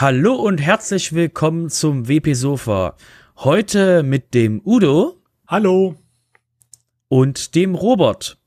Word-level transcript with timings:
Hallo 0.00 0.36
und 0.36 0.58
herzlich 0.58 1.12
willkommen 1.12 1.70
zum 1.70 2.06
WP 2.08 2.32
Sofa. 2.34 2.94
Heute 3.38 4.04
mit 4.04 4.32
dem 4.32 4.62
Udo. 4.64 5.16
Hallo. 5.48 5.96
Und 7.08 7.56
dem 7.56 7.74
Robert. 7.74 8.38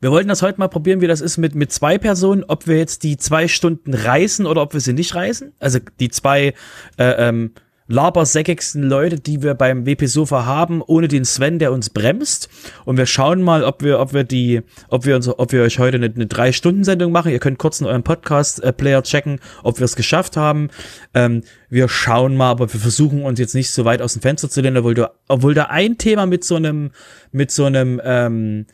Wir 0.00 0.12
wollten 0.12 0.28
das 0.28 0.40
heute 0.40 0.60
mal 0.60 0.68
probieren, 0.68 1.00
wie 1.00 1.08
das 1.08 1.20
ist 1.20 1.36
mit, 1.36 1.56
mit 1.56 1.72
zwei 1.72 1.98
Personen, 1.98 2.44
ob 2.44 2.68
wir 2.68 2.78
jetzt 2.78 3.02
die 3.02 3.16
zwei 3.16 3.48
Stunden 3.48 3.92
reißen 3.92 4.46
oder 4.46 4.62
ob 4.62 4.72
wir 4.72 4.78
sie 4.80 4.92
nicht 4.92 5.16
reißen. 5.16 5.52
Also 5.58 5.80
die 5.98 6.10
zwei 6.10 6.54
äh, 6.96 7.28
ähm, 7.28 7.54
labersäckigsten 7.88 8.82
Leute, 8.82 9.18
die 9.20 9.42
wir 9.42 9.54
beim 9.54 9.86
WP 9.86 10.06
Sofa 10.06 10.44
haben, 10.44 10.82
ohne 10.82 11.08
den 11.08 11.24
Sven, 11.24 11.58
der 11.58 11.72
uns 11.72 11.90
bremst. 11.90 12.48
Und 12.84 12.96
wir 12.96 13.06
schauen 13.06 13.42
mal, 13.42 13.64
ob 13.64 13.82
wir, 13.82 14.00
ob 14.00 14.12
wir 14.12 14.24
die, 14.24 14.62
ob 14.88 15.04
wir 15.04 15.16
uns, 15.16 15.28
ob 15.28 15.52
wir 15.52 15.62
euch 15.62 15.78
heute 15.78 15.96
eine, 15.96 16.06
eine 16.06 16.26
drei 16.26 16.52
Stunden 16.52 16.84
Sendung 16.84 17.12
machen. 17.12 17.32
Ihr 17.32 17.38
könnt 17.38 17.58
kurz 17.58 17.80
in 17.80 17.86
eurem 17.86 18.02
Podcast 18.02 18.62
Player 18.76 19.02
checken, 19.02 19.40
ob 19.62 19.78
wir 19.78 19.84
es 19.84 19.96
geschafft 19.96 20.36
haben. 20.36 20.68
Ähm, 21.14 21.42
wir 21.68 21.88
schauen 21.88 22.36
mal, 22.36 22.50
aber 22.50 22.72
wir 22.72 22.80
versuchen 22.80 23.24
uns 23.24 23.38
jetzt 23.38 23.54
nicht 23.54 23.70
so 23.70 23.84
weit 23.84 24.02
aus 24.02 24.14
dem 24.14 24.22
Fenster 24.22 24.48
zu 24.48 24.60
lehnen, 24.60 24.78
obwohl, 24.78 24.94
du, 24.94 25.10
obwohl 25.28 25.54
da 25.54 25.64
ein 25.64 25.98
Thema 25.98 26.26
mit 26.26 26.44
so 26.44 26.56
einem, 26.56 26.90
mit 27.30 27.50
so 27.50 27.64
einem 27.64 28.00
ähm, 28.04 28.66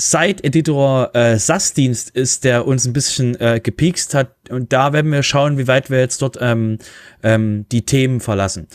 Site-Editor 0.00 1.14
äh, 1.14 1.38
SAS-Dienst 1.38 2.10
ist, 2.10 2.44
der 2.44 2.66
uns 2.66 2.86
ein 2.86 2.92
bisschen 2.92 3.38
äh, 3.38 3.60
gepiekst 3.62 4.14
hat. 4.14 4.34
Und 4.48 4.72
da 4.72 4.92
werden 4.92 5.12
wir 5.12 5.22
schauen, 5.22 5.58
wie 5.58 5.68
weit 5.68 5.90
wir 5.90 6.00
jetzt 6.00 6.22
dort 6.22 6.38
ähm, 6.40 6.78
ähm, 7.22 7.66
die 7.70 7.84
Themen 7.84 8.20
verlassen. 8.20 8.66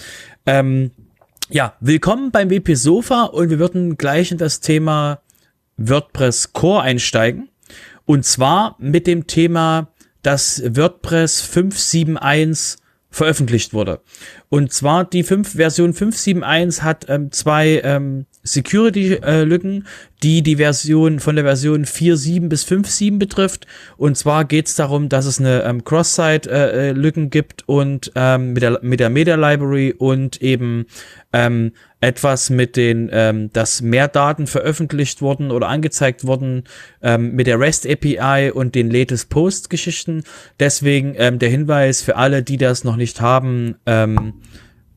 Ähm, 0.45 0.91
ja, 1.49 1.73
willkommen 1.79 2.31
beim 2.31 2.49
WP 2.49 2.75
Sofa 2.75 3.23
und 3.23 3.49
wir 3.49 3.59
würden 3.59 3.97
gleich 3.97 4.31
in 4.31 4.37
das 4.37 4.59
Thema 4.59 5.21
WordPress 5.77 6.53
Core 6.53 6.83
einsteigen. 6.83 7.49
Und 8.05 8.25
zwar 8.25 8.75
mit 8.79 9.07
dem 9.07 9.27
Thema, 9.27 9.89
dass 10.21 10.61
WordPress 10.63 11.41
571 11.41 12.77
veröffentlicht 13.09 13.73
wurde. 13.73 14.01
Und 14.49 14.73
zwar 14.73 15.05
die 15.05 15.23
5, 15.23 15.53
Version 15.53 15.93
571 15.93 16.83
hat 16.83 17.05
ähm, 17.09 17.31
zwei 17.31 17.81
ähm, 17.83 18.25
Security-Lücken, 18.45 19.85
die 20.23 20.41
die 20.41 20.55
Version 20.55 21.19
von 21.19 21.35
der 21.35 21.43
Version 21.43 21.85
4.7 21.85 22.47
bis 22.47 22.65
5.7 22.65 23.19
betrifft. 23.19 23.67
Und 23.97 24.17
zwar 24.17 24.45
geht 24.45 24.67
es 24.67 24.75
darum, 24.75 25.09
dass 25.09 25.25
es 25.25 25.39
eine 25.39 25.63
ähm, 25.63 25.83
Cross-Site-Lücken 25.83 27.29
gibt 27.29 27.67
und 27.67 28.11
ähm, 28.15 28.53
mit 28.53 28.63
der 28.63 28.79
mit 28.81 28.99
der 28.99 29.09
Media 29.09 29.35
Library 29.35 29.93
und 29.97 30.41
eben 30.41 30.85
ähm, 31.33 31.71
etwas 32.01 32.51
mit 32.51 32.75
den, 32.75 33.09
ähm, 33.11 33.51
dass 33.51 33.81
mehr 33.81 34.07
Daten 34.07 34.45
veröffentlicht 34.45 35.21
wurden 35.21 35.49
oder 35.49 35.67
angezeigt 35.67 36.25
wurden 36.25 36.63
ähm, 37.01 37.33
mit 37.33 37.47
der 37.47 37.59
REST 37.59 37.87
API 37.89 38.51
und 38.51 38.75
den 38.75 38.91
Latest 38.91 39.29
Post 39.29 39.71
Geschichten. 39.71 40.23
Deswegen 40.59 41.15
ähm, 41.17 41.39
der 41.39 41.49
Hinweis 41.49 42.01
für 42.01 42.15
alle, 42.15 42.43
die 42.43 42.57
das 42.57 42.83
noch 42.83 42.95
nicht 42.95 43.21
haben, 43.21 43.75
ähm, 43.87 44.35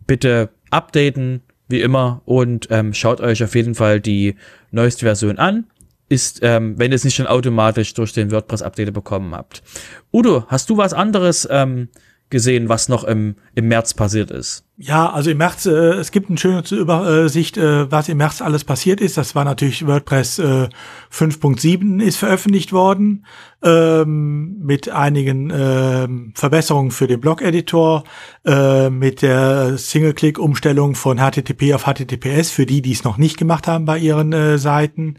bitte 0.07 0.51
updaten, 0.71 1.43
wie 1.69 1.81
immer, 1.81 2.23
und 2.25 2.69
ähm, 2.71 2.95
schaut 2.95 3.21
euch 3.21 3.45
auf 3.45 3.55
jeden 3.55 3.75
Fall 3.75 4.01
die 4.01 4.35
neueste 4.71 5.05
Version 5.05 5.39
an. 5.39 5.67
Ist, 6.11 6.41
ähm, 6.43 6.79
wenn 6.79 6.91
ihr 6.91 6.95
es 6.95 7.05
nicht 7.05 7.17
schon 7.17 7.27
automatisch 7.27 7.93
durch 7.93 8.15
den 8.15 8.31
WordPress-Update 8.31 8.95
bekommen 8.95 9.35
habt. 9.35 9.63
Udo, 10.11 10.47
hast 10.49 10.71
du 10.71 10.79
was 10.79 10.95
anderes 10.95 11.47
ähm, 11.51 11.89
gesehen, 12.31 12.69
was 12.69 12.89
noch 12.89 13.05
im, 13.05 13.37
im 13.55 13.69
März 13.69 13.95
passiert 13.95 14.31
ist? 14.31 14.65
Ja, 14.77 15.11
also 15.11 15.31
im 15.31 15.39
März, 15.39 15.67
äh, 15.67 15.95
es 15.95 16.13
gibt 16.13 16.29
eine 16.29 16.39
schöne 16.39 16.63
Übersicht, 16.71 17.57
äh, 17.57 17.91
was 17.91 18.09
im 18.09 18.19
März 18.19 18.41
alles 18.41 18.65
passiert 18.65 19.01
ist. 19.01 19.17
Das 19.17 19.35
war 19.35 19.45
natürlich 19.45 19.87
WordPress 19.87 20.39
äh, 20.39 20.69
5.7 21.13 22.01
ist 22.01 22.17
veröffentlicht 22.17 22.73
worden, 22.73 23.27
ähm, 23.63 24.59
mit 24.61 24.89
einigen 24.89 25.51
äh, 25.51 26.07
Verbesserungen 26.35 26.93
für 26.93 27.09
den 27.09 27.21
Blog-Editor, 27.21 28.05
äh, 28.45 28.89
mit 28.89 29.23
der 29.23 29.79
Single-Click-Umstellung 29.79 30.95
von 30.95 31.19
HTTP 31.19 31.75
auf 31.75 31.85
HTTPS 31.85 32.51
für 32.51 32.67
die, 32.67 32.81
die 32.81 32.93
es 32.93 33.03
noch 33.03 33.17
nicht 33.17 33.37
gemacht 33.37 33.67
haben 33.67 33.85
bei 33.85 33.99
ihren 33.99 34.33
äh, 34.33 34.59
Seiten, 34.59 35.19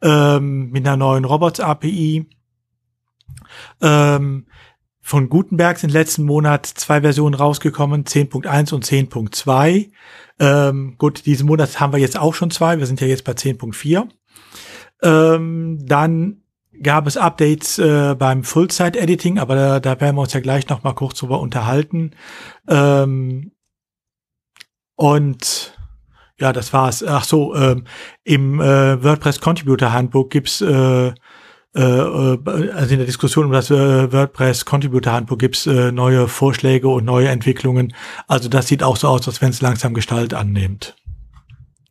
ähm, 0.00 0.70
mit 0.70 0.86
einer 0.86 0.96
neuen 0.96 1.24
Robots-API. 1.24 2.26
Ähm, 3.82 4.46
von 5.06 5.28
Gutenberg 5.28 5.78
sind 5.78 5.90
letzten 5.90 6.24
Monat 6.24 6.64
zwei 6.64 7.02
Versionen 7.02 7.34
rausgekommen, 7.34 8.04
10.1 8.04 8.72
und 8.72 8.86
10.2. 8.86 9.90
Ähm, 10.40 10.94
gut, 10.96 11.26
diesen 11.26 11.46
Monat 11.46 11.78
haben 11.78 11.92
wir 11.92 12.00
jetzt 12.00 12.18
auch 12.18 12.32
schon 12.32 12.50
zwei, 12.50 12.78
wir 12.78 12.86
sind 12.86 13.02
ja 13.02 13.06
jetzt 13.06 13.24
bei 13.24 13.32
10.4. 13.32 14.08
Ähm, 15.02 15.78
dann 15.82 16.40
gab 16.82 17.06
es 17.06 17.18
Updates 17.18 17.78
äh, 17.78 18.16
beim 18.18 18.44
Full-Site-Editing, 18.44 19.38
aber 19.38 19.54
da, 19.54 19.80
da 19.80 20.00
werden 20.00 20.16
wir 20.16 20.22
uns 20.22 20.32
ja 20.32 20.40
gleich 20.40 20.70
noch 20.70 20.84
mal 20.84 20.94
kurz 20.94 21.18
drüber 21.18 21.38
unterhalten. 21.38 22.12
Ähm, 22.66 23.52
und 24.96 25.78
ja, 26.40 26.54
das 26.54 26.72
war's. 26.72 27.04
Ach 27.04 27.24
so, 27.24 27.54
ähm, 27.54 27.84
im 28.24 28.58
äh, 28.58 29.04
WordPress 29.04 29.42
Contributor 29.42 29.92
Handbook 29.92 30.30
gibt's 30.30 30.62
äh, 30.62 31.12
äh, 31.74 31.80
äh, 31.80 32.70
also 32.70 32.92
in 32.92 32.98
der 32.98 33.06
Diskussion 33.06 33.46
um 33.46 33.52
das 33.52 33.70
äh, 33.70 34.12
WordPress 34.12 34.64
Contributor 34.64 35.12
Handbook 35.12 35.40
gibt's 35.40 35.66
äh, 35.66 35.90
neue 35.90 36.28
Vorschläge 36.28 36.88
und 36.88 37.04
neue 37.04 37.28
Entwicklungen. 37.28 37.94
Also 38.28 38.48
das 38.48 38.68
sieht 38.68 38.82
auch 38.82 38.96
so 38.96 39.08
aus, 39.08 39.26
als 39.26 39.40
wenn 39.42 39.50
es 39.50 39.60
langsam 39.60 39.94
Gestalt 39.94 40.34
annimmt. 40.34 40.94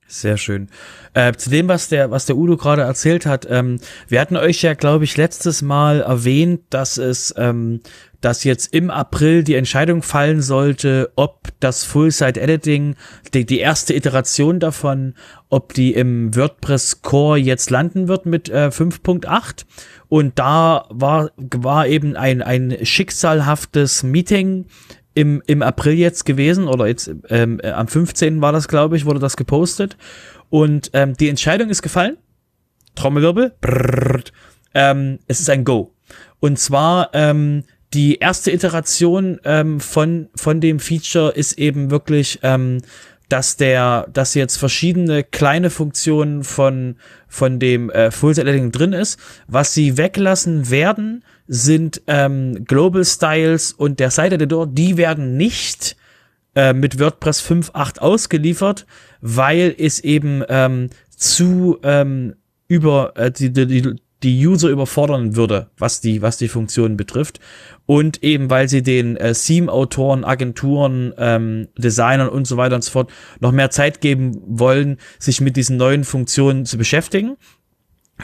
Sehr 0.07 0.38
schön. 0.38 0.69
Äh, 1.16 1.33
zu 1.33 1.49
dem, 1.49 1.67
was 1.67 1.89
der, 1.89 2.11
was 2.11 2.27
der 2.27 2.38
Udo 2.38 2.55
gerade 2.55 2.83
erzählt 2.83 3.25
hat, 3.25 3.47
ähm, 3.49 3.79
wir 4.07 4.21
hatten 4.21 4.38
euch 4.38 4.61
ja, 4.61 4.75
glaube 4.75 5.05
ich, 5.05 5.17
letztes 5.17 5.63
Mal 5.63 6.01
erwähnt, 6.01 6.61
dass 6.69 6.97
es, 6.97 7.33
ähm, 7.35 7.81
dass 8.23 8.45
jetzt 8.45 8.73
im 8.73 8.89
April 8.89 9.44
die 9.44 9.56
Entscheidung 9.56 10.01
fallen 10.01 10.41
sollte, 10.41 11.11
ob 11.17 11.50
das 11.59 11.84
Full-Site-Editing, 11.84 12.95
die, 13.34 13.45
die 13.45 13.59
erste 13.59 13.94
Iteration 13.94 14.61
davon, 14.61 15.16
ob 15.50 15.73
die 15.73 15.94
im 15.94 16.33
WordPress 16.33 17.01
Core 17.01 17.38
jetzt 17.38 17.69
landen 17.69 18.07
wird 18.07 18.25
mit 18.25 18.47
äh, 18.47 18.69
5.8. 18.69 19.66
Und 20.07 20.39
da 20.39 20.85
war, 20.89 21.31
war 21.35 21.85
eben 21.88 22.16
ein, 22.16 22.41
ein 22.41 22.78
schicksalhaftes 22.83 24.03
Meeting 24.03 24.67
im, 25.13 25.44
im 25.45 25.62
April 25.62 25.94
jetzt 25.94 26.25
gewesen, 26.25 26.69
oder 26.69 26.88
jetzt 26.88 27.12
ähm, 27.28 27.59
äh, 27.62 27.72
am 27.72 27.89
15. 27.89 28.41
war 28.41 28.53
das, 28.53 28.69
glaube 28.69 28.95
ich, 28.95 29.06
wurde 29.06 29.19
das 29.19 29.35
gepostet. 29.35 29.97
Und 30.50 30.91
ähm, 30.94 31.13
die 31.16 31.28
Entscheidung 31.28 31.69
ist 31.69 31.81
gefallen. 31.81 32.17
Trommelwirbel. 32.95 33.53
Brrr, 33.59 34.23
ähm, 34.73 35.19
es 35.28 35.41
ist 35.41 35.50
ein 35.50 35.66
Go. 35.66 35.94
Und 36.39 36.57
zwar 36.59 37.09
ähm, 37.13 37.63
die 37.93 38.15
erste 38.15 38.51
Iteration 38.51 39.39
ähm, 39.43 39.79
von, 39.79 40.29
von 40.35 40.59
dem 40.59 40.79
Feature 40.79 41.31
ist 41.31 41.53
eben 41.53 41.91
wirklich, 41.91 42.39
ähm, 42.41 42.79
dass 43.29 43.57
der, 43.57 44.07
dass 44.11 44.33
jetzt 44.33 44.57
verschiedene 44.57 45.23
kleine 45.23 45.69
Funktionen 45.69 46.44
von, 46.44 46.97
von 47.27 47.59
dem 47.59 47.89
äh, 47.89 48.12
Full 48.12 48.35
Set 48.35 48.47
Editing 48.47 48.71
drin 48.71 48.94
ist. 48.94 49.19
Was 49.47 49.73
sie 49.73 49.97
weglassen 49.97 50.69
werden, 50.69 51.23
sind 51.47 52.01
ähm, 52.07 52.65
Global 52.65 53.06
Styles 53.06 53.73
und 53.73 54.00
der 54.00 54.12
Site 54.12 54.35
Editor, 54.35 54.68
die 54.68 54.97
werden 54.97 55.38
nicht 55.38 55.95
äh, 56.56 56.73
mit 56.73 57.00
WordPress 57.00 57.41
5.8 57.41 58.00
ausgeliefert, 58.00 58.85
weil 59.21 59.73
es 59.77 60.00
eben 60.00 60.44
ähm, 60.50 60.89
zu 61.15 61.79
ähm, 61.83 62.35
über 62.68 63.13
äh, 63.15 63.31
die, 63.31 63.51
die, 63.51 63.95
die 64.23 64.47
User 64.47 64.69
überfordern 64.69 65.35
würde, 65.35 65.67
was 65.77 66.01
die, 66.01 66.21
was 66.21 66.37
die 66.37 66.47
Funktionen 66.47 66.97
betrifft. 66.97 67.39
Und 67.85 68.23
eben, 68.23 68.49
weil 68.49 68.69
sie 68.69 68.81
den 68.81 69.17
äh, 69.17 69.33
Theme-Autoren, 69.33 70.23
Agenturen, 70.23 71.13
ähm, 71.17 71.67
Designern 71.77 72.29
und 72.29 72.47
so 72.47 72.57
weiter 72.57 72.75
und 72.75 72.83
so 72.83 72.91
fort 72.91 73.11
noch 73.39 73.51
mehr 73.51 73.69
Zeit 73.69 74.01
geben 74.01 74.41
wollen, 74.45 74.97
sich 75.19 75.41
mit 75.41 75.57
diesen 75.57 75.77
neuen 75.77 76.03
Funktionen 76.05 76.65
zu 76.65 76.77
beschäftigen. 76.77 77.35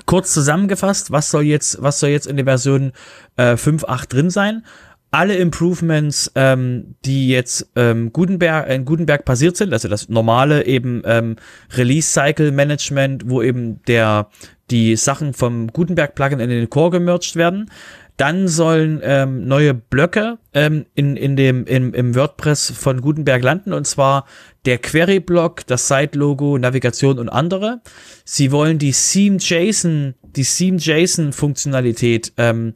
Kurz 0.05 0.33
zusammengefasst, 0.33 1.11
was 1.11 1.31
soll 1.31 1.43
jetzt, 1.43 1.81
was 1.81 1.99
soll 1.99 2.11
jetzt 2.11 2.27
in 2.27 2.37
der 2.37 2.45
Version 2.45 2.93
äh, 3.35 3.53
5.8 3.53 4.07
drin 4.07 4.29
sein? 4.29 4.63
Alle 5.11 5.35
Improvements, 5.35 6.31
ähm, 6.35 6.95
die 7.03 7.29
jetzt 7.29 7.69
ähm, 7.75 8.13
Gutenberg, 8.13 8.69
in 8.69 8.85
Gutenberg 8.85 9.25
passiert 9.25 9.57
sind, 9.57 9.73
also 9.73 9.87
das 9.87 10.07
normale 10.09 10.65
eben 10.65 11.01
ähm, 11.05 11.35
Release 11.75 12.11
Cycle 12.11 12.51
Management, 12.51 13.23
wo 13.27 13.41
eben 13.41 13.81
der 13.87 14.29
die 14.69 14.95
Sachen 14.95 15.33
vom 15.33 15.67
Gutenberg 15.67 16.13
Plugin 16.13 16.39
in 16.39 16.49
den 16.49 16.69
Core 16.69 16.91
gemerged 16.91 17.35
werden. 17.35 17.71
Dann 18.17 18.49
sollen 18.49 18.99
ähm, 19.01 19.47
neue 19.47 19.73
Blöcke 19.73 20.39
ähm, 20.53 20.85
in, 20.93 21.15
in 21.15 21.37
dem, 21.37 21.65
im, 21.65 21.93
im 21.93 22.15
WordPress 22.15 22.71
von 22.71 22.99
Gutenberg 22.99 23.41
landen, 23.41 23.71
und 23.71 23.87
zwar 23.87 24.25
der 24.65 24.77
Query-Block, 24.77 25.65
das 25.65 25.87
Site-Logo, 25.87 26.57
Navigation 26.57 27.17
und 27.17 27.29
andere. 27.29 27.79
Sie 28.25 28.51
wollen 28.51 28.77
die 28.77 28.91
Theme-JSON, 28.91 30.15
die 30.35 30.43
Theme-JSON-Funktionalität 30.43 32.33
ähm, 32.35 32.73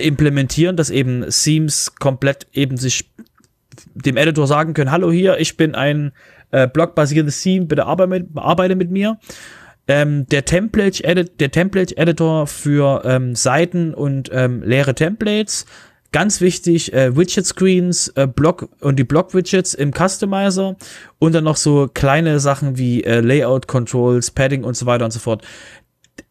implementieren, 0.00 0.76
dass 0.76 0.90
eben 0.90 1.24
Themes 1.28 1.94
komplett 1.98 2.46
eben 2.52 2.76
sich 2.76 3.10
dem 3.94 4.16
Editor 4.16 4.46
sagen 4.46 4.74
können, 4.74 4.90
hallo 4.90 5.10
hier, 5.10 5.38
ich 5.38 5.56
bin 5.56 5.74
ein 5.74 6.12
äh, 6.50 6.66
blockbasiertes 6.66 7.42
Theme, 7.42 7.66
bitte 7.66 7.86
arbeite 7.86 8.08
mit, 8.08 8.26
arbeite 8.34 8.76
mit 8.76 8.90
mir 8.90 9.18
ähm, 9.88 10.26
der 10.26 10.44
Template 10.44 11.02
Edit, 11.02 11.40
der 11.40 11.50
Template 11.50 11.96
Editor 11.96 12.46
für 12.46 13.02
ähm, 13.04 13.34
Seiten 13.34 13.94
und 13.94 14.30
ähm, 14.32 14.62
leere 14.62 14.94
Templates. 14.94 15.66
ganz 16.12 16.40
wichtig, 16.40 16.92
äh, 16.92 17.16
Widget-Screens, 17.16 18.08
äh, 18.16 18.26
Block 18.26 18.68
und 18.80 18.98
die 18.98 19.04
Block-Widgets 19.04 19.74
im 19.74 19.92
Customizer 19.92 20.76
und 21.18 21.34
dann 21.34 21.44
noch 21.44 21.56
so 21.56 21.88
kleine 21.92 22.40
Sachen 22.40 22.78
wie 22.78 23.04
äh, 23.04 23.20
Layout-Controls, 23.20 24.30
Padding 24.30 24.64
und 24.64 24.76
so 24.76 24.86
weiter 24.86 25.04
und 25.04 25.10
so 25.10 25.18
fort. 25.18 25.42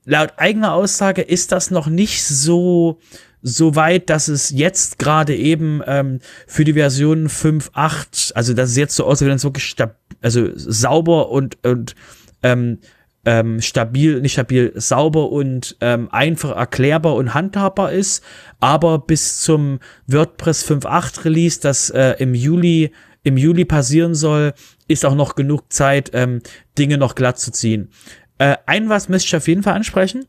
Laut 0.06 0.34
eigener 0.38 0.74
Aussage 0.74 1.22
ist 1.22 1.52
das 1.52 1.70
noch 1.70 1.88
nicht 1.88 2.24
so 2.24 3.00
so 3.42 3.76
weit, 3.76 4.10
dass 4.10 4.28
es 4.28 4.50
jetzt 4.52 5.00
gerade 5.00 5.36
eben 5.36 5.82
ähm, 5.86 6.20
für 6.48 6.64
die 6.64 6.74
Version 6.74 7.28
5.8, 7.28 8.34
also 8.34 8.54
das 8.54 8.72
ist 8.72 8.78
jetzt 8.78 8.96
so 8.96 9.06
aus, 9.06 9.22
wenn 9.22 9.30
es 9.30 9.44
wirklich 9.44 9.76
also 10.22 10.50
sauber 10.56 11.30
und, 11.30 11.64
und 11.64 11.96
ähm, 12.44 12.80
ähm, 13.26 13.62
stabil, 13.62 14.22
nicht 14.22 14.34
stabil, 14.34 14.72
sauber 14.76 15.32
und 15.32 15.76
ähm, 15.82 16.08
einfach 16.12 16.56
erklärbar 16.56 17.16
und 17.16 17.34
handhabbar 17.34 17.92
ist. 17.92 18.24
Aber 18.60 19.00
bis 19.00 19.42
zum 19.42 19.80
WordPress 20.08 20.66
5.8 20.70 21.26
Release, 21.26 21.60
das 21.60 21.90
äh, 21.90 22.16
im 22.20 22.34
Juli 22.34 22.92
im 23.24 23.36
Juli 23.36 23.66
passieren 23.66 24.16
soll, 24.16 24.54
ist 24.88 25.06
auch 25.06 25.16
noch 25.16 25.36
genug 25.36 25.74
Zeit, 25.74 26.12
ähm, 26.14 26.42
Dinge 26.78 26.98
noch 26.98 27.14
glatt 27.14 27.38
zu 27.38 27.52
ziehen. 27.52 27.90
Äh, 28.38 28.56
ein 28.66 28.88
was 28.88 29.10
müsste 29.10 29.28
ich 29.28 29.36
auf 29.36 29.48
jeden 29.50 29.64
Fall 29.64 29.74
ansprechen. 29.74 30.26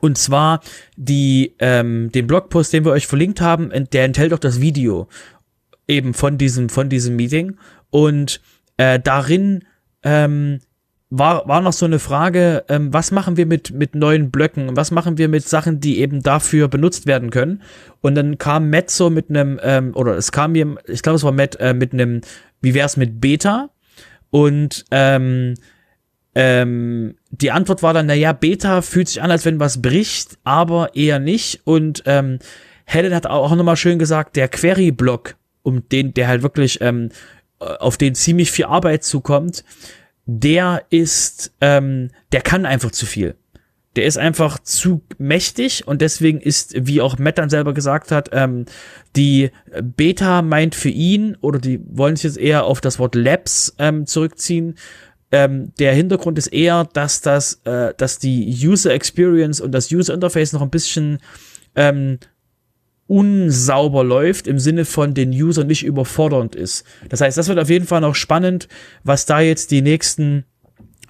Und 0.00 0.18
zwar 0.18 0.60
die, 0.96 1.54
ähm, 1.58 2.10
den 2.12 2.26
Blogpost, 2.26 2.72
den 2.72 2.84
wir 2.84 2.92
euch 2.92 3.06
verlinkt 3.06 3.40
haben, 3.40 3.70
der 3.92 4.04
enthält 4.04 4.32
auch 4.32 4.38
das 4.38 4.60
Video 4.60 5.08
eben 5.88 6.14
von 6.14 6.38
diesem, 6.38 6.68
von 6.68 6.88
diesem 6.88 7.16
Meeting. 7.16 7.56
Und 7.90 8.40
äh, 8.76 9.00
darin 9.00 9.64
ähm, 10.02 10.60
war, 11.10 11.48
war 11.48 11.62
noch 11.62 11.72
so 11.72 11.86
eine 11.86 11.98
Frage, 11.98 12.64
ähm, 12.68 12.92
was 12.92 13.10
machen 13.10 13.36
wir 13.36 13.46
mit, 13.46 13.72
mit 13.72 13.94
neuen 13.94 14.30
Blöcken? 14.30 14.76
Was 14.76 14.90
machen 14.90 15.16
wir 15.16 15.28
mit 15.28 15.48
Sachen, 15.48 15.80
die 15.80 16.00
eben 16.00 16.22
dafür 16.22 16.68
benutzt 16.68 17.06
werden 17.06 17.30
können? 17.30 17.62
Und 18.02 18.14
dann 18.14 18.36
kam 18.38 18.70
Matt 18.70 18.90
so 18.90 19.08
mit 19.08 19.30
einem, 19.30 19.58
ähm, 19.62 19.92
oder 19.94 20.16
es 20.16 20.32
kam 20.32 20.52
mir, 20.52 20.76
ich 20.86 21.02
glaube, 21.02 21.16
es 21.16 21.24
war 21.24 21.32
Matt 21.32 21.56
äh, 21.56 21.72
mit 21.72 21.92
einem, 21.94 22.20
wie 22.60 22.74
wär's 22.74 22.96
mit 22.96 23.20
Beta? 23.20 23.70
Und 24.30 24.84
ähm, 24.90 25.54
ähm, 26.40 27.16
die 27.32 27.50
Antwort 27.50 27.82
war 27.82 27.92
dann, 27.92 28.06
naja, 28.06 28.32
Beta 28.32 28.80
fühlt 28.80 29.08
sich 29.08 29.20
an, 29.20 29.32
als 29.32 29.44
wenn 29.44 29.58
was 29.58 29.82
bricht, 29.82 30.38
aber 30.44 30.94
eher 30.94 31.18
nicht. 31.18 31.62
Und 31.64 32.04
ähm, 32.06 32.38
Helen 32.84 33.12
hat 33.12 33.26
auch 33.26 33.52
nochmal 33.56 33.76
schön 33.76 33.98
gesagt, 33.98 34.36
der 34.36 34.46
Query-Block, 34.46 35.34
um 35.64 35.88
den, 35.88 36.14
der 36.14 36.28
halt 36.28 36.42
wirklich, 36.42 36.80
ähm, 36.80 37.08
auf 37.58 37.96
den 37.96 38.14
ziemlich 38.14 38.52
viel 38.52 38.66
Arbeit 38.66 39.02
zukommt, 39.02 39.64
der 40.26 40.84
ist, 40.90 41.52
ähm, 41.60 42.10
der 42.30 42.42
kann 42.42 42.66
einfach 42.66 42.92
zu 42.92 43.04
viel. 43.04 43.34
Der 43.96 44.04
ist 44.04 44.16
einfach 44.16 44.60
zu 44.60 45.02
mächtig 45.18 45.88
und 45.88 46.02
deswegen 46.02 46.40
ist, 46.40 46.86
wie 46.86 47.00
auch 47.00 47.18
Matt 47.18 47.38
dann 47.38 47.50
selber 47.50 47.74
gesagt 47.74 48.12
hat, 48.12 48.28
ähm, 48.30 48.66
die 49.16 49.50
Beta 49.82 50.42
meint 50.42 50.76
für 50.76 50.88
ihn, 50.88 51.36
oder 51.40 51.58
die 51.58 51.80
wollen 51.84 52.14
sich 52.14 52.22
jetzt 52.22 52.38
eher 52.38 52.62
auf 52.62 52.80
das 52.80 53.00
Wort 53.00 53.16
Labs 53.16 53.74
ähm, 53.80 54.06
zurückziehen. 54.06 54.76
Ähm, 55.30 55.72
der 55.78 55.94
Hintergrund 55.94 56.38
ist 56.38 56.48
eher, 56.48 56.88
dass 56.92 57.20
das, 57.20 57.60
äh, 57.64 57.92
dass 57.96 58.18
die 58.18 58.48
User 58.64 58.92
Experience 58.92 59.60
und 59.60 59.72
das 59.72 59.92
User 59.92 60.14
Interface 60.14 60.52
noch 60.52 60.62
ein 60.62 60.70
bisschen 60.70 61.18
ähm, 61.74 62.18
unsauber 63.06 64.04
läuft, 64.04 64.46
im 64.46 64.58
Sinne 64.58 64.84
von 64.84 65.14
den 65.14 65.30
User 65.30 65.64
nicht 65.64 65.84
überfordernd 65.84 66.54
ist. 66.54 66.84
Das 67.08 67.20
heißt, 67.20 67.36
das 67.36 67.48
wird 67.48 67.58
auf 67.58 67.70
jeden 67.70 67.86
Fall 67.86 68.02
noch 68.02 68.14
spannend, 68.14 68.68
was 69.02 69.26
da 69.26 69.40
jetzt 69.40 69.70
die 69.70 69.82
nächsten 69.82 70.44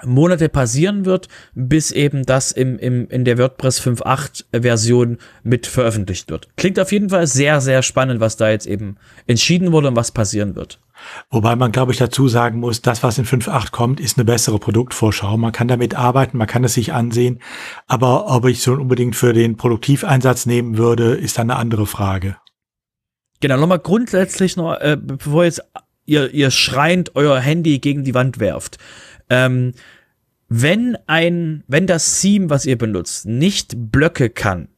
Monate 0.05 0.49
passieren 0.49 1.05
wird, 1.05 1.29
bis 1.55 1.91
eben 1.91 2.25
das 2.25 2.53
im, 2.53 2.79
im, 2.79 3.09
in 3.09 3.25
der 3.25 3.37
WordPress 3.37 3.81
5.8 3.81 4.62
Version 4.62 5.19
mit 5.43 5.67
veröffentlicht 5.67 6.31
wird. 6.31 6.49
Klingt 6.56 6.79
auf 6.79 6.93
jeden 6.93 7.11
Fall 7.11 7.26
sehr, 7.26 7.61
sehr 7.61 7.82
spannend, 7.82 8.20
was 8.20 8.37
da 8.37 8.49
jetzt 8.49 8.67
eben 8.67 8.97
entschieden 9.26 9.73
wurde 9.73 9.88
und 9.88 9.97
was 9.97 10.12
passieren 10.12 10.55
wird. 10.55 10.79
Wobei 11.30 11.56
man, 11.56 11.72
glaube 11.72 11.92
ich, 11.92 11.98
dazu 11.98 12.28
sagen 12.28 12.60
muss, 12.60 12.82
das, 12.82 13.02
was 13.02 13.18
in 13.18 13.24
5.8 13.24 13.70
kommt, 13.70 14.00
ist 14.00 14.18
eine 14.18 14.24
bessere 14.24 14.58
Produktvorschau. 14.58 15.36
Man 15.36 15.52
kann 15.52 15.68
damit 15.68 15.94
arbeiten, 15.94 16.38
man 16.38 16.46
kann 16.46 16.64
es 16.64 16.74
sich 16.74 16.92
ansehen. 16.92 17.40
Aber 17.86 18.26
ob 18.34 18.46
ich 18.46 18.62
so 18.62 18.72
unbedingt 18.72 19.16
für 19.16 19.32
den 19.32 19.56
Produktiveinsatz 19.56 20.46
nehmen 20.46 20.78
würde, 20.78 21.14
ist 21.14 21.38
dann 21.38 21.50
eine 21.50 21.58
andere 21.58 21.86
Frage. 21.86 22.36
Genau, 23.40 23.56
nochmal 23.56 23.78
grundsätzlich 23.78 24.56
noch, 24.56 24.74
äh, 24.74 24.96
bevor 25.00 25.44
jetzt 25.44 25.62
ihr, 26.06 26.32
ihr 26.32 26.50
schreiend 26.50 27.14
euer 27.14 27.38
Handy 27.38 27.78
gegen 27.78 28.02
die 28.02 28.14
Wand 28.14 28.40
werft. 28.40 28.78
Ähm, 29.30 29.74
wenn 30.48 30.96
ein, 31.06 31.62
wenn 31.68 31.86
das 31.86 32.20
Theme, 32.20 32.48
was 32.48 32.64
ihr 32.64 32.78
benutzt, 32.78 33.26
nicht 33.26 33.74
Blöcke 33.92 34.30
kann, 34.30 34.68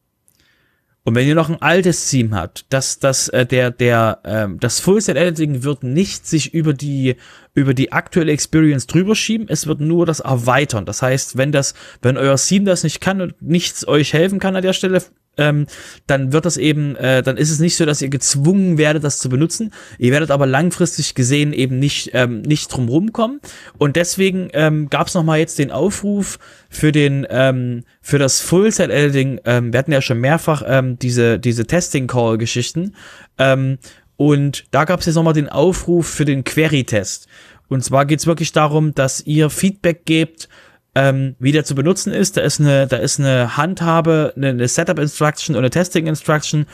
und 1.03 1.15
wenn 1.15 1.27
ihr 1.27 1.35
noch 1.35 1.49
ein 1.49 1.63
altes 1.63 2.11
Theme 2.11 2.37
habt, 2.37 2.67
dass 2.73 2.99
das 2.99 3.29
äh, 3.29 3.47
der 3.47 3.71
der 3.71 4.21
ähm, 4.25 4.61
das 4.61 4.81
Full-Set 4.81 5.17
Editing 5.17 5.63
wird 5.63 5.83
nicht 5.83 6.27
sich 6.27 6.53
über 6.53 6.75
die 6.75 7.17
über 7.55 7.73
die 7.73 7.93
aktuelle 7.93 8.33
Experience 8.33 8.87
drüber 8.87 9.15
schieben, 9.15 9.47
es 9.49 9.67
wird 9.67 9.81
nur 9.81 10.05
das 10.05 10.21
erweitern. 10.21 10.85
Das 10.85 11.01
heißt, 11.01 11.39
wenn 11.39 11.53
das 11.53 11.75
wenn 12.03 12.19
euer 12.19 12.37
Theme 12.37 12.67
das 12.67 12.85
nicht 12.85 13.01
kann 13.01 13.23
und 13.23 13.41
nichts 13.41 13.89
euch 13.89 14.13
helfen 14.13 14.39
kann 14.39 14.57
an 14.57 14.63
der 14.63 14.75
Stelle, 14.75 15.03
ähm, 15.37 15.67
dann 16.07 16.33
wird 16.33 16.45
das 16.45 16.57
eben, 16.57 16.97
äh, 16.97 17.23
dann 17.23 17.37
ist 17.37 17.51
es 17.51 17.59
nicht 17.59 17.77
so, 17.77 17.87
dass 17.87 18.03
ihr 18.03 18.09
gezwungen 18.09 18.79
werdet, 18.79 19.05
das 19.05 19.19
zu 19.19 19.29
benutzen. 19.29 19.73
Ihr 19.99 20.13
werdet 20.13 20.31
aber 20.31 20.47
langfristig 20.47 21.15
gesehen 21.15 21.53
eben 21.53 21.79
nicht, 21.79 22.11
ähm, 22.13 22.43
nicht 22.43 22.69
drum 22.69 22.89
rumkommen. 22.89 23.41
Und 23.79 23.97
deswegen 23.97 24.51
ähm, 24.53 24.91
gab 24.91 25.07
es 25.07 25.15
nochmal 25.15 25.39
jetzt 25.39 25.59
den 25.59 25.71
Aufruf 25.71 26.39
für 26.69 26.93
den, 26.93 27.27
ähm, 27.31 27.85
für 28.01 28.19
das 28.19 28.41
Full-Set-Editing. 28.41 29.41
Ähm, 29.45 29.73
wir 29.73 29.79
hatten 29.79 29.93
ja 29.93 30.03
schon 30.03 30.21
mehrfach 30.21 30.63
ähm, 30.67 30.99
diese, 30.99 31.39
diese 31.39 31.67
Testing-Call-Geschichten. 31.67 32.95
Ähm, 33.39 33.79
und 34.17 34.65
da 34.71 34.85
gab 34.85 35.01
es 35.01 35.07
jetzt 35.07 35.15
nochmal 35.15 35.33
den 35.33 35.49
Aufruf 35.49 36.07
für 36.07 36.27
den 36.27 36.45
Query-Test. 36.45 37.27
Und 37.69 37.85
zwar 37.85 38.05
geht 38.05 38.19
es 38.19 38.27
wirklich 38.27 38.53
darum, 38.53 38.95
dass 38.95 39.25
ihr 39.25 39.49
Feedback 39.49 40.05
gebt, 40.05 40.49
ähm, 40.95 41.37
wie 41.39 41.53
der 41.53 41.65
zu 41.65 41.75
benutzen 41.75 42.13
ist. 42.13 42.37
Da 42.37 42.41
ist 42.43 42.61
eine, 42.61 42.87
da 42.87 42.97
ist 42.97 43.19
eine 43.19 43.57
Handhabe, 43.57 44.33
eine, 44.37 44.49
eine 44.49 44.69
Setup 44.69 44.99
Instruction 44.99 45.55
und 45.55 45.61
eine 45.61 45.71
Testing 45.71 46.07
Instruction, 46.07 46.67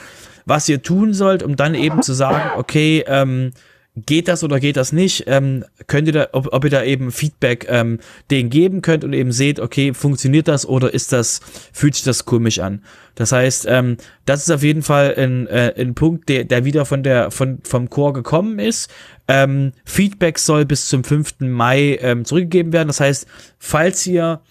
was 0.44 0.68
ihr 0.68 0.82
tun 0.82 1.12
sollt, 1.12 1.42
um 1.42 1.56
dann 1.56 1.74
eben 1.74 2.02
zu 2.02 2.12
sagen, 2.12 2.58
okay, 2.58 3.04
ähm, 3.06 3.52
geht 3.96 4.28
das 4.28 4.44
oder 4.44 4.60
geht 4.60 4.76
das 4.76 4.92
nicht? 4.92 5.24
Ähm, 5.26 5.64
könnt 5.86 6.06
ihr 6.06 6.12
da, 6.12 6.28
ob, 6.32 6.52
ob 6.52 6.64
ihr 6.64 6.70
da 6.70 6.82
eben 6.82 7.10
Feedback 7.10 7.66
ähm, 7.68 7.98
denen 8.30 8.50
geben 8.50 8.82
könnt 8.82 9.04
und 9.04 9.14
eben 9.14 9.32
seht, 9.32 9.58
okay, 9.58 9.94
funktioniert 9.94 10.48
das 10.48 10.66
oder 10.66 10.92
ist 10.92 11.12
das, 11.12 11.40
fühlt 11.72 11.94
sich 11.94 12.04
das 12.04 12.26
komisch 12.26 12.58
an? 12.58 12.82
Das 13.14 13.32
heißt, 13.32 13.66
ähm, 13.68 13.96
das 14.26 14.42
ist 14.42 14.50
auf 14.50 14.62
jeden 14.62 14.82
Fall 14.82 15.14
ein, 15.16 15.46
äh, 15.46 15.72
ein 15.78 15.94
Punkt, 15.94 16.28
der, 16.28 16.44
der 16.44 16.66
wieder 16.66 16.84
von 16.84 17.02
der, 17.02 17.30
von, 17.30 17.60
vom 17.62 17.88
Core 17.88 18.12
gekommen 18.12 18.58
ist. 18.58 18.90
Ähm, 19.28 19.72
Feedback 19.86 20.38
soll 20.38 20.66
bis 20.66 20.88
zum 20.88 21.02
5. 21.02 21.36
Mai 21.40 21.98
ähm, 22.02 22.26
zurückgegeben 22.26 22.74
werden. 22.74 22.88
Das 22.88 23.00
heißt, 23.00 23.26
falls 23.58 24.06
ihr 24.06 24.42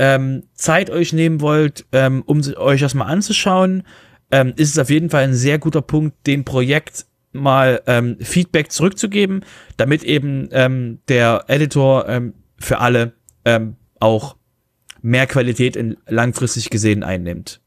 ähm, 0.00 0.42
Zeit 0.54 0.90
euch 0.90 1.12
nehmen 1.12 1.40
wollt, 1.40 1.86
ähm, 1.92 2.22
um 2.26 2.42
euch 2.56 2.80
das 2.80 2.94
mal 2.94 3.04
anzuschauen, 3.04 3.84
ähm, 4.32 4.52
ist 4.56 4.70
es 4.70 4.78
auf 4.78 4.90
jeden 4.90 5.10
Fall 5.10 5.24
ein 5.24 5.34
sehr 5.34 5.58
guter 5.58 5.82
Punkt, 5.82 6.26
dem 6.26 6.44
Projekt 6.44 7.06
mal 7.32 7.82
ähm, 7.86 8.16
Feedback 8.20 8.72
zurückzugeben, 8.72 9.44
damit 9.76 10.02
eben 10.02 10.48
ähm, 10.52 11.00
der 11.08 11.44
Editor 11.48 12.08
ähm, 12.08 12.34
für 12.58 12.78
alle 12.78 13.12
ähm, 13.44 13.76
auch 13.98 14.36
mehr 15.02 15.26
Qualität 15.26 15.76
in 15.76 15.96
langfristig 16.06 16.70
gesehen 16.70 17.02
einnimmt. 17.02 17.60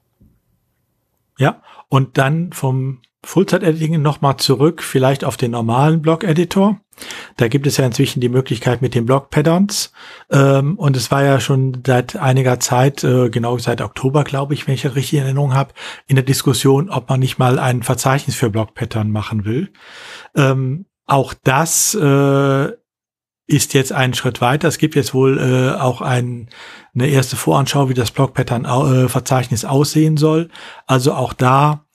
Ja, 1.38 1.62
und 1.90 2.18
dann 2.18 2.52
vom 2.52 3.02
Fullzeit-Editing 3.24 4.02
nochmal 4.02 4.38
zurück, 4.38 4.84
vielleicht 4.84 5.24
auf 5.24 5.38
den 5.38 5.52
normalen 5.52 6.02
Blog-Editor. 6.02 6.80
Da 7.38 7.48
gibt 7.48 7.68
es 7.68 7.78
ja 7.78 7.86
inzwischen 7.86 8.20
die 8.20 8.30
Möglichkeit 8.30 8.82
mit 8.82 8.96
den 8.96 9.06
Blog-Patterns. 9.06 9.92
Ähm, 10.32 10.78
und 10.78 10.96
es 10.96 11.12
war 11.12 11.24
ja 11.24 11.40
schon 11.40 11.82
seit 11.86 12.16
einiger 12.16 12.60
Zeit, 12.60 13.04
äh, 13.04 13.30
genau 13.30 13.58
seit 13.58 13.82
Oktober, 13.82 14.24
glaube 14.24 14.54
ich, 14.54 14.68
wenn 14.68 14.76
ich 14.76 14.84
das 14.84 14.96
richtig 14.96 15.20
in 15.20 15.26
Erinnerung 15.26 15.54
habe, 15.54 15.74
in 16.08 16.16
der 16.16 16.26
Diskussion, 16.26 16.90
ob 16.90 17.10
man 17.10 17.20
nicht 17.20 17.40
mal 17.40 17.60
ein 17.60 17.84
Verzeichnis 17.84 18.36
für 18.36 18.50
Blog-Pattern 18.50 19.12
machen 19.12 19.46
will. 19.46 19.72
Ähm, 20.36 20.86
auch 21.06 21.34
das 21.44 21.96
äh, 21.96 22.70
ist 23.46 23.74
jetzt 23.74 23.92
ein 23.92 24.14
Schritt 24.14 24.42
weiter. 24.42 24.68
Es 24.68 24.78
gibt 24.78 24.96
jetzt 24.96 25.14
wohl 25.14 25.38
äh, 25.38 25.80
auch 25.80 26.02
ein, 26.02 26.50
eine 26.96 27.08
erste 27.08 27.36
Voranschau, 27.36 27.90
wie 27.90 27.94
das 27.94 28.12
Blog-Pattern-Verzeichnis 28.12 29.66
aussehen 29.66 30.18
soll. 30.18 30.50
Also 30.88 31.14
auch 31.14 31.34
da 31.34 31.86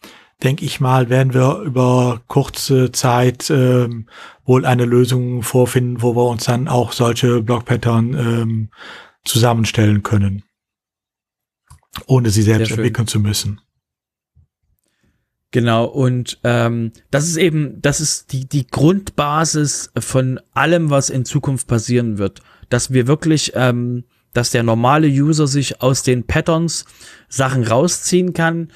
denke 0.43 0.65
ich 0.65 0.81
mal, 0.81 1.09
werden 1.09 1.35
wir 1.35 1.61
über 1.61 2.23
kurze 2.29 2.93
Zeit 2.93 3.51
ähm, 3.51 4.09
wohl 4.45 4.65
eine 4.65 4.85
Lösung 4.85 5.43
vorfinden, 5.43 6.03
wo 6.03 6.15
wir 6.15 6.29
uns 6.29 6.45
dann 6.45 6.69
auch 6.69 6.93
solche 6.93 7.43
Block-Pattern 7.43 8.15
ähm, 8.15 8.71
zusammenstellen 9.25 10.03
können, 10.03 10.45
ohne 12.07 12.31
sie 12.31 12.43
selbst 12.43 12.71
entwickeln 12.71 13.09
zu 13.09 13.21
müssen. 13.21 13.61
Genau, 15.51 15.87
und 15.87 16.39
ähm, 16.45 16.93
das 17.11 17.27
ist 17.27 17.39
eben, 17.39 17.81
das 17.81 18.01
ist 18.01 18.33
die, 18.33 18.47
die 18.47 18.67
Grundbasis 18.67 19.91
von 19.99 20.41
allem, 20.53 20.91
was 20.91 21.09
in 21.09 21.25
Zukunft 21.25 21.67
passieren 21.67 22.19
wird. 22.19 22.43
Dass 22.69 22.93
wir 22.93 23.07
wirklich, 23.07 23.53
ähm, 23.55 24.05
dass 24.35 24.51
der 24.51 24.63
normale 24.63 25.09
User 25.09 25.47
sich 25.47 25.81
aus 25.81 26.03
den 26.03 26.27
Patterns 26.27 26.85
Sachen 27.29 27.65
rausziehen 27.65 28.35
kann 28.35 28.71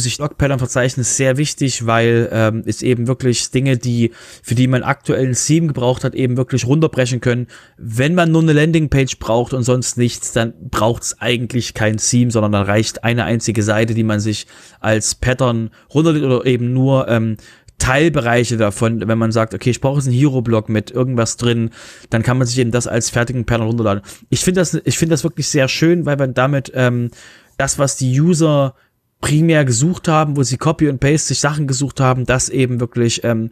sich 0.00 0.18
Log-Pattern-Verzeichnis 0.18 1.16
sehr 1.16 1.36
wichtig, 1.36 1.86
weil 1.86 2.28
ähm, 2.32 2.62
es 2.66 2.82
eben 2.82 3.06
wirklich 3.06 3.50
Dinge, 3.50 3.76
die 3.76 4.12
für 4.42 4.54
die 4.54 4.66
man 4.66 4.82
aktuell 4.82 5.26
ein 5.26 5.34
Theme 5.34 5.68
gebraucht 5.68 6.04
hat, 6.04 6.14
eben 6.14 6.36
wirklich 6.36 6.66
runterbrechen 6.66 7.20
können. 7.20 7.46
Wenn 7.76 8.14
man 8.14 8.30
nur 8.30 8.42
eine 8.42 8.52
Landingpage 8.52 9.18
braucht 9.18 9.52
und 9.52 9.62
sonst 9.62 9.98
nichts, 9.98 10.32
dann 10.32 10.54
braucht 10.70 11.02
es 11.02 11.20
eigentlich 11.20 11.74
kein 11.74 11.96
Theme, 11.98 12.30
sondern 12.30 12.52
dann 12.52 12.66
reicht 12.66 13.04
eine 13.04 13.24
einzige 13.24 13.62
Seite, 13.62 13.94
die 13.94 14.04
man 14.04 14.20
sich 14.20 14.46
als 14.80 15.14
Pattern 15.14 15.70
runterlädt 15.92 16.24
oder 16.24 16.46
eben 16.46 16.72
nur 16.72 17.08
ähm, 17.08 17.36
Teilbereiche 17.78 18.56
davon, 18.56 19.06
wenn 19.06 19.18
man 19.18 19.32
sagt, 19.32 19.54
okay, 19.54 19.70
ich 19.70 19.80
brauche 19.80 19.98
jetzt 19.98 20.08
einen 20.08 20.16
Hero-Block 20.16 20.68
mit 20.68 20.90
irgendwas 20.90 21.36
drin, 21.36 21.70
dann 22.10 22.24
kann 22.24 22.36
man 22.36 22.46
sich 22.46 22.58
eben 22.58 22.72
das 22.72 22.88
als 22.88 23.08
fertigen 23.08 23.46
Pattern 23.46 23.68
runterladen. 23.68 24.02
Ich 24.30 24.40
finde 24.40 24.60
das, 24.60 24.74
ich 24.74 24.98
finde 24.98 25.12
das 25.12 25.22
wirklich 25.22 25.48
sehr 25.48 25.68
schön, 25.68 26.04
weil 26.04 26.16
man 26.16 26.34
damit 26.34 26.72
ähm, 26.74 27.10
das, 27.56 27.78
was 27.78 27.96
die 27.96 28.20
User 28.20 28.74
primär 29.20 29.64
gesucht 29.64 30.08
haben, 30.08 30.36
wo 30.36 30.42
sie 30.42 30.56
Copy 30.56 30.88
und 30.88 31.00
Paste 31.00 31.28
sich 31.28 31.40
Sachen 31.40 31.66
gesucht 31.66 32.00
haben, 32.00 32.24
das 32.24 32.48
eben 32.48 32.80
wirklich 32.80 33.24
ähm, 33.24 33.50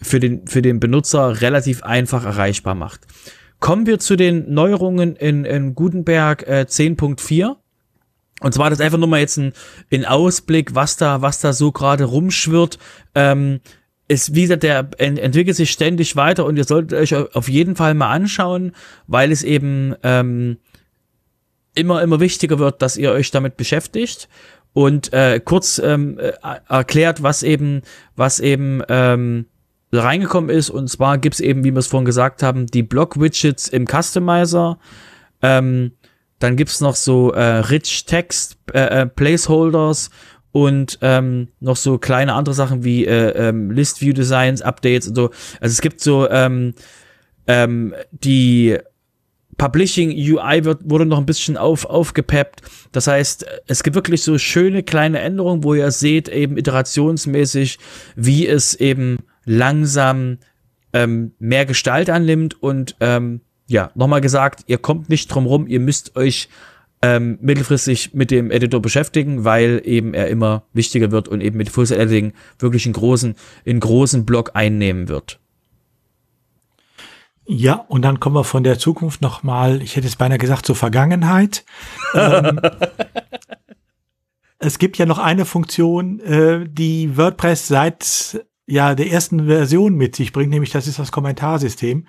für, 0.00 0.20
den, 0.20 0.46
für 0.46 0.62
den 0.62 0.80
Benutzer 0.80 1.40
relativ 1.40 1.82
einfach 1.82 2.24
erreichbar 2.24 2.74
macht. 2.74 3.00
Kommen 3.60 3.86
wir 3.86 3.98
zu 3.98 4.16
den 4.16 4.52
Neuerungen 4.52 5.14
in, 5.16 5.44
in 5.44 5.74
Gutenberg 5.74 6.46
äh, 6.48 6.66
10.4. 6.68 7.56
Und 8.40 8.54
zwar 8.54 8.70
das 8.70 8.80
einfach 8.80 8.98
nur 8.98 9.06
mal 9.06 9.20
jetzt 9.20 9.36
ein, 9.36 9.52
ein 9.92 10.04
Ausblick, 10.04 10.74
was 10.74 10.96
da, 10.96 11.22
was 11.22 11.38
da 11.40 11.52
so 11.52 11.70
gerade 11.70 12.04
rumschwirrt. 12.04 12.78
Ähm, 13.14 13.60
ist, 14.08 14.34
wie 14.34 14.42
gesagt, 14.42 14.64
der 14.64 14.90
entwickelt 14.98 15.56
sich 15.56 15.70
ständig 15.70 16.16
weiter 16.16 16.44
und 16.44 16.56
ihr 16.56 16.64
solltet 16.64 16.98
euch 16.98 17.14
auf 17.14 17.48
jeden 17.48 17.76
Fall 17.76 17.94
mal 17.94 18.10
anschauen, 18.10 18.72
weil 19.06 19.30
es 19.30 19.44
eben 19.44 19.94
ähm, 20.02 20.58
immer, 21.74 22.02
immer 22.02 22.20
wichtiger 22.20 22.58
wird, 22.58 22.82
dass 22.82 22.96
ihr 22.96 23.12
euch 23.12 23.30
damit 23.30 23.56
beschäftigt 23.56 24.28
und 24.72 25.12
äh, 25.12 25.40
kurz 25.44 25.78
ähm, 25.78 26.18
äh, 26.18 26.32
erklärt, 26.68 27.22
was 27.22 27.42
eben, 27.42 27.82
was 28.16 28.40
eben 28.40 28.82
ähm, 28.88 29.46
reingekommen 29.92 30.50
ist. 30.50 30.70
Und 30.70 30.88
zwar 30.88 31.18
gibt's 31.18 31.40
eben, 31.40 31.64
wie 31.64 31.72
wir 31.72 31.78
es 31.78 31.86
vorhin 31.86 32.06
gesagt 32.06 32.42
haben, 32.42 32.66
die 32.66 32.82
Block-Widgets 32.82 33.68
im 33.68 33.86
Customizer. 33.86 34.78
Ähm, 35.42 35.92
dann 36.38 36.56
gibt's 36.56 36.80
noch 36.80 36.96
so 36.96 37.32
äh, 37.32 37.58
Rich 37.58 38.06
Text 38.06 38.56
äh, 38.72 39.02
äh, 39.02 39.06
Placeholders 39.06 40.10
und 40.50 40.98
ähm, 41.02 41.48
noch 41.60 41.76
so 41.76 41.98
kleine 41.98 42.34
andere 42.34 42.54
Sachen 42.54 42.84
wie 42.84 43.06
äh, 43.06 43.48
ähm, 43.48 43.70
List 43.70 44.00
View 44.00 44.12
Designs, 44.12 44.62
Updates 44.62 45.08
und 45.08 45.14
so. 45.14 45.30
Also 45.60 45.72
es 45.72 45.80
gibt 45.80 46.00
so 46.00 46.28
ähm, 46.28 46.74
ähm, 47.46 47.94
die 48.10 48.78
Publishing 49.58 50.10
UI 50.10 50.64
wird, 50.64 50.80
wurde 50.84 51.06
noch 51.06 51.18
ein 51.18 51.26
bisschen 51.26 51.56
auf, 51.56 51.84
aufgepeppt. 51.84 52.62
Das 52.92 53.06
heißt, 53.06 53.46
es 53.66 53.82
gibt 53.82 53.94
wirklich 53.94 54.22
so 54.22 54.38
schöne 54.38 54.82
kleine 54.82 55.20
Änderungen, 55.20 55.62
wo 55.62 55.74
ihr 55.74 55.90
seht, 55.90 56.28
eben 56.28 56.56
iterationsmäßig, 56.56 57.78
wie 58.16 58.46
es 58.46 58.74
eben 58.74 59.18
langsam 59.44 60.38
ähm, 60.92 61.32
mehr 61.38 61.66
Gestalt 61.66 62.10
annimmt 62.10 62.62
und 62.62 62.96
ähm, 63.00 63.40
ja, 63.68 63.90
nochmal 63.94 64.20
gesagt, 64.20 64.64
ihr 64.66 64.78
kommt 64.78 65.08
nicht 65.08 65.28
drum 65.28 65.46
rum, 65.46 65.66
ihr 65.66 65.80
müsst 65.80 66.16
euch 66.16 66.48
ähm, 67.00 67.38
mittelfristig 67.40 68.14
mit 68.14 68.30
dem 68.30 68.50
Editor 68.50 68.80
beschäftigen, 68.80 69.44
weil 69.44 69.82
eben 69.84 70.14
er 70.14 70.28
immer 70.28 70.64
wichtiger 70.72 71.10
wird 71.10 71.28
und 71.28 71.40
eben 71.40 71.56
mit 71.56 71.68
Full 71.68 71.90
Editing 71.90 72.32
wirklich 72.58 72.86
einen 72.86 72.92
großen, 72.92 73.34
einen 73.66 73.80
großen 73.80 74.24
Block 74.24 74.52
einnehmen 74.54 75.08
wird. 75.08 75.40
Ja, 77.54 77.84
und 77.88 78.00
dann 78.00 78.18
kommen 78.18 78.34
wir 78.34 78.44
von 78.44 78.64
der 78.64 78.78
Zukunft 78.78 79.20
nochmal, 79.20 79.82
ich 79.82 79.96
hätte 79.96 80.06
es 80.06 80.16
beinahe 80.16 80.38
gesagt, 80.38 80.64
zur 80.64 80.74
Vergangenheit. 80.74 81.66
ähm, 82.14 82.58
es 84.58 84.78
gibt 84.78 84.96
ja 84.96 85.04
noch 85.04 85.18
eine 85.18 85.44
Funktion, 85.44 86.18
äh, 86.20 86.66
die 86.66 87.14
WordPress 87.14 87.68
seit 87.68 88.42
ja 88.66 88.94
der 88.94 89.10
ersten 89.10 89.48
Version 89.48 89.96
mit 89.96 90.16
sich 90.16 90.32
bringt, 90.32 90.48
nämlich 90.48 90.70
das 90.70 90.86
ist 90.86 90.98
das 90.98 91.12
Kommentarsystem, 91.12 92.06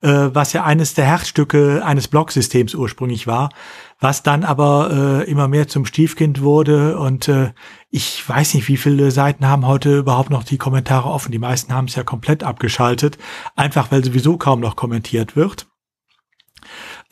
äh, 0.00 0.08
was 0.32 0.54
ja 0.54 0.64
eines 0.64 0.94
der 0.94 1.04
Herzstücke 1.04 1.84
eines 1.84 2.08
Blog-Systems 2.08 2.74
ursprünglich 2.74 3.26
war, 3.26 3.50
was 3.98 4.22
dann 4.22 4.44
aber 4.44 5.24
äh, 5.24 5.30
immer 5.30 5.48
mehr 5.48 5.68
zum 5.68 5.86
Stiefkind 5.86 6.42
wurde 6.42 6.98
und 6.98 7.28
äh, 7.28 7.52
ich 7.90 8.28
weiß 8.28 8.54
nicht, 8.54 8.68
wie 8.68 8.76
viele 8.76 9.10
Seiten 9.10 9.46
haben 9.46 9.66
heute 9.66 9.98
überhaupt 9.98 10.30
noch 10.30 10.44
die 10.44 10.58
Kommentare 10.58 11.08
offen. 11.08 11.32
Die 11.32 11.38
meisten 11.38 11.72
haben 11.72 11.86
es 11.86 11.94
ja 11.94 12.02
komplett 12.02 12.42
abgeschaltet, 12.42 13.16
einfach 13.54 13.90
weil 13.90 14.04
sowieso 14.04 14.36
kaum 14.36 14.60
noch 14.60 14.76
kommentiert 14.76 15.34
wird. 15.34 15.66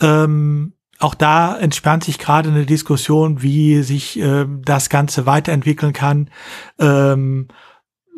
Ähm, 0.00 0.74
auch 0.98 1.14
da 1.14 1.56
entspannt 1.56 2.04
sich 2.04 2.18
gerade 2.18 2.50
eine 2.50 2.66
Diskussion, 2.66 3.42
wie 3.42 3.82
sich 3.82 4.18
äh, 4.20 4.46
das 4.62 4.90
Ganze 4.90 5.26
weiterentwickeln 5.26 5.92
kann. 5.92 6.30
Ähm, 6.78 7.48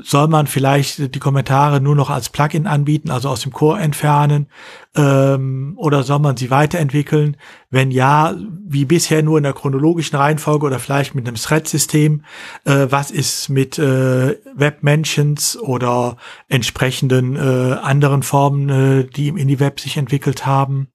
soll 0.03 0.29
man 0.29 0.47
vielleicht 0.47 1.15
die 1.15 1.19
Kommentare 1.19 1.81
nur 1.81 1.95
noch 1.95 2.11
als 2.11 2.29
Plugin 2.29 2.67
anbieten, 2.67 3.11
also 3.11 3.29
aus 3.29 3.41
dem 3.41 3.53
Core 3.53 3.81
entfernen, 3.81 4.49
ähm, 4.95 5.75
oder 5.77 6.03
soll 6.03 6.19
man 6.19 6.37
sie 6.37 6.51
weiterentwickeln? 6.51 7.37
Wenn 7.71 7.91
ja, 7.91 8.35
wie 8.67 8.85
bisher 8.85 9.23
nur 9.23 9.39
in 9.39 9.45
der 9.45 9.53
chronologischen 9.53 10.17
Reihenfolge 10.17 10.67
oder 10.67 10.79
vielleicht 10.79 11.15
mit 11.15 11.27
einem 11.27 11.37
Thread-System? 11.37 12.25
Äh, 12.65 12.87
was 12.91 13.11
ist 13.11 13.49
mit 13.49 13.79
äh, 13.79 14.37
Web-Mentions 14.55 15.59
oder 15.59 16.17
entsprechenden 16.49 17.37
äh, 17.37 17.75
anderen 17.75 18.23
Formen, 18.23 18.69
äh, 18.69 19.05
die 19.05 19.29
im 19.29 19.37
Indie-Web 19.37 19.81
sich 19.81 19.97
entwickelt 19.97 20.47
haben? 20.47 20.89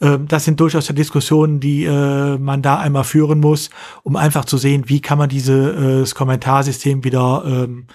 Ähm, 0.00 0.28
das 0.28 0.44
sind 0.44 0.60
durchaus 0.60 0.86
Diskussionen, 0.86 1.60
die 1.60 1.84
äh, 1.84 2.38
man 2.38 2.62
da 2.62 2.78
einmal 2.78 3.04
führen 3.04 3.40
muss, 3.40 3.70
um 4.02 4.16
einfach 4.16 4.44
zu 4.44 4.58
sehen, 4.58 4.84
wie 4.86 5.00
kann 5.00 5.18
man 5.18 5.28
dieses 5.28 6.12
äh, 6.12 6.14
Kommentarsystem 6.14 7.04
wieder 7.04 7.42
ähm, 7.46 7.86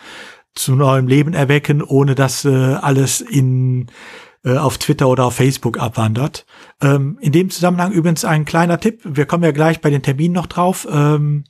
zu 0.56 0.76
neuem 0.76 1.08
Leben 1.08 1.34
erwecken, 1.34 1.82
ohne 1.84 2.16
dass 2.16 2.46
äh, 2.46 2.50
alles 2.50 3.22
in 3.22 3.88
äh, 4.44 4.58
auf 4.58 4.78
Twitter 4.78 5.08
oder 5.10 5.26
auf 5.26 5.36
Facebook 5.36 5.80
abwandert. 5.80 6.46
Ähm, 6.82 7.18
in 7.22 7.32
dem 7.32 7.50
Zusammenhang 7.50 7.92
übrigens 7.92 8.26
ein 8.26 8.46
kleiner 8.46 8.80
Tipp. 8.80 9.02
Wir 9.04 9.26
kommen 9.26 9.44
ja 9.44 9.52
gleich 9.52 9.82
bei 9.82 9.90
den 9.90 10.04
Terminen 10.04 10.36
noch 10.36 10.48
drauf. 10.48 10.88
Ähm, 10.90 11.44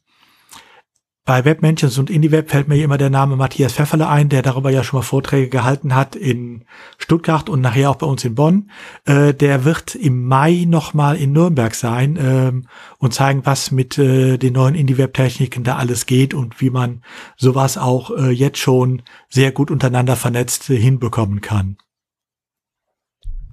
bei 1.25 1.44
Webmentions 1.44 1.98
und 1.98 2.12
IndieWeb 2.12 2.51
fällt 2.51 2.67
mir 2.67 2.82
immer 2.84 3.00
der 3.00 3.10
Name 3.10 3.36
Matthias 3.36 3.74
Pfefferle 3.74 4.08
ein, 4.08 4.29
der 4.29 4.44
darüber 4.44 4.70
ja 4.70 4.84
schon 4.84 5.00
mal 5.00 5.03
Vorträge 5.03 5.50
gehalten 5.50 5.96
hat 5.96 6.15
in 6.15 6.65
Stuttgart 7.00 7.50
und 7.50 7.62
nachher 7.62 7.89
auch 7.89 7.96
bei 7.96 8.05
uns 8.05 8.24
in 8.24 8.36
Bonn. 8.36 8.70
Äh, 9.05 9.34
der 9.34 9.65
wird 9.65 9.96
im 9.96 10.27
Mai 10.27 10.65
nochmal 10.67 11.15
in 11.15 11.32
Nürnberg 11.32 11.74
sein 11.74 12.20
ähm, 12.22 12.67
und 13.00 13.15
zeigen, 13.15 13.44
was 13.44 13.72
mit 13.72 13.98
äh, 13.98 14.38
den 14.38 14.53
neuen 14.53 14.75
IndieWeb-Techniken 14.75 15.63
da 15.63 15.77
alles 15.77 16.05
geht 16.05 16.36
und 16.36 16.62
wie 16.62 16.70
man 16.70 17.01
sowas 17.38 17.79
auch 17.79 18.12
äh, 18.15 18.29
jetzt 18.29 18.60
schon 18.60 19.01
sehr 19.27 19.51
gut 19.51 19.72
untereinander 19.72 20.15
vernetzt 20.15 20.70
äh, 20.70 20.77
hinbekommen 20.77 21.41
kann. 21.41 21.77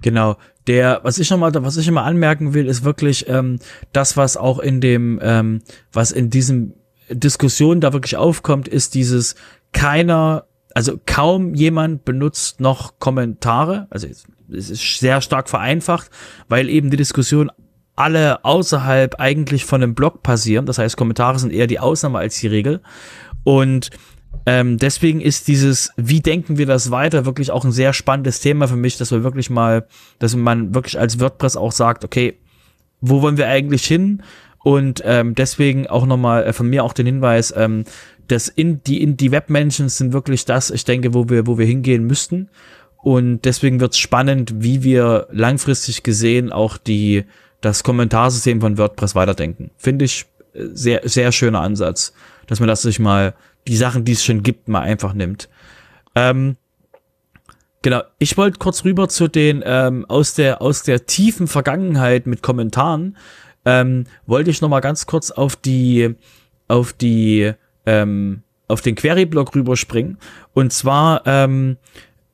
Genau. 0.03 0.37
Der, 0.67 1.01
was 1.03 1.17
ich 1.17 1.29
nochmal, 1.31 1.51
was 1.55 1.77
ich 1.77 1.87
immer 1.87 2.03
anmerken 2.03 2.53
will, 2.53 2.67
ist 2.67 2.83
wirklich 2.83 3.27
ähm, 3.27 3.57
das, 3.93 4.15
was 4.15 4.37
auch 4.37 4.59
in 4.59 4.79
dem, 4.79 5.19
ähm, 5.23 5.61
was 5.91 6.11
in 6.11 6.29
diesem 6.29 6.73
Diskussion 7.15 7.81
da 7.81 7.93
wirklich 7.93 8.17
aufkommt, 8.17 8.67
ist 8.67 8.95
dieses 8.95 9.35
keiner, 9.71 10.45
also 10.73 10.99
kaum 11.05 11.55
jemand 11.55 12.05
benutzt 12.05 12.59
noch 12.59 12.99
Kommentare. 12.99 13.87
Also 13.89 14.07
es 14.07 14.69
ist 14.69 14.99
sehr 14.99 15.21
stark 15.21 15.49
vereinfacht, 15.49 16.09
weil 16.47 16.69
eben 16.69 16.89
die 16.89 16.97
Diskussion 16.97 17.51
alle 17.95 18.43
außerhalb 18.43 19.19
eigentlich 19.19 19.65
von 19.65 19.83
einem 19.83 19.95
Blog 19.95 20.23
passieren. 20.23 20.65
Das 20.65 20.77
heißt, 20.77 20.97
Kommentare 20.97 21.39
sind 21.39 21.53
eher 21.53 21.67
die 21.67 21.79
Ausnahme 21.79 22.19
als 22.19 22.39
die 22.39 22.47
Regel. 22.47 22.81
Und 23.43 23.91
ähm, 24.45 24.77
deswegen 24.77 25.21
ist 25.21 25.47
dieses, 25.47 25.91
wie 25.95 26.21
denken 26.21 26.57
wir 26.57 26.65
das 26.65 26.91
weiter, 26.91 27.25
wirklich 27.25 27.51
auch 27.51 27.63
ein 27.63 27.71
sehr 27.71 27.93
spannendes 27.93 28.39
Thema 28.39 28.67
für 28.67 28.75
mich, 28.75 28.97
dass 28.97 29.11
wir 29.11 29.23
wirklich 29.23 29.49
mal, 29.49 29.87
dass 30.19 30.35
man 30.35 30.73
wirklich 30.73 30.99
als 30.99 31.19
WordPress 31.19 31.55
auch 31.55 31.71
sagt, 31.71 32.03
okay, 32.03 32.39
wo 32.99 33.21
wollen 33.21 33.37
wir 33.37 33.47
eigentlich 33.47 33.85
hin? 33.85 34.23
Und 34.63 35.01
ähm, 35.05 35.35
deswegen 35.35 35.87
auch 35.87 36.05
nochmal 36.05 36.45
äh, 36.45 36.53
von 36.53 36.67
mir 36.67 36.83
auch 36.83 36.93
den 36.93 37.05
Hinweis, 37.05 37.53
ähm, 37.55 37.83
dass 38.27 38.47
in 38.47 38.81
die, 38.83 39.01
in 39.01 39.17
die 39.17 39.31
Webmentions 39.31 39.97
sind 39.97 40.13
wirklich 40.13 40.45
das, 40.45 40.71
ich 40.71 40.85
denke, 40.85 41.13
wo 41.13 41.29
wir, 41.29 41.45
wo 41.45 41.57
wir 41.57 41.65
hingehen 41.65 42.05
müssten. 42.05 42.49
Und 42.97 43.41
deswegen 43.43 43.81
wird 43.81 43.91
es 43.93 43.99
spannend, 43.99 44.53
wie 44.59 44.81
wir 44.83 45.27
langfristig 45.31 46.03
gesehen 46.03 46.53
auch 46.53 46.77
die, 46.77 47.25
das 47.59 47.83
Kommentarsystem 47.83 48.61
von 48.61 48.77
WordPress 48.77 49.15
weiterdenken. 49.15 49.71
Finde 49.77 50.05
ich 50.05 50.25
äh, 50.53 50.67
sehr, 50.71 51.01
sehr 51.03 51.33
schöner 51.33 51.59
Ansatz, 51.59 52.13
dass 52.47 52.61
man 52.61 52.69
das 52.69 52.81
sich 52.81 52.99
mal, 52.99 53.33
die 53.67 53.77
Sachen, 53.77 54.05
die 54.05 54.13
es 54.13 54.23
schon 54.23 54.43
gibt, 54.43 54.67
mal 54.69 54.81
einfach 54.81 55.13
nimmt. 55.13 55.49
Ähm, 56.15 56.57
Genau, 57.83 58.01
ich 58.17 58.37
wollte 58.37 58.59
kurz 58.59 58.85
rüber 58.85 59.09
zu 59.09 59.27
den 59.27 59.61
ähm, 59.65 60.05
aus 60.07 60.33
der 60.35 60.61
aus 60.61 60.83
der 60.83 61.05
tiefen 61.05 61.47
Vergangenheit 61.47 62.27
mit 62.27 62.41
Kommentaren 62.41 63.17
ähm, 63.65 64.05
wollte 64.25 64.49
ich 64.49 64.61
noch 64.61 64.69
mal 64.69 64.79
ganz 64.79 65.05
kurz 65.05 65.31
auf 65.31 65.55
die 65.55 66.15
auf 66.67 66.93
die 66.93 67.53
ähm, 67.85 68.43
auf 68.67 68.81
den 68.81 68.95
Query-Block 68.95 69.55
rüberspringen. 69.55 70.17
Und 70.53 70.73
zwar 70.73 71.23
ähm, 71.25 71.77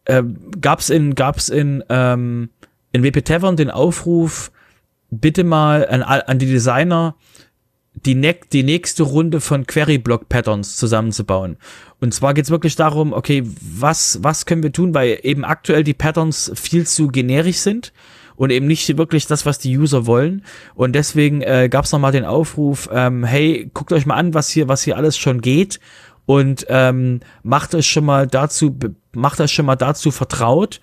äh, 0.05 0.23
gab's 0.61 0.89
in 0.89 1.15
gab's 1.15 1.49
in 1.49 1.83
ähm, 1.89 2.49
in 2.91 3.03
WP 3.03 3.23
Tavern 3.23 3.55
den 3.55 3.69
Aufruf 3.69 4.51
bitte 5.11 5.43
mal 5.43 5.87
an, 5.87 6.03
an 6.03 6.39
die 6.39 6.45
Designer 6.45 7.15
die, 8.05 8.15
ne 8.15 8.35
die 8.53 8.63
nächste 8.63 9.03
Runde 9.03 9.41
von 9.41 9.65
Query-Block-Patterns 9.65 10.77
zusammenzubauen. 10.77 11.57
Und 11.99 12.13
zwar 12.13 12.33
geht's 12.33 12.49
wirklich 12.49 12.75
darum, 12.75 13.13
okay, 13.13 13.43
was, 13.59 14.19
was 14.23 14.45
können 14.45 14.63
wir 14.63 14.71
tun, 14.71 14.93
weil 14.93 15.19
eben 15.23 15.43
aktuell 15.43 15.83
die 15.83 15.93
Patterns 15.93 16.51
viel 16.55 16.87
zu 16.87 17.07
generisch 17.07 17.57
sind 17.57 17.91
und 18.39 18.51
eben 18.51 18.67
nicht 18.67 18.97
wirklich 18.97 19.27
das, 19.27 19.45
was 19.45 19.59
die 19.59 19.77
User 19.77 20.05
wollen. 20.05 20.45
Und 20.73 20.93
deswegen 20.93 21.41
äh, 21.41 21.67
gab 21.69 21.83
es 21.83 21.91
nochmal 21.91 22.13
den 22.13 22.23
Aufruf, 22.23 22.89
ähm, 22.89 23.25
hey, 23.25 23.69
guckt 23.73 23.91
euch 23.91 24.05
mal 24.05 24.15
an, 24.15 24.33
was 24.33 24.49
hier, 24.49 24.69
was 24.69 24.81
hier 24.81 24.95
alles 24.95 25.17
schon 25.17 25.41
geht 25.41 25.81
und 26.25 26.65
ähm, 26.69 27.19
macht 27.43 27.75
euch 27.75 27.87
schon 27.87 28.05
mal 28.05 28.27
dazu, 28.27 28.79
macht 29.11 29.41
euch 29.41 29.51
schon 29.51 29.65
mal 29.65 29.75
dazu 29.75 30.09
vertraut, 30.09 30.79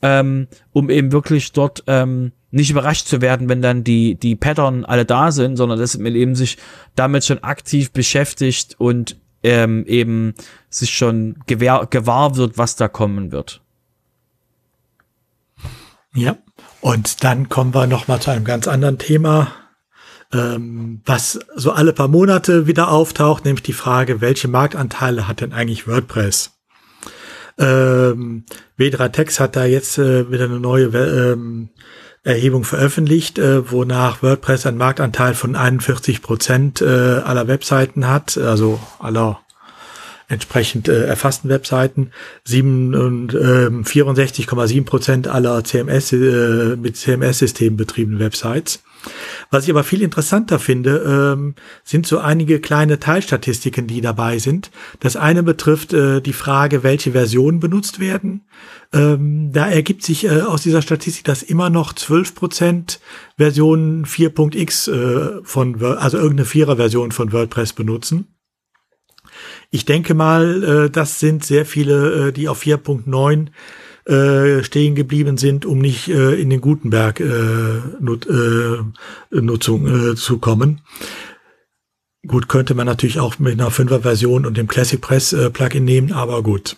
ähm, 0.00 0.46
um 0.72 0.90
eben 0.90 1.10
wirklich 1.10 1.50
dort 1.50 1.82
ähm, 1.88 2.30
nicht 2.52 2.70
überrascht 2.70 3.08
zu 3.08 3.20
werden, 3.20 3.48
wenn 3.48 3.62
dann 3.62 3.82
die, 3.82 4.14
die 4.14 4.36
Pattern 4.36 4.84
alle 4.84 5.04
da 5.04 5.32
sind, 5.32 5.56
sondern 5.56 5.80
dass 5.80 5.98
man 5.98 6.14
eben 6.14 6.36
sich 6.36 6.56
damit 6.94 7.24
schon 7.24 7.42
aktiv 7.42 7.90
beschäftigt 7.90 8.76
und 8.78 9.16
ähm, 9.42 9.84
eben 9.88 10.34
sich 10.70 10.94
schon 10.94 11.34
gewahr, 11.48 11.88
gewahr 11.88 12.36
wird, 12.36 12.58
was 12.58 12.76
da 12.76 12.86
kommen 12.86 13.32
wird. 13.32 13.60
Ja, 16.14 16.36
und 16.82 17.22
dann 17.22 17.48
kommen 17.48 17.74
wir 17.74 17.86
noch 17.86 18.08
mal 18.08 18.20
zu 18.20 18.30
einem 18.30 18.44
ganz 18.44 18.66
anderen 18.66 18.98
Thema, 18.98 19.52
ähm, 20.32 21.00
was 21.04 21.38
so 21.54 21.70
alle 21.70 21.92
paar 21.92 22.08
Monate 22.08 22.66
wieder 22.66 22.90
auftaucht, 22.90 23.44
nämlich 23.44 23.62
die 23.62 23.72
Frage, 23.72 24.20
welche 24.20 24.48
Marktanteile 24.48 25.28
hat 25.28 25.42
denn 25.42 25.52
eigentlich 25.52 25.86
WordPress? 25.86 26.50
Ähm, 27.56 28.44
W3Tex 28.80 29.38
hat 29.38 29.54
da 29.54 29.64
jetzt 29.64 29.96
äh, 29.98 30.32
wieder 30.32 30.46
eine 30.46 30.58
neue 30.58 30.86
ähm, 30.86 31.68
Erhebung 32.24 32.64
veröffentlicht, 32.64 33.38
äh, 33.38 33.70
wonach 33.70 34.20
WordPress 34.24 34.66
einen 34.66 34.78
Marktanteil 34.78 35.34
von 35.34 35.54
41 35.54 36.20
Prozent 36.20 36.82
äh, 36.82 36.86
aller 36.86 37.46
Webseiten 37.46 38.08
hat, 38.08 38.36
also 38.36 38.80
aller 38.98 39.40
entsprechend 40.28 40.88
äh, 40.88 41.06
erfassten 41.06 41.48
Webseiten, 41.48 42.12
7 42.44 42.94
und 42.94 43.34
äh, 43.34 43.68
64,7 43.68 44.84
Prozent 44.84 45.28
aller 45.28 45.62
CMS 45.64 46.12
äh, 46.12 46.76
mit 46.76 46.96
CMS-Systemen 46.96 47.76
betriebenen 47.76 48.20
Websites. 48.20 48.82
Was 49.50 49.64
ich 49.64 49.70
aber 49.70 49.84
viel 49.84 50.02
interessanter 50.02 50.58
finde, 50.58 51.34
ähm, 51.34 51.54
sind 51.84 52.06
so 52.06 52.18
einige 52.18 52.60
kleine 52.60 53.00
Teilstatistiken, 53.00 53.86
die 53.86 54.00
dabei 54.00 54.38
sind. 54.38 54.70
Das 55.00 55.16
eine 55.16 55.42
betrifft 55.42 55.92
äh, 55.92 56.20
die 56.20 56.32
Frage, 56.32 56.82
welche 56.82 57.12
Versionen 57.12 57.60
benutzt 57.60 57.98
werden. 57.98 58.42
Ähm, 58.92 59.50
da 59.52 59.68
ergibt 59.68 60.04
sich 60.04 60.24
äh, 60.24 60.42
aus 60.42 60.62
dieser 60.62 60.82
Statistik, 60.82 61.24
dass 61.24 61.42
immer 61.42 61.70
noch 61.70 61.92
12 61.92 62.34
Prozent 62.34 63.00
Versionen 63.36 64.04
4.x 64.04 64.88
äh, 64.88 65.42
von, 65.42 65.82
also 65.82 66.18
irgendeine 66.18 66.46
Vierer-Version 66.46 67.12
von 67.12 67.32
WordPress 67.32 67.72
benutzen. 67.72 68.31
Ich 69.74 69.86
denke 69.86 70.12
mal, 70.12 70.62
äh, 70.62 70.90
das 70.90 71.18
sind 71.18 71.44
sehr 71.44 71.64
viele, 71.64 72.28
äh, 72.28 72.32
die 72.32 72.48
auf 72.48 72.62
4.9 72.62 73.48
äh, 74.04 74.62
stehen 74.62 74.94
geblieben 74.94 75.38
sind, 75.38 75.64
um 75.64 75.78
nicht 75.78 76.08
äh, 76.08 76.34
in 76.34 76.50
den 76.50 76.60
Gutenberg 76.60 77.20
äh, 77.20 77.80
Nut, 77.98 78.26
äh, 78.26 78.82
Nutzung 79.30 80.10
äh, 80.10 80.14
zu 80.14 80.38
kommen. 80.38 80.82
Gut, 82.26 82.48
könnte 82.48 82.74
man 82.74 82.86
natürlich 82.86 83.18
auch 83.18 83.38
mit 83.38 83.58
einer 83.58 83.70
5er 83.70 84.02
Version 84.02 84.44
und 84.44 84.58
dem 84.58 84.68
Classic 84.68 85.00
Press 85.00 85.32
äh, 85.32 85.48
Plugin 85.48 85.86
nehmen, 85.86 86.12
aber 86.12 86.42
gut. 86.42 86.76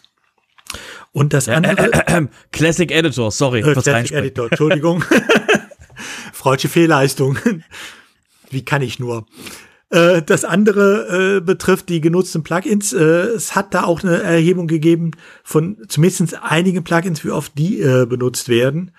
Und 1.10 1.32
das 1.32 1.48
andere. 1.48 1.92
Äh, 1.92 2.18
äh, 2.18 2.26
Classic 2.52 2.90
Editor, 2.92 3.32
sorry. 3.32 3.58
Äh, 3.60 3.72
Classic 3.72 4.12
Editor, 4.12 4.46
Entschuldigung. 4.50 5.04
Freudsche 6.32 6.68
Fehlleistung. 6.68 7.38
Wie 8.50 8.64
kann 8.64 8.82
ich 8.82 9.00
nur? 9.00 9.26
Äh, 9.94 10.22
das 10.22 10.44
andere 10.44 11.36
äh, 11.36 11.40
betrifft 11.40 11.88
die 11.88 12.00
genutzten 12.00 12.42
Plugins. 12.42 12.92
Äh, 12.92 12.98
es 13.36 13.54
hat 13.54 13.74
da 13.74 13.84
auch 13.84 14.02
eine 14.02 14.20
Erhebung 14.22 14.66
gegeben 14.66 15.12
von 15.44 15.78
zumindest 15.88 16.42
einigen 16.42 16.82
Plugins, 16.82 17.24
wie 17.24 17.30
oft 17.30 17.56
die 17.56 17.80
äh, 17.80 18.04
benutzt 18.04 18.48
werden. 18.48 18.90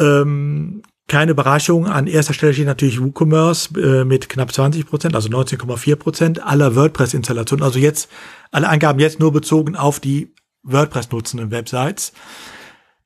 Ähm, 0.00 0.82
keine 1.06 1.32
Überraschung. 1.32 1.86
An 1.86 2.08
erster 2.08 2.34
Stelle 2.34 2.52
steht 2.52 2.66
natürlich 2.66 3.00
WooCommerce 3.00 3.70
äh, 3.76 4.04
mit 4.04 4.28
knapp 4.28 4.52
20 4.52 4.86
Prozent, 4.86 5.14
also 5.14 5.28
19,4 5.28 5.96
Prozent 5.96 6.42
aller 6.44 6.74
WordPress-Installationen. 6.74 7.64
Also 7.64 7.78
jetzt 7.78 8.10
alle 8.50 8.68
Angaben 8.68 8.98
jetzt 8.98 9.20
nur 9.20 9.32
bezogen 9.32 9.76
auf 9.76 10.00
die 10.00 10.34
WordPress 10.64 11.12
nutzenden 11.12 11.52
Websites. 11.52 12.12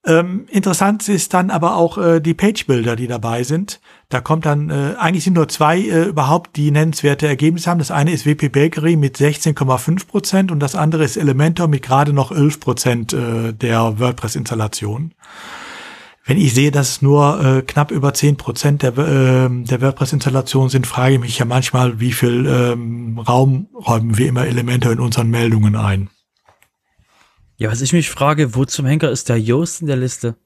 Ähm, 0.06 0.46
interessant 0.50 1.08
ist 1.08 1.32
dann 1.32 1.50
aber 1.50 1.76
auch 1.76 1.98
äh, 1.98 2.20
die 2.20 2.34
Page-Builder, 2.34 2.96
die 2.96 3.06
dabei 3.06 3.42
sind. 3.42 3.80
Da 4.08 4.20
kommt 4.20 4.46
dann, 4.46 4.70
äh, 4.70 4.94
eigentlich 4.98 5.24
sind 5.24 5.34
nur 5.34 5.48
zwei 5.48 5.78
äh, 5.78 6.04
überhaupt, 6.04 6.56
die 6.56 6.70
nennenswerte 6.70 7.26
Ergebnisse 7.26 7.70
haben. 7.70 7.78
Das 7.78 7.90
eine 7.90 8.12
ist 8.12 8.26
WP 8.26 8.48
Bakery 8.50 8.96
mit 8.96 9.16
16,5 9.16 10.06
Prozent 10.06 10.52
und 10.52 10.60
das 10.60 10.74
andere 10.74 11.04
ist 11.04 11.16
Elementor 11.16 11.68
mit 11.68 11.82
gerade 11.82 12.12
noch 12.12 12.30
11 12.30 12.60
Prozent 12.60 13.12
äh, 13.12 13.52
der 13.52 13.98
WordPress-Installation. 13.98 15.12
Wenn 16.26 16.38
ich 16.38 16.54
sehe, 16.54 16.70
dass 16.70 16.88
es 16.88 17.02
nur 17.02 17.44
äh, 17.44 17.62
knapp 17.62 17.90
über 17.90 18.14
10 18.14 18.36
Prozent 18.36 18.82
der, 18.82 18.96
äh, 18.96 19.48
der 19.50 19.80
WordPress-Installation 19.82 20.70
sind, 20.70 20.86
frage 20.86 21.14
ich 21.14 21.20
mich 21.20 21.38
ja 21.38 21.44
manchmal, 21.44 22.00
wie 22.00 22.12
viel 22.12 22.46
ähm, 22.46 23.18
Raum 23.18 23.68
räumen 23.74 24.16
wir 24.16 24.28
immer 24.28 24.46
Elementor 24.46 24.92
in 24.92 25.00
unseren 25.00 25.28
Meldungen 25.28 25.76
ein. 25.76 26.08
Ja, 27.56 27.70
was 27.70 27.82
ich 27.82 27.92
mich 27.92 28.10
frage, 28.10 28.54
wo 28.54 28.64
zum 28.64 28.86
Henker 28.86 29.10
ist 29.10 29.28
der 29.28 29.38
Yoast 29.38 29.82
in 29.82 29.86
der 29.86 29.96
Liste? 29.96 30.36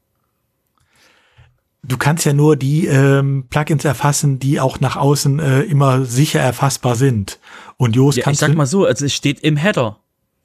Du 1.83 1.97
kannst 1.97 2.25
ja 2.25 2.33
nur 2.33 2.57
die 2.57 2.87
ähm, 2.87 3.47
Plugins 3.49 3.85
erfassen, 3.85 4.39
die 4.39 4.61
auch 4.61 4.81
nach 4.81 4.97
außen 4.97 5.39
äh, 5.39 5.61
immer 5.63 6.05
sicher 6.05 6.41
erfassbar 6.41 6.97
sind. 6.97 7.39
Und 7.77 7.95
Yoast 7.95 8.19
ja, 8.19 8.25
kannst 8.25 8.43
ich 8.43 8.49
sag 8.49 8.57
mal 8.57 8.67
so, 8.67 8.85
also 8.85 9.07
es 9.07 9.15
steht 9.15 9.41
im 9.41 9.57
Header. 9.57 9.99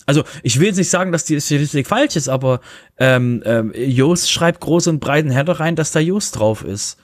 Also 0.06 0.24
ich 0.43 0.60
will 0.60 0.67
jetzt 0.67 0.78
nicht 0.78 0.89
sagen, 0.89 1.12
dass 1.12 1.26
die 1.26 1.39
Statistik 1.39 1.88
falsch 1.88 2.15
ist, 2.15 2.30
aber 2.30 2.60
ähm, 2.98 3.41
ähm, 3.46 3.74
Yoast 3.76 4.32
schreibt 4.32 4.62
groß 4.62 4.88
und 4.88 5.00
breiten 5.00 5.32
Header 5.32 5.60
rein, 5.60 5.76
dass 5.76 5.91
da 5.91 6.00
Yoast 6.00 6.38
drauf 6.38 6.63
ist. 6.63 6.98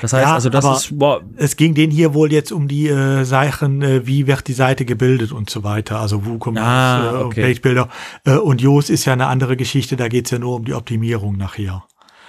Das 0.00 0.12
heißt, 0.12 0.26
ja, 0.26 0.34
also 0.34 0.48
das 0.48 0.64
ist. 0.64 0.98
Boah. 0.98 1.22
Es 1.36 1.56
ging 1.56 1.74
denen 1.74 1.92
hier 1.92 2.14
wohl 2.14 2.32
jetzt 2.32 2.52
um 2.52 2.68
die 2.68 2.88
äh, 2.88 3.24
Sachen, 3.24 3.82
äh, 3.82 4.06
wie 4.06 4.26
wird 4.26 4.48
die 4.48 4.54
Seite 4.54 4.84
gebildet 4.84 5.32
und 5.32 5.50
so 5.50 5.62
weiter. 5.62 6.00
Also 6.00 6.24
WooCommerce, 6.24 6.66
ah, 6.66 7.20
okay. 7.20 7.40
äh, 7.40 7.46
Pagebuilder. 7.48 7.88
Äh, 8.24 8.36
und 8.36 8.62
Yoast 8.62 8.88
ist 8.88 9.04
ja 9.04 9.12
eine 9.12 9.26
andere 9.26 9.56
Geschichte, 9.56 9.96
da 9.96 10.08
geht's 10.08 10.30
ja 10.30 10.38
nur 10.38 10.56
um 10.56 10.64
die 10.64 10.74
Optimierung 10.74 11.36
nachher. 11.36 11.84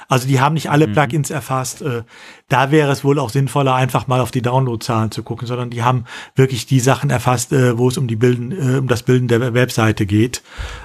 Also 0.07 0.27
die 0.27 0.39
haben 0.39 0.53
nicht 0.53 0.69
alle 0.69 0.87
mhm. 0.87 0.93
Plugins 0.93 1.29
erfasst. 1.29 1.81
Äh, 1.81 2.03
da 2.47 2.71
wäre 2.71 2.91
es 2.91 3.03
wohl 3.03 3.19
auch 3.19 3.29
sinnvoller, 3.29 3.75
einfach 3.75 4.07
mal 4.07 4.19
auf 4.19 4.31
die 4.31 4.41
Downloadzahlen 4.41 5.11
zu 5.11 5.23
gucken, 5.23 5.47
sondern 5.47 5.69
die 5.69 5.83
haben 5.83 6.05
wirklich 6.35 6.65
die 6.65 6.79
Sachen 6.79 7.09
erfasst, 7.09 7.51
äh, 7.53 7.77
wo 7.77 7.87
es 7.87 7.97
um 7.97 8.07
die 8.07 8.15
Bilden, 8.15 8.51
äh, 8.51 8.77
um 8.77 8.87
das 8.87 9.03
Bilden 9.03 9.27
der 9.27 9.53
Webseite 9.53 10.05
geht. 10.05 10.43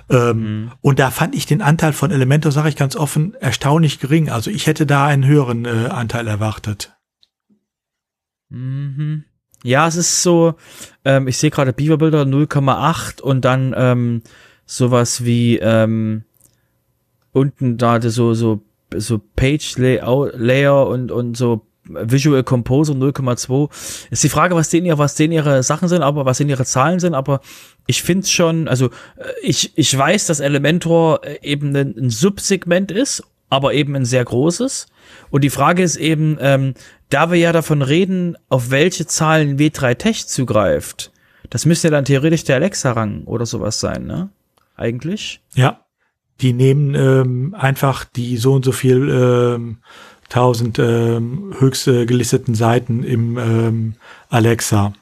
Ähm, 0.09 0.38
mhm. 0.38 0.72
Und 0.80 0.98
da 0.98 1.11
fand 1.11 1.35
ich 1.35 1.46
den 1.46 1.62
Anteil 1.62 1.92
von 1.92 2.11
Elementor, 2.11 2.52
sage 2.52 2.68
ich 2.68 2.76
ganz 2.76 2.96
offen, 2.96 3.35
erstaunlich 3.40 4.00
gering. 4.00 4.30
Also 4.30 4.50
ich 4.50 4.66
hätte 4.66 4.87
da 4.87 5.06
einen 5.06 5.26
höheren 5.26 5.66
Anteil 5.66 6.26
erwartet. 6.26 6.92
Mhm. 8.50 9.24
Ja, 9.62 9.87
es 9.87 9.96
ist 9.96 10.22
so, 10.22 10.54
ähm, 11.04 11.28
ich 11.28 11.37
sehe 11.37 11.50
gerade 11.50 11.72
Beaverbilder 11.72 12.22
0,8 12.22 13.20
und 13.20 13.44
dann 13.44 13.74
ähm, 13.76 14.22
sowas 14.64 15.24
wie 15.24 15.59
ähm, 15.59 16.24
unten 17.33 17.76
da 17.76 18.00
so 18.00 18.35
so 18.35 18.62
so 18.96 19.20
Page 19.37 19.76
Layout, 19.79 20.33
Layer 20.37 20.87
und, 20.87 21.11
und 21.11 21.37
so 21.37 21.66
Visual 21.85 22.42
Composer 22.42 22.94
0,2. 22.94 23.70
Ist 24.11 24.24
die 24.24 24.29
Frage, 24.29 24.55
was 24.55 24.68
denen, 24.68 24.96
was 24.98 25.14
denen 25.14 25.33
ihre 25.33 25.62
Sachen 25.62 25.88
sind, 25.88 26.03
aber 26.03 26.24
was 26.24 26.38
denen 26.38 26.50
ihre 26.50 26.64
Zahlen 26.64 27.00
sind, 27.00 27.14
aber 27.14 27.40
ich 27.87 28.03
finde 28.03 28.26
schon, 28.26 28.68
also 28.68 28.87
äh, 29.16 29.33
ich, 29.42 29.76
ich 29.76 29.96
weiß, 29.96 30.26
dass 30.26 30.40
Elementor 30.40 31.24
äh, 31.24 31.38
eben 31.42 31.74
ein, 31.74 31.96
ein 31.96 32.11
Subsegment 32.11 32.92
ist, 32.92 33.22
aber 33.48 33.74
eben 33.74 33.96
ein 33.96 34.05
sehr 34.05 34.24
großes. 34.24 34.87
Und 35.31 35.42
die 35.42 35.50
Frage 35.50 35.83
ist 35.83 35.96
eben, 35.96 36.38
ähm, 36.40 36.74
da 37.09 37.31
wir 37.33 37.38
ja 37.38 37.53
davon 37.53 37.83
reden, 37.83 38.37
auf 38.48 38.70
welche 38.70 39.07
Zahlen 39.07 39.59
W3 39.59 39.94
Tech 39.96 40.26
zugreift, 40.29 41.11
das 41.48 41.66
müsste 41.66 41.88
ja 41.88 41.92
dann 41.92 42.05
theoretisch 42.05 42.44
der 42.44 42.57
Alexa-Rang 42.57 43.24
oder 43.24 43.44
sowas 43.44 43.81
sein, 43.81 44.07
ne? 44.07 44.29
Eigentlich? 44.76 45.40
Ja, 45.55 45.85
die 46.40 46.53
nehmen 46.53 46.94
ähm, 46.94 47.55
einfach 47.59 48.05
die 48.05 48.37
so 48.37 48.55
und 48.55 48.64
so 48.64 48.72
viel 48.72 49.09
ähm, 49.11 49.79
tausend 50.29 50.79
ähm, 50.79 51.55
höchst 51.59 51.88
äh, 51.88 52.07
gelisteten 52.07 52.55
Seiten 52.55 53.03
im 53.03 53.37
ähm, 53.37 53.94
Alexa. 54.29 54.92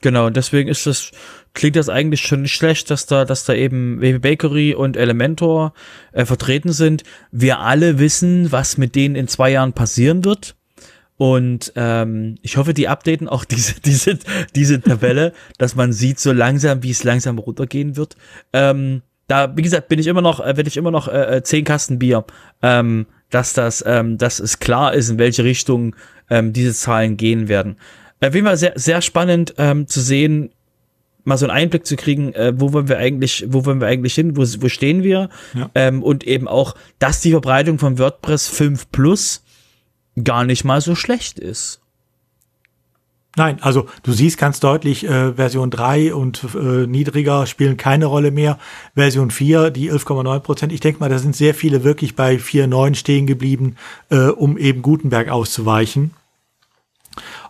Genau, 0.00 0.30
deswegen 0.30 0.68
ist 0.68 0.86
das, 0.86 1.12
klingt 1.54 1.76
das 1.76 1.88
eigentlich 1.88 2.22
schon 2.22 2.42
nicht 2.42 2.54
schlecht, 2.54 2.90
dass 2.90 3.06
da, 3.06 3.24
dass 3.24 3.44
da 3.44 3.54
eben 3.54 4.00
WP 4.00 4.20
Bakery 4.20 4.74
und 4.74 4.96
Elementor 4.96 5.74
äh, 6.10 6.24
vertreten 6.24 6.72
sind. 6.72 7.04
Wir 7.30 7.60
alle 7.60 8.00
wissen, 8.00 8.50
was 8.50 8.78
mit 8.78 8.96
denen 8.96 9.14
in 9.14 9.28
zwei 9.28 9.50
Jahren 9.50 9.74
passieren 9.74 10.24
wird. 10.24 10.56
Und 11.18 11.72
ähm, 11.76 12.36
ich 12.42 12.56
hoffe, 12.56 12.74
die 12.74 12.88
updaten 12.88 13.28
auch 13.28 13.44
diese, 13.44 13.80
diese, 13.80 14.18
diese 14.56 14.80
Tabelle, 14.80 15.32
dass 15.56 15.76
man 15.76 15.92
sieht, 15.92 16.18
so 16.18 16.32
langsam, 16.32 16.82
wie 16.82 16.90
es 16.90 17.04
langsam 17.04 17.38
runtergehen 17.38 17.96
wird. 17.96 18.16
Ähm, 18.52 19.02
da, 19.26 19.56
wie 19.56 19.62
gesagt, 19.62 19.88
bin 19.88 19.98
ich 19.98 20.06
immer 20.06 20.22
noch, 20.22 20.40
äh, 20.40 20.56
werde 20.56 20.68
ich 20.68 20.76
immer 20.76 20.90
noch 20.90 21.08
äh, 21.08 21.36
äh, 21.36 21.42
zehn 21.42 21.64
Kasten 21.64 21.98
Bier, 21.98 22.24
ähm, 22.62 23.06
dass 23.30 23.52
das, 23.52 23.82
ähm, 23.86 24.18
dass 24.18 24.40
es 24.40 24.58
klar 24.58 24.94
ist, 24.94 25.10
in 25.10 25.18
welche 25.18 25.44
Richtung 25.44 25.96
ähm, 26.28 26.52
diese 26.52 26.74
Zahlen 26.74 27.16
gehen 27.16 27.48
werden. 27.48 27.76
auf 28.20 28.34
jeden 28.34 28.46
Fall 28.46 28.56
sehr, 28.56 28.72
sehr 28.76 29.00
spannend 29.00 29.54
ähm, 29.58 29.86
zu 29.86 30.00
sehen, 30.00 30.50
mal 31.24 31.38
so 31.38 31.46
einen 31.46 31.56
Einblick 31.56 31.86
zu 31.86 31.96
kriegen, 31.96 32.32
äh, 32.34 32.52
wo 32.56 32.72
wollen 32.72 32.88
wir 32.88 32.98
eigentlich, 32.98 33.44
wo 33.48 33.64
wollen 33.64 33.80
wir 33.80 33.86
eigentlich 33.86 34.14
hin, 34.14 34.36
wo, 34.36 34.42
wo 34.42 34.68
stehen 34.68 35.02
wir? 35.02 35.28
Ja. 35.54 35.70
Ähm, 35.74 36.02
und 36.02 36.24
eben 36.24 36.48
auch, 36.48 36.74
dass 36.98 37.20
die 37.20 37.30
Verbreitung 37.30 37.78
von 37.78 37.98
WordPress 37.98 38.48
5 38.48 38.90
Plus 38.90 39.44
gar 40.22 40.44
nicht 40.44 40.64
mal 40.64 40.80
so 40.80 40.94
schlecht 40.94 41.38
ist. 41.38 41.81
Nein, 43.36 43.58
also 43.62 43.86
du 44.02 44.12
siehst 44.12 44.36
ganz 44.36 44.60
deutlich, 44.60 45.04
äh, 45.04 45.32
Version 45.32 45.70
3 45.70 46.14
und 46.14 46.44
äh, 46.54 46.86
niedriger 46.86 47.46
spielen 47.46 47.78
keine 47.78 48.06
Rolle 48.06 48.30
mehr. 48.30 48.58
Version 48.94 49.30
4, 49.30 49.70
die 49.70 49.90
11,9 49.90 50.40
Prozent. 50.40 50.72
Ich 50.72 50.80
denke 50.80 51.00
mal, 51.00 51.08
da 51.08 51.18
sind 51.18 51.34
sehr 51.34 51.54
viele 51.54 51.82
wirklich 51.82 52.14
bei 52.14 52.36
4,9 52.36 52.94
stehen 52.94 53.26
geblieben, 53.26 53.76
äh, 54.10 54.26
um 54.26 54.58
eben 54.58 54.82
Gutenberg 54.82 55.30
auszuweichen. 55.30 56.10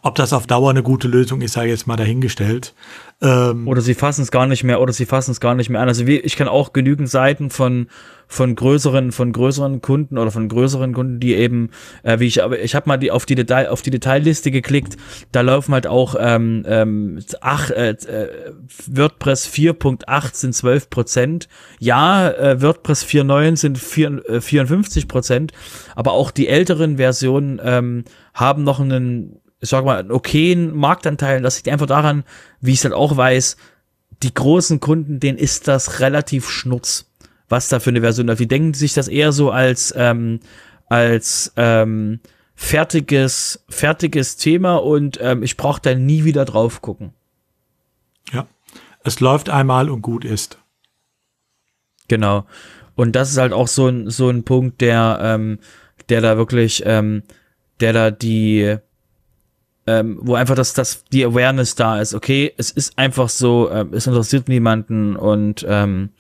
Ob 0.03 0.15
das 0.17 0.33
auf 0.33 0.47
Dauer 0.47 0.71
eine 0.71 0.83
gute 0.83 1.09
Lösung 1.09 1.41
ist, 1.41 1.53
sei 1.53 1.69
jetzt 1.69 1.87
mal 1.87 1.97
dahingestellt. 1.97 2.75
Ähm 3.21 3.69
oder 3.69 3.81
sie 3.81 3.95
fassen 3.95 4.23
es 4.23 4.31
gar 4.31 4.47
nicht 4.47 4.65
mehr, 4.65 4.81
oder 4.81 4.93
sie 4.93 5.07
fassen 5.07 5.31
es 5.31 5.41
gar 5.41 5.55
nicht 5.55 5.71
mehr 5.71 5.81
an. 5.81 5.89
Also 5.89 6.07
wie, 6.07 6.19
ich 6.19 6.37
kann 6.37 6.49
auch 6.49 6.73
genügend 6.73 7.09
Seiten 7.09 7.51
von 7.51 7.87
von 8.33 8.55
größeren 8.55 9.13
von 9.13 9.33
größeren 9.33 9.83
Kunden 9.83 10.17
oder 10.17 10.31
von 10.31 10.49
größeren 10.49 10.95
Kunden, 10.95 11.21
die 11.21 11.35
eben, 11.35 11.71
äh, 12.03 12.19
wie 12.19 12.27
ich, 12.27 12.43
aber 12.43 12.59
ich 12.59 12.75
habe 12.75 12.89
mal 12.89 12.97
die 12.97 13.11
auf 13.11 13.27
die 13.27 13.35
Detail 13.35 13.69
auf 13.69 13.83
die 13.83 13.91
Detailliste 13.91 14.51
geklickt. 14.51 14.97
Da 15.33 15.43
laufen 15.43 15.75
halt 15.75 15.87
auch 15.87 16.17
ähm, 16.19 16.65
ähm, 16.67 17.21
ach, 17.43 17.71
äh, 17.71 17.91
äh, 17.91 18.53
WordPress 18.87 19.49
4.8 19.49 20.35
sind 20.35 20.55
12 20.55 20.89
Prozent. 20.89 21.49
Ja, 21.79 22.31
äh, 22.31 22.63
WordPress 22.63 23.05
4.9 23.05 23.57
sind 23.57 23.79
4, 23.79 24.23
äh, 24.29 24.41
54 24.41 25.09
Prozent, 25.09 25.53
aber 25.95 26.13
auch 26.13 26.31
die 26.31 26.49
älteren 26.49 26.97
Versionen 26.97 27.61
ähm, 27.63 28.05
haben 28.33 28.65
noch 28.65 28.81
einen 28.81 29.42
sag 29.63 29.85
mal, 29.85 29.99
einen 29.99 30.11
okayen 30.11 30.77
Marktanteil. 30.77 31.41
Das 31.41 31.57
liegt 31.57 31.69
einfach 31.69 31.87
daran, 31.87 32.25
wie 32.61 32.73
ich 32.73 32.79
es 32.79 32.85
halt 32.85 32.95
auch 32.95 33.17
weiß, 33.17 33.57
die 34.23 34.35
großen 34.35 34.81
Kunden, 34.81 35.21
denen 35.21 35.39
ist 35.39 35.69
das 35.69 36.01
relativ 36.01 36.49
schnurz, 36.49 37.11
was 37.49 37.69
da 37.69 37.81
für 37.81 37.91
eine 37.91 38.01
Version 38.01 38.27
läuft. 38.27 38.41
Die 38.41 38.49
denken 38.49 38.75
sich 38.75 38.95
das 38.95 39.09
eher 39.09 39.33
so 39.33 39.51
als, 39.51 39.95
ähm, 39.97 40.41
als 40.89 41.53
ähm, 41.57 42.21
fertiges, 42.55 43.65
fertiges 43.69 44.37
Thema 44.37 44.77
und 44.77 45.19
ähm, 45.21 45.43
ich 45.43 45.57
brauche 45.57 45.81
da 45.81 45.95
nie 45.95 46.25
wieder 46.25 46.45
drauf 46.45 46.83
gucken. 46.83 47.13
Ja, 48.33 48.47
es 49.05 49.21
läuft 49.21 49.49
einmal 49.49 49.91
und 49.91 50.03
gut 50.03 50.25
ist. 50.25 50.59
Genau. 52.09 52.47
Und 52.95 53.17
das 53.17 53.31
ist 53.31 53.39
halt 53.39 53.53
auch 53.53 53.69
so 53.69 53.89
ein, 53.89 54.11
so 54.11 54.29
ein 54.29 54.45
Punkt, 54.45 54.81
der, 54.81 55.19
ähm, 55.23 55.59
der 56.09 56.21
da 56.21 56.37
wirklich, 56.37 56.83
ähm, 56.85 57.23
der 57.81 57.93
da 57.93 58.11
die, 58.11 58.77
ähm, 59.93 60.19
wo 60.23 60.35
einfach 60.35 60.55
das, 60.55 60.73
das, 60.75 61.05
die 61.13 61.25
Awareness 61.25 61.75
da 61.75 62.01
ist, 62.01 62.15
okay, 62.15 62.53
es 62.57 62.71
ist 62.71 62.99
einfach 62.99 63.29
so, 63.29 63.69
äh, 63.69 63.85
es 63.93 64.07
interessiert 64.07 64.49
niemanden 64.49 65.17
und 65.17 65.67
ähm, 65.69 66.11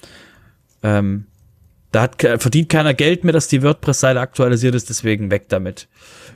ähm, 0.83 1.27
da 1.91 2.03
hat, 2.03 2.21
verdient 2.21 2.69
keiner 2.69 2.95
Geld 2.95 3.25
mehr, 3.25 3.33
dass 3.33 3.49
die 3.49 3.63
WordPress-Seite 3.63 4.21
aktualisiert 4.21 4.75
ist, 4.75 4.89
deswegen 4.89 5.31
weg 5.31 5.49
damit. 5.49 5.89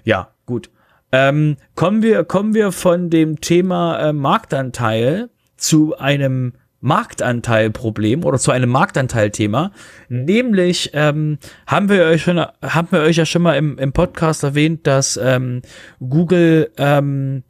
Ja, 0.05 0.33
gut. 0.47 0.71
Ähm, 1.13 1.57
kommen 1.75 2.03
wir, 2.03 2.25
kommen 2.25 2.55
wir 2.55 2.73
von 2.73 3.11
dem 3.11 3.41
Thema 3.41 3.99
äh, 3.99 4.13
Marktanteil 4.13 5.31
zu 5.57 5.97
einem 5.97 6.55
Marktanteilproblem 6.81 8.25
oder 8.25 8.39
zu 8.39 8.51
einem 8.51 8.71
Marktanteilthema. 8.71 9.73
Nämlich 10.09 10.91
ähm, 10.93 11.39
haben 11.67 11.89
wir 11.89 12.05
euch 12.05 12.23
schon, 12.23 12.39
haben 12.39 12.89
wir 12.91 13.01
euch 13.01 13.17
ja 13.17 13.27
schon 13.27 13.43
mal 13.43 13.55
im, 13.55 13.79
im 13.79 13.93
Podcast 13.93 14.43
erwähnt, 14.43 14.87
dass 14.87 15.19
ähm, 15.23 15.63
Google 16.01 16.71
ähm, 16.77 17.43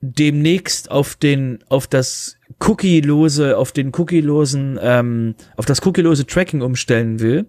demnächst 0.00 0.90
auf 0.90 1.16
den 1.16 1.58
auf 1.68 1.86
das 1.86 2.36
cookie-lose 2.60 3.56
auf 3.56 3.72
den 3.72 3.92
cookie-losen 3.96 4.78
ähm, 4.80 5.34
auf 5.56 5.66
das 5.66 5.84
cookie-lose 5.84 6.26
Tracking 6.26 6.62
umstellen 6.62 7.20
will 7.20 7.46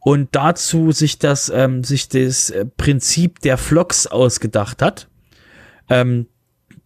und 0.00 0.30
dazu 0.32 0.92
sich 0.92 1.18
das 1.18 1.50
ähm, 1.54 1.84
sich 1.84 2.08
das 2.08 2.52
Prinzip 2.78 3.40
der 3.40 3.58
Flocks 3.58 4.06
ausgedacht 4.06 4.80
hat. 4.80 5.08
Ähm, 5.90 6.26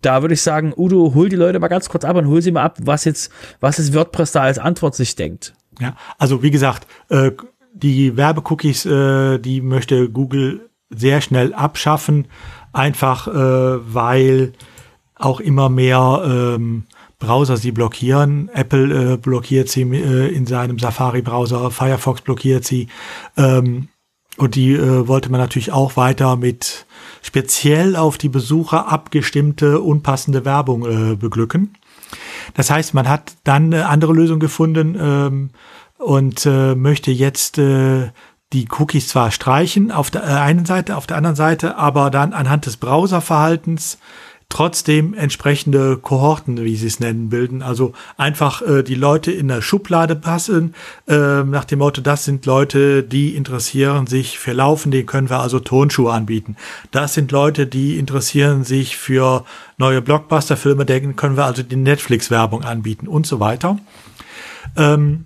da 0.05 0.23
würde 0.23 0.35
ich 0.35 0.43
sagen, 0.43 0.73
Udo, 0.77 1.13
hol 1.15 1.29
die 1.29 1.37
Leute 1.37 1.59
mal 1.59 1.69
ganz 1.69 1.89
kurz 1.89 2.05
ab 2.05 2.17
und 2.17 2.29
hol 2.29 2.43
sie 2.43 2.53
mal 2.53 2.63
ab, 2.63 2.79
was 2.83 3.05
jetzt, 3.05 3.33
was 3.61 3.79
jetzt 3.79 3.95
WordPress 3.95 4.33
da 4.33 4.43
als 4.43 4.59
Antwort 4.59 4.95
sich 4.95 5.17
denkt. 5.17 5.55
Ja, 5.81 5.97
also 6.19 6.43
wie 6.43 6.51
gesagt, 6.51 6.87
äh, 7.09 7.33
die 7.73 8.17
Werbecookies, 8.17 8.87
äh, 8.87 9.39
die 9.39 9.61
möchte 9.61 10.09
Google 10.09 10.69
sehr 10.91 11.21
schnell 11.21 11.53
abschaffen, 11.53 12.29
einfach 12.73 13.27
äh, 13.29 13.95
weil 13.95 14.53
auch 15.17 15.41
immer 15.41 15.69
mehr 15.69 16.23
ähm, 16.25 16.85
Browser 17.19 17.57
sie 17.57 17.73
blockieren. 17.73 18.51
Apple 18.53 19.17
blockiert 19.17 19.69
sie 19.69 19.83
in 19.83 20.47
seinem 20.47 20.79
Safari-Browser, 20.79 21.71
Firefox 21.71 22.21
blockiert 22.21 22.65
sie. 22.65 22.89
Ähm, 23.37 23.89
und 24.37 24.57
die 24.57 24.73
äh, 24.73 25.07
wollte 25.07 25.31
man 25.31 25.41
natürlich 25.41 25.73
auch 25.73 25.97
weiter 25.97 26.37
mit 26.37 26.87
speziell 27.25 27.97
auf 27.97 28.19
die 28.19 28.29
Besucher 28.29 28.93
abgestimmte, 28.93 29.81
unpassende 29.81 30.45
Werbung 30.45 30.85
äh, 30.85 31.17
beglücken. 31.17 31.73
Das 32.53 32.69
heißt, 32.69 32.93
man 32.93 33.09
hat 33.09 33.33
dann 33.45 33.73
eine 33.73 33.89
andere 33.89 34.13
Lösung 34.13 34.41
gefunden 34.41 34.95
ähm, 35.01 35.51
und 35.97 36.45
äh, 36.45 36.75
möchte 36.75 37.11
jetzt 37.11 37.57
äh, 37.57 38.11
die 38.53 38.69
Cookies 38.79 39.09
zwar 39.09 39.31
streichen 39.31 39.91
auf 39.91 40.11
der 40.11 40.23
äh, 40.23 40.35
einen 40.35 40.67
Seite, 40.67 40.99
auf 40.99 41.07
der 41.07 41.17
anderen 41.17 41.35
Seite, 41.35 41.77
aber 41.79 42.11
dann 42.11 42.35
anhand 42.35 42.67
des 42.67 42.77
Browserverhaltens 42.77 43.97
trotzdem 44.55 45.15
entsprechende 45.15 45.97
Kohorten, 45.97 46.63
wie 46.63 46.77
sie 46.77 46.87
es 46.87 47.01
nennen, 47.01 47.29
bilden. 47.29 47.61
Also 47.61 47.93
einfach 48.17 48.63
äh, 48.63 48.85
die 48.85 48.95
Leute 48.95 49.33
in 49.33 49.49
der 49.49 49.63
Schublade 49.63 50.15
passen, 50.15 50.75
äh, 51.09 51.43
nach 51.43 51.65
dem 51.65 51.81
Motto, 51.81 52.01
das 52.01 52.25
sind 52.25 52.47
Leute, 52.47 53.03
die 53.03 53.35
interessieren 53.35 54.07
sich 54.07 54.39
für 54.39 54.53
Laufen, 54.53 54.93
denen 54.93 55.07
können 55.07 55.29
wir 55.29 55.41
also 55.41 55.59
Tonschuhe 55.59 56.13
anbieten. 56.13 56.55
Das 56.93 57.15
sind 57.15 57.33
Leute, 57.33 57.67
die 57.67 57.99
interessieren 57.99 58.63
sich 58.63 58.97
für 58.97 59.45
neue 59.77 60.01
Blockbuster-Filme, 60.01 60.87
denen 60.87 61.17
können 61.17 61.37
wir 61.37 61.47
also 61.47 61.65
die 61.65 61.75
Netflix-Werbung 61.75 62.63
anbieten 62.63 63.09
und 63.09 63.27
so 63.27 63.41
weiter. 63.41 63.81
Ähm, 64.77 65.25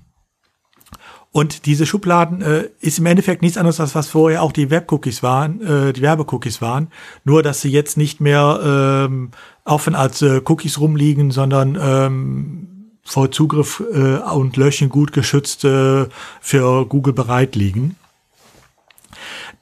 und 1.30 1.66
diese 1.66 1.86
Schubladen 1.86 2.42
äh, 2.42 2.68
ist 2.80 2.98
im 2.98 3.06
Endeffekt 3.06 3.42
nichts 3.42 3.58
anderes, 3.58 3.80
als 3.80 3.94
was 3.94 4.08
vorher 4.08 4.42
auch 4.42 4.52
die 4.52 4.70
Webcookies 4.70 5.22
waren, 5.22 5.60
äh, 5.60 5.92
die 5.92 6.02
Werbecookies 6.02 6.62
waren. 6.62 6.88
Nur, 7.24 7.42
dass 7.42 7.60
sie 7.60 7.70
jetzt 7.70 7.96
nicht 7.96 8.20
mehr 8.20 8.60
ähm, 9.08 9.30
offen 9.64 9.94
als 9.94 10.22
äh, 10.22 10.40
Cookies 10.44 10.80
rumliegen, 10.80 11.30
sondern 11.30 11.78
ähm, 11.80 12.68
vor 13.04 13.30
Zugriff 13.30 13.82
äh, 13.92 14.16
und 14.16 14.56
Löschen 14.56 14.88
gut 14.88 15.12
geschützt 15.12 15.64
äh, 15.64 16.06
für 16.40 16.86
Google 16.86 17.12
bereit 17.12 17.56
liegen. 17.56 17.96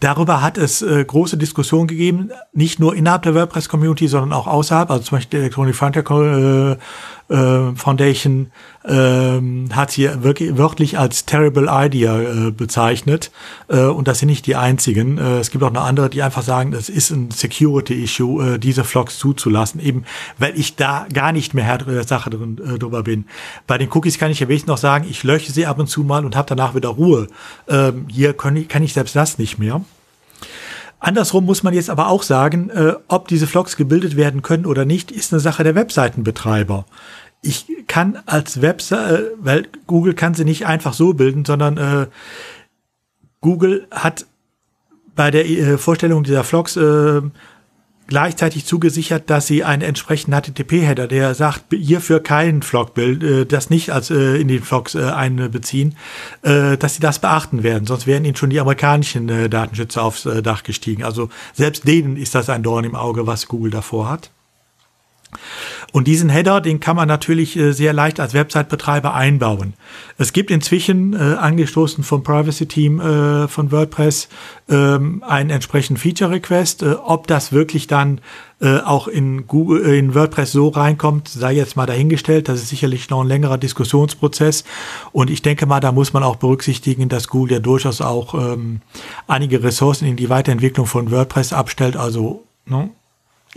Darüber 0.00 0.42
hat 0.42 0.58
es 0.58 0.82
äh, 0.82 1.04
große 1.04 1.38
Diskussionen 1.38 1.86
gegeben, 1.86 2.30
nicht 2.52 2.78
nur 2.78 2.94
innerhalb 2.94 3.22
der 3.22 3.34
WordPress-Community, 3.34 4.08
sondern 4.08 4.34
auch 4.34 4.46
außerhalb. 4.46 4.90
Also 4.90 5.04
zum 5.04 5.16
Beispiel 5.16 5.38
die 5.38 5.44
Electronic 5.44 5.74
Frontier 5.74 6.78
äh, 7.28 7.74
Foundation 7.74 8.50
äh, 8.84 9.40
hat 9.72 9.90
sie 9.90 10.22
wirklich 10.22 10.56
wörtlich 10.56 10.98
als 10.98 11.26
terrible 11.26 11.68
idea 11.68 12.20
äh, 12.20 12.50
bezeichnet. 12.50 13.30
Äh, 13.68 13.80
und 13.80 14.08
das 14.08 14.20
sind 14.20 14.28
nicht 14.28 14.46
die 14.46 14.56
einzigen. 14.56 15.18
Äh, 15.18 15.38
es 15.38 15.50
gibt 15.50 15.64
auch 15.64 15.72
noch 15.72 15.84
andere, 15.84 16.08
die 16.08 16.22
einfach 16.22 16.42
sagen, 16.42 16.72
es 16.72 16.88
ist 16.88 17.10
ein 17.10 17.30
Security-Issue, 17.30 18.54
äh, 18.54 18.58
diese 18.58 18.84
Vlogs 18.84 19.18
zuzulassen, 19.18 19.80
eben 19.80 20.04
weil 20.38 20.58
ich 20.58 20.76
da 20.76 21.06
gar 21.12 21.32
nicht 21.32 21.54
mehr 21.54 21.64
Herr 21.64 21.78
der 21.78 22.04
Sache 22.04 22.30
drin, 22.30 22.60
äh, 22.64 22.78
drüber 22.78 23.02
bin. 23.02 23.26
Bei 23.66 23.78
den 23.78 23.90
Cookies 23.90 24.18
kann 24.18 24.30
ich 24.30 24.40
ja 24.40 24.48
wenigstens 24.48 24.68
noch 24.68 24.78
sagen, 24.78 25.06
ich 25.08 25.22
lösche 25.24 25.52
sie 25.52 25.66
ab 25.66 25.78
und 25.78 25.88
zu 25.88 26.04
mal 26.04 26.24
und 26.24 26.36
habe 26.36 26.48
danach 26.48 26.74
wieder 26.74 26.90
Ruhe. 26.90 27.26
Ähm, 27.68 28.06
hier 28.08 28.32
kann 28.34 28.56
ich, 28.56 28.68
kann 28.68 28.82
ich 28.82 28.92
selbst 28.92 29.16
das 29.16 29.38
nicht 29.38 29.58
mehr. 29.58 29.82
Andersrum 30.98 31.44
muss 31.44 31.62
man 31.62 31.74
jetzt 31.74 31.90
aber 31.90 32.08
auch 32.08 32.22
sagen, 32.22 32.70
äh, 32.70 32.94
ob 33.08 33.28
diese 33.28 33.46
Vlogs 33.46 33.76
gebildet 33.76 34.16
werden 34.16 34.42
können 34.42 34.66
oder 34.66 34.84
nicht, 34.84 35.10
ist 35.10 35.32
eine 35.32 35.40
Sache 35.40 35.62
der 35.62 35.74
Webseitenbetreiber. 35.74 36.86
Ich 37.42 37.66
kann 37.86 38.18
als 38.26 38.62
Webseite, 38.62 39.26
äh, 39.26 39.36
weil 39.38 39.68
Google 39.86 40.14
kann 40.14 40.34
sie 40.34 40.44
nicht 40.44 40.66
einfach 40.66 40.94
so 40.94 41.12
bilden, 41.12 41.44
sondern 41.44 41.76
äh, 41.76 42.06
Google 43.40 43.86
hat 43.90 44.26
bei 45.14 45.30
der 45.30 45.48
äh, 45.48 45.78
Vorstellung 45.78 46.24
dieser 46.24 46.44
Vlogs 46.44 46.76
äh, 46.76 47.22
gleichzeitig 48.06 48.66
zugesichert, 48.66 49.28
dass 49.30 49.46
sie 49.46 49.64
einen 49.64 49.82
entsprechenden 49.82 50.40
HTTP-Header, 50.40 51.08
der 51.08 51.34
sagt, 51.34 51.64
hierfür 51.72 52.20
kein 52.20 52.62
Vlog-Bild, 52.62 53.22
äh, 53.22 53.46
das 53.46 53.70
nicht 53.70 53.90
als 53.90 54.10
äh, 54.10 54.36
in 54.36 54.48
den 54.48 54.62
Vlogs 54.62 54.94
äh, 54.94 55.02
einbeziehen, 55.02 55.96
dass 56.42 56.94
sie 56.94 57.00
das 57.00 57.18
beachten 57.18 57.62
werden. 57.62 57.86
Sonst 57.86 58.06
wären 58.06 58.24
ihnen 58.24 58.36
schon 58.36 58.50
die 58.50 58.60
amerikanischen 58.60 59.50
Datenschützer 59.50 60.02
aufs 60.02 60.28
Dach 60.42 60.62
gestiegen. 60.62 61.02
Also 61.02 61.28
selbst 61.54 61.86
denen 61.86 62.16
ist 62.16 62.34
das 62.34 62.48
ein 62.48 62.62
Dorn 62.62 62.84
im 62.84 62.94
Auge, 62.94 63.26
was 63.26 63.48
Google 63.48 63.70
davor 63.70 64.08
hat. 64.08 64.30
Und 65.96 66.06
diesen 66.06 66.28
Header, 66.28 66.60
den 66.60 66.78
kann 66.78 66.94
man 66.94 67.08
natürlich 67.08 67.56
äh, 67.56 67.72
sehr 67.72 67.94
leicht 67.94 68.20
als 68.20 68.34
Website-Betreiber 68.34 69.14
einbauen. 69.14 69.72
Es 70.18 70.34
gibt 70.34 70.50
inzwischen, 70.50 71.14
äh, 71.14 71.16
angestoßen 71.16 72.04
vom 72.04 72.22
Privacy-Team 72.22 73.00
äh, 73.00 73.48
von 73.48 73.72
WordPress, 73.72 74.28
ähm, 74.68 75.24
einen 75.26 75.48
entsprechenden 75.48 75.98
Feature-Request. 75.98 76.82
Äh, 76.82 76.96
ob 77.02 77.26
das 77.28 77.50
wirklich 77.50 77.86
dann 77.86 78.20
äh, 78.60 78.80
auch 78.80 79.08
in 79.08 79.46
Google, 79.46 79.86
äh, 79.86 79.98
in 79.98 80.14
WordPress 80.14 80.52
so 80.52 80.68
reinkommt, 80.68 81.30
sei 81.30 81.54
jetzt 81.54 81.76
mal 81.76 81.86
dahingestellt. 81.86 82.50
Das 82.50 82.60
ist 82.60 82.68
sicherlich 82.68 83.08
noch 83.08 83.22
ein 83.22 83.28
längerer 83.28 83.56
Diskussionsprozess. 83.56 84.64
Und 85.12 85.30
ich 85.30 85.40
denke 85.40 85.64
mal, 85.64 85.80
da 85.80 85.92
muss 85.92 86.12
man 86.12 86.22
auch 86.22 86.36
berücksichtigen, 86.36 87.08
dass 87.08 87.28
Google 87.28 87.52
ja 87.52 87.60
durchaus 87.60 88.02
auch 88.02 88.34
ähm, 88.34 88.82
einige 89.28 89.62
Ressourcen 89.62 90.04
in 90.04 90.16
die 90.16 90.28
Weiterentwicklung 90.28 90.84
von 90.84 91.10
WordPress 91.10 91.54
abstellt. 91.54 91.96
Also, 91.96 92.44
ne? 92.66 92.90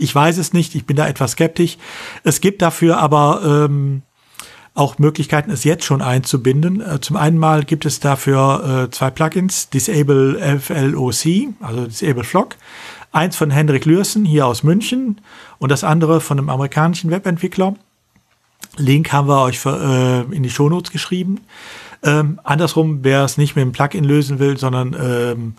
Ich 0.00 0.14
weiß 0.14 0.38
es 0.38 0.52
nicht, 0.52 0.74
ich 0.74 0.86
bin 0.86 0.96
da 0.96 1.06
etwas 1.06 1.32
skeptisch. 1.32 1.76
Es 2.24 2.40
gibt 2.40 2.62
dafür 2.62 2.98
aber 2.98 3.42
ähm, 3.44 4.02
auch 4.74 4.98
Möglichkeiten, 4.98 5.50
es 5.50 5.64
jetzt 5.64 5.84
schon 5.84 6.00
einzubinden. 6.00 6.80
Äh, 6.80 7.00
zum 7.00 7.16
einen 7.16 7.36
mal 7.36 7.64
gibt 7.64 7.84
es 7.84 8.00
dafür 8.00 8.86
äh, 8.86 8.90
zwei 8.90 9.10
Plugins, 9.10 9.68
Disable 9.68 10.58
FLOC, 10.58 11.54
also 11.60 11.86
Disable 11.86 12.24
Flock. 12.24 12.56
Eins 13.12 13.36
von 13.36 13.50
Hendrik 13.50 13.84
Lürsen 13.84 14.24
hier 14.24 14.46
aus 14.46 14.62
München 14.62 15.20
und 15.58 15.70
das 15.70 15.84
andere 15.84 16.20
von 16.20 16.38
einem 16.38 16.48
amerikanischen 16.48 17.10
Webentwickler. 17.10 17.74
Link 18.76 19.12
haben 19.12 19.28
wir 19.28 19.42
euch 19.42 19.58
für, 19.58 20.26
äh, 20.30 20.34
in 20.34 20.42
die 20.42 20.50
Shownotes 20.50 20.92
geschrieben. 20.92 21.40
Ähm, 22.02 22.40
andersrum, 22.44 23.00
wer 23.02 23.24
es 23.24 23.36
nicht 23.36 23.56
mit 23.56 23.64
dem 23.64 23.72
Plugin 23.72 24.04
lösen 24.04 24.38
will, 24.38 24.56
sondern 24.56 24.96
ähm, 24.98 25.54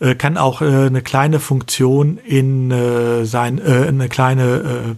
äh, 0.00 0.14
kann 0.14 0.36
auch 0.36 0.62
äh, 0.62 0.66
eine 0.66 1.02
kleine 1.02 1.40
Funktion 1.40 2.18
in 2.18 2.70
äh, 2.70 3.24
sein, 3.24 3.58
äh, 3.58 3.86
eine 3.88 4.08
kleine 4.08 4.44
äh, 4.44 4.94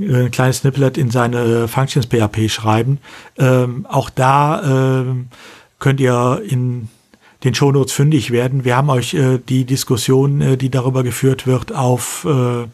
ein 0.00 0.30
kleines 0.30 0.58
Snippet 0.58 0.96
in 0.96 1.10
seine 1.10 1.66
Functions 1.66 2.06
PHP 2.06 2.48
schreiben. 2.48 2.98
Ähm, 3.36 3.84
auch 3.88 4.10
da 4.10 5.00
äh, 5.00 5.04
könnt 5.80 6.00
ihr 6.00 6.40
in 6.46 6.88
den 7.44 7.54
Shownotes 7.54 7.92
fündig 7.92 8.30
werden. 8.30 8.64
Wir 8.64 8.76
haben 8.76 8.90
euch 8.90 9.14
äh, 9.14 9.38
die 9.38 9.64
Diskussion, 9.64 10.40
äh, 10.40 10.56
die 10.56 10.70
darüber 10.70 11.02
geführt 11.02 11.46
wird, 11.46 11.74
auf 11.74 12.24
äh, 12.24 12.66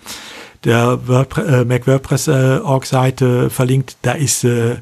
der 0.64 1.06
WordPress, 1.06 1.46
äh, 1.46 1.64
Mac 1.64 1.86
WordPress 1.86 2.28
äh, 2.28 2.60
Org 2.62 2.86
Seite 2.86 3.50
verlinkt. 3.50 3.96
Da 4.02 4.12
ist 4.12 4.44
äh, 4.44 4.76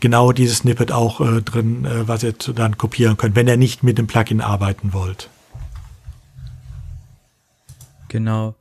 genau 0.00 0.32
dieses 0.32 0.58
Snippet 0.58 0.92
auch 0.92 1.20
äh, 1.20 1.42
drin, 1.42 1.84
äh, 1.84 2.08
was 2.08 2.22
ihr 2.22 2.34
dann 2.54 2.78
kopieren 2.78 3.16
könnt, 3.16 3.36
wenn 3.36 3.46
ihr 3.46 3.56
nicht 3.56 3.82
mit 3.82 3.98
dem 3.98 4.06
Plugin 4.06 4.40
arbeiten 4.40 4.92
wollt. 4.92 5.28
Genau. 8.10 8.56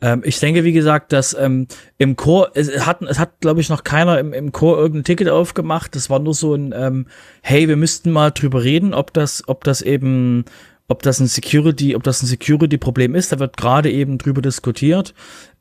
Ähm, 0.00 0.22
ich 0.24 0.38
denke, 0.40 0.64
wie 0.64 0.72
gesagt, 0.72 1.12
dass 1.12 1.34
ähm, 1.34 1.66
im 1.98 2.16
Chor, 2.16 2.52
es 2.54 2.86
hat, 2.86 3.02
es 3.02 3.18
hat, 3.18 3.40
glaube 3.40 3.60
ich, 3.60 3.68
noch 3.68 3.84
keiner 3.84 4.18
im, 4.18 4.32
im 4.32 4.52
Chor 4.52 4.78
irgendein 4.78 5.04
Ticket 5.04 5.28
aufgemacht. 5.28 5.94
Das 5.94 6.08
war 6.08 6.20
nur 6.20 6.34
so 6.34 6.54
ein, 6.54 6.72
ähm, 6.74 7.06
hey, 7.42 7.68
wir 7.68 7.76
müssten 7.76 8.10
mal 8.10 8.30
drüber 8.30 8.64
reden, 8.64 8.94
ob 8.94 9.12
das, 9.12 9.46
ob 9.48 9.64
das 9.64 9.82
eben, 9.82 10.44
ob 10.88 11.02
das 11.02 11.20
ein 11.20 11.26
Security, 11.26 11.94
ob 11.94 12.04
das 12.04 12.22
ein 12.22 12.26
Security-Problem 12.26 13.14
ist. 13.14 13.32
Da 13.32 13.38
wird 13.38 13.56
gerade 13.56 13.90
eben 13.90 14.18
drüber 14.18 14.40
diskutiert. 14.40 15.14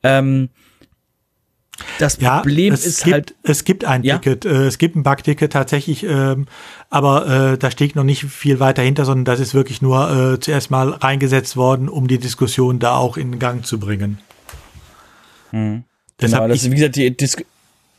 Ähm, 0.03 0.49
das 1.99 2.17
Problem 2.17 2.73
ja, 2.73 2.79
ist 2.79 3.03
gibt, 3.03 3.13
halt. 3.13 3.35
Es 3.43 3.63
gibt 3.63 3.85
ein 3.85 4.03
ja? 4.03 4.17
Ticket, 4.17 4.45
äh, 4.45 4.65
es 4.65 4.77
gibt 4.77 4.95
ein 4.95 5.03
Bug-Ticket 5.03 5.51
tatsächlich, 5.51 6.03
ähm, 6.03 6.47
aber 6.89 7.53
äh, 7.53 7.57
da 7.57 7.71
steht 7.71 7.95
noch 7.95 8.03
nicht 8.03 8.25
viel 8.25 8.59
weiter 8.59 8.81
hinter, 8.81 9.05
sondern 9.05 9.25
das 9.25 9.39
ist 9.39 9.53
wirklich 9.53 9.81
nur 9.81 10.33
äh, 10.33 10.39
zuerst 10.39 10.71
mal 10.71 10.89
reingesetzt 10.89 11.55
worden, 11.57 11.89
um 11.89 12.07
die 12.07 12.17
Diskussion 12.17 12.79
da 12.79 12.95
auch 12.95 13.17
in 13.17 13.39
Gang 13.39 13.65
zu 13.65 13.79
bringen. 13.79 14.19
Mhm. 15.51 15.83
Genau, 16.17 16.47
das 16.47 16.63
ist, 16.63 16.71
wie 16.71 16.75
gesagt, 16.75 16.95
die 16.95 17.15
Dis 17.15 17.37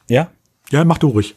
Ja? 0.09 0.31
Ja, 0.71 0.85
mach 0.85 0.99
du 0.99 1.09
ruhig. 1.09 1.35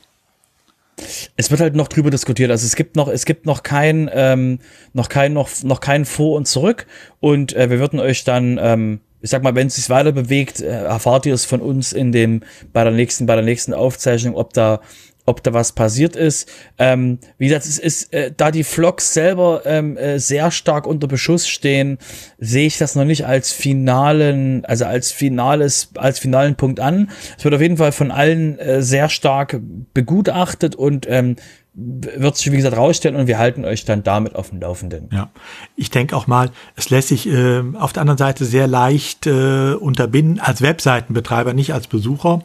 Es 1.35 1.51
wird 1.51 1.59
halt 1.59 1.75
noch 1.75 1.89
drüber 1.89 2.09
diskutiert. 2.09 2.51
Also 2.51 2.65
es 2.65 2.75
gibt 2.75 2.95
noch, 2.95 3.09
es 3.09 3.25
gibt 3.25 3.45
noch 3.45 3.63
kein, 3.63 4.09
ähm, 4.13 4.59
noch 4.93 5.09
kein, 5.09 5.33
noch, 5.33 5.49
noch 5.63 5.81
kein 5.81 6.05
Vor 6.05 6.37
und 6.37 6.47
Zurück. 6.47 6.87
Und 7.19 7.53
wir 7.53 7.79
würden 7.79 7.99
euch 7.99 8.23
dann 8.23 8.57
ähm, 8.61 9.01
ich 9.21 9.29
sag 9.29 9.43
mal, 9.43 9.55
wenn 9.55 9.67
es 9.67 9.75
sich 9.75 9.89
weiter 9.89 10.11
bewegt, 10.11 10.61
äh, 10.61 10.83
erfahrt 10.83 11.25
ihr 11.25 11.33
es 11.33 11.45
von 11.45 11.61
uns 11.61 11.93
in 11.93 12.11
dem, 12.11 12.41
bei 12.73 12.83
der 12.83 12.93
nächsten, 12.93 13.25
bei 13.25 13.35
der 13.35 13.43
nächsten 13.43 13.73
Aufzeichnung, 13.73 14.35
ob 14.35 14.53
da, 14.53 14.81
ob 15.25 15.41
da 15.41 15.53
was 15.53 15.71
passiert 15.71 16.15
ist. 16.15 16.49
Ähm, 16.77 17.19
wie 17.37 17.47
gesagt, 17.47 17.65
es 17.65 17.79
ist, 17.79 18.13
äh, 18.13 18.31
da 18.35 18.51
die 18.51 18.63
Vlogs 18.63 19.13
selber 19.13 19.63
ähm, 19.65 19.97
äh, 19.97 20.19
sehr 20.19 20.51
stark 20.51 20.85
unter 20.85 21.07
Beschuss 21.07 21.47
stehen, 21.47 21.97
sehe 22.37 22.67
ich 22.67 22.77
das 22.77 22.95
noch 22.95 23.05
nicht 23.05 23.25
als 23.25 23.51
finalen, 23.51 24.63
also 24.65 24.85
als 24.85 25.11
finales, 25.11 25.89
als 25.95 26.19
finalen 26.19 26.55
Punkt 26.55 26.79
an. 26.79 27.09
Es 27.37 27.43
wird 27.43 27.55
auf 27.55 27.61
jeden 27.61 27.77
Fall 27.77 27.91
von 27.91 28.11
allen 28.11 28.59
äh, 28.59 28.81
sehr 28.83 29.09
stark 29.09 29.59
begutachtet 29.93 30.75
und 30.75 31.07
ähm, 31.09 31.35
wird 31.77 32.37
sich, 32.37 32.51
wie 32.53 32.55
gesagt, 32.55 32.77
rausstellen 32.77 33.17
und 33.17 33.27
wir 33.27 33.37
halten 33.37 33.65
euch 33.65 33.83
dann 33.83 34.01
damit 34.01 34.35
auf 34.35 34.49
dem 34.49 34.61
Laufenden. 34.61 35.09
Ja, 35.11 35.29
ich 35.75 35.91
denke 35.91 36.15
auch 36.15 36.25
mal, 36.25 36.51
es 36.77 36.89
lässt 36.89 37.09
sich 37.09 37.27
äh, 37.27 37.61
auf 37.77 37.91
der 37.91 38.01
anderen 38.01 38.17
Seite 38.17 38.45
sehr 38.45 38.65
leicht 38.65 39.27
äh, 39.27 39.73
unterbinden, 39.73 40.39
als 40.39 40.61
Webseitenbetreiber, 40.61 41.53
nicht 41.53 41.73
als 41.73 41.87
Besucher, 41.87 42.43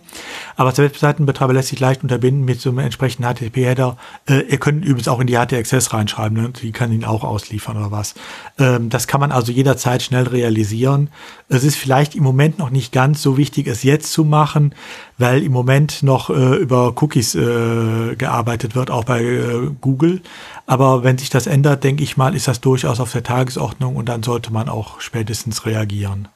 aber 0.57 0.71
als 0.71 0.79
Webseitenbetreiber 0.79 1.53
lässt 1.53 1.69
sich 1.69 1.79
leicht 1.79 2.03
unterbinden 2.03 2.45
mit 2.45 2.61
so 2.61 2.71
einem 2.71 2.81
entsprechenden 2.81 3.33
HTTP-Header. 3.33 3.97
Äh, 4.29 4.40
ihr 4.49 4.59
könnt 4.59 4.85
übrigens 4.85 5.07
auch 5.07 5.21
in 5.21 5.29
die 5.29 5.37
HTXS 5.37 5.93
reinschreiben, 5.93 6.43
ne? 6.43 6.51
die 6.51 6.73
kann 6.73 6.90
ihn 6.90 7.05
auch 7.05 7.23
ausliefern 7.23 7.77
oder 7.77 7.93
was. 7.93 8.14
Ähm, 8.59 8.88
das 8.88 9.07
kann 9.07 9.21
man 9.21 9.31
also 9.31 9.53
jederzeit 9.53 10.03
schnell 10.03 10.27
realisieren. 10.27 11.09
Es 11.49 11.62
ist 11.62 11.77
vielleicht 11.77 12.16
im 12.16 12.25
Moment 12.25 12.59
noch 12.59 12.71
nicht 12.71 12.93
ganz 12.93 13.23
so 13.23 13.37
wichtig, 13.37 13.69
es 13.69 13.85
jetzt 13.85 14.12
zu 14.12 14.25
machen, 14.25 14.75
weil 15.20 15.42
im 15.42 15.52
Moment 15.52 16.02
noch 16.02 16.30
äh, 16.30 16.56
über 16.56 16.94
Cookies 17.00 17.35
äh, 17.35 18.16
gearbeitet 18.16 18.74
wird, 18.74 18.90
auch 18.90 19.04
bei 19.04 19.22
äh, 19.22 19.70
Google. 19.80 20.22
Aber 20.66 21.04
wenn 21.04 21.18
sich 21.18 21.30
das 21.30 21.46
ändert, 21.46 21.85
denke 21.85 22.02
ich 22.02 22.16
mal, 22.16 22.35
ist 22.35 22.48
das 22.48 22.61
durchaus 22.61 23.00
auf 23.00 23.12
der 23.12 23.22
Tagesordnung 23.22 23.96
und 23.96 24.09
dann 24.09 24.22
sollte 24.22 24.52
man 24.52 24.68
auch 24.68 25.00
spätestens 25.00 25.66
reagieren. 25.66 26.28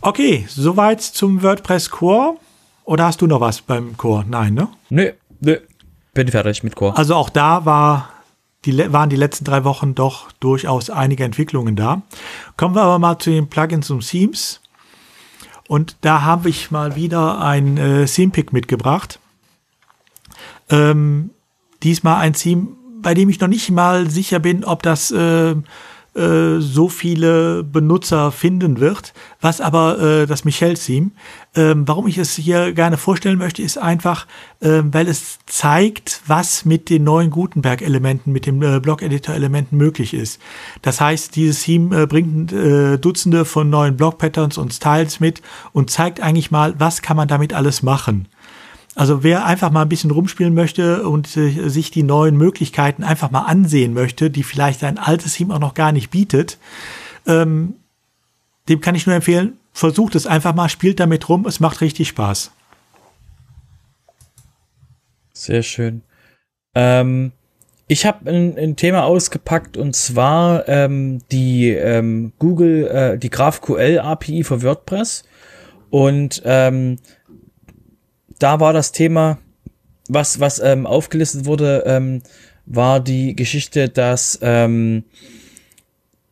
Okay, 0.00 0.46
soweit 0.48 1.02
zum 1.02 1.42
WordPress 1.42 1.90
Core. 1.90 2.36
Oder 2.84 3.04
hast 3.04 3.20
du 3.20 3.26
noch 3.26 3.40
was 3.40 3.60
beim 3.60 3.96
Core? 3.96 4.24
Nein, 4.26 4.54
ne? 4.54 4.68
Nö, 4.88 5.12
nö. 5.40 5.58
Bin 6.14 6.28
fertig 6.28 6.62
mit 6.62 6.74
Core. 6.74 6.96
Also 6.96 7.14
auch 7.14 7.28
da 7.28 7.64
war 7.64 8.08
die, 8.64 8.92
waren 8.92 9.10
die 9.10 9.16
letzten 9.16 9.44
drei 9.44 9.64
Wochen 9.64 9.94
doch 9.94 10.32
durchaus 10.40 10.90
einige 10.90 11.24
Entwicklungen 11.24 11.76
da. 11.76 12.02
Kommen 12.56 12.74
wir 12.74 12.82
aber 12.82 12.98
mal 12.98 13.18
zu 13.18 13.30
den 13.30 13.48
Plugins 13.48 13.90
und 13.90 14.06
Themes. 14.06 14.60
Und 15.70 15.98
da 16.00 16.22
habe 16.22 16.48
ich 16.48 16.72
mal 16.72 16.96
wieder 16.96 17.40
ein 17.40 17.76
äh, 17.76 18.04
Theme-Pick 18.04 18.52
mitgebracht. 18.52 19.20
Ähm, 20.68 21.30
diesmal 21.84 22.16
ein 22.16 22.32
Theme, 22.32 22.70
bei 23.00 23.14
dem 23.14 23.28
ich 23.28 23.38
noch 23.38 23.46
nicht 23.46 23.70
mal 23.70 24.10
sicher 24.10 24.40
bin, 24.40 24.64
ob 24.64 24.82
das 24.82 25.12
äh, 25.12 25.54
äh, 26.14 26.58
so 26.58 26.88
viele 26.88 27.62
Benutzer 27.62 28.32
finden 28.32 28.80
wird, 28.80 29.12
was 29.40 29.60
aber 29.60 29.98
äh, 29.98 30.26
das 30.26 30.44
Michel-Theme. 30.44 31.10
Ähm, 31.54 31.86
warum 31.86 32.06
ich 32.06 32.18
es 32.18 32.34
hier 32.34 32.72
gerne 32.72 32.96
vorstellen 32.96 33.38
möchte, 33.38 33.62
ist 33.62 33.78
einfach, 33.78 34.26
äh, 34.60 34.82
weil 34.84 35.08
es 35.08 35.38
zeigt, 35.46 36.22
was 36.26 36.64
mit 36.64 36.90
den 36.90 37.04
neuen 37.04 37.30
Gutenberg-Elementen, 37.30 38.32
mit 38.32 38.46
den 38.46 38.62
äh, 38.62 38.80
Blog-Editor-Elementen 38.80 39.76
möglich 39.76 40.14
ist. 40.14 40.40
Das 40.82 41.00
heißt, 41.00 41.36
dieses 41.36 41.62
Theme 41.62 42.02
äh, 42.02 42.06
bringt 42.06 42.52
äh, 42.52 42.98
Dutzende 42.98 43.44
von 43.44 43.70
neuen 43.70 43.96
Blog-Patterns 43.96 44.58
und 44.58 44.72
Styles 44.72 45.20
mit 45.20 45.42
und 45.72 45.90
zeigt 45.90 46.20
eigentlich 46.20 46.50
mal, 46.50 46.74
was 46.78 47.02
kann 47.02 47.16
man 47.16 47.28
damit 47.28 47.52
alles 47.52 47.82
machen. 47.82 48.26
Also 48.96 49.22
wer 49.22 49.46
einfach 49.46 49.70
mal 49.70 49.82
ein 49.82 49.88
bisschen 49.88 50.10
rumspielen 50.10 50.54
möchte 50.54 51.08
und 51.08 51.36
äh, 51.36 51.68
sich 51.68 51.90
die 51.90 52.02
neuen 52.02 52.36
Möglichkeiten 52.36 53.04
einfach 53.04 53.30
mal 53.30 53.42
ansehen 53.42 53.94
möchte, 53.94 54.30
die 54.30 54.42
vielleicht 54.42 54.82
ein 54.82 54.98
altes 54.98 55.34
Team 55.34 55.50
auch 55.52 55.60
noch 55.60 55.74
gar 55.74 55.92
nicht 55.92 56.10
bietet, 56.10 56.58
ähm, 57.26 57.74
dem 58.68 58.80
kann 58.80 58.94
ich 58.94 59.06
nur 59.06 59.14
empfehlen, 59.14 59.54
versucht 59.72 60.14
es 60.14 60.26
einfach 60.26 60.54
mal, 60.54 60.68
spielt 60.68 61.00
damit 61.00 61.28
rum, 61.28 61.46
es 61.46 61.60
macht 61.60 61.80
richtig 61.80 62.08
Spaß. 62.08 62.50
Sehr 65.32 65.62
schön. 65.62 66.02
Ähm, 66.74 67.32
ich 67.88 68.06
habe 68.06 68.30
ein, 68.30 68.56
ein, 68.58 68.76
Thema 68.76 69.04
ausgepackt 69.04 69.76
und 69.76 69.96
zwar 69.96 70.68
ähm, 70.68 71.20
die 71.32 71.70
ähm, 71.70 72.32
Google, 72.38 72.86
äh, 72.86 73.18
die 73.18 73.30
GraphQL 73.30 74.00
API 74.00 74.44
für 74.44 74.62
WordPress. 74.62 75.24
Und 75.90 76.42
ähm, 76.44 76.98
da 78.40 78.58
war 78.58 78.72
das 78.72 78.90
Thema, 78.90 79.38
was, 80.08 80.40
was 80.40 80.58
ähm, 80.58 80.86
aufgelistet 80.86 81.44
wurde, 81.44 81.84
ähm, 81.86 82.22
war 82.66 83.00
die 83.00 83.36
Geschichte, 83.36 83.88
dass, 83.88 84.38
ähm, 84.42 85.04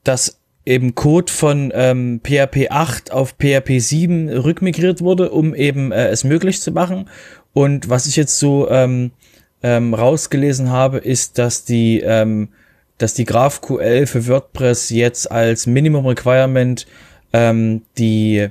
dass 0.02 0.38
eben 0.64 0.94
Code 0.94 1.32
von 1.32 1.72
ähm, 1.74 2.20
PHP 2.22 2.70
8 2.70 3.12
auf 3.12 3.36
PHP 3.38 3.78
7 3.78 4.28
rückmigriert 4.28 5.00
wurde, 5.00 5.30
um 5.30 5.54
eben 5.54 5.92
äh, 5.92 6.08
es 6.08 6.24
möglich 6.24 6.60
zu 6.60 6.72
machen. 6.72 7.08
Und 7.52 7.88
was 7.88 8.06
ich 8.06 8.16
jetzt 8.16 8.38
so 8.38 8.68
ähm, 8.68 9.12
ähm, 9.62 9.94
rausgelesen 9.94 10.70
habe, 10.70 10.98
ist, 10.98 11.38
dass 11.38 11.64
die, 11.64 12.00
ähm, 12.00 12.48
dass 12.98 13.14
die 13.14 13.24
GraphQL 13.24 14.06
für 14.06 14.26
WordPress 14.26 14.90
jetzt 14.90 15.30
als 15.30 15.66
Minimum 15.66 16.06
Requirement 16.06 16.86
ähm, 17.32 17.82
die 17.96 18.48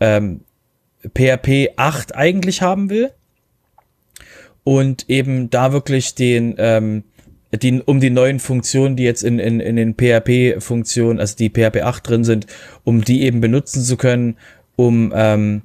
ähm, 0.00 0.40
PHP 1.12 1.74
8 1.76 2.14
eigentlich 2.14 2.62
haben 2.62 2.90
will. 2.90 3.12
Und 4.62 5.10
eben 5.10 5.50
da 5.50 5.72
wirklich 5.72 6.14
den, 6.14 6.54
ähm, 6.58 7.04
die, 7.54 7.82
um 7.82 8.00
die 8.00 8.10
neuen 8.10 8.40
Funktionen, 8.40 8.96
die 8.96 9.04
jetzt 9.04 9.22
in, 9.22 9.38
in, 9.38 9.60
in 9.60 9.76
den 9.76 9.94
PHP-Funktionen, 9.94 11.20
also 11.20 11.36
die 11.36 11.50
PHP 11.50 11.82
8 11.82 12.08
drin 12.08 12.24
sind, 12.24 12.46
um 12.82 13.04
die 13.04 13.22
eben 13.22 13.40
benutzen 13.40 13.82
zu 13.82 13.96
können, 13.96 14.36
um, 14.76 15.12
ähm, 15.14 15.62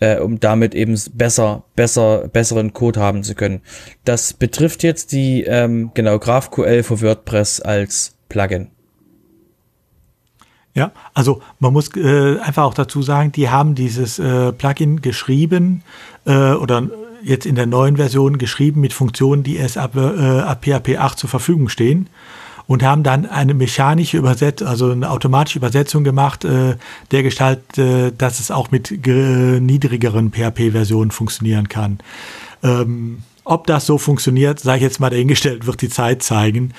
äh, 0.00 0.18
um 0.18 0.38
damit 0.38 0.74
eben 0.74 1.00
besser, 1.14 1.64
besser, 1.74 2.28
besseren 2.28 2.74
Code 2.74 3.00
haben 3.00 3.22
zu 3.22 3.34
können. 3.34 3.62
Das 4.04 4.34
betrifft 4.34 4.82
jetzt 4.82 5.12
die, 5.12 5.44
ähm, 5.44 5.90
genau, 5.94 6.18
GraphQL 6.18 6.82
für 6.82 7.00
WordPress 7.00 7.60
als 7.60 8.16
Plugin. 8.28 8.68
Ja, 10.76 10.92
also 11.14 11.40
man 11.58 11.72
muss 11.72 11.88
äh, 11.96 12.38
einfach 12.38 12.64
auch 12.64 12.74
dazu 12.74 13.00
sagen, 13.00 13.32
die 13.32 13.48
haben 13.48 13.74
dieses 13.74 14.18
äh, 14.18 14.52
Plugin 14.52 15.00
geschrieben 15.00 15.82
äh, 16.26 16.52
oder 16.52 16.90
jetzt 17.22 17.46
in 17.46 17.54
der 17.54 17.64
neuen 17.64 17.96
Version 17.96 18.36
geschrieben 18.36 18.82
mit 18.82 18.92
Funktionen, 18.92 19.42
die 19.42 19.56
erst 19.56 19.78
ab, 19.78 19.96
äh, 19.96 20.40
ab 20.40 20.66
PHP 20.66 20.98
8 20.98 21.18
zur 21.18 21.30
Verfügung 21.30 21.70
stehen 21.70 22.10
und 22.66 22.82
haben 22.82 23.04
dann 23.04 23.24
eine 23.24 23.54
mechanische 23.54 24.18
Übersetzung, 24.18 24.68
also 24.68 24.90
eine 24.90 25.10
automatische 25.10 25.58
Übersetzung 25.58 26.04
gemacht, 26.04 26.44
äh, 26.44 26.76
der 27.10 27.22
Gestalt, 27.22 27.78
äh, 27.78 28.12
dass 28.12 28.38
es 28.38 28.50
auch 28.50 28.70
mit 28.70 28.90
niedrigeren 28.90 30.30
PHP-Versionen 30.30 31.10
funktionieren 31.10 31.70
kann. 31.70 32.00
Ähm, 32.62 33.22
ob 33.44 33.66
das 33.66 33.86
so 33.86 33.96
funktioniert, 33.96 34.60
sage 34.60 34.76
ich 34.76 34.82
jetzt 34.82 35.00
mal 35.00 35.08
dahingestellt, 35.08 35.66
wird 35.66 35.80
die 35.80 35.88
Zeit 35.88 36.22
zeigen. 36.22 36.74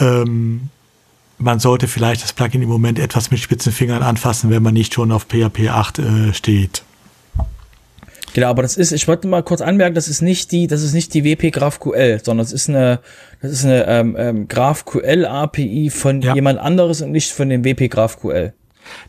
Ähm, 0.00 0.70
man 1.42 1.58
sollte 1.58 1.88
vielleicht 1.88 2.22
das 2.22 2.32
Plugin 2.32 2.62
im 2.62 2.68
Moment 2.68 2.98
etwas 2.98 3.30
mit 3.30 3.40
spitzen 3.40 3.72
Fingern 3.72 4.02
anfassen, 4.02 4.50
wenn 4.50 4.62
man 4.62 4.74
nicht 4.74 4.94
schon 4.94 5.12
auf 5.12 5.26
PHP 5.26 5.68
8 5.68 5.98
äh, 5.98 6.32
steht. 6.32 6.82
Genau, 8.34 8.48
aber 8.48 8.62
das 8.62 8.76
ist, 8.78 8.92
ich 8.92 9.08
wollte 9.08 9.28
mal 9.28 9.42
kurz 9.42 9.60
anmerken, 9.60 9.94
das 9.94 10.08
ist 10.08 10.22
nicht 10.22 10.52
die, 10.52 10.66
das 10.66 10.82
ist 10.82 10.94
nicht 10.94 11.12
die 11.12 11.22
WP 11.24 11.50
GraphQL, 11.50 12.20
sondern 12.22 12.46
es 12.46 12.52
ist 12.52 12.68
eine, 12.68 13.00
das 13.42 13.52
ist 13.52 13.64
eine 13.64 13.86
ähm, 13.86 14.16
ähm, 14.18 14.48
GraphQL 14.48 15.26
API 15.26 15.90
von 15.90 16.22
ja. 16.22 16.34
jemand 16.34 16.58
anderes 16.58 17.02
und 17.02 17.10
nicht 17.10 17.30
von 17.30 17.50
dem 17.50 17.62
WP 17.64 17.88
GraphQL. 17.88 18.54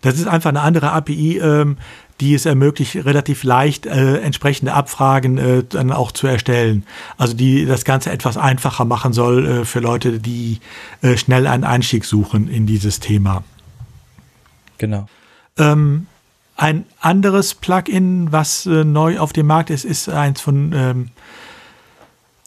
Das 0.01 0.15
ist 0.15 0.27
einfach 0.27 0.49
eine 0.49 0.61
andere 0.61 0.91
API, 0.91 1.39
ähm, 1.39 1.77
die 2.19 2.34
es 2.34 2.45
ermöglicht, 2.45 2.95
relativ 2.95 3.43
leicht 3.43 3.86
äh, 3.86 4.17
entsprechende 4.19 4.73
Abfragen 4.73 5.38
äh, 5.38 5.63
dann 5.67 5.91
auch 5.91 6.12
zu 6.12 6.28
erstellen. 6.28 6.86
Also 7.17 7.34
die 7.34 7.65
das 7.65 7.86
Ganze 7.86 8.12
etwas 8.12 8.38
einfacher 8.38 8.86
machen 8.86 9.13
soll 9.13 9.45
äh, 9.45 9.65
für 9.65 9.80
Leute, 9.80 10.19
die 10.19 10.60
äh, 11.02 11.17
schnell 11.17 11.47
einen 11.47 11.63
Einstieg 11.63 12.06
suchen 12.06 12.47
in 12.47 12.65
dieses 12.65 12.99
Thema. 12.99 13.43
Genau. 14.78 15.08
Ähm, 15.58 16.08
ein 16.56 16.86
anderes 16.99 17.56
Plugin, 17.56 18.32
was 18.32 18.65
äh, 18.65 18.84
neu 18.84 19.19
auf 19.19 19.34
dem 19.34 19.47
Markt 19.47 19.69
ist, 19.69 19.86
ist 19.86 20.08
eins 20.10 20.39
von 20.39 20.71
ähm, 20.73 21.10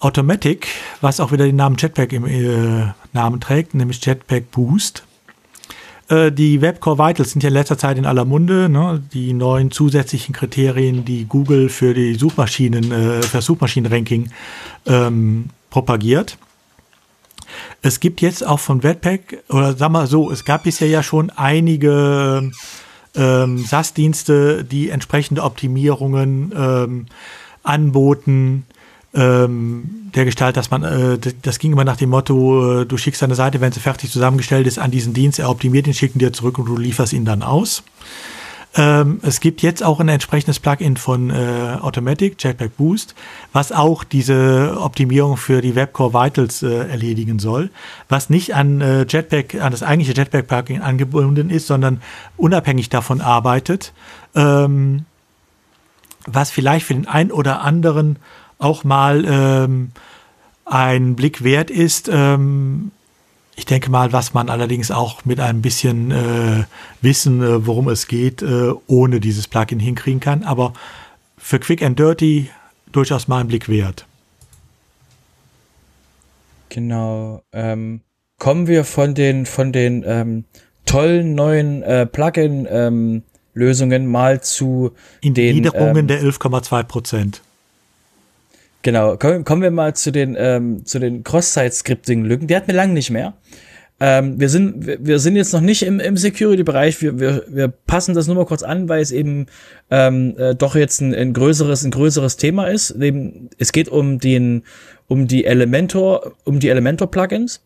Automatic, 0.01 0.69
was 1.01 1.21
auch 1.21 1.33
wieder 1.33 1.47
den 1.47 1.57
Namen 1.57 1.77
Jetpack 1.79 2.13
im 2.13 2.27
äh, 2.27 2.93
Namen 3.13 3.41
trägt, 3.41 3.75
nämlich 3.75 4.05
Jetpack 4.05 4.51
Boost. 4.51 5.06
Äh, 6.09 6.33
die 6.33 6.61
Webcore 6.61 6.99
Vitals 6.99 7.33
sind 7.33 7.43
ja 7.43 7.49
in 7.49 7.55
letzter 7.55 7.79
Zeit 7.79 7.99
in 7.99 8.07
aller 8.07 8.25
Munde. 8.25 8.69
Ne? 8.69 9.03
Die 9.13 9.33
neuen 9.33 9.71
zusätzlichen 9.71 10.35
Kriterien, 10.35 11.05
die 11.05 11.25
Google 11.25 11.69
für 11.69 11.95
die 11.95 12.15
Suchmaschinen, 12.15 12.93
äh, 12.93 13.23
für 13.23 13.39
das 13.39 13.45
Suchmaschinenranking 13.45 14.31
ähm, 14.87 15.51
propagiert. 15.71 16.39
Es 17.83 18.01
gibt 18.01 18.21
jetzt 18.21 18.47
auch 18.47 18.61
von 18.61 18.83
Webpack, 18.83 19.45
oder 19.49 19.77
sag 19.77 19.91
mal 19.91 20.07
so, 20.07 20.31
es 20.31 20.45
gab 20.45 20.65
bisher 20.65 20.89
ja 20.89 21.03
schon 21.03 21.31
einige 21.31 22.51
ähm, 23.15 23.59
SaaS-Dienste, 23.59 24.65
die 24.65 24.91
entsprechende 24.91 25.43
Optimierungen 25.43 26.53
ähm, 26.57 27.07
anboten, 27.63 28.67
ähm, 29.15 30.11
der 30.15 30.25
Gestalt, 30.25 30.57
dass 30.57 30.71
man, 30.71 30.83
äh, 30.83 31.19
das 31.43 31.59
ging 31.59 31.73
immer 31.73 31.85
nach 31.85 31.97
dem 31.97 32.11
Motto, 32.11 32.83
äh, 32.83 32.87
du 32.87 32.97
schickst 32.97 33.23
deine 33.23 33.35
Seite, 33.35 33.61
wenn 33.61 33.73
sie 33.73 33.81
fertig 33.81 34.11
zusammengestellt 34.11 34.67
ist, 34.67 34.79
an 34.79 34.91
diesen 34.91 35.15
Dienst, 35.15 35.39
er 35.39 35.51
optimiert 35.51 35.87
ihn, 35.87 35.95
schickt 35.95 36.17
ihn 36.17 36.21
dir 36.21 36.33
zurück 36.33 36.59
und 36.59 36.67
du 36.67 36.77
lieferst 36.77 37.13
ihn 37.13 37.25
dann 37.25 37.43
aus. 37.43 37.83
Ähm, 38.77 39.21
es 39.23 39.41
gibt 39.41 39.63
jetzt 39.63 39.83
auch 39.83 40.01
ein 40.01 40.09
entsprechendes 40.09 40.61
Plugin 40.61 40.99
von 40.99 41.31
äh, 41.31 41.79
Automatic, 41.81 42.43
Jetpack 42.43 42.77
Boost, 42.77 43.15
was 43.53 43.73
auch 43.73 44.05
diese 44.05 44.77
Optimierung 44.79 45.39
für 45.39 45.63
die 45.63 45.75
Webcore 45.75 46.13
Vitals 46.13 46.63
äh, 46.63 46.87
erledigen 46.89 47.39
soll, 47.39 47.71
was 48.11 48.29
nicht 48.29 48.55
an 48.55 48.83
äh, 48.83 49.07
Jetpack, 49.09 49.55
an 49.55 49.73
das 49.73 49.83
eigentliche 49.83 50.13
Jetpack-Plugin 50.13 50.83
angebunden 50.83 51.49
ist, 51.49 51.67
sondern 51.67 52.03
unabhängig 52.37 52.91
davon 52.91 53.23
arbeitet, 53.23 53.95
ähm, 54.35 55.07
was 56.27 56.51
vielleicht 56.51 56.87
für 56.87 56.95
den 56.95 57.09
einen 57.09 57.33
oder 57.33 57.63
anderen 57.63 58.19
auch 58.59 58.85
mal 58.85 59.25
ähm, 59.27 59.91
ein 60.65 61.17
Blick 61.17 61.45
wert 61.45 61.71
ist. 61.71 62.09
Ähm, 62.13 62.91
ich 63.57 63.65
denke 63.65 63.91
mal, 63.91 64.13
was 64.13 64.35
man 64.35 64.51
allerdings 64.51 64.91
auch 64.91 65.25
mit 65.25 65.41
ein 65.41 65.63
bisschen 65.63 66.11
äh, 66.11 66.65
Wissen, 67.01 67.43
äh, 67.43 67.67
worum 67.67 67.89
es 67.89 68.07
geht, 68.07 68.43
äh, 68.43 68.73
ohne 68.87 69.21
dieses 69.21 69.49
Plugin 69.49 69.81
hinkriegen 69.81 70.21
kann. 70.21 70.45
Aber 70.45 70.75
für 71.39 71.59
Quick 71.59 71.83
and 71.83 71.99
Dirty 71.99 72.51
durchaus 72.93 73.29
mal 73.29 73.41
ein 73.41 73.49
Blick 73.49 73.69
wert. 73.69 74.07
Genau. 76.69 77.43
Ähm, 77.53 78.03
kommen 78.39 78.67
wir 78.67 78.85
von 78.85 79.15
den 79.15 79.47
von 79.47 79.73
den 79.73 80.05
ähm, 80.07 80.45
tollen 80.85 81.35
neuen 81.35 81.83
äh, 81.83 82.05
Plugin-Lösungen 82.05 84.03
ähm, 84.03 84.11
mal 84.11 84.43
zu 84.43 84.93
In 85.23 85.33
den 85.33 85.57
Niederungen 85.57 85.97
ähm, 85.97 86.07
der 86.09 86.23
11,2 86.23 86.83
Prozent. 86.83 87.43
Genau, 88.87 89.17
kommen, 89.17 89.63
wir 89.63 89.73
mal 89.73 89.97
zu 89.97 90.13
den, 90.13 90.37
ähm, 90.39 90.87
zu 90.87 91.01
den 91.01 91.25
Cross-Site-Scripting-Lücken. 91.25 92.47
Die 92.47 92.55
hat 92.55 92.69
mir 92.69 92.75
lang 92.75 92.93
nicht 92.93 93.11
mehr. 93.11 93.35
Ähm, 93.99 94.39
wir 94.39 94.49
sind, 94.49 94.87
wir, 94.87 95.05
wir 95.05 95.19
sind 95.19 95.35
jetzt 95.35 95.53
noch 95.53 95.61
nicht 95.61 95.83
im, 95.83 95.99
im 95.99 96.17
Security-Bereich. 96.17 97.03
Wir, 97.03 97.19
wir, 97.19 97.43
wir 97.49 97.67
passen 97.67 98.15
das 98.15 98.29
nur 98.29 98.37
mal 98.37 98.47
kurz 98.47 98.63
an, 98.63 98.89
weil 98.89 99.03
es 99.03 99.11
eben 99.11 99.47
ähm, 99.91 100.37
äh, 100.39 100.55
doch 100.55 100.77
jetzt 100.77 101.01
ein, 101.01 101.13
ein 101.13 101.33
größeres, 101.33 101.83
ein 101.83 101.91
größeres 101.91 102.37
Thema 102.37 102.69
ist. 102.69 102.93
Eben, 102.93 103.51
es 103.59 103.73
geht 103.73 103.89
um 103.89 104.21
den, 104.21 104.63
um 105.09 105.27
die 105.27 105.47
Elementor, 105.47 106.35
um 106.45 106.61
die 106.61 106.69
Elementor-Plugins. 106.69 107.65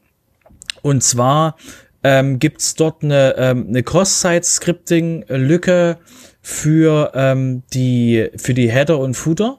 Und 0.81 1.03
zwar 1.03 1.59
ähm, 2.03 2.39
gibt 2.39 2.81
dort 2.81 3.05
eine, 3.05 3.35
ähm, 3.37 3.67
eine 3.69 3.83
Cross-Site-Scripting-Lücke 3.83 5.99
für 6.41 7.13
ähm, 7.15 7.63
die 7.75 8.31
für 8.37 8.55
die 8.55 8.71
Header 8.71 8.99
und 8.99 9.13
Footer. 9.13 9.59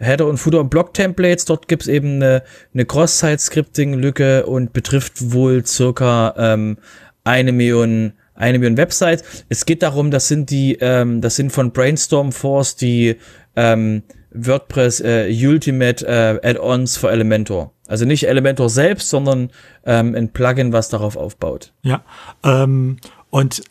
Header 0.00 0.26
und 0.26 0.38
Footer 0.38 0.60
und 0.60 0.70
Block-Templates. 0.70 1.44
Dort 1.44 1.68
gibt's 1.68 1.86
eben 1.86 2.16
eine, 2.16 2.42
eine 2.74 2.84
Cross-Site-Scripting-Lücke 2.84 4.46
und 4.46 4.72
betrifft 4.72 5.32
wohl 5.32 5.64
circa 5.64 6.34
ähm, 6.36 6.78
eine 7.24 7.52
Million 7.52 8.14
eine 8.34 8.58
Million 8.58 8.78
Websites. 8.78 9.44
Es 9.50 9.66
geht 9.66 9.82
darum, 9.82 10.10
das 10.10 10.26
sind 10.26 10.50
die, 10.50 10.78
ähm, 10.80 11.20
das 11.20 11.36
sind 11.36 11.52
von 11.52 11.72
Brainstorm 11.72 12.32
Force 12.32 12.74
die 12.74 13.16
ähm, 13.54 14.02
WordPress 14.32 15.00
äh, 15.00 15.46
Ultimate 15.46 16.06
äh, 16.06 16.48
Add-ons 16.48 16.96
für 16.96 17.10
Elementor. 17.10 17.72
Also 17.86 18.04
nicht 18.04 18.28
Elementor 18.28 18.70
selbst, 18.70 19.10
sondern 19.10 19.50
ähm, 19.84 20.14
ein 20.14 20.32
Plugin, 20.32 20.72
was 20.72 20.88
darauf 20.88 21.16
aufbaut. 21.16 21.72
Ja, 21.82 22.02
ähm, 22.44 22.96
und 23.30 23.62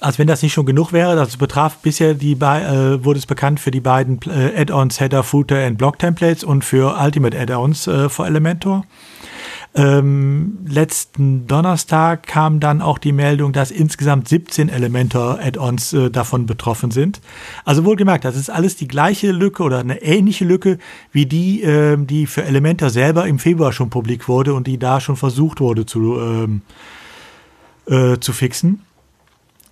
als 0.00 0.18
wenn 0.18 0.26
das 0.26 0.42
nicht 0.42 0.52
schon 0.52 0.66
genug 0.66 0.92
wäre, 0.92 1.16
das 1.16 1.36
betraf 1.36 1.78
bisher 1.78 2.14
die 2.14 2.32
äh, 2.32 3.04
wurde 3.04 3.18
es 3.18 3.26
bekannt 3.26 3.60
für 3.60 3.70
die 3.70 3.80
beiden 3.80 4.20
äh, 4.26 4.60
Add-ons 4.60 5.00
Header, 5.00 5.22
Footer 5.22 5.66
und 5.66 5.78
Block 5.78 5.98
Templates 5.98 6.44
und 6.44 6.64
für 6.64 6.96
Ultimate 7.00 7.38
Add-ons 7.38 7.86
äh, 7.86 8.08
für 8.08 8.26
Elementor. 8.26 8.84
Ähm, 9.76 10.58
letzten 10.66 11.46
Donnerstag 11.46 12.26
kam 12.26 12.60
dann 12.60 12.80
auch 12.80 12.96
die 12.96 13.12
Meldung, 13.12 13.52
dass 13.52 13.70
insgesamt 13.70 14.26
17 14.26 14.70
Elementor-Add-ons 14.70 15.92
äh, 15.92 16.10
davon 16.10 16.46
betroffen 16.46 16.90
sind. 16.90 17.20
Also 17.66 17.84
wohlgemerkt, 17.84 18.24
das 18.24 18.36
ist 18.36 18.48
alles 18.48 18.76
die 18.76 18.88
gleiche 18.88 19.32
Lücke 19.32 19.62
oder 19.62 19.80
eine 19.80 20.00
ähnliche 20.00 20.46
Lücke 20.46 20.78
wie 21.12 21.26
die, 21.26 21.62
äh, 21.62 21.98
die 21.98 22.26
für 22.26 22.44
Elementor 22.44 22.88
selber 22.88 23.26
im 23.26 23.38
Februar 23.38 23.70
schon 23.72 23.90
publik 23.90 24.28
wurde 24.28 24.54
und 24.54 24.66
die 24.66 24.78
da 24.78 24.98
schon 24.98 25.16
versucht 25.16 25.60
wurde 25.60 25.84
zu, 25.84 26.18
ähm, 26.20 26.62
äh, 27.86 28.18
zu 28.18 28.32
fixen. 28.32 28.85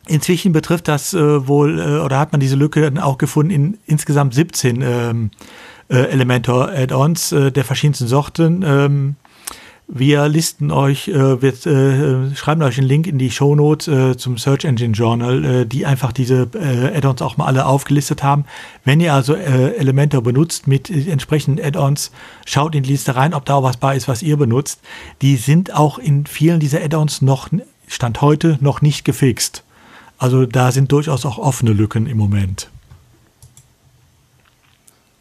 Inzwischen 0.06 0.52
betrifft 0.52 0.88
das 0.88 1.14
äh, 1.14 1.48
wohl, 1.48 1.78
äh, 1.78 1.98
oder 1.98 2.18
hat 2.18 2.32
man 2.32 2.40
diese 2.40 2.56
Lücke 2.56 2.92
auch 3.02 3.18
gefunden 3.18 3.50
in 3.50 3.78
insgesamt 3.86 4.34
17 4.34 4.82
ähm, 4.82 5.30
äh, 5.88 5.96
Elementor-Add-ons 5.96 7.32
äh, 7.32 7.52
der 7.52 7.64
verschiedensten 7.64 8.06
Sorten. 8.06 8.62
Ähm, 8.66 9.16
wir 9.86 10.28
listen 10.28 10.70
euch, 10.70 11.08
äh, 11.08 11.42
wir 11.42 11.52
äh, 11.66 12.34
schreiben 12.34 12.62
euch 12.62 12.78
einen 12.78 12.86
Link 12.86 13.06
in 13.06 13.18
die 13.18 13.30
Show 13.30 13.54
Notes 13.54 13.86
äh, 13.86 14.16
zum 14.16 14.38
Search 14.38 14.64
Engine 14.64 14.94
Journal, 14.94 15.66
die 15.66 15.84
einfach 15.84 16.12
diese 16.12 16.48
Add-ons 16.94 17.20
auch 17.20 17.36
mal 17.36 17.46
alle 17.46 17.66
aufgelistet 17.66 18.22
haben. 18.22 18.46
Wenn 18.84 19.00
ihr 19.00 19.12
also 19.12 19.34
Elementor 19.34 20.22
benutzt 20.22 20.66
mit 20.66 20.88
entsprechenden 20.88 21.64
Add-ons, 21.64 22.12
schaut 22.46 22.74
in 22.74 22.82
die 22.82 22.92
Liste 22.92 23.14
rein, 23.14 23.34
ob 23.34 23.44
da 23.44 23.56
auch 23.56 23.62
was 23.62 23.76
bei 23.76 23.94
ist, 23.94 24.08
was 24.08 24.22
ihr 24.22 24.36
benutzt. 24.38 24.80
Die 25.20 25.36
sind 25.36 25.74
auch 25.74 25.98
in 25.98 26.24
vielen 26.26 26.60
dieser 26.60 26.82
Add-ons 26.82 27.20
noch, 27.20 27.48
Stand 27.86 28.22
heute, 28.22 28.58
noch 28.60 28.80
nicht 28.80 29.04
gefixt. 29.04 29.64
Also 30.18 30.46
da 30.46 30.72
sind 30.72 30.90
durchaus 30.92 31.26
auch 31.26 31.38
offene 31.38 31.72
Lücken 31.72 32.06
im 32.06 32.18
Moment. 32.18 32.70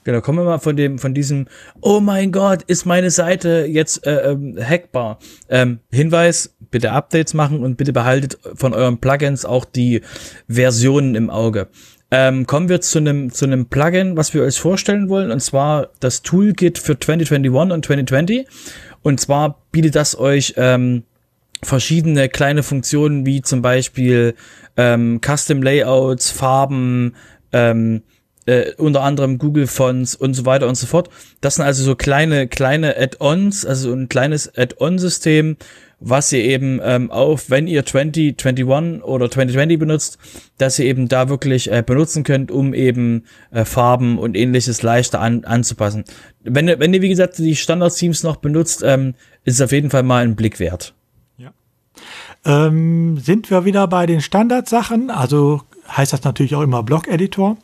Genau, 0.03 0.19
kommen 0.19 0.39
wir 0.39 0.43
mal 0.43 0.59
von 0.59 0.75
dem, 0.75 0.99
von 0.99 1.13
diesem, 1.13 1.47
oh 1.79 2.01
mein 2.01 2.31
Gott, 2.33 2.63
ist 2.63 2.85
meine 2.85 3.09
Seite 3.09 3.65
jetzt 3.69 4.05
äh, 4.05 4.31
ähm, 4.31 4.57
hackbar. 4.61 5.17
Ähm, 5.47 5.79
Hinweis, 5.91 6.53
bitte 6.71 6.91
Updates 6.91 7.33
machen 7.33 7.63
und 7.63 7.77
bitte 7.77 7.93
behaltet 7.93 8.37
von 8.55 8.73
euren 8.73 8.97
Plugins 8.97 9.45
auch 9.45 9.63
die 9.63 10.01
Versionen 10.49 11.15
im 11.15 11.29
Auge. 11.29 11.69
Ähm, 12.11 12.45
kommen 12.45 12.69
wir 12.69 12.81
zu 12.81 12.99
einem 12.99 13.31
zu 13.31 13.45
einem 13.45 13.67
Plugin, 13.67 14.17
was 14.17 14.33
wir 14.33 14.43
euch 14.43 14.59
vorstellen 14.59 15.09
wollen, 15.09 15.31
und 15.31 15.39
zwar 15.39 15.89
das 15.99 16.21
Toolkit 16.21 16.77
für 16.77 16.99
2021 16.99 17.73
und 17.73 17.85
2020. 17.85 18.47
Und 19.01 19.19
zwar 19.19 19.63
bietet 19.71 19.95
das 19.95 20.17
euch 20.17 20.53
ähm, 20.57 21.03
verschiedene 21.63 22.29
kleine 22.29 22.63
Funktionen, 22.63 23.25
wie 23.25 23.41
zum 23.41 23.61
Beispiel 23.61 24.35
ähm, 24.77 25.19
Custom 25.21 25.61
Layouts, 25.61 26.31
Farben, 26.31 27.15
ähm, 27.51 28.03
äh, 28.45 28.73
unter 28.77 29.01
anderem 29.01 29.37
Google 29.37 29.67
Fonts 29.67 30.15
und 30.15 30.33
so 30.33 30.45
weiter 30.45 30.67
und 30.67 30.75
so 30.75 30.87
fort. 30.87 31.09
Das 31.41 31.55
sind 31.55 31.65
also 31.65 31.83
so 31.83 31.95
kleine, 31.95 32.47
kleine 32.47 32.97
Add-ons, 32.97 33.65
also 33.65 33.93
ein 33.93 34.09
kleines 34.09 34.51
Add-on-System, 34.57 35.57
was 36.05 36.33
ihr 36.33 36.43
eben 36.43 36.81
ähm, 36.83 37.11
auf, 37.11 37.49
wenn 37.49 37.67
ihr 37.67 37.85
2021 37.85 39.03
oder 39.03 39.31
2020 39.31 39.79
benutzt, 39.79 40.17
dass 40.57 40.77
ihr 40.77 40.85
eben 40.85 41.07
da 41.07 41.29
wirklich 41.29 41.71
äh, 41.71 41.81
benutzen 41.85 42.23
könnt, 42.23 42.51
um 42.51 42.73
eben 42.73 43.23
äh, 43.51 43.63
Farben 43.63 44.17
und 44.17 44.35
ähnliches 44.35 44.81
leichter 44.81 45.21
an, 45.21 45.45
anzupassen. 45.45 46.03
Wenn, 46.41 46.67
ihr, 46.67 46.79
wenn 46.79 46.93
ihr, 46.93 47.01
wie 47.01 47.09
gesagt, 47.09 47.37
die 47.37 47.55
Standard-Themes 47.55 48.23
noch 48.23 48.35
benutzt, 48.35 48.83
ähm, 48.85 49.13
ist 49.45 49.55
es 49.55 49.61
auf 49.61 49.71
jeden 49.71 49.89
Fall 49.89 50.03
mal 50.03 50.23
ein 50.23 50.35
Blick 50.35 50.59
wert. 50.59 50.93
Ähm, 52.45 53.17
sind 53.17 53.49
wir 53.49 53.65
wieder 53.65 53.87
bei 53.87 54.05
den 54.05 54.21
Standardsachen, 54.21 55.09
also 55.09 55.61
heißt 55.89 56.13
das 56.13 56.23
natürlich 56.23 56.55
auch 56.55 56.61
immer 56.61 56.83
Blog-Editor. 56.83 57.57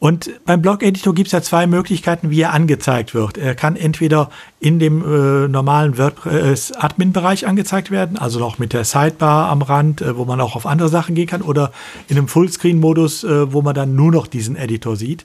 Und 0.00 0.30
beim 0.44 0.62
Blog-Editor 0.62 1.14
gibt 1.14 1.26
es 1.26 1.32
ja 1.32 1.42
zwei 1.42 1.66
Möglichkeiten, 1.66 2.30
wie 2.30 2.40
er 2.42 2.52
angezeigt 2.52 3.14
wird. 3.14 3.36
Er 3.36 3.56
kann 3.56 3.74
entweder 3.74 4.30
in 4.60 4.78
dem 4.78 5.02
äh, 5.02 5.48
normalen 5.48 5.98
WordPress-Admin-Bereich 5.98 7.46
angezeigt 7.48 7.90
werden, 7.90 8.16
also 8.16 8.38
noch 8.38 8.58
mit 8.58 8.72
der 8.72 8.84
Sidebar 8.84 9.48
am 9.48 9.62
Rand, 9.62 10.00
äh, 10.00 10.16
wo 10.16 10.24
man 10.24 10.40
auch 10.40 10.54
auf 10.54 10.66
andere 10.66 10.88
Sachen 10.88 11.16
gehen 11.16 11.26
kann, 11.26 11.42
oder 11.42 11.72
in 12.08 12.16
einem 12.16 12.28
Fullscreen-Modus, 12.28 13.24
äh, 13.24 13.52
wo 13.52 13.62
man 13.62 13.74
dann 13.74 13.96
nur 13.96 14.12
noch 14.12 14.28
diesen 14.28 14.54
Editor 14.54 14.94
sieht. 14.94 15.24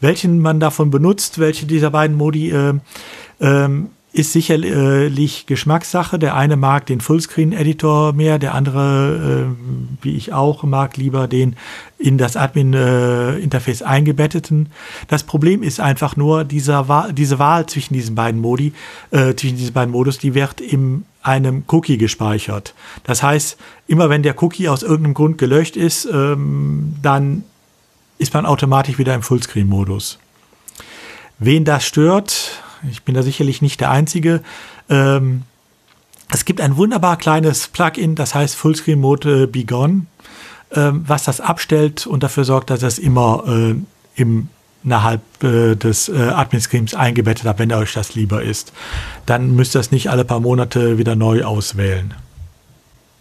Welchen 0.00 0.38
man 0.38 0.60
davon 0.60 0.90
benutzt, 0.90 1.38
welche 1.38 1.66
dieser 1.66 1.90
beiden 1.90 2.16
Modi 2.16 2.50
äh, 2.50 2.74
ähm, 3.40 3.90
ist 4.12 4.32
sicherlich 4.32 5.46
Geschmackssache. 5.46 6.18
Der 6.18 6.34
eine 6.34 6.56
mag 6.56 6.86
den 6.86 7.00
Fullscreen-Editor 7.00 8.12
mehr, 8.12 8.38
der 8.38 8.54
andere, 8.54 9.46
äh, 9.52 10.04
wie 10.04 10.16
ich 10.16 10.32
auch, 10.32 10.64
mag 10.64 10.96
lieber 10.96 11.28
den 11.28 11.56
in 11.96 12.18
das 12.18 12.36
Admin-Interface 12.36 13.82
eingebetteten. 13.82 14.70
Das 15.06 15.22
Problem 15.22 15.62
ist 15.62 15.78
einfach 15.78 16.16
nur, 16.16 16.44
dieser 16.44 16.88
Wahl, 16.88 17.12
diese 17.12 17.38
Wahl 17.38 17.66
zwischen 17.66 17.94
diesen 17.94 18.16
beiden 18.16 18.40
Modi, 18.40 18.72
äh, 19.12 19.34
zwischen 19.34 19.56
diesen 19.56 19.74
beiden 19.74 19.92
Modus, 19.92 20.18
die 20.18 20.34
wird 20.34 20.60
in 20.60 21.04
einem 21.22 21.64
Cookie 21.68 21.98
gespeichert. 21.98 22.74
Das 23.04 23.22
heißt, 23.22 23.58
immer 23.86 24.10
wenn 24.10 24.22
der 24.22 24.42
Cookie 24.42 24.68
aus 24.68 24.82
irgendeinem 24.82 25.14
Grund 25.14 25.38
gelöscht 25.38 25.76
ist, 25.76 26.06
ähm, 26.06 26.96
dann 27.02 27.44
ist 28.18 28.34
man 28.34 28.44
automatisch 28.44 28.98
wieder 28.98 29.14
im 29.14 29.22
Fullscreen-Modus. 29.22 30.18
Wen 31.38 31.64
das 31.64 31.86
stört, 31.86 32.62
ich 32.88 33.02
bin 33.02 33.14
da 33.14 33.22
sicherlich 33.22 33.62
nicht 33.62 33.80
der 33.80 33.90
Einzige. 33.90 34.42
Ähm, 34.88 35.42
es 36.32 36.44
gibt 36.44 36.60
ein 36.60 36.76
wunderbar 36.76 37.16
kleines 37.16 37.68
Plugin, 37.68 38.14
das 38.14 38.34
heißt 38.34 38.54
Fullscreen 38.54 39.00
Mode 39.00 39.42
äh, 39.42 39.46
Be 39.46 39.64
Gone, 39.64 40.06
ähm, 40.72 41.04
was 41.06 41.24
das 41.24 41.40
abstellt 41.40 42.06
und 42.06 42.22
dafür 42.22 42.44
sorgt, 42.44 42.70
dass 42.70 42.82
es 42.82 42.98
immer 42.98 43.44
äh, 43.46 43.74
im 44.14 44.48
innerhalb 44.82 45.20
äh, 45.44 45.74
des 45.74 46.08
äh, 46.08 46.16
Admin-Screens 46.16 46.94
eingebettet 46.94 47.44
hat, 47.44 47.58
wenn 47.58 47.72
euch 47.72 47.92
das 47.92 48.14
lieber 48.14 48.42
ist. 48.42 48.72
Dann 49.26 49.54
müsst 49.54 49.76
ihr 49.76 49.80
es 49.80 49.90
nicht 49.90 50.08
alle 50.08 50.24
paar 50.24 50.40
Monate 50.40 50.98
wieder 50.98 51.16
neu 51.16 51.44
auswählen. 51.44 52.14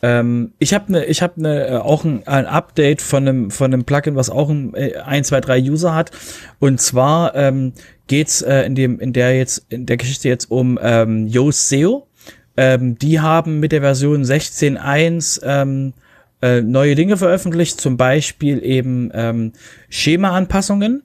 Ähm, 0.01 0.53
ich 0.59 0.73
habe 0.73 0.91
ne, 0.91 1.05
ich 1.05 1.21
habe 1.21 1.41
ne, 1.41 1.67
äh, 1.67 1.75
auch 1.77 2.05
ein, 2.05 2.25
ein, 2.27 2.45
Update 2.45 3.01
von 3.01 3.27
einem 3.27 3.51
von 3.51 3.73
einem 3.73 3.83
Plugin, 3.83 4.15
was 4.15 4.29
auch 4.29 4.49
ein, 4.49 4.73
äh, 4.73 4.95
ein 4.97 5.23
zwei 5.23 5.41
drei 5.41 5.61
User 5.61 5.93
hat. 5.93 6.11
Und 6.59 6.79
zwar 6.79 7.35
ähm, 7.35 7.73
geht's 8.07 8.41
äh, 8.41 8.63
in 8.63 8.75
dem 8.75 8.99
in 8.99 9.13
der 9.13 9.37
jetzt 9.37 9.65
in 9.69 9.85
der 9.85 9.97
Geschichte 9.97 10.29
jetzt 10.29 10.49
um 10.49 10.79
ähm, 10.81 11.27
Yoast 11.27 11.69
SEO. 11.69 12.07
Ähm, 12.55 12.97
die 12.97 13.19
haben 13.19 13.59
mit 13.59 13.71
der 13.71 13.81
Version 13.81 14.23
16.1 14.23 15.41
ähm, 15.43 15.93
äh, 16.41 16.61
neue 16.61 16.95
Dinge 16.95 17.17
veröffentlicht, 17.17 17.79
zum 17.79 17.97
Beispiel 17.97 18.63
eben 18.63 19.11
ähm, 19.13 19.53
Schema-Anpassungen. 19.89 21.03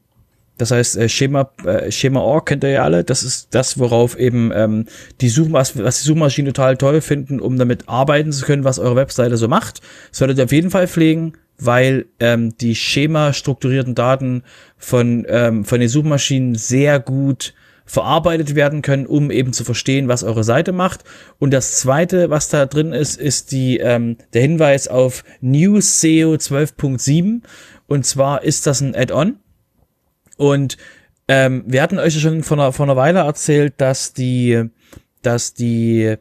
Das 0.57 0.71
heißt, 0.71 0.97
äh, 0.97 1.09
Schema, 1.09 1.51
äh, 1.65 1.91
Schema.org 1.91 2.47
kennt 2.47 2.65
ihr 2.65 2.71
ja 2.71 2.85
alle. 2.85 3.03
Das 3.03 3.23
ist 3.23 3.55
das, 3.55 3.79
worauf 3.79 4.19
eben 4.19 4.53
ähm, 4.55 4.87
die 5.21 5.29
Suchmas 5.29 5.77
was 5.77 6.01
die 6.01 6.07
Suchmaschinen 6.07 6.53
total 6.53 6.77
toll 6.77 7.01
finden, 7.01 7.41
um 7.41 7.59
damit 7.59 7.89
arbeiten 7.89 8.33
zu 8.33 8.45
können, 8.45 8.65
was 8.65 8.79
eure 8.79 8.97
Webseite 8.97 9.37
so 9.37 9.49
macht. 9.49 9.81
Solltet 10.13 10.39
ihr 10.39 10.45
auf 10.45 10.53
jeden 10.53 10.71
Fall 10.71 10.87
pflegen, 10.87 11.33
weil 11.59 12.07
ähm, 12.21 12.57
die 12.59 12.75
Schema-strukturierten 12.75 13.95
Daten 13.95 14.43
von, 14.77 15.25
ähm, 15.29 15.65
von 15.65 15.81
den 15.81 15.89
Suchmaschinen 15.89 16.55
sehr 16.55 17.01
gut 17.01 17.55
verarbeitet 17.87 18.55
werden 18.55 18.81
können, 18.81 19.07
um 19.07 19.31
eben 19.31 19.53
zu 19.53 19.65
verstehen, 19.65 20.09
was 20.09 20.25
eure 20.25 20.45
Seite 20.45 20.73
macht. 20.73 21.05
Und 21.39 21.53
das 21.53 21.79
zweite, 21.79 22.31
was 22.31 22.49
da 22.49 22.67
drin 22.67 22.93
ist, 22.93 23.21
ist 23.21 23.53
die, 23.53 23.79
ähm, 23.79 24.17
der 24.33 24.43
Hinweis 24.43 24.89
auf 24.89 25.23
News 25.41 26.01
SEO 26.01 26.35
12.7. 26.35 27.43
Und 27.87 28.07
zwar 28.07 28.43
ist 28.43 28.67
das 28.67 28.81
ein 28.81 28.95
Add-on 28.95 29.37
und 30.37 30.77
ähm, 31.29 31.65
wir 31.67 31.83
hatten 31.83 31.99
euch 31.99 32.15
ja 32.15 32.21
schon 32.21 32.43
vor 32.43 32.59
einer, 32.59 32.73
vor 32.73 32.87
einer 32.87 32.97
Weile 32.97 33.21
erzählt, 33.21 33.75
dass 33.79 34.13
die, 34.13 34.65
dass 35.23 35.55
die, 35.55 36.17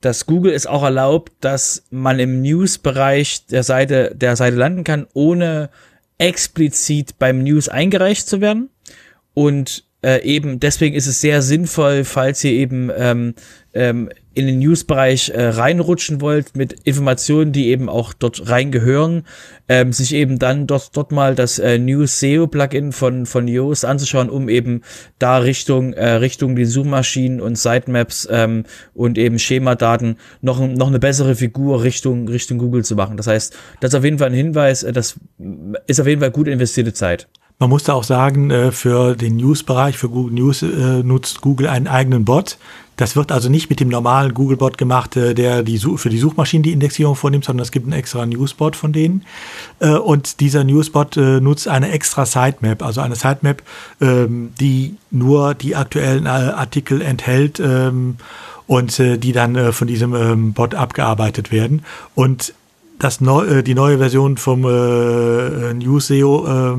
dass 0.00 0.26
Google 0.26 0.52
es 0.52 0.66
auch 0.66 0.82
erlaubt, 0.82 1.32
dass 1.40 1.84
man 1.90 2.18
im 2.18 2.42
News-Bereich 2.42 3.46
der 3.46 3.62
Seite, 3.62 4.12
der 4.14 4.36
Seite 4.36 4.56
landen 4.56 4.84
kann, 4.84 5.06
ohne 5.12 5.70
explizit 6.18 7.18
beim 7.18 7.42
News 7.42 7.68
eingereicht 7.68 8.28
zu 8.28 8.40
werden. 8.40 8.70
Und 9.34 9.84
äh, 10.02 10.22
eben 10.24 10.58
deswegen 10.58 10.96
ist 10.96 11.06
es 11.06 11.20
sehr 11.20 11.42
sinnvoll, 11.42 12.04
falls 12.04 12.42
ihr 12.42 12.52
eben 12.52 12.90
ähm, 12.96 13.34
ähm, 13.74 14.10
in 14.32 14.46
den 14.46 14.60
News-Bereich 14.60 15.30
äh, 15.30 15.48
reinrutschen 15.48 16.20
wollt 16.20 16.56
mit 16.56 16.72
Informationen, 16.84 17.52
die 17.52 17.68
eben 17.68 17.88
auch 17.88 18.12
dort 18.12 18.48
reingehören, 18.48 19.24
ähm, 19.68 19.92
sich 19.92 20.14
eben 20.14 20.38
dann 20.38 20.66
dort 20.66 20.96
dort 20.96 21.10
mal 21.10 21.34
das 21.34 21.58
äh, 21.58 21.78
News 21.78 22.20
SEO 22.20 22.46
Plugin 22.46 22.92
von 22.92 23.26
von 23.26 23.48
Yoast 23.48 23.84
anzuschauen, 23.84 24.30
um 24.30 24.48
eben 24.48 24.82
da 25.18 25.38
Richtung 25.38 25.92
äh, 25.94 26.10
Richtung 26.12 26.54
die 26.54 26.64
Suchmaschinen 26.64 27.40
und 27.40 27.58
Sitemaps 27.58 28.28
ähm, 28.30 28.64
und 28.94 29.18
eben 29.18 29.38
Schemadaten 29.38 30.16
noch 30.42 30.60
noch 30.60 30.88
eine 30.88 31.00
bessere 31.00 31.34
Figur 31.34 31.82
Richtung 31.82 32.28
Richtung 32.28 32.58
Google 32.58 32.84
zu 32.84 32.94
machen. 32.94 33.16
Das 33.16 33.26
heißt, 33.26 33.56
das 33.80 33.92
ist 33.92 33.98
auf 33.98 34.04
jeden 34.04 34.18
Fall 34.18 34.28
ein 34.28 34.34
Hinweis, 34.34 34.84
äh, 34.84 34.92
das 34.92 35.16
ist 35.86 36.00
auf 36.00 36.06
jeden 36.06 36.20
Fall 36.20 36.30
gut 36.30 36.46
investierte 36.46 36.92
Zeit. 36.92 37.28
Man 37.60 37.68
muss 37.68 37.84
da 37.84 37.92
auch 37.92 38.04
sagen, 38.04 38.50
äh, 38.50 38.72
für 38.72 39.14
den 39.14 39.36
News-Bereich, 39.36 39.98
für 39.98 40.08
Google 40.08 40.32
News 40.32 40.62
äh, 40.62 41.02
nutzt 41.02 41.42
Google 41.42 41.66
einen 41.66 41.88
eigenen 41.88 42.24
Bot. 42.24 42.56
Das 42.96 43.16
wird 43.16 43.30
also 43.30 43.50
nicht 43.50 43.68
mit 43.68 43.80
dem 43.80 43.90
normalen 43.90 44.32
Google-Bot 44.32 44.78
gemacht, 44.78 45.14
äh, 45.18 45.34
der 45.34 45.62
die 45.62 45.78
für 45.78 46.08
die 46.08 46.18
Suchmaschinen 46.18 46.62
die 46.62 46.72
Indexierung 46.72 47.16
vornimmt, 47.16 47.44
sondern 47.44 47.62
es 47.62 47.70
gibt 47.70 47.84
einen 47.84 47.92
extra 47.92 48.24
News-Bot 48.24 48.76
von 48.76 48.94
denen. 48.94 49.26
Und 49.78 50.40
dieser 50.40 50.64
News-Bot 50.64 51.16
nutzt 51.16 51.68
eine 51.68 51.90
extra 51.90 52.24
Sitemap, 52.24 52.82
also 52.82 53.02
eine 53.02 53.14
Sitemap, 53.14 53.62
ähm, 54.00 54.52
die 54.58 54.96
nur 55.10 55.54
die 55.54 55.76
aktuellen 55.76 56.26
Artikel 56.26 57.02
enthält 57.02 57.60
ähm, 57.60 58.16
und 58.66 58.98
die 58.98 59.32
dann 59.32 59.72
von 59.72 59.86
diesem 59.86 60.14
ähm, 60.14 60.52
Bot 60.54 60.74
abgearbeitet 60.74 61.52
werden. 61.52 61.84
Und 62.14 62.54
das 63.00 63.20
neu, 63.20 63.62
die 63.62 63.74
neue 63.74 63.98
Version 63.98 64.36
vom 64.36 64.60
News 64.60 66.06
SEO 66.06 66.76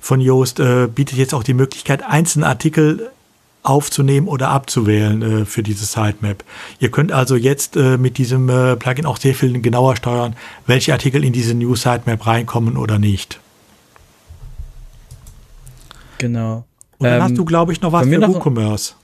von 0.00 0.20
Yoast 0.20 0.60
äh, 0.60 0.86
bietet 0.86 1.18
jetzt 1.18 1.34
auch 1.34 1.42
die 1.42 1.54
Möglichkeit, 1.54 2.02
einzelne 2.02 2.46
Artikel 2.46 3.10
aufzunehmen 3.62 4.28
oder 4.28 4.48
abzuwählen 4.48 5.42
äh, 5.42 5.44
für 5.44 5.62
diese 5.62 5.84
Sitemap. 5.84 6.44
Ihr 6.78 6.90
könnt 6.90 7.12
also 7.12 7.36
jetzt 7.36 7.76
äh, 7.76 7.98
mit 7.98 8.16
diesem 8.16 8.48
äh, 8.48 8.76
Plugin 8.76 9.04
auch 9.04 9.18
sehr 9.18 9.34
viel 9.34 9.60
genauer 9.60 9.96
steuern, 9.96 10.36
welche 10.66 10.92
Artikel 10.92 11.24
in 11.24 11.32
diese 11.32 11.54
New 11.54 11.74
Sitemap 11.74 12.26
reinkommen 12.26 12.76
oder 12.76 12.98
nicht. 12.98 13.40
Genau. 16.18 16.64
Und 16.98 17.04
dann 17.04 17.16
ähm, 17.16 17.22
hast 17.22 17.36
du, 17.36 17.44
glaube 17.44 17.72
ich, 17.72 17.82
noch 17.82 17.92
was 17.92 18.06
für 18.06 18.26
WooCommerce. 18.26 18.94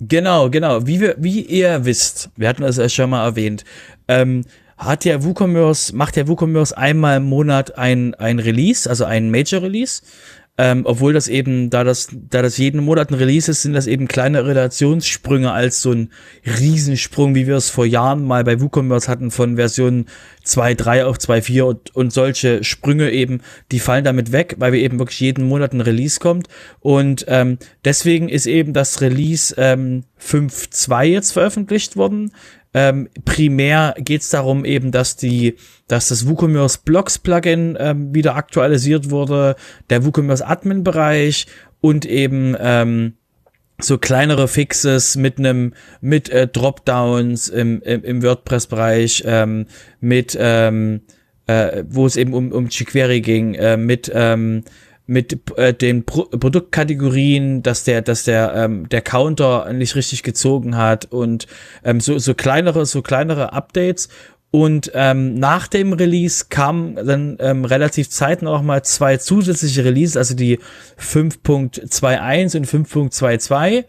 Genau, 0.00 0.50
genau. 0.50 0.86
Wie, 0.86 1.00
wir, 1.00 1.16
wie 1.18 1.42
ihr 1.42 1.84
wisst, 1.84 2.30
wir 2.36 2.48
hatten 2.48 2.62
das 2.62 2.76
ja 2.76 2.88
schon 2.88 3.10
mal 3.10 3.24
erwähnt, 3.24 3.64
ähm, 4.08 4.44
hat 4.76 5.04
ja 5.04 5.24
WooCommerce, 5.24 5.94
macht 5.94 6.16
ja 6.16 6.28
WooCommerce 6.28 6.76
einmal 6.76 7.18
im 7.18 7.24
Monat 7.24 7.78
ein, 7.78 8.14
ein 8.14 8.38
Release, 8.38 8.88
also 8.88 9.04
ein 9.04 9.30
Major 9.30 9.62
Release. 9.62 10.02
ähm, 10.58 10.82
obwohl 10.84 11.12
das 11.12 11.28
eben, 11.28 11.68
da 11.68 11.84
das, 11.84 12.08
da 12.12 12.40
das 12.40 12.56
jeden 12.56 12.82
Monat 12.82 13.10
ein 13.10 13.14
Release 13.14 13.50
ist, 13.50 13.60
sind 13.60 13.74
das 13.74 13.86
eben 13.86 14.08
kleine 14.08 14.46
Relationssprünge 14.46 15.52
als 15.52 15.82
so 15.82 15.92
ein 15.92 16.10
Riesensprung, 16.46 17.34
wie 17.34 17.46
wir 17.46 17.56
es 17.56 17.68
vor 17.68 17.84
Jahren 17.84 18.24
mal 18.24 18.42
bei 18.42 18.58
WooCommerce 18.58 19.08
hatten 19.08 19.30
von 19.30 19.56
Version 19.56 20.06
2.3 20.46 21.04
auf 21.04 21.18
2.4 21.18 21.62
und, 21.62 21.94
und 21.94 22.12
solche 22.12 22.64
Sprünge 22.64 23.10
eben, 23.10 23.42
die 23.70 23.80
fallen 23.80 24.04
damit 24.04 24.32
weg, 24.32 24.56
weil 24.58 24.72
wir 24.72 24.80
eben 24.80 24.98
wirklich 24.98 25.20
jeden 25.20 25.46
Monat 25.46 25.74
ein 25.74 25.82
Release 25.82 26.20
kommt 26.20 26.48
und 26.80 27.26
ähm, 27.28 27.58
deswegen 27.84 28.30
ist 28.30 28.46
eben 28.46 28.72
das 28.72 29.02
Release 29.02 29.54
ähm, 29.58 30.04
5.2 30.18 31.04
jetzt 31.04 31.32
veröffentlicht 31.32 31.96
worden. 31.96 32.32
Ähm, 32.78 33.08
primär 33.24 33.94
geht 33.98 34.20
es 34.20 34.28
darum 34.28 34.66
eben, 34.66 34.92
dass 34.92 35.16
die 35.16 35.56
dass 35.88 36.08
das 36.08 36.28
WooCommerce 36.28 36.80
Blocks 36.84 37.18
Plugin 37.18 37.74
ähm, 37.80 38.14
wieder 38.14 38.36
aktualisiert 38.36 39.08
wurde, 39.08 39.56
der 39.88 40.04
WooCommerce 40.04 40.46
Admin 40.46 40.84
Bereich 40.84 41.46
und 41.80 42.04
eben 42.04 42.54
ähm, 42.60 43.14
so 43.80 43.96
kleinere 43.96 44.46
Fixes 44.46 45.16
mit 45.16 45.38
einem 45.38 45.72
mit 46.02 46.28
äh, 46.28 46.48
Dropdowns 46.48 47.48
im, 47.48 47.80
im, 47.80 48.04
im 48.04 48.22
WordPress 48.22 48.66
Bereich 48.66 49.24
ähm, 49.26 49.64
mit 50.00 50.36
ähm, 50.38 51.00
äh, 51.46 51.82
wo 51.88 52.04
es 52.04 52.16
eben 52.16 52.34
um 52.34 52.52
um 52.52 52.66
jQuery 52.66 53.22
ging 53.22 53.54
äh, 53.54 53.78
mit 53.78 54.12
ähm, 54.14 54.64
mit 55.06 55.48
äh, 55.56 55.72
den 55.72 56.04
Pro 56.04 56.24
Produktkategorien, 56.24 57.62
dass 57.62 57.84
der, 57.84 58.02
dass 58.02 58.24
der 58.24 58.54
ähm, 58.54 58.88
der 58.88 59.02
Counter 59.02 59.72
nicht 59.72 59.94
richtig 59.94 60.22
gezogen 60.22 60.76
hat 60.76 61.06
und 61.06 61.46
ähm, 61.84 62.00
so 62.00 62.18
so 62.18 62.34
kleinere 62.34 62.86
so 62.86 63.02
kleinere 63.02 63.52
Updates. 63.52 64.08
Und 64.52 64.90
ähm, 64.94 65.34
nach 65.34 65.68
dem 65.68 65.92
Release 65.92 66.46
kamen 66.48 66.94
dann 66.94 67.36
ähm, 67.40 67.64
relativ 67.64 68.08
zeitnah 68.08 68.52
noch 68.52 68.62
mal 68.62 68.82
zwei 68.82 69.18
zusätzliche 69.18 69.84
Releases, 69.84 70.16
also 70.16 70.34
die 70.34 70.60
5.21 70.98 72.56
und 72.56 72.66
5.22, 72.66 73.84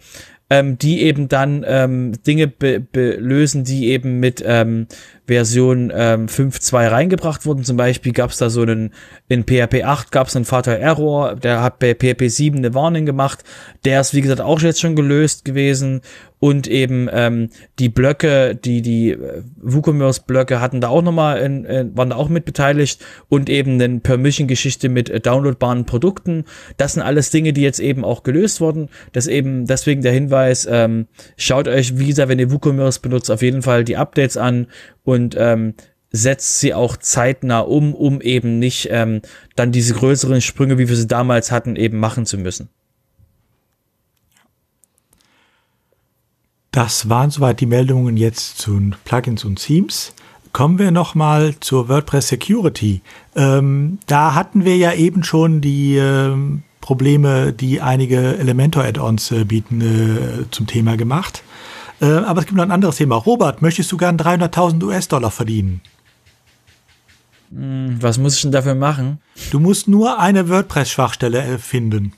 ähm, 0.50 0.78
die 0.78 1.02
eben 1.02 1.28
dann 1.28 1.66
ähm, 1.68 2.14
Dinge 2.26 2.48
be 2.48 2.80
belösen, 2.80 3.64
die 3.64 3.88
eben 3.88 4.20
mit 4.20 4.44
ähm, 4.46 4.88
Version 5.28 5.92
ähm, 5.94 6.28
5.2 6.28 6.90
reingebracht 6.90 7.46
wurden. 7.46 7.66
Zum 7.66 7.76
Beispiel 7.76 8.14
gab 8.14 8.30
es 8.30 8.38
da 8.38 8.50
so 8.50 8.62
einen, 8.62 8.94
in 9.28 9.44
PHP 9.44 9.84
8 9.84 10.12
gab 10.12 10.28
es 10.28 10.36
einen 10.36 10.46
Vater 10.46 10.78
Error, 10.80 11.36
der 11.36 11.62
hat 11.62 11.80
bei 11.80 11.94
PHP 11.94 12.30
7 12.30 12.58
eine 12.58 12.74
Warning 12.74 13.06
gemacht. 13.06 13.44
Der 13.84 14.00
ist, 14.00 14.14
wie 14.14 14.22
gesagt, 14.22 14.40
auch 14.40 14.62
jetzt 14.62 14.80
schon 14.80 14.96
gelöst 14.96 15.44
gewesen. 15.44 16.02
Und 16.40 16.68
eben 16.68 17.10
ähm, 17.12 17.50
die 17.80 17.90
Blöcke, 17.90 18.56
die 18.56 18.82
die 18.82 19.12
äh, 19.12 19.44
WooCommerce-Blöcke 19.58 20.62
hatten 20.62 20.82
da 20.82 20.90
auch 20.90 21.02
nochmal, 21.02 21.40
in, 21.40 21.66
in, 21.66 21.98
waren 21.98 22.12
da 22.12 22.16
auch 22.16 22.30
mit 22.30 22.46
beteiligt 22.46 23.04
und 23.28 23.50
eben 23.50 23.82
eine 23.82 24.00
Permission-Geschichte 24.00 24.90
mit 24.90 25.10
äh, 25.10 25.20
downloadbaren 25.20 25.86
Produkten. 25.86 26.46
Das 26.78 26.94
sind 26.94 27.02
alles 27.02 27.32
Dinge, 27.32 27.54
die 27.54 27.62
jetzt 27.62 27.80
eben 27.80 28.06
auch 28.06 28.22
gelöst 28.22 28.62
wurden. 28.62 28.90
Das 29.14 29.26
eben 29.26 29.66
deswegen 29.66 30.02
der 30.02 30.12
Hinweis, 30.12 30.68
ähm, 30.70 31.08
schaut 31.38 31.68
euch, 31.68 31.96
gesagt, 31.96 32.30
wenn 32.30 32.40
ihr 32.40 32.52
WooCommerce 32.52 33.00
benutzt, 33.02 33.32
auf 33.32 33.42
jeden 33.42 33.64
Fall 33.64 33.84
die 33.84 33.98
Updates 33.98 34.38
an 34.38 34.68
und 35.04 35.36
ähm, 35.38 35.74
setzt 36.12 36.60
sie 36.60 36.74
auch 36.74 36.98
zeitnah 36.98 37.60
um, 37.60 37.94
um 37.94 38.22
eben 38.22 38.60
nicht 38.60 38.90
ähm, 38.92 39.22
dann 39.56 39.72
diese 39.72 39.94
größeren 39.94 40.42
Sprünge, 40.42 40.78
wie 40.78 40.88
wir 40.88 40.96
sie 40.96 41.08
damals 41.08 41.52
hatten, 41.52 41.76
eben 41.76 42.00
machen 42.00 42.26
zu 42.26 42.38
müssen. 42.38 42.70
Das 46.78 47.10
waren 47.10 47.32
soweit 47.32 47.60
die 47.60 47.66
Meldungen 47.66 48.18
jetzt 48.18 48.60
zu 48.60 48.92
Plugins 49.04 49.44
und 49.46 49.56
Themes. 49.56 50.14
Kommen 50.54 50.78
wir 50.78 50.92
nochmal 50.92 51.56
zur 51.60 51.90
WordPress 51.90 52.28
Security. 52.28 53.02
Ähm, 53.36 53.98
da 54.06 54.36
hatten 54.36 54.64
wir 54.64 54.78
ja 54.78 54.94
eben 54.94 55.24
schon 55.24 55.60
die 55.60 55.96
ähm, 55.98 56.62
Probleme, 56.80 57.52
die 57.52 57.82
einige 57.82 58.38
Elementor-Add-ons 58.38 59.32
äh, 59.32 59.44
bieten, 59.44 59.82
äh, 59.82 60.52
zum 60.52 60.68
Thema 60.68 60.98
gemacht. 60.98 61.42
Äh, 62.00 62.12
aber 62.12 62.42
es 62.42 62.46
gibt 62.46 62.58
noch 62.58 62.66
ein 62.66 62.72
anderes 62.72 62.98
Thema. 62.98 63.16
Robert, 63.16 63.64
möchtest 63.64 63.92
du 63.92 63.98
gern 63.98 64.16
300.000 64.16 64.84
US-Dollar 64.84 65.32
verdienen? 65.32 65.82
Hm, 67.50 67.98
was 68.00 68.20
muss 68.20 68.36
ich 68.36 68.44
denn 68.44 68.52
dafür 68.52 68.76
machen? 68.76 69.18
Du 69.50 69.60
musst 69.60 69.88
nur 69.88 70.20
eine 70.20 70.48
WordPress-Schwachstelle 70.48 71.40
erfinden. 71.40 72.14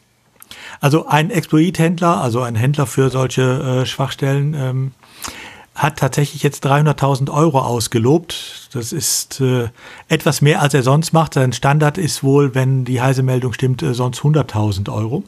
Also 0.79 1.07
ein 1.07 1.29
Exploit-Händler, 1.29 2.21
also 2.21 2.41
ein 2.41 2.55
Händler 2.55 2.87
für 2.87 3.09
solche 3.09 3.41
äh, 3.81 3.85
Schwachstellen, 3.85 4.53
ähm, 4.53 4.91
hat 5.75 5.97
tatsächlich 5.97 6.43
jetzt 6.43 6.65
300.000 6.65 7.31
Euro 7.31 7.59
ausgelobt. 7.59 8.69
Das 8.73 8.91
ist 8.91 9.39
äh, 9.39 9.69
etwas 10.07 10.41
mehr, 10.41 10.61
als 10.61 10.73
er 10.73 10.83
sonst 10.83 11.13
macht. 11.13 11.35
Sein 11.35 11.53
Standard 11.53 11.97
ist 11.97 12.23
wohl, 12.23 12.53
wenn 12.53 12.85
die 12.85 13.01
heiße 13.01 13.23
Meldung 13.23 13.53
stimmt, 13.53 13.81
äh, 13.81 13.93
sonst 13.93 14.21
100.000 14.21 14.91
Euro 14.91 15.23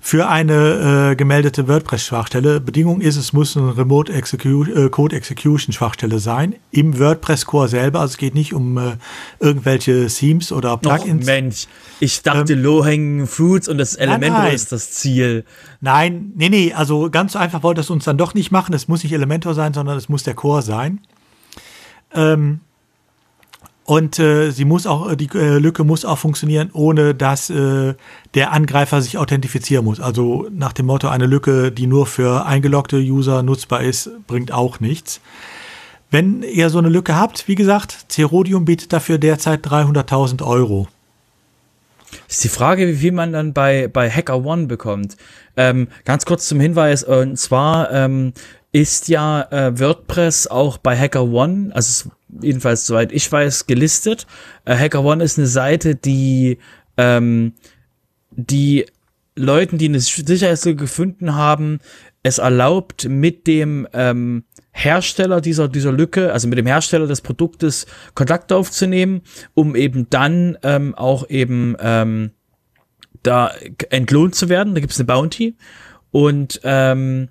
für 0.00 0.28
eine 0.28 1.10
äh, 1.12 1.16
gemeldete 1.16 1.68
WordPress-Schwachstelle. 1.68 2.60
Bedingung 2.60 3.00
ist, 3.00 3.16
es 3.16 3.32
muss 3.32 3.56
eine 3.56 3.76
Remote 3.76 4.12
Execu 4.12 4.64
äh, 4.64 4.88
Code 4.88 5.16
Execution 5.16 5.72
Schwachstelle 5.72 6.18
sein 6.18 6.56
im 6.70 6.98
WordPress 6.98 7.46
Core 7.46 7.68
selber. 7.68 8.00
Also 8.00 8.12
es 8.12 8.16
geht 8.18 8.34
nicht 8.34 8.54
um 8.54 8.78
äh, 8.78 8.96
irgendwelche 9.40 10.06
Themes 10.06 10.52
oder 10.52 10.76
Plugins. 10.76 11.24
Oh, 11.24 11.26
Mensch, 11.26 11.66
ich 12.00 12.22
dachte 12.22 12.52
ähm, 12.52 12.62
Low-Hanging 12.62 13.26
Fruits 13.26 13.68
und 13.68 13.78
das 13.78 13.94
Elementor 13.94 14.48
ist 14.48 14.72
das 14.72 14.92
Ziel. 14.92 15.44
Nein, 15.80 16.32
nee, 16.36 16.48
nee, 16.48 16.72
also 16.72 17.10
ganz 17.10 17.32
so 17.32 17.38
einfach 17.38 17.62
wollte 17.62 17.80
es 17.80 17.90
uns 17.90 18.04
dann 18.04 18.18
doch 18.18 18.34
nicht 18.34 18.50
machen. 18.50 18.74
Es 18.74 18.88
muss 18.88 19.02
nicht 19.02 19.12
Elementor 19.12 19.54
sein, 19.54 19.74
sondern 19.74 19.96
es 19.96 20.08
muss 20.08 20.22
der 20.22 20.34
Core 20.34 20.62
sein. 20.62 21.00
Ähm, 22.14 22.60
und 23.86 24.18
äh, 24.18 24.50
sie 24.50 24.64
muss 24.64 24.84
auch, 24.84 25.14
die 25.14 25.28
äh, 25.34 25.58
Lücke 25.58 25.84
muss 25.84 26.04
auch 26.04 26.18
funktionieren, 26.18 26.70
ohne 26.72 27.14
dass 27.14 27.50
äh, 27.50 27.94
der 28.34 28.52
Angreifer 28.52 29.00
sich 29.00 29.16
authentifizieren 29.16 29.84
muss. 29.84 30.00
Also 30.00 30.48
nach 30.50 30.72
dem 30.72 30.86
Motto, 30.86 31.06
eine 31.08 31.26
Lücke, 31.26 31.70
die 31.70 31.86
nur 31.86 32.06
für 32.06 32.46
eingeloggte 32.46 32.96
User 32.96 33.44
nutzbar 33.44 33.84
ist, 33.84 34.10
bringt 34.26 34.50
auch 34.50 34.80
nichts. 34.80 35.20
Wenn 36.10 36.42
ihr 36.42 36.68
so 36.68 36.78
eine 36.78 36.88
Lücke 36.88 37.14
habt, 37.14 37.46
wie 37.46 37.54
gesagt, 37.54 38.06
Cerodium 38.10 38.64
bietet 38.64 38.92
dafür 38.92 39.18
derzeit 39.18 39.64
300.000 39.64 40.44
Euro. 40.44 40.88
Ist 42.28 42.42
die 42.42 42.48
Frage, 42.48 42.88
wie 42.88 42.96
viel 42.96 43.12
man 43.12 43.32
dann 43.32 43.52
bei, 43.52 43.86
bei 43.86 44.10
Hacker 44.10 44.44
One 44.44 44.66
bekommt. 44.66 45.16
Ähm, 45.56 45.86
ganz 46.04 46.26
kurz 46.26 46.48
zum 46.48 46.58
Hinweis, 46.58 47.04
und 47.04 47.38
zwar 47.38 47.92
ähm, 47.92 48.32
ist 48.72 49.08
ja 49.08 49.42
äh, 49.50 49.78
WordPress 49.78 50.48
auch 50.48 50.78
bei 50.78 50.96
Hacker 50.98 51.24
One, 51.24 51.70
also 51.74 52.10
jedenfalls 52.42 52.86
soweit 52.86 53.12
ich 53.12 53.30
weiß, 53.30 53.66
gelistet. 53.66 54.26
Äh, 54.64 54.76
Hacker 54.76 55.04
One 55.04 55.22
ist 55.24 55.38
eine 55.38 55.46
Seite, 55.46 55.94
die 55.94 56.58
ähm, 56.96 57.54
die 58.30 58.86
Leuten, 59.34 59.78
die 59.78 59.86
eine 59.86 60.00
Sicherheitslücke 60.00 60.76
gefunden 60.76 61.34
haben, 61.34 61.80
es 62.22 62.38
erlaubt, 62.38 63.08
mit 63.08 63.46
dem 63.46 63.86
ähm, 63.92 64.44
Hersteller 64.72 65.40
dieser, 65.40 65.68
dieser 65.68 65.92
Lücke, 65.92 66.32
also 66.32 66.48
mit 66.48 66.58
dem 66.58 66.66
Hersteller 66.66 67.06
des 67.06 67.20
Produktes 67.20 67.86
Kontakt 68.14 68.52
aufzunehmen, 68.52 69.22
um 69.54 69.76
eben 69.76 70.08
dann 70.10 70.58
ähm, 70.62 70.94
auch 70.94 71.28
eben 71.30 71.76
ähm, 71.80 72.32
da 73.22 73.52
entlohnt 73.90 74.34
zu 74.34 74.48
werden. 74.48 74.74
Da 74.74 74.80
gibt 74.80 74.92
es 74.92 74.98
eine 74.98 75.06
Bounty. 75.06 75.56
Und 76.10 76.60
ähm, 76.64 77.28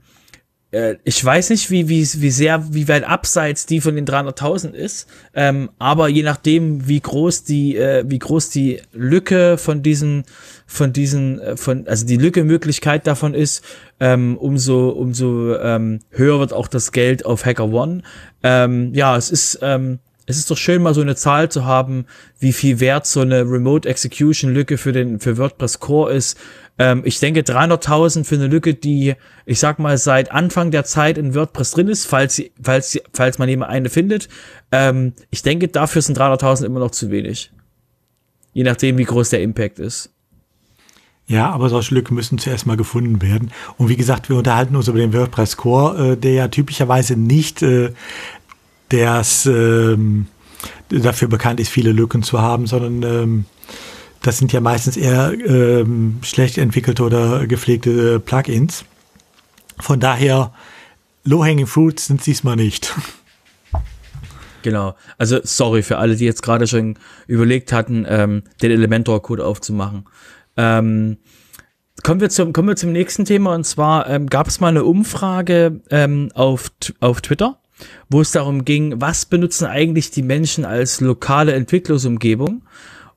äh, 0.75 0.97
ich 1.05 1.23
weiß 1.23 1.51
nicht, 1.51 1.71
wie, 1.71 1.87
wie, 1.87 2.01
wie 2.01 2.31
sehr, 2.31 2.73
wie 2.73 2.87
weit 2.87 3.05
abseits 3.05 3.65
die 3.65 3.79
von 3.79 3.95
den 3.95 4.05
300.000 4.05 4.73
ist, 4.73 5.07
ähm, 5.33 5.69
aber 5.79 6.09
je 6.09 6.23
nachdem, 6.23 6.87
wie 6.87 6.99
groß 6.99 7.45
die, 7.45 7.77
äh, 7.77 8.03
wie 8.05 8.19
groß 8.19 8.49
die 8.49 8.81
Lücke 8.91 9.57
von 9.57 9.81
diesen, 9.81 10.25
von 10.67 10.91
diesen, 10.91 11.39
äh, 11.39 11.55
von, 11.55 11.87
also 11.87 12.05
die 12.05 12.17
Lücke-Möglichkeit 12.17 13.07
davon 13.07 13.33
ist, 13.33 13.63
ähm, 14.01 14.37
umso, 14.37 14.89
umso 14.89 15.55
ähm, 15.55 15.99
höher 16.09 16.39
wird 16.39 16.51
auch 16.51 16.67
das 16.67 16.91
Geld 16.91 17.25
auf 17.25 17.45
Hacker 17.45 17.69
One. 17.69 18.03
Ähm, 18.43 18.93
ja, 18.93 19.15
es 19.15 19.31
ist, 19.31 19.59
ähm, 19.61 19.99
es 20.27 20.37
ist 20.37 20.49
doch 20.49 20.57
schön, 20.57 20.81
mal 20.81 20.93
so 20.93 21.01
eine 21.01 21.15
Zahl 21.15 21.49
zu 21.49 21.65
haben, 21.65 22.05
wie 22.39 22.51
viel 22.51 22.79
wert 22.79 23.05
so 23.05 23.21
eine 23.21 23.41
Remote 23.41 23.87
Execution 23.87 24.53
Lücke 24.53 24.77
für 24.77 24.91
den, 24.91 25.19
für 25.19 25.37
WordPress 25.37 25.79
Core 25.79 26.13
ist. 26.13 26.37
Ähm, 26.77 27.01
ich 27.05 27.19
denke 27.19 27.41
300.000 27.41 28.23
für 28.25 28.35
eine 28.35 28.47
Lücke, 28.47 28.73
die, 28.73 29.15
ich 29.45 29.59
sag 29.59 29.79
mal, 29.79 29.97
seit 29.97 30.31
Anfang 30.31 30.71
der 30.71 30.83
Zeit 30.83 31.17
in 31.17 31.33
WordPress 31.33 31.71
drin 31.71 31.87
ist, 31.87 32.05
falls, 32.05 32.41
falls, 32.61 32.99
falls 33.13 33.37
man 33.37 33.49
jemand 33.49 33.71
eine 33.71 33.89
findet. 33.89 34.27
Ähm, 34.71 35.13
ich 35.29 35.41
denke, 35.41 35.67
dafür 35.67 36.01
sind 36.01 36.17
300.000 36.17 36.65
immer 36.65 36.79
noch 36.79 36.91
zu 36.91 37.11
wenig. 37.11 37.51
Je 38.53 38.63
nachdem, 38.63 38.97
wie 38.97 39.03
groß 39.03 39.29
der 39.29 39.41
Impact 39.41 39.79
ist. 39.79 40.11
Ja, 41.27 41.49
aber 41.49 41.69
solche 41.69 41.95
Lücken 41.95 42.13
müssen 42.13 42.37
zuerst 42.37 42.67
mal 42.67 42.77
gefunden 42.77 43.21
werden. 43.21 43.51
Und 43.77 43.89
wie 43.89 43.95
gesagt, 43.95 44.29
wir 44.29 44.35
unterhalten 44.35 44.75
uns 44.75 44.87
über 44.87 44.99
den 44.99 45.13
WordPress 45.13 45.57
Core, 45.57 46.11
äh, 46.11 46.17
der 46.17 46.33
ja 46.33 46.47
typischerweise 46.49 47.15
nicht 47.15 47.63
äh, 47.63 47.93
das 48.89 49.45
ähm, 49.47 50.27
dafür 50.89 51.27
bekannt 51.27 51.59
ist, 51.59 51.69
viele 51.69 51.91
Lücken 51.91 52.21
zu 52.21 52.41
haben, 52.41 52.67
sondern 52.67 53.03
ähm, 53.03 53.45
das 54.25 54.39
sind 54.39 54.51
ja 54.51 54.59
meistens 54.59 54.97
eher 54.97 55.33
ähm, 55.45 56.17
schlecht 56.23 56.57
entwickelte 56.57 57.03
oder 57.03 57.45
gepflegte 57.45 58.19
Plugins. 58.19 58.83
Von 59.79 59.99
daher, 59.99 60.51
Low-Hanging 61.25 61.67
Fruits 61.67 62.07
sind 62.07 62.25
diesmal 62.25 62.55
nicht. 62.55 62.93
Genau. 64.63 64.95
Also 65.19 65.41
sorry 65.43 65.83
für 65.83 65.99
alle, 65.99 66.15
die 66.15 66.25
jetzt 66.25 66.41
gerade 66.41 66.65
schon 66.65 66.97
überlegt 67.27 67.71
hatten, 67.71 68.03
ähm, 68.09 68.41
den 68.63 68.71
Elementor-Code 68.71 69.45
aufzumachen. 69.45 70.05
Ähm, 70.57 71.17
kommen 72.01 72.19
wir 72.19 72.31
zum 72.31 72.51
kommen 72.51 72.69
wir 72.69 72.75
zum 72.75 72.91
nächsten 72.91 73.25
Thema 73.25 73.53
und 73.53 73.63
zwar 73.63 74.09
ähm, 74.09 74.25
gab 74.25 74.47
es 74.47 74.59
mal 74.59 74.69
eine 74.69 74.83
Umfrage 74.83 75.81
ähm, 75.91 76.31
auf 76.33 76.71
auf 76.99 77.21
Twitter, 77.21 77.59
wo 78.09 78.21
es 78.21 78.31
darum 78.31 78.65
ging, 78.65 78.99
was 78.99 79.27
benutzen 79.27 79.67
eigentlich 79.67 80.09
die 80.09 80.23
Menschen 80.23 80.65
als 80.65 80.99
lokale 80.99 81.53
Entwicklungsumgebung 81.53 82.63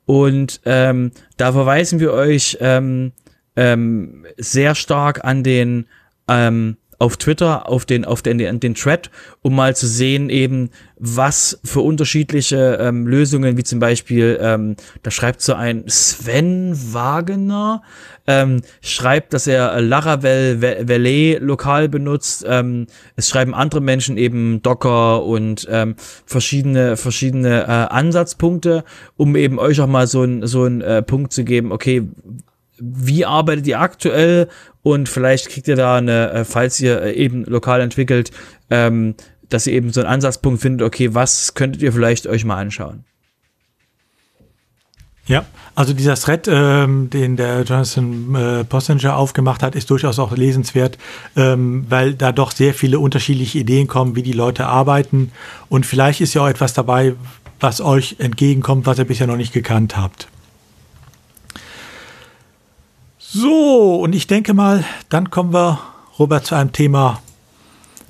und 0.09 0.63
ähm, 0.65 1.11
da 1.37 1.53
verweisen 1.53 2.01
wir 2.01 2.15
euch 2.15 2.57
ähm, 2.63 3.13
ähm, 3.57 4.25
sehr 4.39 4.75
stark 4.75 5.23
an 5.23 5.43
den 5.43 5.85
ähm, 6.27 6.79
auf 6.99 7.17
Twitter, 7.17 7.69
auf 7.69 7.85
den, 7.85 8.05
auf 8.05 8.23
den, 8.23 8.39
den, 8.39 8.75
Thread, 8.75 9.11
um 9.43 9.55
mal 9.55 9.77
zu 9.77 9.87
sehen 9.87 10.31
eben, 10.31 10.71
was 10.97 11.61
für 11.63 11.81
unterschiedliche 11.81 12.79
ähm, 12.81 13.07
Lösungen, 13.07 13.57
wie 13.57 13.63
zum 13.63 13.79
Beispiel, 13.79 14.37
ähm, 14.43 14.75
da 15.05 15.13
schreibt 15.13 15.41
so 15.41 15.55
ein 15.55 15.85
Sven 15.87 16.77
Wagener, 16.93 17.83
ähm, 18.27 18.63
schreibt, 18.81 19.33
dass 19.33 19.47
er 19.47 19.81
Laravel 19.81 20.61
Valet 20.61 21.39
lokal 21.41 21.89
benutzt. 21.89 22.45
Ähm, 22.49 22.89
es 23.15 23.29
schreiben 23.29 23.55
andere 23.55 23.81
Menschen 23.81 24.17
eben 24.17 24.61
Docker 24.63 25.25
und 25.25 25.69
ähm, 25.71 25.95
verschiedene, 26.27 26.97
verschiedene 26.97 27.63
äh, 27.63 27.95
Ansatzpunkte, 27.95 28.83
um 29.17 29.37
eben 29.37 29.61
euch 29.61 29.81
auch 29.81 29.87
mal 29.87 30.09
so 30.09 30.25
ein, 30.25 30.45
so 30.49 30.65
ein 30.65 30.81
äh, 30.81 31.03
Punkt 31.03 31.33
zu 31.33 31.45
geben, 31.45 31.71
okay, 31.71 32.09
wie 32.81 33.25
arbeitet 33.25 33.67
ihr 33.67 33.81
aktuell 33.81 34.49
und 34.83 35.09
vielleicht 35.09 35.49
kriegt 35.49 35.69
ihr 35.69 35.77
da 35.77 35.97
eine, 35.97 36.31
äh, 36.31 36.45
falls 36.45 36.81
ihr 36.81 37.03
äh, 37.03 37.13
eben 37.13 37.45
lokal 37.45 37.81
entwickelt, 37.81 38.31
ähm, 38.71 39.15
dass 39.49 39.67
ihr 39.67 39.73
eben 39.73 39.93
so 39.93 40.01
einen 40.01 40.11
Ansatzpunkt 40.11 40.61
findet, 40.61 40.87
okay, 40.87 41.15
was 41.15 41.55
könntet 41.55 41.83
ihr 41.83 41.93
vielleicht 41.93 42.27
euch 42.27 42.45
mal 42.45 42.59
anschauen? 42.59 43.05
Ja, 45.27 45.45
also 45.75 45.93
dieser 45.93 46.15
Thread, 46.15 46.49
ähm, 46.51 47.11
den 47.11 47.37
der 47.37 47.63
Jonathan 47.63 48.35
äh, 48.35 48.65
Postinger 48.65 49.15
aufgemacht 49.17 49.63
hat, 49.63 49.75
ist 49.75 49.91
durchaus 49.91 50.19
auch 50.19 50.35
lesenswert, 50.35 50.97
ähm, 51.37 51.85
weil 51.91 52.15
da 52.15 52.33
doch 52.33 52.51
sehr 52.51 52.73
viele 52.73 52.99
unterschiedliche 52.99 53.59
Ideen 53.59 53.89
kommen, 53.89 54.17
wie 54.17 54.23
die 54.23 54.33
Leute 54.33 54.67
arbeiten. 54.67 55.31
Und 55.69 55.85
vielleicht 55.85 56.23
ist 56.23 56.33
ja 56.33 56.43
auch 56.43 56.49
etwas 56.49 56.73
dabei, 56.73 57.15
was 57.61 57.83
euch 57.83 58.17
entgegenkommt, 58.19 58.87
was 58.87 58.99
ihr 58.99 59.05
bisher 59.05 59.27
noch 59.27 59.37
nicht 59.37 59.53
gekannt 59.53 59.99
habt. 59.99 60.29
So, 63.31 63.97
und 63.97 64.15
ich 64.15 64.27
denke 64.27 64.55
mal, 64.55 64.85
dann 65.11 65.29
kommen 65.29 65.53
wir, 65.53 65.81
Robert, 66.19 66.47
zu 66.47 66.55
einem 66.55 66.73
Thema, 66.73 67.23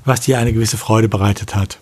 was 0.05 0.21
dir 0.21 0.39
eine 0.39 0.53
gewisse 0.53 0.77
Freude 0.77 1.09
bereitet 1.09 1.57
hat. 1.57 1.81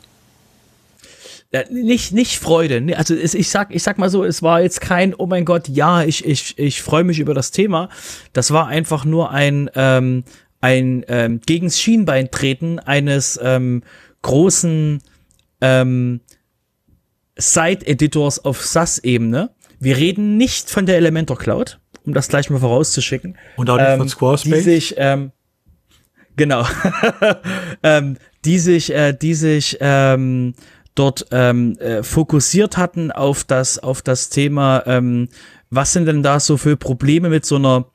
Ja, 1.52 1.62
nicht 1.70 2.12
nicht 2.12 2.38
Freude. 2.38 2.96
Also 2.96 3.14
ich 3.14 3.50
sag 3.50 3.74
ich 3.74 3.82
sag 3.82 3.98
mal 3.98 4.08
so, 4.08 4.24
es 4.24 4.42
war 4.42 4.62
jetzt 4.62 4.80
kein 4.80 5.14
Oh 5.14 5.26
mein 5.26 5.44
Gott, 5.44 5.68
ja, 5.68 6.02
ich 6.02 6.24
ich 6.24 6.58
ich 6.58 6.80
freue 6.80 7.04
mich 7.04 7.18
über 7.18 7.34
das 7.34 7.50
Thema. 7.50 7.90
Das 8.32 8.52
war 8.52 8.68
einfach 8.68 9.04
nur 9.04 9.30
ein 9.30 9.70
ähm, 9.74 10.24
ein 10.62 11.04
ähm, 11.08 11.40
gegens 11.44 11.78
Schienbein 11.78 12.30
treten 12.30 12.78
eines 12.78 13.38
ähm, 13.42 13.82
großen 14.22 15.02
ähm, 15.60 16.20
Site-Editors 17.38 18.42
auf 18.46 18.64
SAS-Ebene. 18.64 19.50
Wir 19.78 19.98
reden 19.98 20.38
nicht 20.38 20.70
von 20.70 20.86
der 20.86 20.96
Elementor 20.96 21.36
Cloud 21.36 21.78
um 22.06 22.14
das 22.14 22.28
gleich 22.28 22.48
mal 22.50 22.60
vorauszuschicken. 22.60 23.36
Und 23.56 23.68
auch 23.70 23.76
nicht 23.76 23.88
ähm, 23.88 23.98
von 23.98 24.08
Squarespace? 24.08 24.52
Die 24.52 24.60
sich, 24.60 24.94
ähm, 24.96 25.32
genau, 26.36 26.64
ähm, 27.82 28.16
die 28.44 28.58
sich, 28.58 28.94
äh, 28.94 29.12
die 29.12 29.34
sich 29.34 29.78
ähm, 29.80 30.54
dort 30.94 31.26
ähm, 31.30 31.76
äh, 31.78 32.02
fokussiert 32.02 32.76
hatten 32.76 33.12
auf 33.12 33.44
das, 33.44 33.78
auf 33.78 34.02
das 34.02 34.30
Thema, 34.30 34.82
ähm, 34.86 35.28
was 35.70 35.92
sind 35.92 36.06
denn 36.06 36.22
da 36.22 36.40
so 36.40 36.56
für 36.56 36.76
Probleme 36.76 37.28
mit 37.28 37.44
so 37.44 37.56
einer 37.56 37.86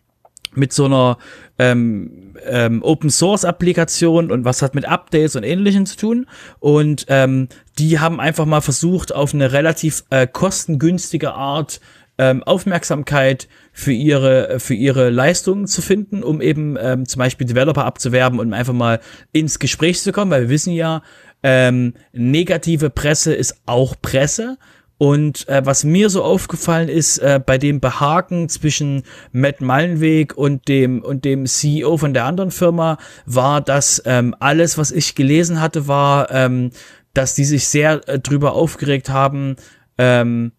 mit 0.54 0.74
so 0.74 0.86
einer 0.86 1.18
ähm, 1.60 2.36
ähm, 2.46 2.84
Open 2.84 3.10
Source 3.10 3.46
Applikation 3.46 4.32
und 4.32 4.44
was 4.44 4.62
hat 4.62 4.76
mit 4.76 4.86
Updates 4.86 5.36
und 5.36 5.44
ähnlichem 5.44 5.86
zu 5.86 5.96
tun. 5.96 6.28
Und 6.60 7.06
ähm, 7.08 7.48
die 7.80 8.00
haben 8.00 8.20
einfach 8.20 8.46
mal 8.46 8.62
versucht, 8.62 9.14
auf 9.14 9.34
eine 9.34 9.54
relativ 9.54 10.04
äh, 10.10 10.28
kostengünstige 10.28 11.34
Art 11.34 11.80
ähm, 12.22 12.44
Aufmerksamkeit 12.44 13.48
für 13.74 13.92
ihre, 13.92 14.60
für 14.60 14.76
ihre 14.76 15.10
Leistungen 15.10 15.66
zu 15.66 15.82
finden, 15.82 16.24
um 16.24 16.40
eben 16.40 16.78
ähm, 16.80 17.08
zum 17.08 17.18
Beispiel 17.18 17.48
Developer 17.48 17.84
abzuwerben 17.84 18.40
und 18.40 18.54
einfach 18.54 18.74
mal 18.74 19.00
ins 19.32 19.58
Gespräch 19.58 20.00
zu 20.00 20.12
kommen, 20.12 20.30
weil 20.30 20.44
wir 20.44 20.50
wissen 20.50 20.72
ja, 20.72 21.02
ähm, 21.42 21.96
negative 22.14 22.92
Presse 22.92 23.34
ist 23.34 23.64
auch 23.66 23.96
Presse. 24.00 24.60
Und 25.00 25.50
äh, 25.50 25.66
was 25.66 25.84
mir 25.84 26.12
so 26.12 26.24
aufgefallen 26.24 26.88
ist, 26.88 27.18
äh, 27.18 27.40
bei 27.44 27.58
dem 27.58 27.80
Behaken 27.80 28.50
zwischen 28.50 29.02
Matt 29.32 29.60
Mallenweg 29.60 30.38
und 30.38 30.68
dem 30.68 31.02
und 31.02 31.26
dem 31.26 31.48
CEO 31.48 31.98
von 31.98 32.14
der 32.14 32.26
anderen 32.26 32.52
Firma, 32.52 33.00
war, 33.26 33.62
dass 33.62 34.04
ähm, 34.06 34.36
alles, 34.40 34.78
was 34.78 34.92
ich 34.92 35.16
gelesen 35.16 35.60
hatte, 35.60 35.88
war, 35.88 36.30
ähm, 36.30 36.70
dass 37.16 37.34
die 37.34 37.46
sich 37.46 37.68
sehr 37.68 38.08
äh, 38.08 38.20
drüber 38.20 38.54
aufgeregt 38.54 39.10
haben, 39.10 39.56
ähm, 39.98 40.52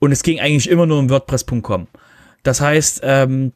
und 0.00 0.10
es 0.10 0.24
ging 0.24 0.40
eigentlich 0.40 0.68
immer 0.68 0.86
nur 0.86 0.98
um 0.98 1.08
WordPress.com. 1.08 1.86
Das 2.42 2.60
heißt, 2.60 3.02
ähm, 3.04 3.52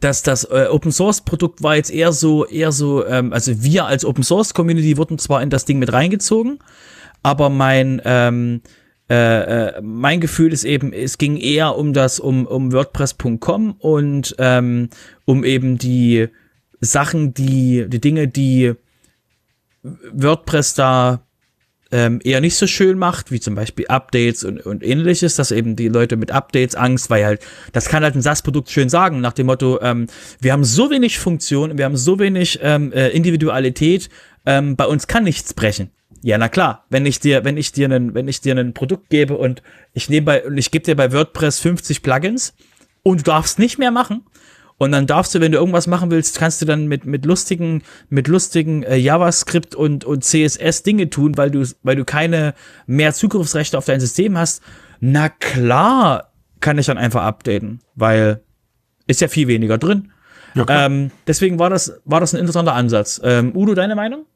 dass 0.00 0.22
das 0.22 0.44
äh, 0.44 0.66
Open 0.70 0.92
Source 0.92 1.22
Produkt 1.22 1.62
war 1.62 1.76
jetzt 1.76 1.90
eher 1.90 2.12
so, 2.12 2.44
eher 2.44 2.72
so, 2.72 3.06
ähm, 3.06 3.32
also 3.32 3.62
wir 3.62 3.86
als 3.86 4.04
Open 4.04 4.22
Source 4.22 4.52
Community 4.52 4.96
wurden 4.96 5.18
zwar 5.18 5.42
in 5.42 5.50
das 5.50 5.64
Ding 5.64 5.78
mit 5.78 5.92
reingezogen, 5.92 6.58
aber 7.22 7.48
mein 7.48 8.02
ähm, 8.04 8.60
äh, 9.10 9.68
äh, 9.68 9.80
mein 9.80 10.20
Gefühl 10.20 10.52
ist 10.52 10.64
eben, 10.64 10.92
es 10.92 11.16
ging 11.16 11.38
eher 11.38 11.76
um 11.76 11.94
das, 11.94 12.20
um, 12.20 12.46
um 12.46 12.72
WordPress.com 12.72 13.72
und 13.78 14.36
ähm, 14.38 14.90
um 15.24 15.44
eben 15.44 15.78
die 15.78 16.28
Sachen, 16.80 17.32
die, 17.32 17.86
die 17.88 18.00
Dinge, 18.02 18.28
die 18.28 18.74
WordPress 19.82 20.74
da 20.74 21.22
ähm, 21.90 22.20
eher 22.22 22.40
nicht 22.40 22.56
so 22.56 22.66
schön 22.66 22.98
macht, 22.98 23.30
wie 23.30 23.40
zum 23.40 23.54
Beispiel 23.54 23.86
Updates 23.88 24.44
und, 24.44 24.64
und 24.64 24.84
ähnliches, 24.84 25.36
dass 25.36 25.50
eben 25.50 25.76
die 25.76 25.88
Leute 25.88 26.16
mit 26.16 26.30
Updates 26.30 26.74
Angst, 26.74 27.08
weil 27.10 27.24
halt, 27.24 27.40
das 27.72 27.88
kann 27.88 28.02
halt 28.02 28.14
ein 28.14 28.22
SaaS-Produkt 28.22 28.70
schön 28.70 28.88
sagen, 28.88 29.20
nach 29.20 29.32
dem 29.32 29.46
Motto, 29.46 29.80
ähm, 29.80 30.06
wir 30.40 30.52
haben 30.52 30.64
so 30.64 30.90
wenig 30.90 31.18
Funktion, 31.18 31.78
wir 31.78 31.84
haben 31.84 31.96
so 31.96 32.18
wenig 32.18 32.58
ähm, 32.62 32.92
äh, 32.92 33.08
Individualität, 33.08 34.10
ähm, 34.44 34.76
bei 34.76 34.86
uns 34.86 35.06
kann 35.06 35.24
nichts 35.24 35.54
brechen. 35.54 35.90
Ja, 36.22 36.36
na 36.36 36.48
klar, 36.48 36.84
wenn 36.90 37.06
ich 37.06 37.20
dir, 37.20 37.44
wenn 37.44 37.56
ich 37.56 37.72
dir 37.72 37.86
einen, 37.86 38.14
wenn 38.14 38.28
ich 38.28 38.40
dir 38.40 38.56
ein 38.56 38.74
Produkt 38.74 39.08
gebe 39.08 39.36
und 39.36 39.62
ich 39.94 40.08
nehme 40.08 40.24
bei, 40.26 40.44
und 40.44 40.58
ich 40.58 40.70
gebe 40.70 40.84
dir 40.84 40.96
bei 40.96 41.12
WordPress 41.12 41.60
50 41.60 42.02
Plugins 42.02 42.54
und 43.02 43.20
du 43.20 43.24
darfst 43.24 43.58
nicht 43.58 43.78
mehr 43.78 43.92
machen, 43.92 44.24
und 44.78 44.92
dann 44.92 45.06
darfst 45.06 45.34
du, 45.34 45.40
wenn 45.40 45.52
du 45.52 45.58
irgendwas 45.58 45.88
machen 45.88 46.10
willst, 46.10 46.38
kannst 46.38 46.62
du 46.62 46.66
dann 46.66 46.86
mit, 46.86 47.04
mit 47.04 47.26
lustigen, 47.26 47.82
mit 48.08 48.28
lustigen 48.28 48.84
äh, 48.84 48.96
JavaScript 48.96 49.74
und, 49.74 50.04
und 50.04 50.24
CSS 50.24 50.84
Dinge 50.84 51.10
tun, 51.10 51.36
weil 51.36 51.50
du, 51.50 51.66
weil 51.82 51.96
du 51.96 52.04
keine 52.04 52.54
mehr 52.86 53.12
Zugriffsrechte 53.12 53.76
auf 53.76 53.84
dein 53.84 53.98
System 54.00 54.38
hast. 54.38 54.62
Na 55.00 55.28
klar, 55.28 56.32
kann 56.60 56.78
ich 56.78 56.86
dann 56.86 56.96
einfach 56.96 57.22
updaten, 57.22 57.80
weil 57.96 58.40
ist 59.08 59.20
ja 59.20 59.28
viel 59.28 59.48
weniger 59.48 59.78
drin. 59.78 60.12
Ja, 60.54 60.64
ähm, 60.68 61.10
deswegen 61.26 61.58
war 61.58 61.70
das, 61.70 62.00
war 62.04 62.20
das 62.20 62.32
ein 62.34 62.40
interessanter 62.40 62.74
Ansatz. 62.74 63.20
Ähm, 63.24 63.54
Udo, 63.54 63.74
deine 63.74 63.96
Meinung? 63.96 64.26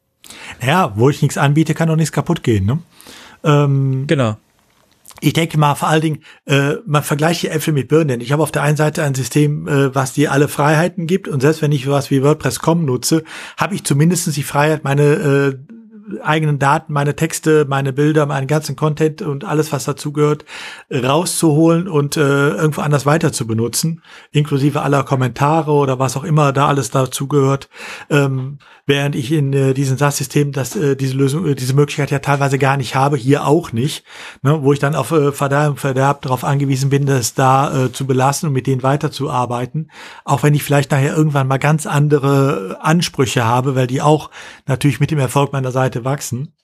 Ja, 0.64 0.92
wo 0.96 1.08
ich 1.08 1.22
nichts 1.22 1.38
anbiete, 1.38 1.74
kann 1.74 1.88
doch 1.88 1.96
nichts 1.96 2.12
kaputt 2.12 2.42
gehen, 2.42 2.66
ne? 2.66 2.78
Ähm, 3.44 4.06
genau 4.06 4.36
ich 5.22 5.32
denke 5.32 5.56
mal 5.56 5.76
vor 5.76 5.88
allen 5.88 6.00
Dingen, 6.00 6.18
äh, 6.46 6.74
man 6.84 7.02
vergleicht 7.02 7.42
die 7.42 7.48
Äpfel 7.48 7.72
mit 7.72 7.88
Birnen. 7.88 8.20
Ich 8.20 8.32
habe 8.32 8.42
auf 8.42 8.50
der 8.50 8.62
einen 8.62 8.76
Seite 8.76 9.04
ein 9.04 9.14
System, 9.14 9.68
äh, 9.68 9.94
was 9.94 10.12
dir 10.12 10.32
alle 10.32 10.48
Freiheiten 10.48 11.06
gibt 11.06 11.28
und 11.28 11.40
selbst 11.40 11.62
wenn 11.62 11.70
ich 11.72 11.88
was 11.88 12.10
wie 12.10 12.22
WordPress.com 12.22 12.84
nutze, 12.84 13.22
habe 13.56 13.74
ich 13.76 13.84
zumindest 13.84 14.34
die 14.36 14.42
Freiheit, 14.42 14.82
meine 14.82 15.02
äh, 15.02 15.54
eigenen 16.22 16.58
Daten, 16.58 16.92
meine 16.92 17.16
Texte, 17.16 17.66
meine 17.68 17.92
Bilder, 17.92 18.26
meinen 18.26 18.46
ganzen 18.46 18.76
Content 18.76 19.22
und 19.22 19.44
alles, 19.44 19.72
was 19.72 19.84
dazu 19.84 20.12
gehört, 20.12 20.44
rauszuholen 20.90 21.88
und 21.88 22.16
äh, 22.16 22.50
irgendwo 22.50 22.80
anders 22.80 23.06
weiter 23.06 23.32
zu 23.32 23.46
benutzen, 23.46 24.02
inklusive 24.30 24.82
aller 24.82 25.04
Kommentare 25.04 25.72
oder 25.72 25.98
was 25.98 26.16
auch 26.16 26.24
immer 26.24 26.52
da 26.52 26.68
alles 26.68 26.90
dazu 26.90 27.28
gehört. 27.28 27.68
Ähm, 28.10 28.58
während 28.86 29.14
ich 29.14 29.30
in 29.30 29.52
äh, 29.52 29.74
diesem 29.74 29.96
SaaS-System 29.96 30.52
das, 30.52 30.74
äh, 30.74 30.96
diese 30.96 31.14
Lösung, 31.16 31.46
äh, 31.46 31.54
diese 31.54 31.74
Möglichkeit 31.74 32.10
ja 32.10 32.18
teilweise 32.18 32.58
gar 32.58 32.76
nicht 32.76 32.94
habe, 32.94 33.16
hier 33.16 33.46
auch 33.46 33.72
nicht, 33.72 34.04
ne, 34.42 34.62
wo 34.62 34.72
ich 34.72 34.80
dann 34.80 34.94
auf 34.94 35.12
äh, 35.12 35.32
Verderb, 35.32 35.78
Verderb 35.78 36.22
darauf 36.22 36.42
angewiesen 36.44 36.90
bin, 36.90 37.06
das 37.06 37.34
da 37.34 37.84
äh, 37.84 37.92
zu 37.92 38.06
belassen 38.06 38.48
und 38.48 38.52
mit 38.52 38.66
denen 38.66 38.82
weiterzuarbeiten, 38.82 39.90
auch 40.24 40.42
wenn 40.42 40.54
ich 40.54 40.64
vielleicht 40.64 40.90
nachher 40.90 41.16
irgendwann 41.16 41.46
mal 41.46 41.58
ganz 41.58 41.86
andere 41.86 42.78
Ansprüche 42.80 43.44
habe, 43.44 43.76
weil 43.76 43.86
die 43.86 44.02
auch 44.02 44.30
natürlich 44.66 45.00
mit 45.00 45.10
dem 45.10 45.18
Erfolg 45.18 45.52
meiner 45.52 45.70
Seite 45.70 45.91
wachsen. 46.04 46.54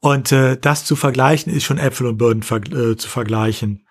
Und 0.00 0.32
äh, 0.32 0.56
das 0.58 0.84
zu 0.84 0.96
vergleichen 0.96 1.52
ist 1.52 1.64
schon 1.64 1.78
Äpfel 1.78 2.06
und 2.06 2.18
Birnen 2.18 2.42
ver 2.42 2.62
äh, 2.72 2.96
zu 2.96 3.08
vergleichen. 3.08 3.86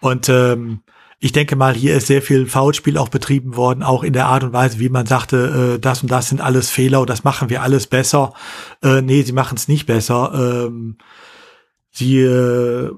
Und 0.00 0.28
ähm, 0.28 0.82
ich 1.18 1.32
denke 1.32 1.56
mal, 1.56 1.74
hier 1.74 1.96
ist 1.96 2.06
sehr 2.06 2.22
viel 2.22 2.46
Foulspiel 2.46 2.96
auch 2.96 3.08
betrieben 3.08 3.56
worden, 3.56 3.82
auch 3.82 4.04
in 4.04 4.12
der 4.12 4.26
Art 4.26 4.44
und 4.44 4.52
Weise, 4.52 4.78
wie 4.78 4.88
man 4.88 5.06
sagte, 5.06 5.74
äh, 5.76 5.80
das 5.80 6.02
und 6.02 6.10
das 6.10 6.28
sind 6.28 6.40
alles 6.40 6.70
Fehler 6.70 7.00
und 7.00 7.10
das 7.10 7.24
machen 7.24 7.50
wir 7.50 7.62
alles 7.62 7.88
besser. 7.88 8.34
Äh, 8.82 9.02
nee, 9.02 9.22
sie 9.22 9.32
machen 9.32 9.56
es 9.56 9.66
nicht 9.66 9.86
besser. 9.86 10.66
Ähm, 10.68 10.98
sie 11.90 12.20
äh, 12.20 12.92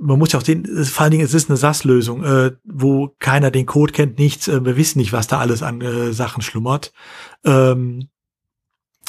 man 0.00 0.18
muss 0.18 0.32
ja 0.32 0.38
auch 0.38 0.44
sehen, 0.44 0.66
vor 0.84 1.02
allen 1.02 1.10
Dingen, 1.10 1.24
es 1.24 1.34
ist 1.34 1.50
eine 1.50 1.56
SAS-Lösung, 1.56 2.24
äh, 2.24 2.52
wo 2.64 3.14
keiner 3.18 3.50
den 3.50 3.66
Code 3.66 3.92
kennt, 3.92 4.18
nichts, 4.18 4.48
äh, 4.48 4.64
wir 4.64 4.76
wissen 4.76 4.98
nicht, 4.98 5.12
was 5.12 5.26
da 5.26 5.38
alles 5.38 5.62
an 5.62 5.80
äh, 5.80 6.12
Sachen 6.12 6.42
schlummert. 6.42 6.92
Ähm, 7.44 8.08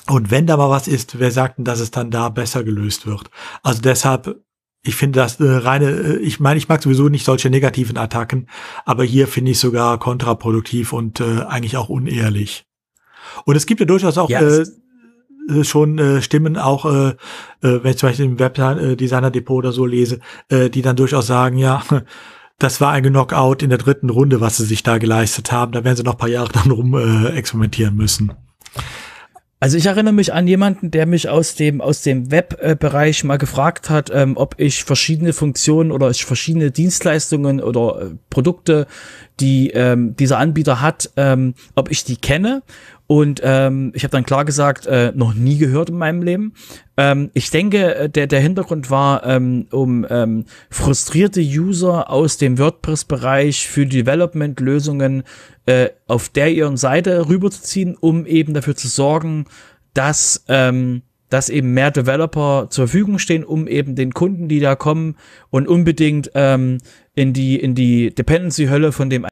und 0.10 0.32
wenn 0.32 0.48
da 0.48 0.58
mal 0.58 0.70
was 0.70 0.88
ist, 0.88 1.20
wer 1.20 1.32
sagt 1.32 1.58
denn, 1.58 1.66
dass 1.66 1.80
es 1.80 1.92
dann 1.92 2.12
da 2.12 2.30
besser 2.30 2.64
gelöst 2.64 3.06
wird? 3.06 3.30
Also 3.64 3.82
deshalb, 3.82 4.42
ich 4.82 4.96
finde 4.96 5.20
das 5.20 5.40
äh, 5.40 5.50
reine, 5.50 5.90
äh, 5.90 6.18
ich 6.18 6.40
meine, 6.40 6.58
ich 6.58 6.68
mag 6.68 6.82
sowieso 6.82 7.10
nicht 7.10 7.26
solche 7.26 7.50
negativen 7.50 7.98
Attacken, 7.98 8.48
aber 8.86 9.04
hier 9.04 9.28
finde 9.28 9.52
ich 9.52 9.60
sogar 9.60 10.00
kontraproduktiv 10.00 10.94
und 10.94 11.20
äh, 11.20 11.44
eigentlich 11.48 11.78
auch 11.78 11.90
unehrlich. 11.90 12.66
Und 13.46 13.56
es 13.56 13.66
gibt 13.66 13.80
ja 13.80 13.86
durchaus 13.86 14.18
auch 14.18 14.30
ja, 14.30 14.42
äh, 14.42 14.66
äh, 15.50 15.64
schon 15.64 16.00
äh, 16.00 16.22
Stimmen, 16.22 16.58
auch 16.58 16.86
äh, 16.86 17.10
äh, 17.10 17.16
wenn 17.62 17.92
ich 17.92 17.98
zum 17.98 18.10
Beispiel 18.10 18.26
im 18.26 18.40
Webdesigner-Depot 18.40 19.58
oder 19.58 19.72
so 19.72 19.86
lese, 19.86 20.20
äh, 20.50 20.70
die 20.70 20.82
dann 20.82 20.96
durchaus 20.96 21.28
sagen, 21.28 21.58
ja, 21.58 21.84
das 22.58 22.82
war 22.82 22.92
ein 22.92 23.04
Knockout 23.04 23.64
in 23.64 23.70
der 23.70 23.78
dritten 23.78 24.10
Runde, 24.10 24.42
was 24.42 24.58
sie 24.58 24.66
sich 24.66 24.84
da 24.84 24.98
geleistet 24.98 25.52
haben. 25.52 25.72
Da 25.72 25.84
werden 25.84 25.98
sie 25.98 26.04
noch 26.04 26.14
ein 26.14 26.20
paar 26.20 26.30
Jahre 26.30 26.50
dann 26.54 26.72
rum 26.72 26.96
äh, 26.96 27.30
experimentieren 27.30 27.96
müssen. 27.96 28.34
Also 29.62 29.76
ich 29.76 29.88
erinnere 29.88 30.14
mich 30.14 30.32
an 30.32 30.48
jemanden, 30.48 30.90
der 30.90 31.06
mich 31.06 31.28
aus 31.28 31.56
dem 31.56 31.82
aus 31.82 32.02
dem 32.02 32.32
Webbereich 32.32 33.26
mal 33.26 33.38
gefragt 33.38 33.90
hat, 33.90 34.10
ähm, 34.14 34.38
ob 34.38 34.56
ich 34.58 34.86
verschiedene 34.86 35.34
Funktionen 35.34 35.92
oder 35.92 36.10
ich 36.10 36.24
verschiedene 36.24 36.72
Dienstleistungen 36.72 37.60
oder 37.60 38.02
äh, 38.02 38.10
Produkte, 38.30 38.88
die 39.42 39.72
ähm, 39.72 40.16
dieser 40.16 40.38
Anbieter 40.38 40.80
hat, 40.80 41.10
ähm, 41.18 41.56
ob 41.76 41.92
ich 41.92 42.06
die 42.06 42.16
kenne 42.16 42.62
und 43.12 43.42
ähm, 43.44 43.92
ich 43.96 44.04
habe 44.04 44.12
dann 44.12 44.24
klar 44.24 44.46
gesagt, 44.46 44.86
äh, 44.86 45.12
noch 45.16 45.34
nie 45.34 45.58
gehört 45.58 45.90
in 45.90 45.98
meinem 45.98 46.22
Leben. 46.22 46.54
Ähm, 46.96 47.32
ich 47.34 47.50
denke, 47.50 47.96
äh, 47.96 48.08
der, 48.08 48.28
der 48.28 48.40
Hintergrund 48.40 48.92
war, 48.92 49.26
ähm, 49.26 49.66
um 49.72 50.06
ähm, 50.08 50.46
frustrierte 50.70 51.42
User 51.42 52.12
aus 52.12 52.38
dem 52.38 52.60
WordPress-Bereich 52.60 53.68
für 53.68 53.88
Development-Lösungen 53.88 55.24
äh, 55.66 55.90
auf 56.06 56.30
der 56.30 56.52
ihren 56.52 56.78
Seite 56.78 57.28
rüberzuziehen, 57.28 57.98
um 58.00 58.28
eben 58.28 58.54
dafür 58.54 58.76
zu 58.76 58.88
sorgen, 58.88 59.46
dass 59.96 60.46
ähm, 60.48 61.02
dass 61.30 61.50
eben 61.50 61.74
mehr 61.74 61.90
Developer 61.90 62.68
zur 62.70 62.88
Verfügung 62.88 63.18
stehen, 63.18 63.44
um 63.44 63.68
eben 63.68 63.96
den 63.96 64.14
Kunden, 64.14 64.48
die 64.48 64.60
da 64.60 64.76
kommen 64.76 65.16
und 65.50 65.68
unbedingt 65.68 66.30
ähm, 66.36 66.78
in 67.16 67.34
die 67.34 67.60
in 67.60 67.74
die 67.74 68.14
Dependency-Hölle 68.14 68.92
von 68.92 69.10
dem 69.10 69.26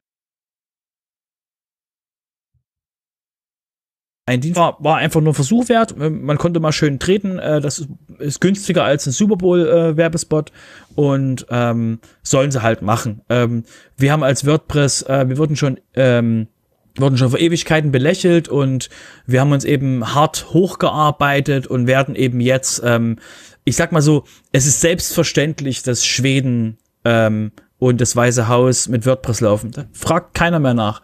ein 4.28 4.40
Dienst 4.40 4.58
war, 4.58 4.76
war 4.80 4.98
einfach 4.98 5.20
nur 5.20 5.34
Versuch 5.34 5.68
wert. 5.68 5.94
Ähm, 5.98 6.24
man 6.24 6.38
konnte 6.38 6.60
mal 6.60 6.72
schön 6.72 6.98
treten. 6.98 7.38
Äh, 7.38 7.60
das 7.60 7.86
ist, 8.18 8.40
günstiger 8.40 8.84
als 8.84 9.06
ein 9.06 9.12
Super 9.12 9.36
Bowl 9.36 9.66
äh, 9.66 9.96
Werbespot 9.96 10.52
und 10.94 11.46
ähm, 11.50 11.98
sollen 12.22 12.50
sie 12.50 12.62
halt 12.62 12.82
machen. 12.82 13.22
Ähm, 13.28 13.64
wir 13.96 14.12
haben 14.12 14.22
als 14.22 14.46
WordPress, 14.46 15.02
äh, 15.02 15.28
wir 15.28 15.38
wurden 15.38 15.56
schon 15.56 15.80
ähm, 15.94 16.48
wurden 16.96 17.16
schon 17.16 17.30
vor 17.30 17.38
Ewigkeiten 17.38 17.92
belächelt 17.92 18.48
und 18.48 18.90
wir 19.24 19.40
haben 19.40 19.52
uns 19.52 19.64
eben 19.64 20.14
hart 20.14 20.48
hochgearbeitet 20.52 21.66
und 21.66 21.86
werden 21.86 22.16
eben 22.16 22.40
jetzt, 22.40 22.82
ähm, 22.84 23.16
ich 23.64 23.76
sag 23.76 23.92
mal 23.92 24.02
so, 24.02 24.24
es 24.50 24.66
ist 24.66 24.80
selbstverständlich, 24.80 25.84
dass 25.84 26.04
Schweden 26.04 26.76
ähm, 27.04 27.52
und 27.78 28.00
das 28.00 28.16
Weiße 28.16 28.48
Haus 28.48 28.88
mit 28.88 29.06
WordPress 29.06 29.40
laufen. 29.40 29.70
Da 29.70 29.84
fragt 29.92 30.34
keiner 30.34 30.58
mehr 30.58 30.74
nach. 30.74 31.00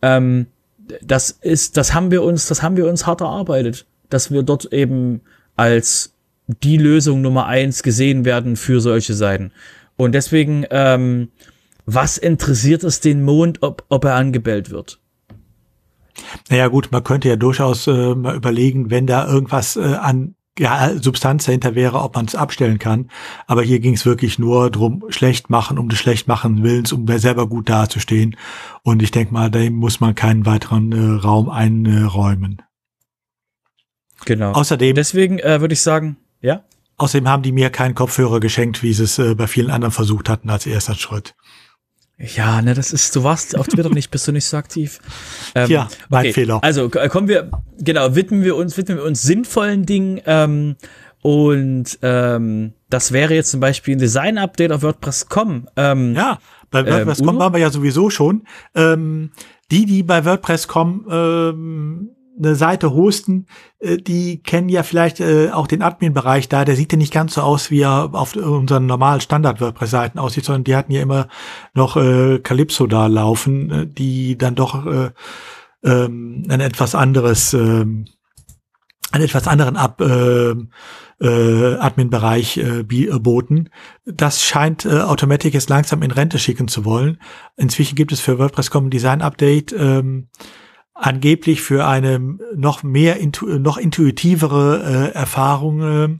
Ähm, 0.00 0.46
das 1.02 1.30
ist, 1.30 1.76
das 1.76 1.94
haben 1.94 2.10
wir 2.10 2.22
uns, 2.22 2.46
das 2.48 2.62
haben 2.62 2.76
wir 2.76 2.86
uns 2.88 3.06
hart 3.06 3.20
erarbeitet, 3.20 3.86
dass 4.10 4.30
wir 4.30 4.42
dort 4.42 4.72
eben 4.72 5.22
als 5.56 6.14
die 6.46 6.76
Lösung 6.76 7.22
Nummer 7.22 7.46
eins 7.46 7.82
gesehen 7.82 8.24
werden 8.24 8.56
für 8.56 8.80
solche 8.80 9.14
Seiten. 9.14 9.52
Und 9.96 10.12
deswegen, 10.12 10.66
ähm, 10.70 11.28
was 11.86 12.18
interessiert 12.18 12.84
es 12.84 13.00
den 13.00 13.22
Mond, 13.22 13.62
ob, 13.62 13.84
ob 13.88 14.04
er 14.04 14.14
angebellt 14.14 14.70
wird? 14.70 15.00
Naja 16.48 16.68
gut, 16.68 16.90
man 16.92 17.02
könnte 17.02 17.28
ja 17.28 17.36
durchaus 17.36 17.86
äh, 17.86 18.14
mal 18.14 18.36
überlegen, 18.36 18.90
wenn 18.90 19.06
da 19.06 19.26
irgendwas 19.26 19.76
äh, 19.76 19.80
an 19.80 20.34
ja, 20.58 20.92
Substanz 21.00 21.44
dahinter 21.44 21.74
wäre, 21.74 22.00
ob 22.00 22.14
man 22.14 22.26
es 22.26 22.34
abstellen 22.34 22.78
kann. 22.78 23.10
Aber 23.46 23.62
hier 23.62 23.80
ging 23.80 23.94
es 23.94 24.06
wirklich 24.06 24.38
nur 24.38 24.70
drum, 24.70 25.04
schlecht 25.08 25.50
machen, 25.50 25.78
um 25.78 25.88
des 25.88 25.98
schlecht 25.98 26.28
machen 26.28 26.62
Willens, 26.62 26.92
um 26.92 27.06
selber 27.18 27.48
gut 27.48 27.68
dazustehen. 27.68 28.36
Und 28.82 29.02
ich 29.02 29.10
denke 29.10 29.32
mal, 29.32 29.50
dem 29.50 29.74
muss 29.74 30.00
man 30.00 30.14
keinen 30.14 30.46
weiteren 30.46 30.92
äh, 30.92 31.20
Raum 31.20 31.48
einräumen. 31.48 32.62
Genau. 34.24 34.52
Außerdem. 34.52 34.94
Deswegen 34.94 35.38
äh, 35.38 35.60
würde 35.60 35.74
ich 35.74 35.82
sagen, 35.82 36.16
ja. 36.40 36.62
Außerdem 36.96 37.28
haben 37.28 37.42
die 37.42 37.52
mir 37.52 37.70
keinen 37.70 37.96
Kopfhörer 37.96 38.38
geschenkt, 38.38 38.82
wie 38.84 38.92
sie 38.92 39.04
es 39.04 39.18
äh, 39.18 39.34
bei 39.34 39.48
vielen 39.48 39.70
anderen 39.70 39.92
versucht 39.92 40.28
hatten 40.28 40.48
als 40.50 40.66
erster 40.66 40.94
Schritt. 40.94 41.34
Ja, 42.16 42.62
ne, 42.62 42.74
das 42.74 42.92
ist, 42.92 43.16
du 43.16 43.24
warst 43.24 43.58
auf 43.58 43.66
Twitter 43.66 43.90
nicht, 43.90 44.10
bist 44.10 44.28
du 44.28 44.32
nicht 44.32 44.44
so 44.44 44.56
aktiv. 44.56 45.00
Ähm, 45.54 45.68
ja, 45.68 45.88
mein 46.08 46.26
okay. 46.26 46.32
Fehler. 46.32 46.62
Also 46.62 46.88
kommen 46.88 47.26
wir, 47.26 47.50
genau, 47.78 48.14
widmen 48.14 48.44
wir 48.44 48.54
uns, 48.56 48.76
widmen 48.76 48.98
wir 48.98 49.04
uns 49.04 49.22
sinnvollen 49.22 49.84
Dingen. 49.84 50.20
Ähm, 50.24 50.76
und 51.22 51.98
ähm, 52.02 52.74
das 52.88 53.10
wäre 53.10 53.34
jetzt 53.34 53.50
zum 53.50 53.58
Beispiel 53.58 53.96
ein 53.96 53.98
Design-Update 53.98 54.70
auf 54.70 54.82
WordPress.com. 54.82 55.68
Ähm, 55.76 56.14
ja, 56.14 56.38
bei 56.70 56.86
WordPress.com 56.86 57.28
ähm, 57.30 57.38
waren 57.38 57.52
wir 57.52 57.60
ja 57.60 57.70
sowieso 57.70 58.10
schon. 58.10 58.46
Ähm, 58.74 59.30
die, 59.70 59.86
die 59.86 60.02
bei 60.02 60.24
WordPress.com 60.24 61.06
ähm, 61.10 62.10
eine 62.36 62.54
Seite 62.54 62.92
hosten, 62.92 63.46
äh, 63.78 63.96
die 63.96 64.42
kennen 64.42 64.68
ja 64.68 64.82
vielleicht 64.82 65.20
äh, 65.20 65.50
auch 65.50 65.66
den 65.66 65.82
Admin-Bereich 65.82 66.48
da. 66.48 66.64
Der 66.64 66.76
sieht 66.76 66.92
ja 66.92 66.98
nicht 66.98 67.12
ganz 67.12 67.34
so 67.34 67.42
aus, 67.42 67.70
wie 67.70 67.82
er 67.82 68.10
auf 68.12 68.36
unseren 68.36 68.86
normalen 68.86 69.20
Standard-WordPress-Seiten 69.20 70.18
aussieht, 70.18 70.44
sondern 70.44 70.64
die 70.64 70.76
hatten 70.76 70.92
ja 70.92 71.02
immer 71.02 71.28
noch 71.74 71.96
äh, 71.96 72.38
Calypso 72.40 72.86
da 72.86 73.06
laufen, 73.06 73.70
äh, 73.70 73.86
die 73.86 74.36
dann 74.36 74.54
doch 74.54 74.86
äh, 74.86 75.10
ähm, 75.84 76.44
ein 76.48 76.60
etwas 76.60 76.94
anderes, 76.94 77.54
äh, 77.54 77.58
einen 77.58 78.04
etwas 79.12 79.46
anderen 79.46 79.76
Ab, 79.76 80.00
äh, 80.00 80.54
äh, 81.20 81.76
Admin-Bereich 81.76 82.56
äh, 82.58 82.82
boten. 82.82 83.70
Das 84.04 84.42
scheint 84.42 84.84
äh, 84.84 85.00
Automatic 85.00 85.54
jetzt 85.54 85.70
langsam 85.70 86.02
in 86.02 86.10
Rente 86.10 86.38
schicken 86.38 86.68
zu 86.68 86.84
wollen. 86.84 87.18
Inzwischen 87.56 87.94
gibt 87.94 88.12
es 88.12 88.20
für 88.20 88.38
WordPress.com 88.38 88.86
ein 88.86 88.90
Design-Update. 88.90 89.72
Ähm, 89.72 90.28
angeblich 90.94 91.60
für 91.60 91.86
eine 91.86 92.18
noch 92.54 92.82
mehr, 92.82 93.18
intu 93.18 93.46
noch 93.58 93.76
intuitivere 93.76 95.10
äh, 95.12 95.14
Erfahrung. 95.14 95.82
Äh, 95.82 96.18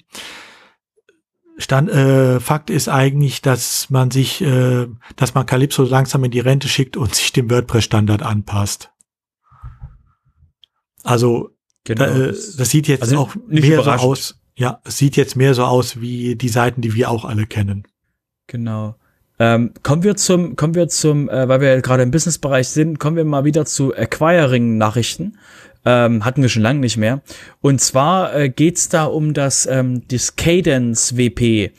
Stand, 1.57 1.89
äh, 1.89 2.41
Fakt 2.41 2.69
ist 2.69 2.89
eigentlich, 2.89 3.41
dass 3.41 3.89
man 3.89 4.11
sich, 4.11 4.41
äh, 4.41 4.89
dass 5.15 5.35
man 5.35 5.47
Calypso 5.47 5.85
langsam 5.85 6.25
in 6.25 6.33
die 6.33 6.41
Rente 6.41 6.67
schickt 6.67 6.97
und 6.97 7.15
sich 7.15 7.33
dem 7.33 7.49
WordPress-Standard 7.49 8.23
anpasst. 8.23 8.91
Also 11.05 11.51
genau. 11.85 12.05
äh, 12.05 12.35
das 12.57 12.71
sieht 12.71 12.89
jetzt 12.89 13.03
also 13.03 13.19
auch 13.19 13.37
mehr 13.47 13.83
so 13.83 13.91
aus. 13.91 14.41
Ja, 14.57 14.81
es 14.85 14.99
sieht 14.99 15.17
jetzt 15.17 15.37
mehr 15.37 15.55
so 15.55 15.65
aus 15.65 16.01
wie 16.01 16.35
die 16.37 16.49
Seiten, 16.49 16.81
die 16.81 16.95
wir 16.95 17.11
auch 17.11 17.25
alle 17.25 17.47
kennen. 17.47 17.87
Genau. 18.47 18.97
Ähm, 19.39 19.73
kommen 19.83 20.05
wir 20.05 20.17
zum, 20.17 20.55
kommen 20.57 20.75
wir 20.75 20.89
zum, 20.89 21.29
äh, 21.29 21.49
weil 21.49 21.61
wir 21.61 21.81
gerade 21.81 22.03
im 22.03 22.11
Businessbereich 22.11 22.69
sind, 22.69 23.01
kommen 23.01 23.17
wir 23.17 23.25
mal 23.25 23.45
wieder 23.45 23.65
zu 23.65 23.95
Acquiring-Nachrichten. 23.95 25.39
Ähm, 25.85 26.25
hatten 26.25 26.41
wir 26.41 26.49
schon 26.49 26.63
lange 26.63 26.81
nicht 26.81 26.97
mehr. 26.97 27.21
Und 27.61 27.81
zwar 27.81 28.35
äh, 28.35 28.49
geht's 28.49 28.89
da 28.89 29.05
um 29.05 29.35
das, 29.35 29.67
ähm, 29.67 30.03
das 30.09 30.37
Cadence 30.37 31.17
WP. 31.17 31.73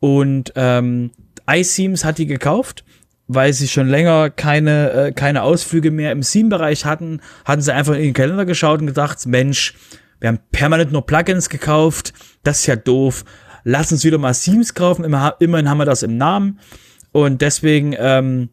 Und 0.00 0.52
ähm, 0.56 1.10
iSeams 1.50 2.04
hat 2.04 2.18
die 2.18 2.26
gekauft, 2.26 2.84
weil 3.28 3.52
sie 3.52 3.68
schon 3.68 3.88
länger 3.88 4.30
keine, 4.30 4.90
äh, 4.92 5.12
keine 5.12 5.42
Ausflüge 5.42 5.90
mehr 5.90 6.12
im 6.12 6.22
Seam-Bereich 6.22 6.84
hatten, 6.84 7.20
hatten 7.44 7.62
sie 7.62 7.74
einfach 7.74 7.94
in 7.94 8.02
den 8.02 8.14
Kalender 8.14 8.46
geschaut 8.46 8.80
und 8.80 8.86
gedacht, 8.86 9.26
Mensch, 9.26 9.74
wir 10.20 10.28
haben 10.28 10.38
permanent 10.52 10.92
nur 10.92 11.04
Plugins 11.04 11.48
gekauft, 11.48 12.14
das 12.44 12.60
ist 12.60 12.66
ja 12.66 12.76
doof. 12.76 13.24
Lass 13.64 13.92
uns 13.92 14.04
wieder 14.04 14.18
mal 14.18 14.34
Seams 14.34 14.74
kaufen, 14.74 15.04
immerhin 15.04 15.68
haben 15.68 15.78
wir 15.78 15.84
das 15.84 16.02
im 16.02 16.16
Namen. 16.16 16.58
Und 17.12 17.42
deswegen 17.42 17.94
ähm, 17.98 18.48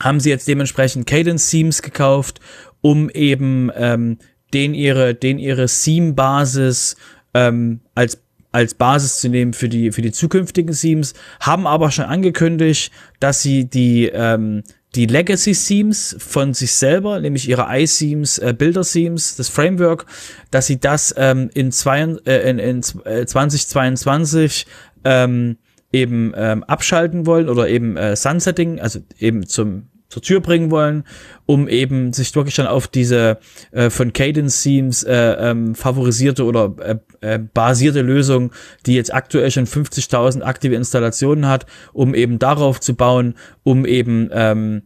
haben 0.00 0.20
sie 0.20 0.30
jetzt 0.30 0.46
dementsprechend 0.46 1.06
Cadence 1.06 1.50
Themes 1.50 1.82
gekauft, 1.82 2.40
um 2.80 3.10
eben 3.10 3.70
ähm, 3.74 4.18
den 4.52 4.74
ihre, 4.74 5.14
den 5.14 5.38
ihre 5.38 5.66
Theme-Basis 5.66 6.96
ähm, 7.32 7.80
als 7.94 8.20
als 8.52 8.74
Basis 8.74 9.18
zu 9.18 9.28
nehmen 9.28 9.52
für 9.52 9.68
die 9.68 9.90
für 9.90 10.00
die 10.00 10.12
zukünftigen 10.12 10.72
Themes, 10.72 11.14
haben 11.40 11.66
aber 11.66 11.90
schon 11.90 12.04
angekündigt, 12.04 12.92
dass 13.18 13.42
sie 13.42 13.64
die 13.64 14.06
ähm, 14.06 14.62
die 14.94 15.06
Legacy 15.06 15.52
Themes 15.52 16.14
von 16.20 16.54
sich 16.54 16.72
selber, 16.72 17.18
nämlich 17.18 17.48
ihre 17.48 17.66
iThemes, 17.68 18.38
äh, 18.38 18.54
Bilder 18.56 18.82
Themes, 18.82 19.34
das 19.36 19.48
Framework, 19.48 20.06
dass 20.52 20.68
sie 20.68 20.78
das 20.78 21.12
ähm, 21.16 21.50
in, 21.54 21.72
zwei, 21.72 22.02
äh, 22.26 22.48
in, 22.48 22.58
in 22.60 22.82
2022 22.82 24.66
äh, 25.02 25.24
ähm, 25.24 25.56
eben 25.94 26.32
ähm, 26.36 26.64
abschalten 26.64 27.26
wollen 27.26 27.48
oder 27.48 27.68
eben 27.68 27.96
äh, 27.96 28.16
Sunsetting, 28.16 28.80
also 28.80 29.00
eben 29.18 29.46
zum 29.46 29.84
zur 30.14 30.22
Tür 30.22 30.40
bringen 30.40 30.70
wollen, 30.70 31.02
um 31.44 31.66
eben 31.66 32.12
sich 32.12 32.34
wirklich 32.36 32.54
dann 32.54 32.68
auf 32.68 32.86
diese 32.86 33.38
äh, 33.72 33.90
von 33.90 34.12
Cadence 34.12 34.62
Themes 34.62 35.02
äh, 35.02 35.12
ähm, 35.12 35.74
favorisierte 35.74 36.44
oder 36.44 36.72
äh, 36.78 36.96
äh, 37.20 37.38
basierte 37.38 38.00
Lösung, 38.00 38.52
die 38.86 38.94
jetzt 38.94 39.12
aktuell 39.12 39.50
schon 39.50 39.66
50.000 39.66 40.42
aktive 40.42 40.76
Installationen 40.76 41.48
hat, 41.48 41.66
um 41.92 42.14
eben 42.14 42.38
darauf 42.38 42.80
zu 42.80 42.94
bauen, 42.94 43.34
um 43.64 43.84
eben 43.86 44.30
ähm, 44.32 44.82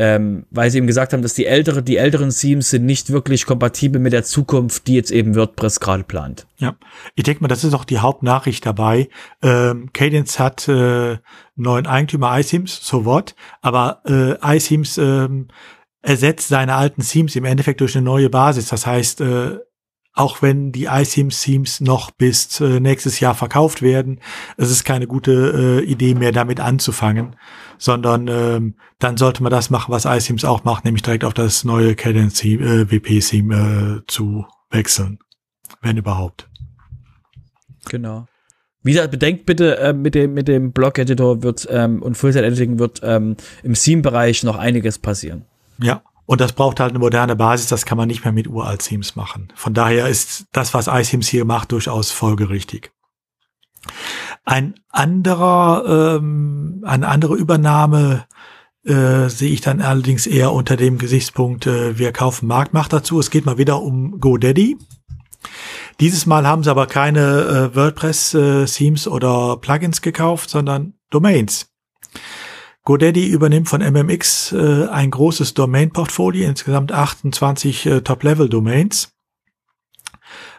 ähm, 0.00 0.46
weil 0.50 0.70
sie 0.70 0.78
eben 0.78 0.86
gesagt 0.86 1.12
haben, 1.12 1.20
dass 1.20 1.34
die 1.34 1.44
ältere, 1.44 1.82
die 1.82 1.98
älteren 1.98 2.30
Themes 2.30 2.70
sind 2.70 2.86
nicht 2.86 3.10
wirklich 3.10 3.44
kompatibel 3.44 4.00
mit 4.00 4.14
der 4.14 4.24
Zukunft, 4.24 4.86
die 4.86 4.94
jetzt 4.94 5.10
eben 5.10 5.36
WordPress 5.36 5.78
gerade 5.78 6.04
plant. 6.04 6.46
Ja, 6.56 6.76
ich 7.16 7.24
denke 7.24 7.42
mal, 7.42 7.48
das 7.48 7.64
ist 7.64 7.74
auch 7.74 7.84
die 7.84 7.98
Hauptnachricht 7.98 8.64
dabei. 8.64 9.10
Ähm, 9.42 9.90
Cadence 9.92 10.38
hat 10.38 10.66
äh, 10.68 11.18
neuen 11.54 11.86
Eigentümer 11.86 12.38
iThemes, 12.40 12.80
so 12.82 13.04
what, 13.04 13.34
aber 13.60 14.00
äh, 14.06 14.56
iThemes 14.56 14.96
ähm, 14.96 15.48
ersetzt 16.00 16.48
seine 16.48 16.76
alten 16.76 17.02
Themes 17.02 17.36
im 17.36 17.44
Endeffekt 17.44 17.82
durch 17.82 17.94
eine 17.94 18.02
neue 18.06 18.30
Basis. 18.30 18.68
Das 18.68 18.86
heißt, 18.86 19.20
äh, 19.20 19.58
auch 20.20 20.42
wenn 20.42 20.70
die 20.70 20.84
iSIMS-Themes 20.84 21.80
noch 21.80 22.10
bis 22.10 22.60
äh, 22.60 22.78
nächstes 22.78 23.20
Jahr 23.20 23.34
verkauft 23.34 23.80
werden, 23.80 24.20
es 24.58 24.70
ist 24.70 24.84
keine 24.84 25.06
gute 25.06 25.80
äh, 25.82 25.84
Idee 25.84 26.14
mehr 26.14 26.30
damit 26.30 26.60
anzufangen, 26.60 27.36
sondern 27.78 28.28
ähm, 28.28 28.74
dann 28.98 29.16
sollte 29.16 29.42
man 29.42 29.50
das 29.50 29.70
machen, 29.70 29.90
was 29.90 30.04
iSIMS 30.04 30.44
auch 30.44 30.64
macht, 30.64 30.84
nämlich 30.84 31.02
direkt 31.02 31.24
auf 31.24 31.32
das 31.32 31.64
neue 31.64 31.94
Cadence 31.94 32.44
äh, 32.44 32.90
WP-Theme 32.90 34.02
äh, 34.02 34.06
zu 34.06 34.44
wechseln, 34.70 35.18
wenn 35.80 35.96
überhaupt. 35.96 36.48
Genau. 37.88 38.26
Wie 38.82 38.92
gesagt, 38.92 39.10
bedenkt 39.10 39.46
bitte, 39.46 39.78
äh, 39.78 39.94
mit 39.94 40.14
dem, 40.14 40.34
mit 40.34 40.48
dem 40.48 40.72
Block-Editor 40.72 41.42
wird 41.42 41.66
ähm, 41.70 42.02
und 42.02 42.16
Full-Set-Editing 42.16 42.78
wird 42.78 43.00
ähm, 43.02 43.36
im 43.62 43.72
Theme-Bereich 43.72 44.42
noch 44.42 44.56
einiges 44.56 44.98
passieren. 44.98 45.46
Ja, 45.78 46.02
und 46.30 46.40
das 46.40 46.52
braucht 46.52 46.78
halt 46.78 46.90
eine 46.90 47.00
moderne 47.00 47.34
Basis, 47.34 47.66
das 47.66 47.84
kann 47.84 47.98
man 47.98 48.06
nicht 48.06 48.22
mehr 48.22 48.32
mit 48.32 48.46
uralt 48.46 48.82
Themes 48.82 49.16
machen. 49.16 49.52
Von 49.56 49.74
daher 49.74 50.06
ist 50.06 50.44
das, 50.52 50.72
was 50.74 50.86
iThemes 50.86 51.26
hier 51.26 51.44
macht, 51.44 51.72
durchaus 51.72 52.12
folgerichtig. 52.12 52.92
Ein 54.44 54.74
anderer, 54.90 56.18
ähm, 56.18 56.84
eine 56.86 57.08
andere 57.08 57.34
Übernahme 57.34 58.28
äh, 58.84 59.28
sehe 59.28 59.50
ich 59.50 59.60
dann 59.60 59.80
allerdings 59.80 60.28
eher 60.28 60.52
unter 60.52 60.76
dem 60.76 60.98
Gesichtspunkt, 60.98 61.66
äh, 61.66 61.98
wir 61.98 62.12
kaufen 62.12 62.46
Marktmacht 62.46 62.92
dazu. 62.92 63.18
Es 63.18 63.30
geht 63.30 63.44
mal 63.44 63.58
wieder 63.58 63.82
um 63.82 64.20
GoDaddy. 64.20 64.78
Dieses 65.98 66.26
Mal 66.26 66.46
haben 66.46 66.62
sie 66.62 66.70
aber 66.70 66.86
keine 66.86 67.72
äh, 67.72 67.74
WordPress-Themes 67.74 69.06
äh, 69.06 69.10
oder 69.10 69.56
Plugins 69.56 70.00
gekauft, 70.00 70.48
sondern 70.48 70.94
Domains. 71.10 71.69
GoDaddy 72.90 73.28
übernimmt 73.28 73.68
von 73.68 73.82
MMX 73.82 74.50
äh, 74.50 74.88
ein 74.88 75.12
großes 75.12 75.54
Domain-Portfolio, 75.54 76.48
insgesamt 76.48 76.90
28 76.90 77.86
äh, 77.86 78.00
Top-Level-Domains. 78.00 79.12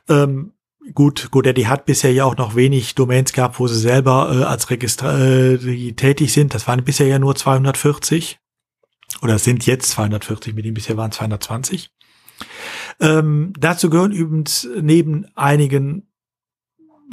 Ähm, 0.08 0.54
gut, 0.94 1.28
GoDaddy 1.32 1.64
hat 1.64 1.84
bisher 1.84 2.14
ja 2.14 2.24
auch 2.24 2.38
noch 2.38 2.56
wenig 2.56 2.96
Domains 2.96 3.34
gehabt, 3.34 3.60
wo 3.60 3.68
sie 3.68 3.78
selber 3.78 4.32
äh, 4.34 4.44
als 4.46 4.70
Registra 4.70 5.20
äh, 5.20 5.92
tätig 5.92 6.32
sind. 6.32 6.54
Das 6.54 6.70
waren 6.70 6.86
bisher 6.86 7.08
ja 7.08 7.20
nur 7.20 7.36
240 7.36 8.40
oder 9.22 9.38
sind 9.38 9.66
jetzt 9.66 9.90
240, 9.90 10.56
mit 10.56 10.64
dem 10.64 10.74
bisher 10.74 10.96
waren 10.96 11.12
220. 11.12 11.92
Ähm, 13.02 13.52
dazu 13.60 13.90
gehören 13.90 14.14
übrigens 14.14 14.70
neben 14.80 15.26
einigen 15.36 16.08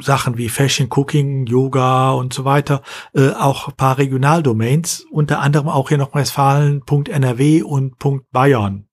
Sachen 0.01 0.37
wie 0.37 0.49
Fashion, 0.49 0.87
Cooking, 0.89 1.45
Yoga 1.45 2.11
und 2.11 2.33
so 2.33 2.45
weiter, 2.45 2.81
äh, 3.13 3.31
auch 3.31 3.75
paar 3.75 3.97
Regionaldomains, 3.97 5.05
unter 5.11 5.39
anderem 5.39 5.67
auch 5.69 5.89
hier 5.89 5.97
noch 5.97 6.15
Westfalen.nrw 6.15 7.61
und 7.63 7.95
.bayern. 8.31 8.85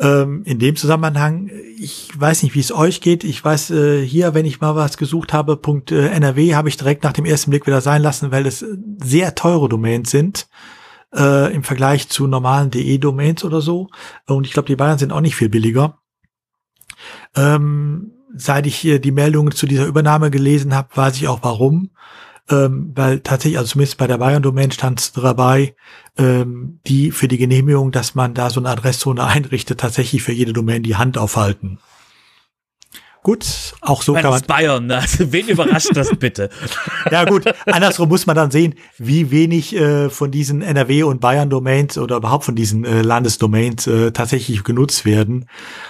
Ähm, 0.00 0.42
in 0.44 0.58
dem 0.58 0.74
Zusammenhang, 0.74 1.50
ich 1.78 2.10
weiß 2.18 2.42
nicht, 2.42 2.54
wie 2.54 2.60
es 2.60 2.72
euch 2.72 3.00
geht. 3.00 3.22
Ich 3.22 3.44
weiß 3.44 3.70
äh, 3.70 4.04
hier, 4.04 4.34
wenn 4.34 4.44
ich 4.44 4.60
mal 4.60 4.74
was 4.74 4.96
gesucht 4.96 5.32
habe, 5.32 5.60
.nrw 5.62 6.54
habe 6.54 6.68
ich 6.68 6.76
direkt 6.76 7.04
nach 7.04 7.12
dem 7.12 7.24
ersten 7.24 7.50
Blick 7.50 7.66
wieder 7.66 7.80
sein 7.80 8.02
lassen, 8.02 8.32
weil 8.32 8.46
es 8.46 8.64
sehr 9.02 9.34
teure 9.36 9.68
Domains 9.68 10.10
sind 10.10 10.48
äh, 11.14 11.54
im 11.54 11.62
Vergleich 11.62 12.08
zu 12.08 12.26
normalen 12.26 12.70
DE-Domains 12.70 13.44
oder 13.44 13.60
so. 13.60 13.88
Und 14.26 14.46
ich 14.46 14.52
glaube, 14.52 14.66
die 14.66 14.76
Bayern 14.76 14.98
sind 14.98 15.12
auch 15.12 15.20
nicht 15.20 15.36
viel 15.36 15.48
billiger. 15.48 15.98
Ähm, 17.36 18.13
seit 18.36 18.66
ich 18.66 18.76
hier 18.76 18.98
die 18.98 19.12
Meldungen 19.12 19.52
zu 19.52 19.66
dieser 19.66 19.86
Übernahme 19.86 20.30
gelesen 20.30 20.74
habe, 20.74 20.88
weiß 20.94 21.16
ich 21.16 21.28
auch 21.28 21.40
warum. 21.42 21.90
Ähm, 22.50 22.92
weil 22.94 23.20
tatsächlich, 23.20 23.56
also 23.56 23.70
zumindest 23.70 23.96
bei 23.96 24.06
der 24.06 24.18
Bayern-Domain 24.18 24.70
stand 24.70 25.00
es 25.00 25.12
dabei, 25.12 25.74
ähm, 26.18 26.78
die 26.86 27.10
für 27.10 27.26
die 27.26 27.38
Genehmigung, 27.38 27.90
dass 27.90 28.14
man 28.14 28.34
da 28.34 28.50
so 28.50 28.60
eine 28.60 28.68
Adresszone 28.68 29.24
einrichtet, 29.26 29.80
tatsächlich 29.80 30.22
für 30.22 30.32
jede 30.32 30.52
Domain 30.52 30.82
die 30.82 30.96
Hand 30.96 31.16
aufhalten. 31.16 31.78
Gut, 33.24 33.72
auch 33.80 34.02
so 34.02 34.12
kann 34.12 34.28
man. 34.28 34.42
Bayern, 34.42 34.86
ne? 34.86 34.98
also 34.98 35.32
wen 35.32 35.48
überrascht 35.48 35.96
das 35.96 36.14
bitte? 36.18 36.50
ja 37.10 37.24
gut, 37.24 37.44
andersrum 37.64 38.10
muss 38.10 38.26
man 38.26 38.36
dann 38.36 38.50
sehen, 38.50 38.74
wie 38.98 39.30
wenig 39.30 39.74
äh, 39.74 40.10
von 40.10 40.30
diesen 40.30 40.60
NRW 40.60 41.04
und 41.04 41.22
Bayern 41.22 41.48
Domains 41.48 41.96
oder 41.96 42.16
überhaupt 42.16 42.44
von 42.44 42.54
diesen 42.54 42.84
äh, 42.84 43.00
Landesdomains 43.00 43.86
äh, 43.86 44.12
tatsächlich 44.12 44.62
genutzt 44.62 45.06
werden. 45.06 45.46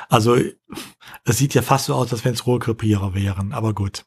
Also 0.09 0.37
es 1.25 1.39
sieht 1.39 1.55
ja 1.55 1.62
fast 1.62 1.87
so 1.87 1.95
aus, 1.95 2.12
als 2.12 2.25
wenn 2.25 2.35
es 2.35 2.47
Rohrkrepierer 2.47 3.14
wären, 3.14 3.53
aber 3.53 3.75
gut. 3.75 4.05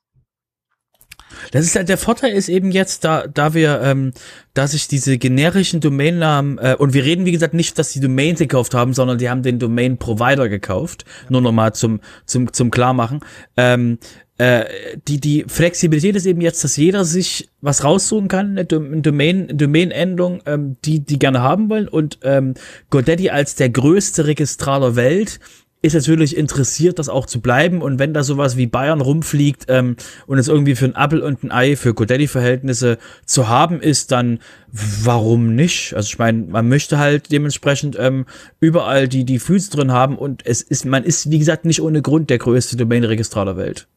Das 1.52 1.66
ist 1.66 1.76
halt 1.76 1.90
der 1.90 1.98
Vorteil 1.98 2.32
ist 2.32 2.50
eben 2.50 2.72
jetzt, 2.72 3.04
da, 3.04 3.28
da 3.28 3.54
wir, 3.54 3.82
ähm, 3.82 4.14
dass 4.54 4.74
ich 4.74 4.88
diese 4.88 5.18
generischen 5.18 5.82
Domainnamen, 5.82 6.58
äh, 6.58 6.76
und 6.78 6.94
wir 6.94 7.04
reden 7.04 7.26
wie 7.26 7.32
gesagt 7.32 7.54
nicht, 7.54 7.78
dass 7.78 7.92
die 7.92 8.00
Domains 8.00 8.40
gekauft 8.40 8.74
haben, 8.74 8.94
sondern 8.94 9.18
die 9.18 9.30
haben 9.30 9.44
den 9.44 9.60
Domain-Provider 9.60 10.50
gekauft, 10.50 11.06
ja. 11.24 11.32
nur 11.32 11.42
nochmal 11.42 11.74
zum, 11.74 12.00
zum, 12.26 12.54
zum 12.54 12.72
Klarmachen. 12.72 13.20
Ähm, 13.58 14.00
äh, 14.38 14.66
die, 15.08 15.20
die 15.20 15.46
Flexibilität 15.48 16.16
ist 16.16 16.28
eben 16.28 16.42
jetzt, 16.42 16.64
dass 16.64 16.78
jeder 16.78 17.06
sich 17.06 17.50
was 17.60 17.84
raussuchen 17.84 18.28
kann, 18.28 18.52
eine 18.52 18.66
Domain, 18.66 19.48
Domain-Endung, 19.58 20.44
ähm, 20.46 20.78
die, 20.86 21.00
die 21.00 21.20
gerne 21.20 21.42
haben 21.42 21.70
wollen 21.70 21.88
und 21.88 22.20
ähm, 22.22 22.54
GoDaddy 22.90 23.32
als 23.32 23.56
der 23.56 23.70
größte 23.70 24.28
Registrar 24.28 24.80
der 24.80 24.96
Welt 24.96 25.40
ist 25.82 25.94
natürlich 25.94 26.36
interessiert, 26.36 26.98
das 26.98 27.08
auch 27.08 27.28
zu 27.28 27.40
bleiben. 27.40 27.82
Und 27.82 28.00
wenn 28.00 28.14
da 28.14 28.24
sowas 28.24 28.58
wie 28.58 28.66
Bayern 28.66 29.00
rumfliegt 29.00 29.66
ähm, 29.68 29.96
und 30.26 30.40
es 30.40 30.48
irgendwie 30.48 30.76
für 30.76 30.86
ein 30.86 30.96
Apple 30.96 31.24
und 31.24 31.44
ein 31.44 31.52
Ei 31.52 31.76
für 31.76 31.94
Godaddy-Verhältnisse 31.94 32.98
zu 33.26 33.48
haben 33.48 33.80
ist, 33.80 34.12
dann 34.12 34.40
warum 34.72 35.54
nicht? 35.54 35.94
Also 35.94 36.08
ich 36.08 36.18
meine, 36.18 36.44
man 36.46 36.68
möchte 36.68 36.98
halt 36.98 37.32
dementsprechend 37.32 37.96
ähm, 38.00 38.26
überall 38.60 39.08
die, 39.08 39.24
die 39.24 39.40
Füße 39.40 39.70
drin 39.72 39.92
haben 39.92 40.18
und 40.18 40.46
es 40.46 40.62
ist, 40.62 40.86
man 40.86 41.04
ist, 41.04 41.30
wie 41.30 41.40
gesagt, 41.40 41.66
nicht 41.66 41.82
ohne 41.82 42.02
Grund 42.02 42.32
der 42.32 42.40
größte 42.40 42.76
Domain-Registrar 42.76 43.46
der 43.46 43.58
Welt. 43.58 43.88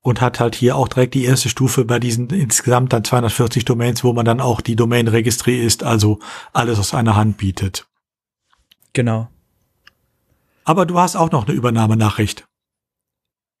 Und 0.00 0.22
hat 0.22 0.40
halt 0.40 0.54
hier 0.54 0.76
auch 0.76 0.88
direkt 0.88 1.12
die 1.12 1.24
erste 1.24 1.50
Stufe 1.50 1.84
bei 1.84 1.98
diesen 1.98 2.30
insgesamt 2.30 2.94
dann 2.94 3.04
240 3.04 3.66
Domains, 3.66 4.02
wo 4.02 4.14
man 4.14 4.24
dann 4.24 4.40
auch 4.40 4.62
die 4.62 4.76
Domain-Registrie 4.76 5.60
ist, 5.60 5.82
also 5.82 6.20
alles 6.54 6.78
aus 6.78 6.94
einer 6.94 7.16
Hand 7.16 7.36
bietet. 7.36 7.86
Genau. 8.94 9.28
Aber 10.68 10.84
du 10.84 10.98
hast 10.98 11.16
auch 11.16 11.30
noch 11.30 11.48
eine 11.48 11.56
Übernahmenachricht. 11.56 12.46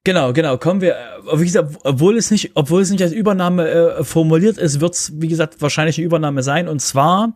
Genau, 0.04 0.34
genau. 0.34 0.58
Kommen 0.58 0.82
wir, 0.82 0.94
äh, 0.94 1.40
wie 1.40 1.44
gesagt, 1.44 1.78
obwohl 1.82 2.18
es 2.18 2.30
nicht, 2.30 2.50
obwohl 2.54 2.82
es 2.82 2.90
nicht 2.90 3.00
als 3.00 3.12
Übernahme 3.12 3.66
äh, 3.66 4.04
formuliert 4.04 4.58
ist, 4.58 4.82
wird 4.82 4.92
es, 4.92 5.12
wie 5.18 5.28
gesagt, 5.28 5.62
wahrscheinlich 5.62 5.96
eine 5.96 6.04
Übernahme 6.04 6.42
sein. 6.42 6.68
Und 6.68 6.80
zwar 6.82 7.34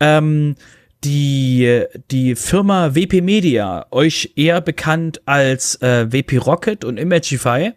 ähm, 0.00 0.56
die, 1.04 1.84
die 2.10 2.34
Firma 2.34 2.96
WP 2.96 3.22
Media, 3.22 3.86
euch 3.92 4.32
eher 4.34 4.60
bekannt 4.60 5.22
als 5.24 5.80
äh, 5.82 6.12
WP 6.12 6.38
Rocket 6.38 6.84
und 6.84 6.98
Imagify, 6.98 7.74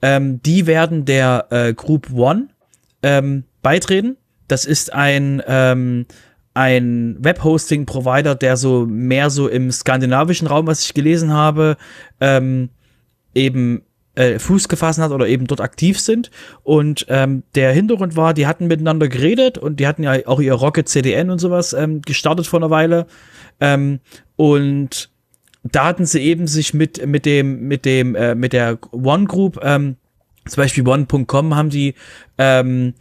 ähm, 0.00 0.40
die 0.42 0.68
werden 0.68 1.04
der 1.06 1.48
äh, 1.50 1.74
Group 1.74 2.12
One 2.12 2.50
ähm, 3.02 3.42
beitreten. 3.62 4.16
Das 4.46 4.64
ist 4.64 4.92
ein 4.92 5.42
ähm, 5.48 6.06
ein 6.54 7.16
Webhosting-Provider, 7.18 8.36
der 8.36 8.56
so 8.56 8.86
mehr 8.86 9.28
so 9.30 9.48
im 9.48 9.70
skandinavischen 9.70 10.46
Raum, 10.46 10.66
was 10.66 10.84
ich 10.84 10.94
gelesen 10.94 11.32
habe, 11.32 11.76
ähm, 12.20 12.70
eben 13.34 13.82
äh, 14.14 14.38
Fuß 14.38 14.68
gefasst 14.68 15.00
hat 15.00 15.10
oder 15.10 15.26
eben 15.26 15.48
dort 15.48 15.60
aktiv 15.60 15.98
sind. 15.98 16.30
Und 16.62 17.06
ähm, 17.08 17.42
der 17.56 17.72
Hintergrund 17.72 18.16
war, 18.16 18.34
die 18.34 18.46
hatten 18.46 18.68
miteinander 18.68 19.08
geredet 19.08 19.58
und 19.58 19.80
die 19.80 19.86
hatten 19.88 20.04
ja 20.04 20.14
auch 20.26 20.40
ihr 20.40 20.54
Rocket 20.54 20.88
CDN 20.88 21.30
und 21.30 21.40
sowas 21.40 21.72
ähm, 21.72 22.00
gestartet 22.02 22.46
vor 22.46 22.60
einer 22.60 22.70
Weile. 22.70 23.06
Ähm, 23.60 23.98
und 24.36 25.10
da 25.64 25.86
hatten 25.86 26.06
sie 26.06 26.20
eben 26.20 26.46
sich 26.46 26.72
mit, 26.72 27.04
mit 27.04 27.26
dem, 27.26 27.66
mit 27.66 27.84
dem, 27.84 28.14
äh, 28.14 28.36
mit 28.36 28.52
der 28.52 28.78
One 28.92 29.24
Group, 29.24 29.58
ähm, 29.62 29.96
zum 30.46 30.60
Beispiel 30.62 30.86
One.com 30.86 31.56
haben 31.56 31.70
die 31.70 31.94
ähm, 32.36 32.94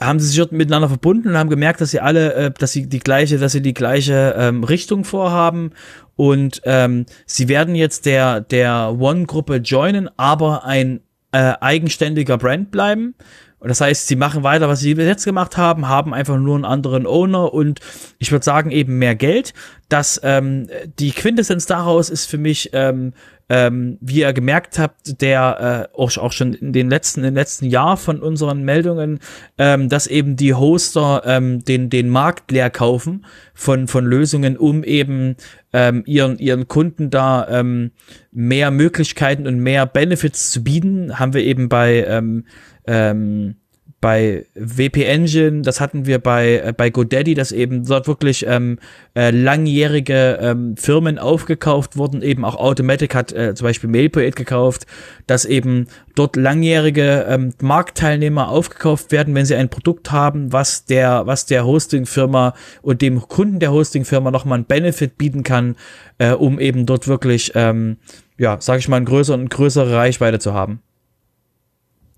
haben 0.00 0.18
sie 0.18 0.28
sich 0.28 0.38
dort 0.38 0.52
miteinander 0.52 0.88
verbunden 0.88 1.28
und 1.28 1.38
haben 1.38 1.50
gemerkt, 1.50 1.80
dass 1.80 1.90
sie 1.90 2.00
alle, 2.00 2.34
äh, 2.34 2.50
dass 2.50 2.72
sie 2.72 2.88
die 2.88 3.00
gleiche, 3.00 3.38
dass 3.38 3.52
sie 3.52 3.62
die 3.62 3.74
gleiche 3.74 4.34
ähm, 4.36 4.64
Richtung 4.64 5.04
vorhaben 5.04 5.72
und 6.16 6.62
ähm, 6.64 7.06
sie 7.26 7.48
werden 7.48 7.74
jetzt 7.74 8.06
der 8.06 8.40
der 8.40 8.96
One-Gruppe 8.98 9.56
joinen, 9.56 10.08
aber 10.16 10.64
ein 10.64 11.00
äh, 11.32 11.54
eigenständiger 11.60 12.38
Brand 12.38 12.70
bleiben. 12.70 13.14
Und 13.60 13.68
das 13.68 13.82
heißt, 13.82 14.08
sie 14.08 14.16
machen 14.16 14.42
weiter, 14.42 14.68
was 14.68 14.80
sie 14.80 14.94
bis 14.94 15.04
jetzt 15.04 15.26
gemacht 15.26 15.58
haben, 15.58 15.86
haben 15.86 16.14
einfach 16.14 16.38
nur 16.38 16.54
einen 16.54 16.64
anderen 16.64 17.06
Owner 17.06 17.52
und 17.52 17.80
ich 18.18 18.32
würde 18.32 18.44
sagen 18.44 18.70
eben 18.70 18.98
mehr 18.98 19.14
Geld. 19.14 19.52
Das 19.90 20.18
ähm, 20.24 20.66
die 20.98 21.12
Quintessenz 21.12 21.66
daraus 21.66 22.08
ist 22.08 22.24
für 22.24 22.38
mich 22.38 22.70
ähm, 22.72 23.12
ähm, 23.50 23.98
wie 24.00 24.20
ihr 24.20 24.32
gemerkt 24.32 24.78
habt, 24.78 25.20
der 25.20 25.88
äh, 25.92 25.98
auch, 25.98 26.16
auch 26.16 26.30
schon 26.30 26.54
in 26.54 26.72
den 26.72 26.88
letzten, 26.88 27.22
den 27.22 27.34
letzten 27.34 27.66
Jahr 27.66 27.96
von 27.96 28.20
unseren 28.20 28.62
Meldungen, 28.62 29.18
ähm, 29.58 29.88
dass 29.88 30.06
eben 30.06 30.36
die 30.36 30.54
Hoster 30.54 31.22
ähm, 31.26 31.64
den, 31.64 31.90
den 31.90 32.08
Markt 32.08 32.52
leer 32.52 32.70
kaufen 32.70 33.26
von, 33.52 33.88
von 33.88 34.06
Lösungen, 34.06 34.56
um 34.56 34.84
eben 34.84 35.34
ähm, 35.72 36.04
ihren, 36.06 36.38
ihren 36.38 36.68
Kunden 36.68 37.10
da 37.10 37.48
ähm, 37.48 37.90
mehr 38.30 38.70
Möglichkeiten 38.70 39.48
und 39.48 39.58
mehr 39.58 39.84
Benefits 39.84 40.52
zu 40.52 40.62
bieten, 40.62 41.18
haben 41.18 41.34
wir 41.34 41.42
eben 41.42 41.68
bei 41.68 42.04
ähm, 42.06 42.44
ähm, 42.86 43.56
bei 44.00 44.46
WP 44.54 45.04
Engine, 45.04 45.60
das 45.60 45.78
hatten 45.78 46.06
wir 46.06 46.18
bei, 46.18 46.62
äh, 46.64 46.72
bei 46.74 46.88
GoDaddy, 46.88 47.34
dass 47.34 47.52
eben 47.52 47.84
dort 47.84 48.08
wirklich 48.08 48.46
ähm, 48.48 48.78
äh, 49.14 49.30
langjährige 49.30 50.38
ähm, 50.40 50.76
Firmen 50.78 51.18
aufgekauft 51.18 51.98
wurden, 51.98 52.22
eben 52.22 52.46
auch 52.46 52.56
Automatic 52.56 53.14
hat 53.14 53.32
äh, 53.32 53.54
zum 53.54 53.66
Beispiel 53.66 53.90
MailPoet 53.90 54.36
gekauft, 54.36 54.86
dass 55.26 55.44
eben 55.44 55.86
dort 56.14 56.36
langjährige 56.36 57.26
ähm, 57.28 57.52
Marktteilnehmer 57.60 58.48
aufgekauft 58.48 59.12
werden, 59.12 59.34
wenn 59.34 59.44
sie 59.44 59.54
ein 59.54 59.68
Produkt 59.68 60.10
haben, 60.10 60.50
was 60.50 60.86
der, 60.86 61.26
was 61.26 61.44
der 61.44 61.66
Hostingfirma 61.66 62.54
und 62.80 63.02
dem 63.02 63.20
Kunden 63.20 63.60
der 63.60 63.72
Hostingfirma 63.72 64.30
nochmal 64.30 64.56
einen 64.56 64.64
Benefit 64.64 65.18
bieten 65.18 65.42
kann, 65.42 65.76
äh, 66.16 66.32
um 66.32 66.58
eben 66.58 66.86
dort 66.86 67.06
wirklich, 67.06 67.52
ähm, 67.54 67.98
ja, 68.38 68.56
sag 68.60 68.78
ich 68.78 68.88
mal, 68.88 68.96
eine 68.96 69.04
größere 69.04 69.36
und 69.36 69.50
größere 69.50 69.94
Reichweite 69.94 70.38
zu 70.38 70.54
haben. 70.54 70.80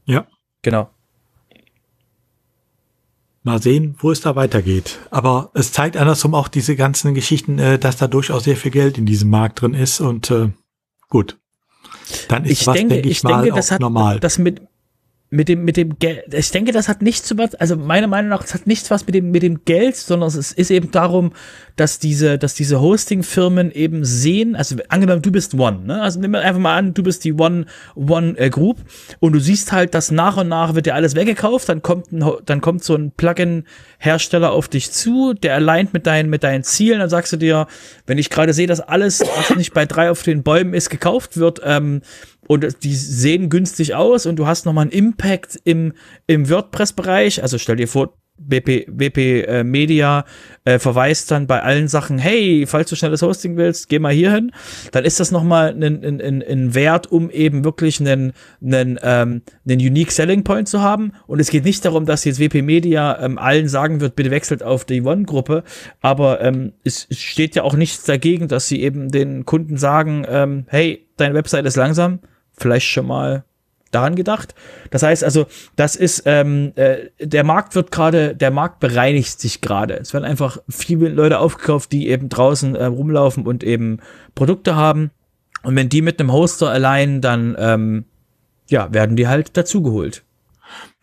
Ja. 0.05 0.27
Genau. 0.63 0.89
Mal 3.45 3.61
sehen, 3.61 3.97
wo 3.99 4.13
es 4.13 4.21
da 4.21 4.37
weitergeht. 4.37 5.01
Aber 5.11 5.51
es 5.55 5.73
zeigt 5.73 5.97
andersrum 5.97 6.35
auch 6.35 6.47
diese 6.47 6.77
ganzen 6.77 7.13
Geschichten, 7.15 7.59
äh, 7.59 7.79
dass 7.79 7.97
da 7.97 8.07
durchaus 8.07 8.45
sehr 8.45 8.57
viel 8.57 8.71
Geld 8.71 8.99
in 8.99 9.07
diesem 9.07 9.31
Markt 9.31 9.61
drin 9.61 9.75
ist 9.75 10.01
und 10.01 10.31
äh, 10.31 10.51
gut. 11.09 11.39
Dann 12.29 12.45
ist 12.45 12.61
ich 12.61 12.67
was, 12.67 12.75
denke, 12.75 12.95
denke 12.95 13.09
ich, 13.09 13.19
ich 13.19 13.23
mal, 13.25 13.43
denke, 13.43 13.57
das 13.57 13.73
hat, 13.73 13.81
normal. 13.81 14.21
Das 14.21 14.39
mit, 14.39 14.61
mit 15.33 15.49
dem, 15.49 15.65
mit 15.65 15.79
dem 15.79 15.99
Geld, 15.99 16.35
ich 16.35 16.51
denke, 16.51 16.73
das 16.73 16.91
hat 16.91 17.01
nichts 17.01 17.27
zu 17.27 17.39
was, 17.39 17.55
also 17.55 17.75
meiner 17.75 18.07
Meinung 18.07 18.29
nach, 18.29 18.45
es 18.45 18.53
hat 18.53 18.67
nichts 18.67 18.91
was 18.91 19.07
mit 19.07 19.15
dem, 19.15 19.31
mit 19.31 19.43
dem 19.43 19.65
Geld, 19.65 19.97
sondern 19.97 20.29
es 20.29 20.53
ist 20.53 20.71
eben 20.71 20.91
darum, 20.91 21.33
dass 21.77 21.99
diese, 21.99 22.37
dass 22.37 22.53
diese 22.53 22.83
Hosting-Firmen 22.83 23.73
eben 23.73 24.05
sehen, 24.05 24.55
also 24.55 24.77
angenommen, 24.89 25.23
du 25.23 25.33
bist 25.33 25.55
One, 25.55 25.87
ne? 25.87 26.03
Also 26.03 26.21
nimm 26.21 26.35
einfach 26.35 26.61
mal 26.61 26.77
an, 26.77 26.93
du 26.93 27.03
bist 27.03 27.25
die 27.25 27.33
One, 27.33 27.65
One 27.95 28.37
äh, 28.37 28.51
Group 28.51 28.77
und 29.21 29.33
du 29.33 29.41
siehst 29.41 29.73
halt, 29.73 29.95
dass 29.95 30.11
nach 30.11 30.37
und 30.37 30.49
nach 30.49 30.75
wird 30.75 30.85
dir 30.85 30.95
alles 30.95 31.15
weggekauft, 31.15 31.67
dann 31.67 31.81
kommt 31.81 32.13
ein, 32.13 32.23
dann 32.45 32.61
kommt 32.61 32.85
so 32.85 32.95
ein 32.95 33.11
Plugin-Hersteller 33.13 34.53
auf 34.53 34.69
dich 34.69 34.93
zu, 34.93 35.33
der 35.33 35.55
aligned 35.55 35.95
mit 35.95 36.07
deinen, 36.07 36.29
mit 36.29 36.45
deinen 36.45 36.63
Zielen, 36.63 36.99
dann 36.99 37.09
sagst 37.09 37.33
du 37.33 37.39
dir, 37.39 37.69
wenn 38.07 38.19
ich 38.19 38.29
gerade 38.29 38.53
sehe, 38.53 38.67
dass 38.67 38.81
alles, 38.81 39.21
was 39.21 39.57
nicht 39.57 39.73
bei 39.73 39.87
drei 39.87 40.11
auf 40.11 40.23
den 40.23 40.43
Bäumen 40.43 40.75
ist, 40.75 40.91
gekauft 40.91 41.39
wird, 41.39 41.63
ähm, 41.65 42.03
und 42.49 42.83
die 42.83 42.95
sehen 42.95 43.49
günstig 43.49 43.95
aus 43.95 44.27
und 44.27 44.37
du 44.37 44.47
hast 44.47 44.67
nochmal 44.67 44.83
einen 44.83 44.93
Impact 44.93 45.61
im, 45.65 45.93
im 46.27 46.49
WordPress-Bereich. 46.49 47.43
Also 47.43 47.59
stell 47.59 47.77
dir 47.77 47.89
vor, 47.89 48.15
WP, 48.39 48.87
WP 48.89 49.45
äh, 49.47 49.65
Media 49.65 50.25
äh, 50.65 50.79
verweist 50.79 51.31
dann 51.31 51.47
bei 51.47 51.63
allen 51.63 51.89
Sachen, 51.89 52.19
hey, 52.19 52.65
falls 52.67 52.91
du 52.91 52.97
schnelles 52.97 53.23
Hosting 53.23 53.57
willst, 53.57 53.89
geh 53.89 53.99
mal 53.99 54.13
hier 54.13 54.33
hin. 54.33 54.53
Dann 54.91 55.05
ist 55.05 55.21
das 55.21 55.31
nochmal 55.31 55.71
ein, 55.71 56.05
ein, 56.05 56.21
ein, 56.21 56.43
ein 56.43 56.75
Wert, 56.75 57.11
um 57.13 57.31
eben 57.31 57.65
wirklich 57.65 58.01
einen, 58.01 58.33
einen, 58.63 58.99
ähm, 59.03 59.43
einen 59.69 59.81
Unique 59.81 60.11
Selling 60.11 60.45
Point 60.45 60.69
zu 60.69 60.81
haben. 60.81 61.13
Und 61.27 61.41
es 61.41 61.51
geht 61.51 61.65
nicht 61.65 61.85
darum, 61.85 62.07
dass 62.07 62.25
jetzt 62.25 62.41
WP 62.41 62.63
Media 62.63 63.23
ähm, 63.23 63.39
allen 63.39 63.69
sagen 63.69 64.01
wird, 64.01 64.17
bitte 64.17 64.31
wechselt 64.31 64.63
auf 64.63 64.85
die 64.85 65.03
One-Gruppe. 65.03 65.63
Aber 66.01 66.41
ähm, 66.41 66.73
es 66.85 67.07
steht 67.11 67.55
ja 67.55 67.63
auch 67.63 67.75
nichts 67.75 68.05
dagegen, 68.05 68.49
dass 68.49 68.69
sie 68.69 68.83
eben 68.83 69.11
den 69.11 69.45
Kunden 69.45 69.77
sagen, 69.77 70.25
ähm, 70.29 70.65
hey, 70.69 71.07
deine 71.17 71.35
Website 71.35 71.67
ist 71.67 71.77
langsam 71.77 72.21
vielleicht 72.63 72.87
schon 72.87 73.07
mal 73.07 73.45
daran 73.93 74.17
gedacht. 74.17 74.55
Das 74.91 75.03
heißt 75.03 75.23
also, 75.23 75.47
das 75.77 75.97
ist, 75.97 76.23
ähm, 76.27 76.73
äh, 76.75 77.11
der 77.21 77.45
Markt 77.45 77.75
wird 77.75 77.93
gerade, 77.93 78.35
der 78.35 78.51
Markt 78.51 78.81
bereinigt 78.81 79.41
sich 79.41 79.61
gerade. 79.61 79.95
Es 79.95 80.13
werden 80.13 80.25
einfach 80.25 80.59
viele 80.69 81.11
Leute 81.11 81.39
aufgekauft, 81.39 81.93
die 81.93 82.09
eben 82.09 82.29
draußen 82.29 82.75
äh, 82.75 82.87
rumlaufen 82.87 83.47
und 83.47 83.63
eben 83.63 83.99
Produkte 84.35 84.75
haben. 84.75 85.11
Und 85.63 85.77
wenn 85.77 85.89
die 85.89 86.03
mit 86.03 86.19
einem 86.19 86.33
Hoster 86.33 86.71
allein, 86.71 87.21
dann 87.21 87.55
ähm, 87.59 88.05
ja, 88.69 88.93
werden 88.93 89.17
die 89.17 89.29
halt 89.29 89.57
dazugeholt. 89.57 90.25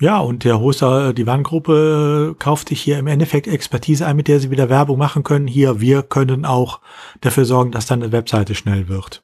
Ja, 0.02 0.20
und 0.20 0.44
der 0.44 0.60
Hoster, 0.60 1.14
die 1.14 1.28
Warngruppe, 1.28 2.36
kauft 2.40 2.70
sich 2.70 2.82
hier 2.82 2.98
im 2.98 3.06
Endeffekt 3.06 3.48
Expertise 3.48 4.06
ein, 4.06 4.16
mit 4.16 4.28
der 4.28 4.40
sie 4.40 4.50
wieder 4.50 4.70
Werbung 4.70 4.98
machen 4.98 5.24
können. 5.24 5.46
Hier, 5.46 5.80
wir 5.80 6.02
können 6.02 6.44
auch 6.44 6.80
dafür 7.22 7.46
sorgen, 7.46 7.72
dass 7.72 7.86
dann 7.86 8.02
eine 8.02 8.12
Webseite 8.12 8.56
schnell 8.56 8.88
wird. 8.88 9.24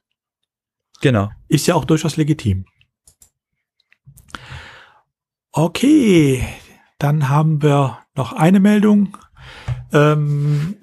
Genau. 1.00 1.30
Ist 1.48 1.66
ja 1.66 1.74
auch 1.74 1.84
durchaus 1.84 2.16
legitim. 2.16 2.66
Okay, 5.52 6.46
dann 6.98 7.28
haben 7.28 7.62
wir 7.62 7.98
noch 8.14 8.32
eine 8.32 8.60
Meldung. 8.60 9.16
Ähm, 9.92 10.76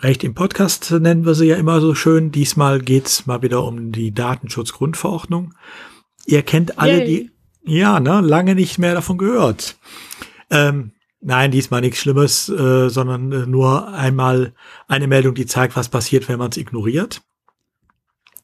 Recht 0.00 0.22
im 0.22 0.34
Podcast 0.34 0.92
nennen 0.92 1.26
wir 1.26 1.34
sie 1.34 1.46
ja 1.46 1.56
immer 1.56 1.80
so 1.80 1.94
schön. 1.94 2.30
Diesmal 2.30 2.80
geht's 2.80 3.26
mal 3.26 3.42
wieder 3.42 3.64
um 3.64 3.90
die 3.90 4.12
Datenschutzgrundverordnung. 4.12 5.54
Ihr 6.24 6.42
kennt 6.42 6.78
alle 6.78 6.98
Yay. 6.98 7.06
die, 7.06 7.30
ja, 7.64 7.98
ne, 7.98 8.20
lange 8.20 8.54
nicht 8.54 8.78
mehr 8.78 8.94
davon 8.94 9.18
gehört. 9.18 9.76
Ähm, 10.50 10.92
nein, 11.20 11.50
diesmal 11.50 11.80
nichts 11.80 11.98
Schlimmes, 11.98 12.48
äh, 12.48 12.88
sondern 12.88 13.32
äh, 13.32 13.46
nur 13.46 13.92
einmal 13.92 14.54
eine 14.86 15.08
Meldung, 15.08 15.34
die 15.34 15.46
zeigt, 15.46 15.74
was 15.74 15.88
passiert, 15.88 16.28
wenn 16.28 16.38
man 16.38 16.50
es 16.50 16.58
ignoriert. 16.58 17.22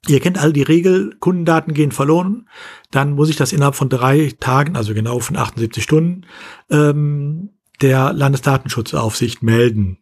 Ihr 0.07 0.21
kennt 0.21 0.39
all 0.39 0.53
die 0.53 0.63
Regel, 0.63 1.17
Kundendaten 1.19 1.73
gehen 1.73 1.93
verloren, 1.93 2.49
dann 2.91 3.13
muss 3.13 3.31
ich 3.31 3.37
das 3.37 3.53
innerhalb 3.53 3.75
von 3.75 3.89
drei 3.89 4.33
Tagen, 4.39 4.77
also 4.77 4.95
genau 4.95 5.19
von 5.21 5.37
78 5.37 5.83
Stunden, 5.83 6.27
ähm, 6.71 7.51
der 7.81 8.13
Landesdatenschutzaufsicht 8.13 9.43
melden. 9.43 9.99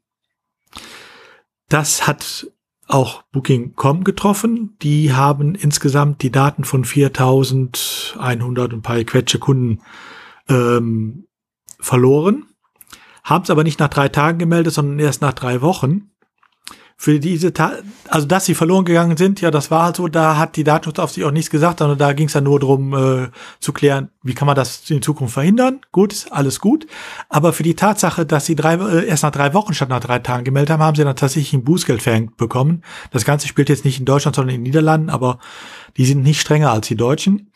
Das 1.68 2.06
hat 2.06 2.48
auch 2.86 3.22
Booking.com 3.32 4.04
getroffen. 4.04 4.76
Die 4.82 5.12
haben 5.12 5.54
insgesamt 5.54 6.22
die 6.22 6.30
Daten 6.30 6.64
von 6.64 6.84
4100 6.84 8.72
und 8.72 8.78
ein 8.78 8.82
paar 8.82 9.02
Quetsche 9.04 9.38
Kunden 9.38 9.80
ähm, 10.48 11.26
verloren, 11.78 12.44
haben 13.24 13.44
es 13.44 13.50
aber 13.50 13.64
nicht 13.64 13.80
nach 13.80 13.88
drei 13.88 14.08
Tagen 14.08 14.38
gemeldet, 14.38 14.74
sondern 14.74 14.98
erst 14.98 15.22
nach 15.22 15.32
drei 15.32 15.62
Wochen 15.62 16.10
für 17.02 17.18
diese, 17.18 17.52
Ta 17.52 17.78
also 18.06 18.28
dass 18.28 18.44
sie 18.44 18.54
verloren 18.54 18.84
gegangen 18.84 19.16
sind, 19.16 19.40
ja, 19.40 19.50
das 19.50 19.72
war 19.72 19.86
halt 19.86 19.96
so, 19.96 20.06
da 20.06 20.36
hat 20.36 20.54
die 20.54 20.62
Datenschutzaufsicht 20.62 21.26
auch 21.26 21.32
nichts 21.32 21.50
gesagt, 21.50 21.80
sondern 21.80 21.98
da 21.98 22.12
ging 22.12 22.28
es 22.28 22.34
dann 22.34 22.44
nur 22.44 22.60
darum 22.60 22.94
äh, 22.94 23.28
zu 23.58 23.72
klären, 23.72 24.10
wie 24.22 24.34
kann 24.34 24.46
man 24.46 24.54
das 24.54 24.88
in 24.88 25.02
Zukunft 25.02 25.34
verhindern. 25.34 25.80
Gut, 25.90 26.12
ist 26.12 26.30
alles 26.30 26.60
gut. 26.60 26.86
Aber 27.28 27.52
für 27.52 27.64
die 27.64 27.74
Tatsache, 27.74 28.24
dass 28.24 28.46
sie 28.46 28.54
drei, 28.54 28.74
äh, 28.74 29.04
erst 29.04 29.24
nach 29.24 29.32
drei 29.32 29.52
Wochen 29.52 29.74
statt 29.74 29.88
nach 29.88 29.98
drei 29.98 30.20
Tagen 30.20 30.44
gemeldet 30.44 30.70
haben, 30.70 30.84
haben 30.84 30.94
sie 30.94 31.02
dann 31.02 31.16
tatsächlich 31.16 31.54
ein 31.54 31.64
Bußgeld 31.64 32.00
verhängt 32.00 32.36
bekommen. 32.36 32.84
Das 33.10 33.24
Ganze 33.24 33.48
spielt 33.48 33.68
jetzt 33.68 33.84
nicht 33.84 33.98
in 33.98 34.04
Deutschland, 34.04 34.36
sondern 34.36 34.54
in 34.54 34.60
den 34.60 34.70
Niederlanden, 34.70 35.10
aber 35.10 35.40
die 35.96 36.06
sind 36.06 36.22
nicht 36.22 36.40
strenger 36.40 36.70
als 36.70 36.86
die 36.86 36.94
Deutschen. 36.94 37.50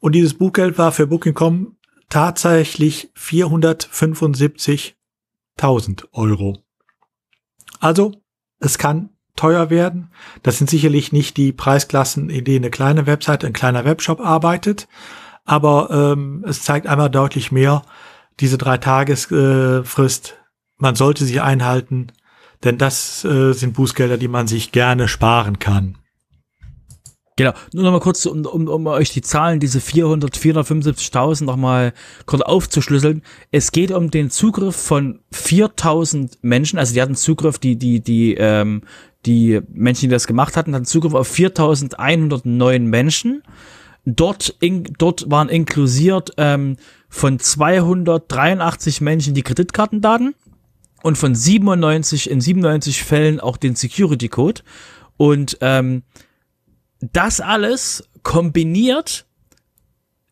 Und 0.00 0.14
dieses 0.14 0.34
Buchgeld 0.34 0.76
war 0.76 0.92
für 0.92 1.06
Booking.com 1.06 1.76
tatsächlich 2.10 3.10
475.000 3.16 6.08
Euro. 6.12 6.58
Also 7.80 8.21
es 8.62 8.78
kann 8.78 9.10
teuer 9.36 9.70
werden. 9.70 10.10
Das 10.42 10.58
sind 10.58 10.70
sicherlich 10.70 11.12
nicht 11.12 11.36
die 11.36 11.52
Preisklassen, 11.52 12.30
in 12.30 12.44
denen 12.44 12.64
eine 12.64 12.70
kleine 12.70 13.06
Website, 13.06 13.44
ein 13.44 13.52
kleiner 13.52 13.84
Webshop 13.84 14.20
arbeitet. 14.20 14.88
Aber 15.44 15.90
ähm, 15.90 16.44
es 16.46 16.62
zeigt 16.62 16.86
einmal 16.86 17.10
deutlich 17.10 17.50
mehr, 17.50 17.82
diese 18.40 18.58
drei 18.58 18.78
Tagesfrist, 18.78 20.28
äh, 20.30 20.42
man 20.78 20.94
sollte 20.94 21.24
sie 21.24 21.40
einhalten, 21.40 22.08
denn 22.64 22.78
das 22.78 23.24
äh, 23.24 23.52
sind 23.52 23.74
Bußgelder, 23.74 24.18
die 24.18 24.28
man 24.28 24.46
sich 24.46 24.72
gerne 24.72 25.08
sparen 25.08 25.58
kann. 25.58 25.98
Genau, 27.36 27.52
nur 27.72 27.84
noch 27.84 27.92
mal 27.92 28.00
kurz, 28.00 28.26
um, 28.26 28.44
um, 28.44 28.68
um 28.68 28.86
euch 28.86 29.10
die 29.10 29.22
Zahlen, 29.22 29.58
diese 29.58 29.80
400, 29.80 30.36
475.000 30.36 31.44
noch 31.44 31.56
mal 31.56 31.94
kurz 32.26 32.42
aufzuschlüsseln. 32.42 33.22
Es 33.50 33.72
geht 33.72 33.90
um 33.90 34.10
den 34.10 34.28
Zugriff 34.28 34.76
von 34.76 35.20
4.000 35.32 36.38
Menschen, 36.42 36.78
also 36.78 36.92
die 36.92 37.00
hatten 37.00 37.14
Zugriff, 37.14 37.58
die, 37.58 37.76
die, 37.76 38.00
die, 38.00 38.34
ähm, 38.34 38.82
die 39.24 39.60
Menschen, 39.72 40.02
die 40.02 40.12
das 40.12 40.26
gemacht 40.26 40.56
hatten, 40.58 40.74
hatten 40.74 40.84
Zugriff 40.84 41.14
auf 41.14 41.32
4.109 41.32 42.80
Menschen. 42.80 43.42
Dort, 44.04 44.54
in, 44.60 44.84
dort 44.98 45.30
waren 45.30 45.48
inklusiert 45.48 46.32
ähm, 46.36 46.76
von 47.08 47.38
283 47.38 49.00
Menschen 49.00 49.32
die 49.32 49.42
Kreditkartendaten 49.42 50.34
und 51.02 51.16
von 51.16 51.34
97 51.34 52.28
in 52.28 52.42
97 52.42 53.02
Fällen 53.04 53.40
auch 53.40 53.56
den 53.56 53.74
Security 53.74 54.28
Code. 54.28 54.62
Und 55.16 55.56
ähm, 55.60 56.02
das 57.02 57.40
alles 57.40 58.08
kombiniert 58.22 59.26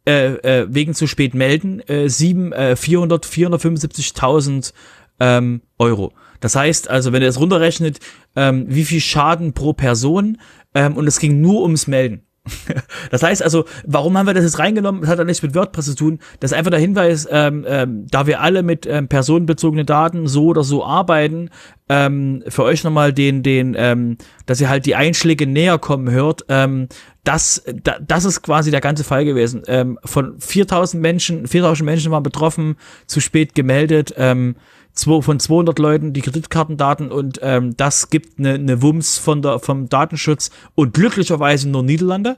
äh, 0.07 0.35
äh, 0.63 0.67
wegen 0.71 0.95
zu 0.95 1.07
spät 1.07 1.35
melden, 1.35 1.81
äh, 1.81 2.09
sieben, 2.09 2.53
äh, 2.53 2.77
400, 2.77 3.27
475.000 3.27 4.73
ähm, 5.19 5.61
Euro. 5.79 6.13
Das 6.41 6.57
heißt 6.57 6.89
also, 6.89 7.13
wenn 7.13 7.23
ihr 7.23 7.29
das 7.29 7.39
runterrechnet, 7.39 8.01
ähm, 8.35 8.65
wie 8.69 8.85
viel 8.85 9.01
Schaden 9.01 9.53
pro 9.53 9.73
Person 9.73 10.39
ähm, 10.75 10.97
und 10.97 11.07
es 11.07 11.19
ging 11.19 11.41
nur 11.41 11.63
ums 11.63 11.87
Melden. 11.87 12.23
Das 13.11 13.23
heißt 13.23 13.43
also, 13.43 13.65
warum 13.87 14.17
haben 14.17 14.27
wir 14.27 14.35
das 14.35 14.45
jetzt 14.45 14.59
reingenommen? 14.59 15.01
Das 15.01 15.11
hat 15.11 15.19
ja 15.19 15.25
nichts 15.25 15.43
mit 15.43 15.55
WordPress 15.55 15.87
zu 15.87 15.95
tun. 15.95 16.19
Das 16.39 16.53
ist 16.53 16.57
einfach 16.57 16.71
der 16.71 16.81
Hinweis, 16.81 17.29
ähm, 17.31 17.65
ähm, 17.69 18.07
da 18.11 18.27
wir 18.27 18.41
alle 18.41 18.63
mit 18.63 18.87
ähm, 18.87 19.09
personenbezogenen 19.09 19.87
Daten 19.87 20.27
so 20.27 20.47
oder 20.47 20.63
so 20.63 20.85
arbeiten, 20.85 21.51
ähm, 21.89 22.45
für 22.49 22.63
euch 22.65 22.85
nochmal 22.85 23.13
den, 23.13 23.43
den, 23.43 23.75
ähm, 23.77 24.17
dass 24.47 24.61
ihr 24.61 24.69
halt 24.69 24.87
die 24.87 24.95
Einschläge 24.95 25.47
näher 25.47 25.79
kommen 25.79 26.11
hört. 26.11 26.45
Ähm, 26.49 26.89
das, 27.25 27.65
da, 27.83 27.99
das 27.99 28.25
ist 28.25 28.43
quasi 28.43 28.71
der 28.71 28.81
ganze 28.81 29.05
Fall 29.05 29.25
gewesen. 29.25 29.63
Ähm, 29.67 29.99
von 30.05 30.39
4000 30.39 31.03
Menschen, 31.03 31.47
4000 31.47 31.85
Menschen 31.85 32.13
waren 32.13 32.23
betroffen, 32.23 32.77
zu 33.07 33.21
spät 33.21 33.55
gemeldet. 33.55 34.15
Ähm, 34.17 34.57
zwei, 34.93 35.23
von 35.23 35.41
200 35.41 35.79
Leuten 35.79 36.13
die 36.13 36.23
Kreditkartendaten 36.23 37.11
und 37.11 37.39
ähm, 37.43 37.77
das 37.77 38.11
gibt 38.11 38.39
eine, 38.39 38.55
eine 38.55 38.83
Wumms 38.83 39.19
von 39.19 39.43
der, 39.43 39.59
vom 39.59 39.89
Datenschutz 39.89 40.51
und 40.75 40.95
glücklicherweise 40.95 41.69
nur 41.69 41.83
Niederlande. 41.83 42.37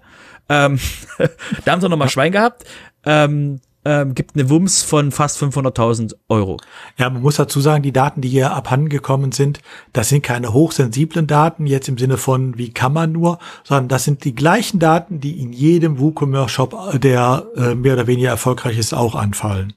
Ähm, 0.49 0.79
da 1.65 1.73
haben 1.73 1.81
sie 1.81 1.89
nochmal 1.89 2.09
Schwein 2.09 2.33
gehabt. 2.33 2.65
Ähm, 3.05 3.61
ähm, 3.85 4.15
gibt 4.15 4.37
eine 4.37 4.49
Wumms 4.49 4.83
von 4.83 5.11
fast 5.11 5.43
500.000 5.43 6.15
Euro. 6.29 6.59
Ja, 6.99 7.11
man 7.11 7.23
muss 7.23 7.37
dazu 7.37 7.61
sagen, 7.61 7.83
die 7.83 7.93
Daten, 7.93 8.21
die 8.21 8.29
hier 8.29 8.53
abhandengekommen 8.53 9.33
sind, 9.33 9.61
das 9.93 10.09
sind 10.09 10.23
keine 10.23 10.53
hochsensiblen 10.53 11.27
Daten, 11.27 11.67
jetzt 11.67 11.89
im 11.89 11.99
Sinne 11.99 12.17
von, 12.17 12.57
wie 12.59 12.73
kann 12.73 12.93
man 12.93 13.13
nur, 13.13 13.39
sondern 13.65 13.89
das 13.89 14.05
sind 14.05 14.25
die 14.25 14.35
gleichen 14.35 14.79
Daten, 14.79 15.21
die 15.21 15.41
in 15.41 15.53
jedem 15.53 15.99
WooCommerce-Shop, 15.99 17.01
der 17.01 17.47
äh, 17.57 17.75
mehr 17.75 17.95
oder 17.95 18.07
weniger 18.07 18.31
erfolgreich 18.31 18.79
ist, 18.79 18.95
auch 18.95 19.15
anfallen. 19.15 19.73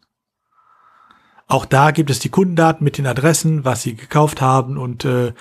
Auch 1.48 1.66
da 1.66 1.92
gibt 1.92 2.10
es 2.10 2.18
die 2.18 2.30
Kundendaten 2.30 2.84
mit 2.84 2.98
den 2.98 3.06
Adressen, 3.06 3.66
was 3.66 3.84
sie 3.84 3.96
gekauft 3.96 4.42
haben 4.42 4.78
und 4.78 5.06
äh, 5.06 5.34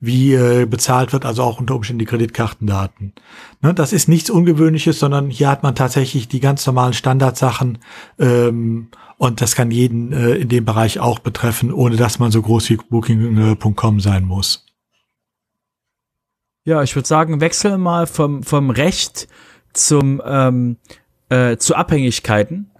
wie 0.00 0.34
äh, 0.34 0.66
bezahlt 0.66 1.12
wird, 1.12 1.24
also 1.24 1.44
auch 1.44 1.60
unter 1.60 1.76
Umständen 1.76 2.00
die 2.00 2.04
Kreditkartendaten. 2.04 3.12
Ne, 3.60 3.72
das 3.72 3.92
ist 3.92 4.08
nichts 4.08 4.28
Ungewöhnliches, 4.28 4.98
sondern 4.98 5.30
hier 5.30 5.48
hat 5.48 5.62
man 5.62 5.76
tatsächlich 5.76 6.26
die 6.26 6.40
ganz 6.40 6.66
normalen 6.66 6.94
Standardsachen 6.94 7.78
ähm, 8.18 8.88
und 9.18 9.40
das 9.40 9.54
kann 9.54 9.70
jeden 9.70 10.12
äh, 10.12 10.34
in 10.34 10.48
dem 10.48 10.64
Bereich 10.64 10.98
auch 10.98 11.20
betreffen, 11.20 11.72
ohne 11.72 11.94
dass 11.94 12.18
man 12.18 12.32
so 12.32 12.42
groß 12.42 12.68
wie 12.70 12.76
Booking.com 12.78 14.00
sein 14.00 14.24
muss. 14.24 14.66
Ja, 16.64 16.82
ich 16.82 16.96
würde 16.96 17.06
sagen, 17.06 17.40
wechseln 17.40 17.80
mal 17.80 18.08
vom, 18.08 18.42
vom 18.42 18.70
Recht 18.70 19.28
zum 19.72 20.20
ähm, 20.24 20.76
äh, 21.28 21.56
zu 21.56 21.76
Abhängigkeiten. 21.76 22.70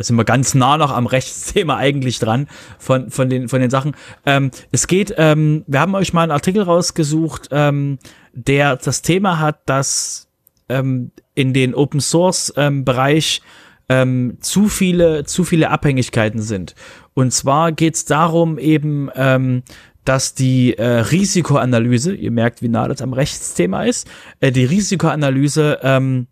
Da 0.00 0.04
sind 0.04 0.16
wir 0.16 0.24
ganz 0.24 0.54
nah 0.54 0.78
noch 0.78 0.92
am 0.92 1.04
Rechtsthema 1.06 1.76
eigentlich 1.76 2.18
dran 2.18 2.48
von, 2.78 3.10
von, 3.10 3.28
den, 3.28 3.50
von 3.50 3.60
den 3.60 3.68
Sachen. 3.68 3.94
Ähm, 4.24 4.50
es 4.72 4.86
geht, 4.86 5.12
ähm, 5.18 5.62
wir 5.66 5.78
haben 5.78 5.94
euch 5.94 6.14
mal 6.14 6.22
einen 6.22 6.32
Artikel 6.32 6.62
rausgesucht, 6.62 7.50
ähm, 7.50 7.98
der 8.32 8.76
das 8.76 9.02
Thema 9.02 9.40
hat, 9.40 9.60
dass 9.66 10.30
ähm, 10.70 11.10
in 11.34 11.52
den 11.52 11.74
Open 11.74 12.00
Source 12.00 12.50
ähm, 12.56 12.86
Bereich 12.86 13.42
ähm, 13.90 14.38
zu 14.40 14.68
viele, 14.68 15.24
zu 15.24 15.44
viele 15.44 15.68
Abhängigkeiten 15.68 16.40
sind. 16.40 16.74
Und 17.12 17.34
zwar 17.34 17.70
geht 17.70 17.96
es 17.96 18.06
darum 18.06 18.58
eben, 18.58 19.10
ähm, 19.14 19.64
dass 20.06 20.32
die 20.32 20.78
äh, 20.78 20.86
Risikoanalyse, 20.86 22.14
ihr 22.14 22.30
merkt, 22.30 22.62
wie 22.62 22.68
nah 22.68 22.88
das 22.88 23.02
am 23.02 23.12
Rechtsthema 23.12 23.84
ist, 23.84 24.08
äh, 24.40 24.50
die 24.50 24.64
Risikoanalyse 24.64 25.80
ähm, 25.82 26.26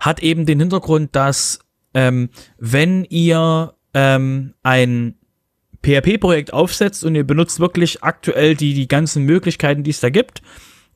hat 0.00 0.22
eben 0.22 0.44
den 0.44 0.60
Hintergrund, 0.60 1.16
dass 1.16 1.60
ähm, 1.94 2.30
wenn 2.58 3.04
ihr 3.04 3.74
ähm, 3.94 4.54
ein 4.62 5.14
PHP-Projekt 5.84 6.52
aufsetzt 6.52 7.04
und 7.04 7.14
ihr 7.14 7.24
benutzt 7.24 7.60
wirklich 7.60 8.02
aktuell 8.02 8.54
die, 8.54 8.74
die 8.74 8.88
ganzen 8.88 9.24
Möglichkeiten, 9.24 9.84
die 9.84 9.90
es 9.90 10.00
da 10.00 10.10
gibt, 10.10 10.42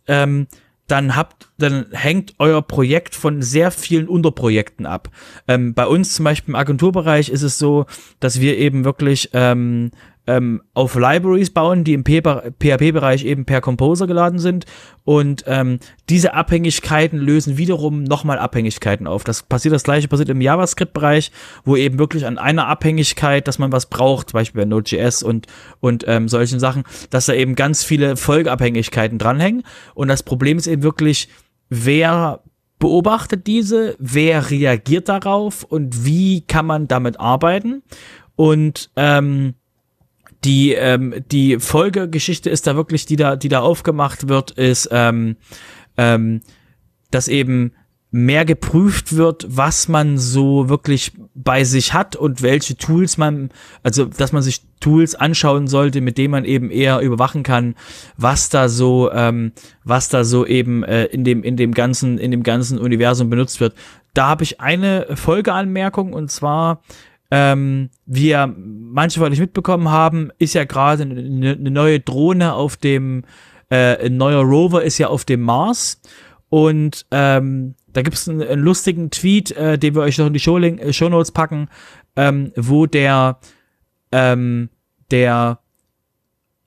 ähm, 0.06 0.46
dann 0.88 1.16
habt, 1.16 1.48
dann 1.58 1.86
hängt 1.92 2.34
euer 2.38 2.60
Projekt 2.60 3.14
von 3.14 3.40
sehr 3.40 3.70
vielen 3.70 4.08
Unterprojekten 4.08 4.84
ab. 4.84 5.10
Ähm, 5.48 5.74
bei 5.74 5.86
uns 5.86 6.14
zum 6.14 6.24
Beispiel 6.24 6.50
im 6.50 6.56
Agenturbereich 6.56 7.28
ist 7.28 7.42
es 7.42 7.58
so, 7.58 7.86
dass 8.20 8.40
wir 8.40 8.58
eben 8.58 8.84
wirklich 8.84 9.30
ähm, 9.32 9.92
ähm, 10.26 10.62
auf 10.74 10.94
Libraries 10.94 11.50
bauen, 11.50 11.84
die 11.84 11.94
im 11.94 12.04
PHP-Bereich 12.04 13.24
eben 13.24 13.44
per 13.44 13.60
Composer 13.60 14.06
geladen 14.06 14.38
sind. 14.38 14.66
Und 15.04 15.44
ähm, 15.46 15.80
diese 16.08 16.34
Abhängigkeiten 16.34 17.18
lösen 17.18 17.58
wiederum 17.58 18.04
nochmal 18.04 18.38
Abhängigkeiten 18.38 19.06
auf. 19.06 19.24
Das 19.24 19.42
passiert 19.42 19.74
das 19.74 19.82
gleiche 19.82 20.08
passiert 20.08 20.28
im 20.28 20.40
JavaScript-Bereich, 20.40 21.32
wo 21.64 21.76
eben 21.76 21.98
wirklich 21.98 22.26
an 22.26 22.38
einer 22.38 22.68
Abhängigkeit, 22.68 23.48
dass 23.48 23.58
man 23.58 23.72
was 23.72 23.86
braucht, 23.86 24.30
zum 24.30 24.38
Beispiel 24.38 24.62
bei 24.62 24.68
Node.js 24.68 25.22
und, 25.22 25.46
und 25.80 26.04
ähm, 26.06 26.28
solchen 26.28 26.60
Sachen, 26.60 26.84
dass 27.10 27.26
da 27.26 27.34
eben 27.34 27.56
ganz 27.56 27.82
viele 27.82 28.16
Folgeabhängigkeiten 28.16 29.18
dranhängen. 29.18 29.64
Und 29.94 30.08
das 30.08 30.22
Problem 30.22 30.56
ist 30.58 30.68
eben 30.68 30.82
wirklich, 30.82 31.28
wer 31.68 32.40
beobachtet 32.78 33.46
diese, 33.46 33.96
wer 33.98 34.50
reagiert 34.50 35.08
darauf 35.08 35.62
und 35.62 36.04
wie 36.04 36.40
kann 36.42 36.66
man 36.66 36.88
damit 36.88 37.18
arbeiten. 37.20 37.82
Und 38.34 38.90
ähm, 38.96 39.54
die 40.44 40.72
ähm, 40.72 41.14
die 41.30 41.58
Folgegeschichte 41.58 42.50
ist 42.50 42.66
da 42.66 42.76
wirklich, 42.76 43.06
die 43.06 43.16
da 43.16 43.36
die 43.36 43.48
da 43.48 43.60
aufgemacht 43.60 44.28
wird, 44.28 44.52
ist, 44.52 44.88
ähm, 44.92 45.36
ähm, 45.96 46.40
dass 47.10 47.28
eben 47.28 47.72
mehr 48.14 48.44
geprüft 48.44 49.16
wird, 49.16 49.46
was 49.48 49.88
man 49.88 50.18
so 50.18 50.68
wirklich 50.68 51.12
bei 51.34 51.64
sich 51.64 51.94
hat 51.94 52.14
und 52.14 52.42
welche 52.42 52.76
Tools 52.76 53.16
man, 53.16 53.48
also 53.82 54.04
dass 54.04 54.32
man 54.32 54.42
sich 54.42 54.60
Tools 54.80 55.14
anschauen 55.14 55.66
sollte, 55.66 56.02
mit 56.02 56.18
denen 56.18 56.32
man 56.32 56.44
eben 56.44 56.70
eher 56.70 57.00
überwachen 57.00 57.42
kann, 57.42 57.74
was 58.18 58.50
da 58.50 58.68
so, 58.68 59.10
ähm, 59.12 59.52
was 59.82 60.10
da 60.10 60.24
so 60.24 60.44
eben 60.44 60.84
äh, 60.84 61.06
in 61.06 61.24
dem 61.24 61.42
in 61.42 61.56
dem 61.56 61.72
ganzen 61.72 62.18
in 62.18 62.30
dem 62.30 62.42
ganzen 62.42 62.78
Universum 62.78 63.30
benutzt 63.30 63.60
wird. 63.60 63.74
Da 64.12 64.28
habe 64.28 64.44
ich 64.44 64.60
eine 64.60 65.06
Folgeanmerkung 65.14 66.12
und 66.12 66.30
zwar 66.30 66.82
ähm, 67.34 67.88
wir 68.04 68.54
manche 68.56 69.18
von 69.18 69.32
euch 69.32 69.40
mitbekommen 69.40 69.88
haben, 69.88 70.30
ist 70.38 70.52
ja 70.52 70.64
gerade 70.64 71.04
eine, 71.04 71.52
eine 71.52 71.70
neue 71.70 71.98
Drohne 71.98 72.52
auf 72.52 72.76
dem, 72.76 73.24
äh, 73.70 74.04
ein 74.04 74.18
neuer 74.18 74.42
Rover 74.42 74.82
ist 74.82 74.98
ja 74.98 75.06
auf 75.06 75.24
dem 75.24 75.40
Mars. 75.40 76.02
Und 76.50 77.06
ähm, 77.10 77.74
da 77.88 78.02
gibt 78.02 78.18
es 78.18 78.28
einen, 78.28 78.42
einen, 78.42 78.60
lustigen 78.60 79.10
Tweet, 79.10 79.50
äh, 79.52 79.78
den 79.78 79.94
wir 79.94 80.02
euch 80.02 80.18
noch 80.18 80.26
in 80.26 80.34
die 80.34 80.40
Show, 80.40 80.58
äh, 80.58 80.92
Show 80.92 81.08
Notes 81.08 81.32
packen, 81.32 81.70
ähm, 82.16 82.52
wo 82.54 82.84
der, 82.84 83.38
ähm, 84.12 84.68
der 85.10 85.61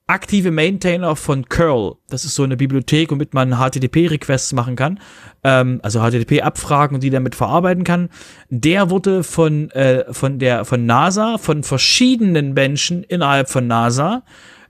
aktive 0.07 0.51
Maintainer 0.51 1.15
von 1.15 1.49
Curl. 1.49 1.95
Das 2.09 2.25
ist 2.25 2.35
so 2.35 2.43
eine 2.43 2.57
Bibliothek, 2.57 3.11
womit 3.11 3.33
man 3.33 3.55
HTTP-Requests 3.57 4.53
machen 4.53 4.75
kann, 4.75 4.99
ähm, 5.43 5.79
also 5.83 5.99
HTTP-Abfragen 5.99 6.95
und 6.95 7.03
die 7.03 7.09
damit 7.09 7.35
verarbeiten 7.35 7.83
kann. 7.83 8.09
Der 8.49 8.89
wurde 8.89 9.23
von 9.23 9.71
äh, 9.71 10.13
von 10.13 10.37
der 10.37 10.65
von 10.65 10.85
NASA, 10.85 11.37
von 11.37 11.63
verschiedenen 11.63 12.53
Menschen 12.53 13.03
innerhalb 13.03 13.49
von 13.49 13.65
NASA 13.67 14.23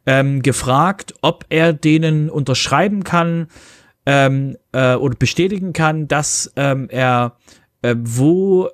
ähm, 0.05 0.41
gefragt, 0.41 1.13
ob 1.21 1.45
er 1.49 1.73
denen 1.73 2.29
unterschreiben 2.29 3.03
kann 3.03 3.47
ähm, 4.05 4.55
äh, 4.71 4.95
oder 4.95 5.15
bestätigen 5.15 5.73
kann, 5.73 6.07
dass 6.07 6.51
ähm, 6.55 6.87
er 6.89 7.37
äh, 7.81 7.95
wo 7.97 8.69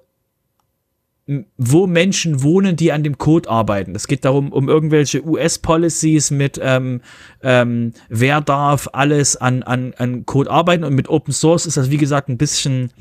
wo 1.58 1.88
Menschen 1.88 2.44
wohnen, 2.44 2.76
die 2.76 2.92
an 2.92 3.04
dem 3.04 3.18
Code 3.18 3.50
arbeiten. 3.50 3.96
Es 3.96 4.08
geht 4.08 4.26
darum, 4.26 4.52
um 4.52 4.70
irgendwelche 4.70 5.26
US-Policies 5.26 6.32
mit, 6.32 6.60
ähm, 6.62 7.02
ähm, 7.42 7.94
wer 8.10 8.42
darf 8.42 8.90
alles 8.94 9.38
an, 9.38 9.64
an, 9.64 9.94
an 9.98 10.26
Code 10.26 10.50
arbeiten. 10.50 10.84
Und 10.84 10.96
mit 10.96 11.10
Open 11.10 11.34
Source 11.34 11.66
ist 11.66 11.78
das, 11.78 11.90
wie 11.92 11.98
gesagt, 11.98 12.30
ein 12.30 12.38
bisschen 12.38 12.92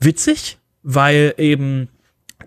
witzig, 0.00 0.58
weil 0.82 1.34
eben 1.38 1.88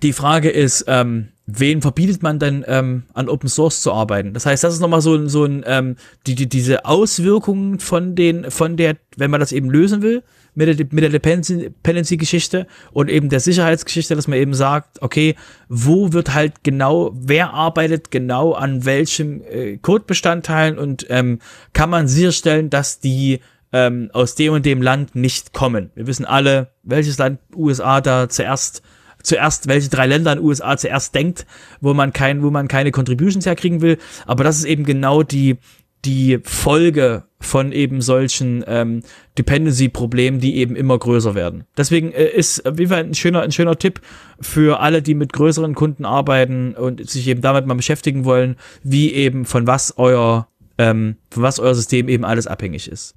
die 0.03 0.13
Frage 0.13 0.49
ist, 0.49 0.85
ähm, 0.87 1.29
wen 1.45 1.81
verbietet 1.81 2.23
man 2.23 2.39
denn 2.39 2.63
ähm, 2.67 3.03
an 3.13 3.29
Open 3.29 3.49
Source 3.49 3.81
zu 3.81 3.91
arbeiten? 3.91 4.33
Das 4.33 4.45
heißt, 4.45 4.63
das 4.63 4.73
ist 4.73 4.79
nochmal 4.79 5.01
so, 5.01 5.27
so 5.27 5.45
ein, 5.45 5.63
ähm, 5.65 5.95
die, 6.27 6.35
die, 6.35 6.49
diese 6.49 6.85
Auswirkungen 6.85 7.79
von 7.79 8.15
den, 8.15 8.49
von 8.51 8.77
der, 8.77 8.97
wenn 9.17 9.31
man 9.31 9.39
das 9.39 9.51
eben 9.51 9.69
lösen 9.69 10.01
will, 10.01 10.23
mit 10.53 10.67
der, 10.67 10.85
mit 10.91 11.03
der 11.03 11.09
Dependency-Geschichte 11.09 12.67
und 12.91 13.09
eben 13.09 13.29
der 13.29 13.39
Sicherheitsgeschichte, 13.39 14.15
dass 14.15 14.27
man 14.27 14.37
eben 14.37 14.53
sagt, 14.53 15.01
okay, 15.01 15.35
wo 15.69 16.13
wird 16.13 16.33
halt 16.33 16.63
genau, 16.63 17.11
wer 17.13 17.53
arbeitet 17.53 18.11
genau 18.11 18.53
an 18.53 18.85
welchem 18.85 19.41
äh, 19.43 19.77
Codebestandteilen 19.77 20.77
und 20.77 21.05
ähm, 21.09 21.39
kann 21.73 21.89
man 21.89 22.07
sicherstellen, 22.07 22.69
dass 22.69 22.99
die 22.99 23.39
ähm, 23.73 24.09
aus 24.13 24.35
dem 24.35 24.53
und 24.53 24.65
dem 24.65 24.81
Land 24.81 25.15
nicht 25.15 25.53
kommen. 25.53 25.91
Wir 25.95 26.07
wissen 26.07 26.25
alle, 26.25 26.71
welches 26.83 27.17
Land 27.17 27.39
USA 27.55 28.01
da 28.01 28.27
zuerst 28.27 28.81
zuerst, 29.23 29.67
welche 29.67 29.89
drei 29.89 30.07
Länder 30.07 30.33
in 30.33 30.39
den 30.39 30.45
USA 30.45 30.75
zuerst 30.77 31.13
denkt, 31.13 31.45
wo 31.79 31.93
man 31.93 32.11
kein, 32.11 32.41
wo 32.41 32.49
man 32.49 32.67
keine 32.67 32.91
Contributions 32.91 33.45
herkriegen 33.45 33.81
will. 33.81 33.97
Aber 34.25 34.43
das 34.43 34.57
ist 34.57 34.65
eben 34.65 34.83
genau 34.83 35.23
die, 35.23 35.57
die 36.05 36.39
Folge 36.43 37.23
von 37.39 37.71
eben 37.71 38.01
solchen 38.01 38.63
ähm, 38.67 39.01
Dependency-Problemen, 39.37 40.39
die 40.39 40.57
eben 40.57 40.75
immer 40.75 40.97
größer 40.97 41.35
werden. 41.35 41.65
Deswegen 41.75 42.11
äh, 42.11 42.27
ist 42.27 42.63
wie 42.65 42.83
gesagt, 42.83 43.07
ein 43.07 43.13
schöner, 43.13 43.41
ein 43.41 43.51
schöner 43.51 43.77
Tipp 43.77 44.01
für 44.39 44.79
alle, 44.79 45.01
die 45.01 45.15
mit 45.15 45.33
größeren 45.33 45.75
Kunden 45.75 46.05
arbeiten 46.05 46.73
und 46.75 47.07
sich 47.09 47.27
eben 47.27 47.41
damit 47.41 47.65
mal 47.65 47.73
beschäftigen 47.73 48.25
wollen, 48.25 48.55
wie 48.83 49.11
eben 49.13 49.45
von 49.45 49.67
was 49.67 49.97
euer, 49.97 50.47
ähm, 50.77 51.17
von 51.29 51.43
was 51.43 51.59
euer 51.59 51.75
System 51.75 52.07
eben 52.09 52.25
alles 52.25 52.47
abhängig 52.47 52.87
ist. 52.87 53.15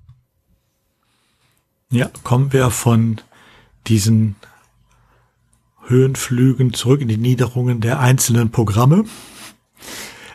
Ja, 1.90 2.10
kommen 2.24 2.52
wir 2.52 2.70
von 2.70 3.20
diesen 3.86 4.36
Höhenflügen 5.86 6.72
zurück 6.72 7.02
in 7.02 7.08
die 7.08 7.18
Niederungen 7.18 7.80
der 7.80 8.00
einzelnen 8.00 8.50
Programme. 8.50 9.04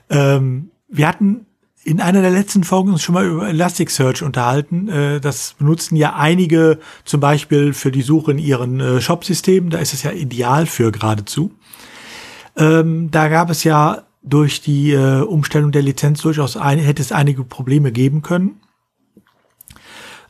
Ähm, 0.10 0.72
wir 0.88 1.08
hatten 1.08 1.48
in 1.90 2.02
einer 2.02 2.22
der 2.22 2.30
letzten 2.30 2.64
Folgen 2.64 2.92
uns 2.92 3.02
schon 3.02 3.16
mal 3.16 3.26
über 3.26 3.50
Elasticsearch 3.50 4.22
unterhalten. 4.22 4.88
Äh, 4.90 5.20
das 5.20 5.56
benutzen 5.58 5.96
ja 5.96 6.14
einige 6.14 6.78
zum 7.04 7.20
Beispiel 7.20 7.74
für 7.74 7.92
die 7.92 8.04
Suche 8.04 8.30
in 8.30 8.38
ihren 8.38 8.80
äh, 8.80 9.02
Shop-Systemen. 9.02 9.72
Da 9.72 9.80
ist 9.80 9.96
es 9.96 10.04
ja 10.04 10.12
ideal 10.12 10.68
für 10.68 10.92
geradezu. 10.92 11.52
Ähm, 12.56 13.10
da 13.10 13.28
gab 13.28 13.50
es 13.50 13.64
ja 13.64 14.04
durch 14.22 14.62
die 14.62 14.92
äh, 14.92 15.22
Umstellung 15.22 15.72
der 15.72 15.82
Lizenz 15.82 16.22
durchaus 16.22 16.58
ein, 16.58 16.78
hätte 16.78 17.02
es 17.02 17.12
einige 17.12 17.44
Probleme 17.44 17.92
geben 17.92 18.22
können. 18.22 18.62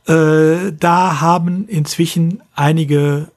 Da 0.06 1.20
haben 1.20 1.68
inzwischen 1.68 2.42
einige 2.56 3.28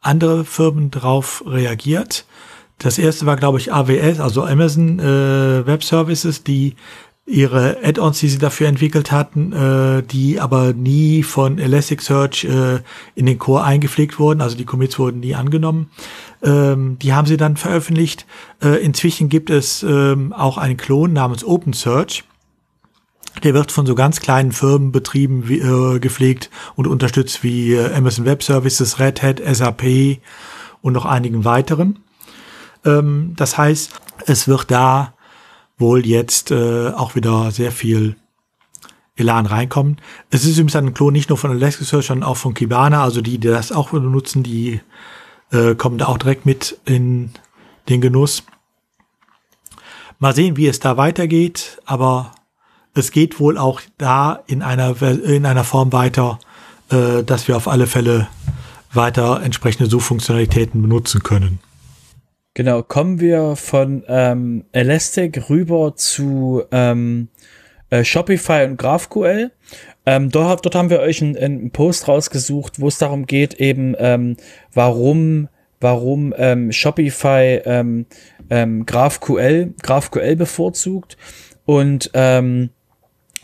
andere 0.00 0.44
Firmen 0.44 0.90
drauf 0.90 1.44
reagiert. 1.46 2.24
Das 2.78 2.98
erste 2.98 3.24
war, 3.24 3.36
glaube 3.36 3.58
ich, 3.58 3.72
AWS, 3.72 4.20
also 4.20 4.44
Amazon 4.44 4.98
äh, 4.98 5.66
Web 5.66 5.82
Services, 5.82 6.44
die 6.44 6.76
ihre 7.26 7.78
Add-ons, 7.82 8.20
die 8.20 8.28
sie 8.28 8.38
dafür 8.38 8.68
entwickelt 8.68 9.10
hatten, 9.10 9.52
äh, 9.52 10.02
die 10.04 10.40
aber 10.40 10.72
nie 10.72 11.24
von 11.24 11.58
Elasticsearch 11.58 12.44
äh, 12.44 12.78
in 13.16 13.26
den 13.26 13.38
Core 13.38 13.64
eingepflegt 13.64 14.20
wurden, 14.20 14.40
also 14.40 14.56
die 14.56 14.64
Commits 14.64 14.98
wurden 14.98 15.20
nie 15.20 15.34
angenommen. 15.34 15.90
Ähm, 16.42 16.98
die 17.00 17.12
haben 17.12 17.26
sie 17.26 17.36
dann 17.36 17.56
veröffentlicht. 17.56 18.26
Äh, 18.62 18.80
inzwischen 18.82 19.28
gibt 19.28 19.50
es 19.50 19.82
ähm, 19.82 20.32
auch 20.32 20.56
einen 20.56 20.76
Klon 20.76 21.12
namens 21.12 21.44
OpenSearch. 21.44 22.22
Der 23.42 23.54
wird 23.54 23.72
von 23.72 23.86
so 23.86 23.96
ganz 23.96 24.20
kleinen 24.20 24.52
Firmen 24.52 24.92
betrieben, 24.92 25.48
wie, 25.48 25.58
äh, 25.58 25.98
gepflegt 25.98 26.48
und 26.76 26.86
unterstützt 26.86 27.42
wie 27.42 27.74
äh, 27.74 27.92
Amazon 27.92 28.24
Web 28.24 28.44
Services, 28.44 29.00
Red 29.00 29.22
Hat, 29.22 29.42
SAP 29.44 30.20
und 30.80 30.92
noch 30.92 31.04
einigen 31.04 31.44
weiteren. 31.44 31.98
Ähm, 32.84 33.32
das 33.36 33.58
heißt, 33.58 33.90
es 34.26 34.46
wird 34.46 34.70
da 34.70 35.12
wohl 35.78 36.06
jetzt 36.06 36.50
äh, 36.50 36.88
auch 36.90 37.14
wieder 37.14 37.50
sehr 37.50 37.72
viel 37.72 38.16
Elan 39.16 39.46
reinkommen. 39.46 39.96
Es 40.30 40.44
ist 40.44 40.52
übrigens 40.58 40.76
ein 40.76 40.94
Klon 40.94 41.12
nicht 41.12 41.30
nur 41.30 41.38
von 41.38 41.50
Elasticsearch, 41.50 42.06
sondern 42.06 42.28
auch 42.28 42.36
von 42.36 42.54
Kibana, 42.54 43.02
also 43.02 43.20
die, 43.20 43.38
die 43.38 43.48
das 43.48 43.72
auch 43.72 43.90
benutzen, 43.90 44.42
die 44.42 44.80
äh, 45.52 45.74
kommen 45.74 45.98
da 45.98 46.06
auch 46.06 46.18
direkt 46.18 46.46
mit 46.46 46.78
in 46.84 47.30
den 47.88 48.00
Genuss. 48.00 48.44
Mal 50.18 50.34
sehen, 50.34 50.56
wie 50.56 50.66
es 50.66 50.80
da 50.80 50.96
weitergeht, 50.96 51.80
aber 51.84 52.32
es 52.94 53.10
geht 53.10 53.38
wohl 53.38 53.58
auch 53.58 53.80
da 53.98 54.42
in 54.46 54.62
einer, 54.62 55.00
in 55.02 55.44
einer 55.44 55.64
Form 55.64 55.92
weiter, 55.92 56.38
äh, 56.90 57.22
dass 57.22 57.48
wir 57.48 57.56
auf 57.56 57.68
alle 57.68 57.86
Fälle 57.86 58.28
weiter 58.92 59.42
entsprechende 59.42 59.90
Suchfunktionalitäten 59.90 60.80
benutzen 60.80 61.22
können. 61.22 61.58
Genau, 62.56 62.82
kommen 62.82 63.20
wir 63.20 63.54
von 63.54 64.02
ähm, 64.08 64.64
Elastic 64.72 65.50
rüber 65.50 65.94
zu 65.94 66.62
ähm, 66.72 67.28
äh, 67.90 68.02
Shopify 68.02 68.64
und 68.64 68.78
GraphQL. 68.78 69.50
Ähm, 70.06 70.30
dort, 70.30 70.64
dort 70.64 70.74
haben 70.74 70.88
wir 70.88 71.00
euch 71.00 71.20
einen, 71.20 71.36
einen 71.36 71.70
Post 71.70 72.08
rausgesucht, 72.08 72.80
wo 72.80 72.88
es 72.88 72.96
darum 72.96 73.26
geht, 73.26 73.60
eben 73.60 73.94
ähm, 73.98 74.38
warum 74.72 75.50
warum 75.80 76.32
ähm, 76.38 76.72
Shopify 76.72 77.60
ähm, 77.66 78.06
ähm, 78.48 78.86
GraphQL 78.86 79.74
GraphQL 79.82 80.36
bevorzugt 80.36 81.18
und 81.66 82.10
ähm, 82.14 82.70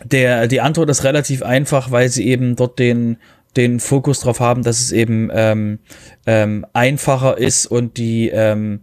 der 0.02 0.48
die 0.48 0.62
Antwort 0.62 0.88
ist 0.88 1.04
relativ 1.04 1.42
einfach, 1.42 1.90
weil 1.90 2.08
sie 2.08 2.26
eben 2.28 2.56
dort 2.56 2.78
den 2.78 3.18
den 3.56 3.80
Fokus 3.80 4.20
drauf 4.20 4.40
haben, 4.40 4.62
dass 4.62 4.80
es 4.80 4.92
eben 4.92 5.30
ähm, 5.32 5.78
ähm, 6.26 6.66
einfacher 6.72 7.38
ist 7.38 7.66
und 7.66 7.96
die 7.96 8.28
ähm, 8.30 8.80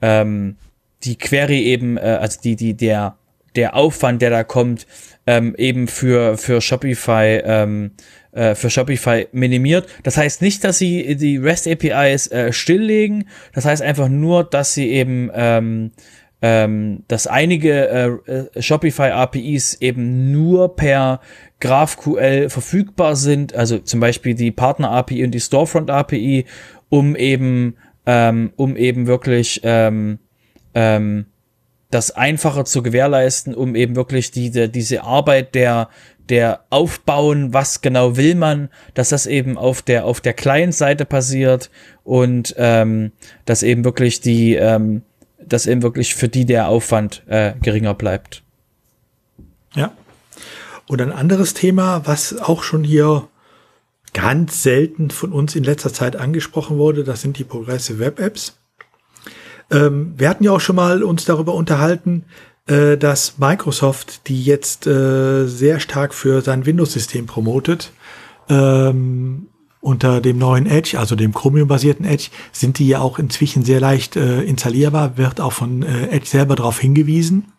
ähm, 0.00 0.56
die 1.04 1.16
Query 1.16 1.62
eben, 1.62 1.96
äh, 1.96 2.18
also 2.20 2.40
die, 2.40 2.56
die, 2.56 2.74
der, 2.74 3.16
der 3.56 3.74
Aufwand, 3.74 4.22
der 4.22 4.30
da 4.30 4.44
kommt, 4.44 4.86
ähm, 5.26 5.54
eben 5.56 5.88
für, 5.88 6.36
für 6.36 6.60
Shopify, 6.60 7.40
ähm, 7.44 7.92
äh, 8.32 8.54
für 8.54 8.70
Shopify 8.70 9.28
minimiert. 9.32 9.86
Das 10.02 10.16
heißt 10.16 10.42
nicht, 10.42 10.64
dass 10.64 10.78
sie 10.78 11.16
die 11.16 11.36
REST 11.36 11.68
APIs 11.68 12.28
äh, 12.28 12.52
stilllegen. 12.52 13.28
Das 13.52 13.64
heißt 13.64 13.82
einfach 13.82 14.08
nur, 14.08 14.44
dass 14.44 14.74
sie 14.74 14.90
eben, 14.90 15.30
ähm, 15.34 15.92
ähm, 16.40 17.04
dass 17.08 17.26
einige 17.26 18.20
äh, 18.26 18.32
äh 18.32 18.62
Shopify 18.62 19.10
APIs 19.10 19.74
eben 19.80 20.32
nur 20.32 20.74
per 20.74 21.20
GraphQL 21.62 22.50
verfügbar 22.50 23.14
sind. 23.14 23.54
Also 23.54 23.78
zum 23.78 24.00
Beispiel 24.00 24.34
die 24.34 24.50
Partner 24.50 24.90
API 24.90 25.24
und 25.24 25.30
die 25.30 25.40
Storefront 25.40 25.90
API, 25.90 26.44
um 26.88 27.14
eben 27.14 27.76
ähm, 28.04 28.52
um 28.56 28.76
eben 28.76 29.06
wirklich 29.06 29.60
ähm, 29.62 30.18
ähm, 30.74 31.26
das 31.90 32.10
einfacher 32.10 32.64
zu 32.64 32.82
gewährleisten, 32.82 33.54
um 33.54 33.76
eben 33.76 33.94
wirklich 33.94 34.32
diese, 34.32 34.68
diese 34.68 35.04
Arbeit 35.04 35.54
der, 35.54 35.88
der 36.28 36.64
Aufbauen, 36.70 37.54
was 37.54 37.80
genau 37.80 38.16
will 38.16 38.34
man, 38.34 38.70
dass 38.94 39.10
das 39.10 39.26
eben 39.26 39.56
auf 39.56 39.82
der, 39.82 40.04
auf 40.04 40.20
der 40.20 40.32
Client-Seite 40.32 41.04
passiert 41.04 41.70
und 42.02 42.54
ähm, 42.58 43.12
dass 43.44 43.62
eben 43.62 43.84
wirklich 43.84 44.20
die, 44.20 44.54
ähm, 44.54 45.02
dass 45.38 45.66
eben 45.66 45.82
wirklich 45.82 46.14
für 46.16 46.28
die 46.28 46.44
der 46.44 46.68
Aufwand 46.68 47.22
äh, 47.28 47.52
geringer 47.62 47.94
bleibt. 47.94 48.42
Ja. 49.76 49.92
Und 50.92 51.00
ein 51.00 51.10
anderes 51.10 51.54
Thema, 51.54 52.02
was 52.04 52.38
auch 52.38 52.62
schon 52.62 52.84
hier 52.84 53.26
ganz 54.12 54.62
selten 54.62 55.08
von 55.08 55.32
uns 55.32 55.56
in 55.56 55.64
letzter 55.64 55.90
Zeit 55.90 56.16
angesprochen 56.16 56.76
wurde. 56.76 57.02
Das 57.02 57.22
sind 57.22 57.38
die 57.38 57.44
Progressive 57.44 57.98
Web 57.98 58.20
Apps. 58.20 58.58
Ähm, 59.70 60.12
wir 60.18 60.28
hatten 60.28 60.44
ja 60.44 60.50
auch 60.50 60.60
schon 60.60 60.76
mal 60.76 61.02
uns 61.02 61.24
darüber 61.24 61.54
unterhalten, 61.54 62.26
äh, 62.66 62.98
dass 62.98 63.38
Microsoft 63.38 64.28
die 64.28 64.44
jetzt 64.44 64.86
äh, 64.86 65.46
sehr 65.46 65.80
stark 65.80 66.12
für 66.12 66.42
sein 66.42 66.66
Windows-System 66.66 67.24
promotet. 67.24 67.90
Ähm, 68.50 69.46
unter 69.80 70.20
dem 70.20 70.36
neuen 70.36 70.66
Edge, 70.66 70.98
also 70.98 71.16
dem 71.16 71.32
Chromium-basierten 71.32 72.04
Edge, 72.04 72.28
sind 72.52 72.78
die 72.78 72.88
ja 72.88 73.00
auch 73.00 73.18
inzwischen 73.18 73.64
sehr 73.64 73.80
leicht 73.80 74.16
äh, 74.16 74.42
installierbar, 74.42 75.16
wird 75.16 75.40
auch 75.40 75.54
von 75.54 75.84
äh, 75.84 76.08
Edge 76.08 76.26
selber 76.26 76.54
darauf 76.54 76.78
hingewiesen. 76.78 77.51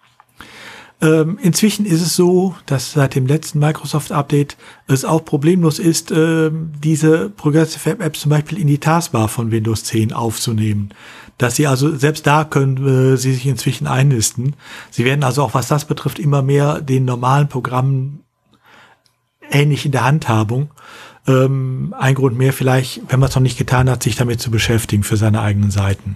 Ähm, 1.04 1.38
inzwischen 1.42 1.86
ist 1.86 2.02
es 2.02 2.16
so, 2.16 2.56
dass 2.66 2.94
seit 2.94 3.16
dem 3.16 3.28
letzten 3.28 3.60
Microsoft-Update 3.60 4.56
es 4.88 5.04
auch 5.04 5.26
problemlos 5.26 5.78
ist, 5.78 6.12
äh, 6.12 6.50
diese 6.54 7.30
Progressive 7.30 7.86
Web 7.86 8.02
Apps 8.02 8.22
zum 8.22 8.30
Beispiel 8.30 8.58
in 8.58 8.68
die 8.68 8.78
Taskbar 8.78 9.28
von 9.28 9.52
Windows 9.52 9.84
10 9.84 10.14
aufzunehmen. 10.14 10.94
Dass 11.38 11.58
sie 11.58 11.68
also, 11.68 11.94
selbst 11.94 12.26
da 12.26 12.46
können 12.46 12.78
äh, 12.88 13.18
sie 13.18 13.34
sich 13.34 13.46
inzwischen 13.46 13.86
einlisten. 13.86 14.56
Sie 14.92 15.04
werden 15.04 15.26
also 15.26 15.44
auch, 15.44 15.54
was 15.54 15.68
das 15.68 15.84
betrifft, 15.84 16.20
immer 16.20 16.42
mehr 16.42 16.80
den 16.80 17.04
normalen 17.04 17.50
Programmen 17.50 18.22
ähnlich 19.52 19.86
in 19.86 19.92
der 19.92 20.06
Handhabung. 20.06 20.72
Ähm, 21.28 21.94
ein 22.00 22.16
Grund 22.16 22.38
mehr 22.38 22.54
vielleicht, 22.54 23.02
wenn 23.10 23.20
man 23.20 23.28
es 23.28 23.36
noch 23.36 23.42
nicht 23.42 23.58
getan 23.58 23.90
hat, 23.90 24.04
sich 24.04 24.16
damit 24.16 24.40
zu 24.40 24.52
beschäftigen 24.52 25.04
für 25.04 25.18
seine 25.18 25.42
eigenen 25.42 25.72
Seiten. 25.72 26.16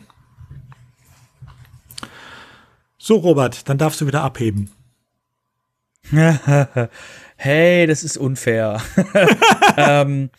So, 2.98 3.18
Robert, 3.18 3.68
dann 3.68 3.78
darfst 3.78 4.00
du 4.00 4.08
wieder 4.08 4.24
abheben. 4.24 4.70
hey, 7.38 7.88
das 7.88 8.04
ist 8.04 8.18
unfair. 8.18 8.82
ähm, 9.78 10.30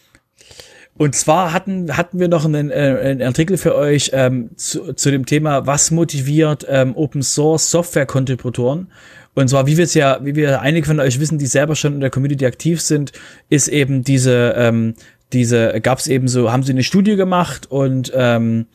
und 0.97 1.15
zwar 1.15 1.53
hatten, 1.53 1.97
hatten 1.97 2.19
wir 2.19 2.29
noch 2.29 2.45
einen, 2.45 2.71
äh, 2.71 2.99
einen 3.03 3.23
Artikel 3.23 3.57
für 3.57 3.77
euch 3.77 4.11
ähm, 4.13 4.51
zu, 4.57 4.93
zu 4.95 5.11
dem 5.11 5.27
Thema, 5.27 5.67
was 5.67 5.93
motiviert 5.93 6.67
ähm, 6.69 6.97
Open 6.97 7.23
Source 7.23 7.71
Software 7.71 8.07
Kontributoren. 8.07 8.89
Und 9.35 9.49
zwar, 9.49 9.69
wie 9.69 9.77
wir 9.77 9.85
es 9.85 9.95
ja, 9.95 10.19
wie 10.23 10.35
wir 10.35 10.61
einige 10.61 10.87
von 10.87 10.99
euch 10.99 11.21
wissen, 11.21 11.39
die 11.39 11.47
selber 11.47 11.77
schon 11.77 11.95
in 11.95 12.01
der 12.01 12.11
Community 12.11 12.45
aktiv 12.45 12.81
sind, 12.81 13.13
ist 13.49 13.69
eben 13.69 14.03
diese, 14.03 14.55
ähm, 14.57 14.95
diese, 15.33 15.81
gab 15.81 16.01
es 16.01 16.09
eben 16.09 16.27
so, 16.27 16.51
haben 16.51 16.65
sie 16.65 16.73
eine 16.73 16.83
Studie 16.83 17.15
gemacht 17.15 17.71
und 17.71 18.11
ähm, 18.17 18.67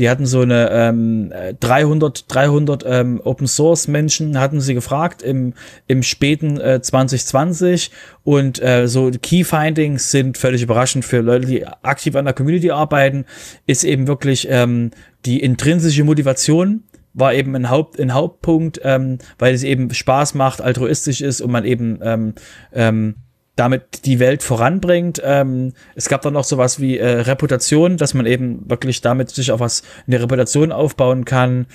die 0.00 0.08
hatten 0.08 0.24
so 0.24 0.40
eine 0.40 0.70
ähm, 0.72 1.30
300, 1.60 2.24
300 2.32 2.84
ähm, 2.86 3.20
Open 3.22 3.46
Source 3.46 3.86
Menschen 3.86 4.40
hatten 4.40 4.60
sie 4.62 4.72
gefragt 4.72 5.20
im, 5.22 5.52
im 5.86 6.02
späten 6.02 6.58
äh, 6.58 6.80
2020 6.80 7.90
und 8.24 8.62
äh, 8.62 8.88
so 8.88 9.10
Key 9.10 9.44
Findings 9.44 10.10
sind 10.10 10.38
völlig 10.38 10.62
überraschend 10.62 11.04
für 11.04 11.20
Leute, 11.20 11.46
die 11.46 11.66
aktiv 11.66 12.16
an 12.16 12.24
der 12.24 12.32
Community 12.32 12.70
arbeiten, 12.70 13.26
ist 13.66 13.84
eben 13.84 14.06
wirklich 14.06 14.48
ähm, 14.50 14.90
die 15.26 15.40
intrinsische 15.40 16.02
Motivation 16.02 16.84
war 17.12 17.34
eben 17.34 17.54
ein, 17.54 17.68
Haupt, 17.68 18.00
ein 18.00 18.14
Hauptpunkt, 18.14 18.80
ähm, 18.82 19.18
weil 19.38 19.52
es 19.52 19.64
eben 19.64 19.92
Spaß 19.92 20.34
macht, 20.34 20.62
altruistisch 20.62 21.20
ist 21.20 21.42
und 21.42 21.50
man 21.50 21.64
eben 21.64 21.98
ähm, 22.02 22.34
ähm, 22.72 23.16
damit 23.56 24.06
die 24.06 24.18
Welt 24.18 24.42
voranbringt. 24.42 25.20
Ähm, 25.24 25.72
es 25.94 26.08
gab 26.08 26.22
dann 26.22 26.34
noch 26.34 26.44
sowas 26.44 26.80
wie 26.80 26.98
äh, 26.98 27.20
Reputation, 27.20 27.96
dass 27.96 28.14
man 28.14 28.26
eben 28.26 28.68
wirklich 28.68 29.00
damit 29.00 29.30
sich 29.30 29.52
auch 29.52 29.60
was 29.60 29.82
eine 30.06 30.22
Reputation 30.22 30.72
aufbauen 30.72 31.24
kann 31.24 31.66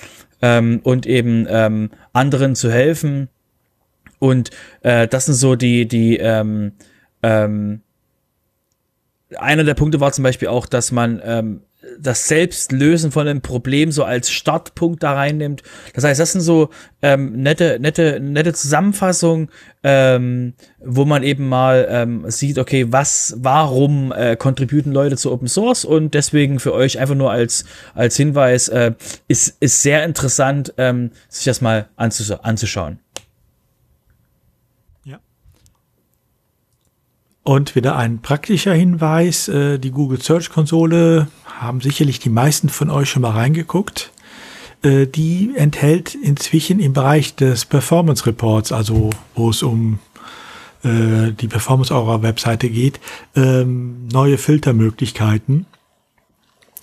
ähm, 0.42 0.80
und 0.82 1.06
eben 1.06 1.46
ähm, 1.48 1.90
anderen 2.12 2.54
zu 2.54 2.70
helfen. 2.70 3.28
Und 4.18 4.50
äh, 4.82 5.06
das 5.06 5.26
sind 5.26 5.34
so 5.34 5.54
die 5.54 5.86
die 5.86 6.16
ähm, 6.16 6.72
ähm, 7.22 7.82
einer 9.36 9.64
der 9.64 9.74
Punkte 9.74 10.00
war 10.00 10.12
zum 10.12 10.24
Beispiel 10.24 10.48
auch, 10.48 10.66
dass 10.66 10.92
man 10.92 11.20
ähm, 11.24 11.62
das 11.98 12.28
Selbstlösen 12.28 13.10
von 13.12 13.26
einem 13.26 13.40
Problem 13.40 13.92
so 13.92 14.04
als 14.04 14.30
Startpunkt 14.30 15.02
da 15.02 15.14
reinnimmt. 15.14 15.62
Das 15.94 16.04
heißt, 16.04 16.20
das 16.20 16.32
sind 16.32 16.40
so 16.40 16.70
ähm, 17.02 17.42
nette, 17.42 17.78
nette, 17.80 18.20
nette 18.20 18.52
Zusammenfassungen, 18.52 19.48
ähm, 19.82 20.54
wo 20.78 21.04
man 21.04 21.22
eben 21.22 21.48
mal 21.48 21.86
ähm, 21.90 22.24
sieht, 22.28 22.58
okay, 22.58 22.86
was, 22.90 23.34
warum 23.38 24.12
äh, 24.12 24.36
contributen 24.36 24.92
Leute 24.92 25.16
zu 25.16 25.32
Open 25.32 25.48
Source 25.48 25.84
und 25.84 26.14
deswegen 26.14 26.60
für 26.60 26.72
euch 26.72 26.98
einfach 26.98 27.14
nur 27.14 27.30
als 27.30 27.64
als 27.94 28.16
Hinweis 28.16 28.68
äh, 28.68 28.92
ist 29.28 29.56
ist 29.60 29.82
sehr 29.82 30.04
interessant, 30.04 30.74
ähm, 30.78 31.10
sich 31.28 31.44
das 31.44 31.60
mal 31.60 31.88
anzus 31.96 32.30
anzuschauen. 32.30 32.98
Und 37.46 37.76
wieder 37.76 37.94
ein 37.94 38.18
praktischer 38.18 38.74
Hinweis, 38.74 39.46
äh, 39.46 39.78
die 39.78 39.92
Google 39.92 40.20
Search 40.20 40.50
Konsole 40.50 41.28
haben 41.44 41.80
sicherlich 41.80 42.18
die 42.18 42.28
meisten 42.28 42.68
von 42.68 42.90
euch 42.90 43.08
schon 43.08 43.22
mal 43.22 43.30
reingeguckt. 43.30 44.10
Äh, 44.82 45.06
die 45.06 45.52
enthält 45.54 46.16
inzwischen 46.16 46.80
im 46.80 46.92
Bereich 46.92 47.36
des 47.36 47.64
Performance 47.64 48.26
Reports, 48.26 48.72
also 48.72 49.10
wo 49.36 49.50
es 49.50 49.62
um 49.62 50.00
äh, 50.82 51.30
die 51.38 51.46
Performance 51.46 51.94
eurer 51.94 52.20
Webseite 52.22 52.68
geht, 52.68 52.98
ähm, 53.36 54.08
neue 54.12 54.38
Filtermöglichkeiten. 54.38 55.66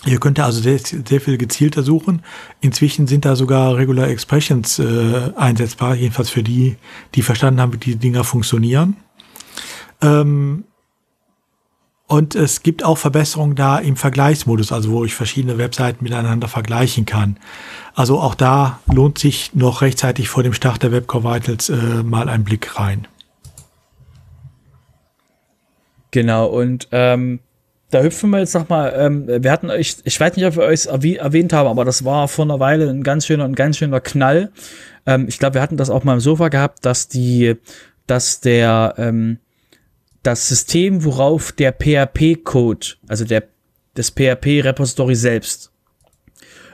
Ihr 0.06 0.22
könnt 0.22 0.40
also 0.40 0.62
sehr, 0.62 0.80
sehr 0.80 1.20
viel 1.20 1.38
gezielter 1.38 1.84
suchen. 1.84 2.22
Inzwischen 2.62 3.08
sind 3.08 3.26
da 3.26 3.36
sogar 3.36 3.76
Regular 3.76 4.08
Expressions 4.08 4.80
äh, 4.80 5.32
einsetzbar, 5.36 5.96
jedenfalls 5.96 6.30
für 6.30 6.42
die, 6.42 6.78
die 7.16 7.22
verstanden 7.22 7.60
haben, 7.60 7.74
wie 7.74 7.78
die 7.80 7.96
Dinger 7.98 8.24
funktionieren. 8.24 8.96
Ähm, 10.02 10.66
und 12.08 12.36
es 12.36 12.62
gibt 12.62 12.84
auch 12.84 12.98
Verbesserungen 12.98 13.56
da 13.56 13.80
im 13.80 13.96
Vergleichsmodus, 13.96 14.72
also 14.72 14.92
wo 14.92 15.06
ich 15.06 15.16
verschiedene 15.16 15.58
Webseiten 15.58 16.04
miteinander 16.04 16.48
vergleichen 16.48 17.06
kann. 17.06 17.38
Also 17.96 18.20
auch 18.20 18.36
da 18.36 18.80
lohnt 18.86 19.18
sich 19.18 19.56
noch 19.56 19.82
rechtzeitig 19.82 20.30
vor 20.30 20.44
dem 20.44 20.54
Start 20.54 20.84
der 20.84 20.92
Webcore 20.92 21.24
Vitals 21.24 21.70
äh, 21.70 22.04
mal 22.04 22.30
ein 22.30 22.44
Blick 22.44 22.78
rein. 22.80 23.08
Genau, 26.12 26.46
und 26.46 26.88
ähm, 26.92 27.40
da 27.90 28.02
hüpfen 28.02 28.30
wir 28.30 28.40
jetzt 28.40 28.54
nochmal, 28.54 28.94
ähm, 28.96 29.28
wir 29.28 29.52
hatten 29.52 29.70
euch, 29.70 29.98
ich 30.04 30.20
weiß 30.20 30.36
nicht, 30.36 30.46
ob 30.46 30.56
wir 30.56 30.64
euch 30.64 30.86
erwähnt 30.86 31.54
haben, 31.54 31.68
aber 31.68 31.86
das 31.86 32.06
war 32.06 32.28
vor 32.28 32.46
einer 32.46 32.60
Weile 32.60 32.90
ein 32.90 33.04
ganz 33.04 33.26
schöner, 33.26 33.46
ein 33.46 33.56
ganz 33.56 33.78
schöner 33.78 34.02
Knall. 34.02 34.52
Ähm, 35.06 35.28
ich 35.28 35.40
glaube, 35.40 35.56
wir 35.56 35.62
hatten 35.62 35.78
das 35.78 35.90
auch 35.90 36.04
mal 36.04 36.14
im 36.14 36.20
Sofa 36.20 36.50
gehabt, 36.50 36.86
dass 36.86 37.08
die, 37.08 37.56
dass 38.06 38.42
der, 38.42 38.96
ähm, 38.98 39.40
das 40.24 40.48
System, 40.48 41.04
worauf 41.04 41.52
der 41.52 41.74
PHP-Code, 41.74 42.88
also 43.08 43.26
der, 43.26 43.44
das 43.94 44.10
PHP-Repository 44.10 45.16
selbst, 45.16 45.72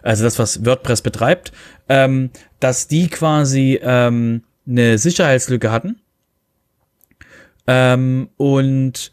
also 0.04 0.24
das, 0.24 0.40
was 0.40 0.66
WordPress 0.66 1.02
betreibt, 1.02 1.52
ähm, 1.90 2.30
dass 2.60 2.88
die 2.88 3.10
quasi 3.10 3.80
ähm, 3.82 4.44
eine 4.68 4.98
Sicherheitslücke 4.98 5.72
hatten. 5.72 6.00
Ähm, 7.68 8.30
und 8.38 9.12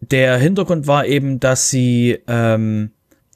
der 0.00 0.36
Hintergrund 0.38 0.86
war 0.86 1.06
eben, 1.06 1.40
dass 1.40 1.70
sie, 1.70 2.18
ähm, 2.26 2.90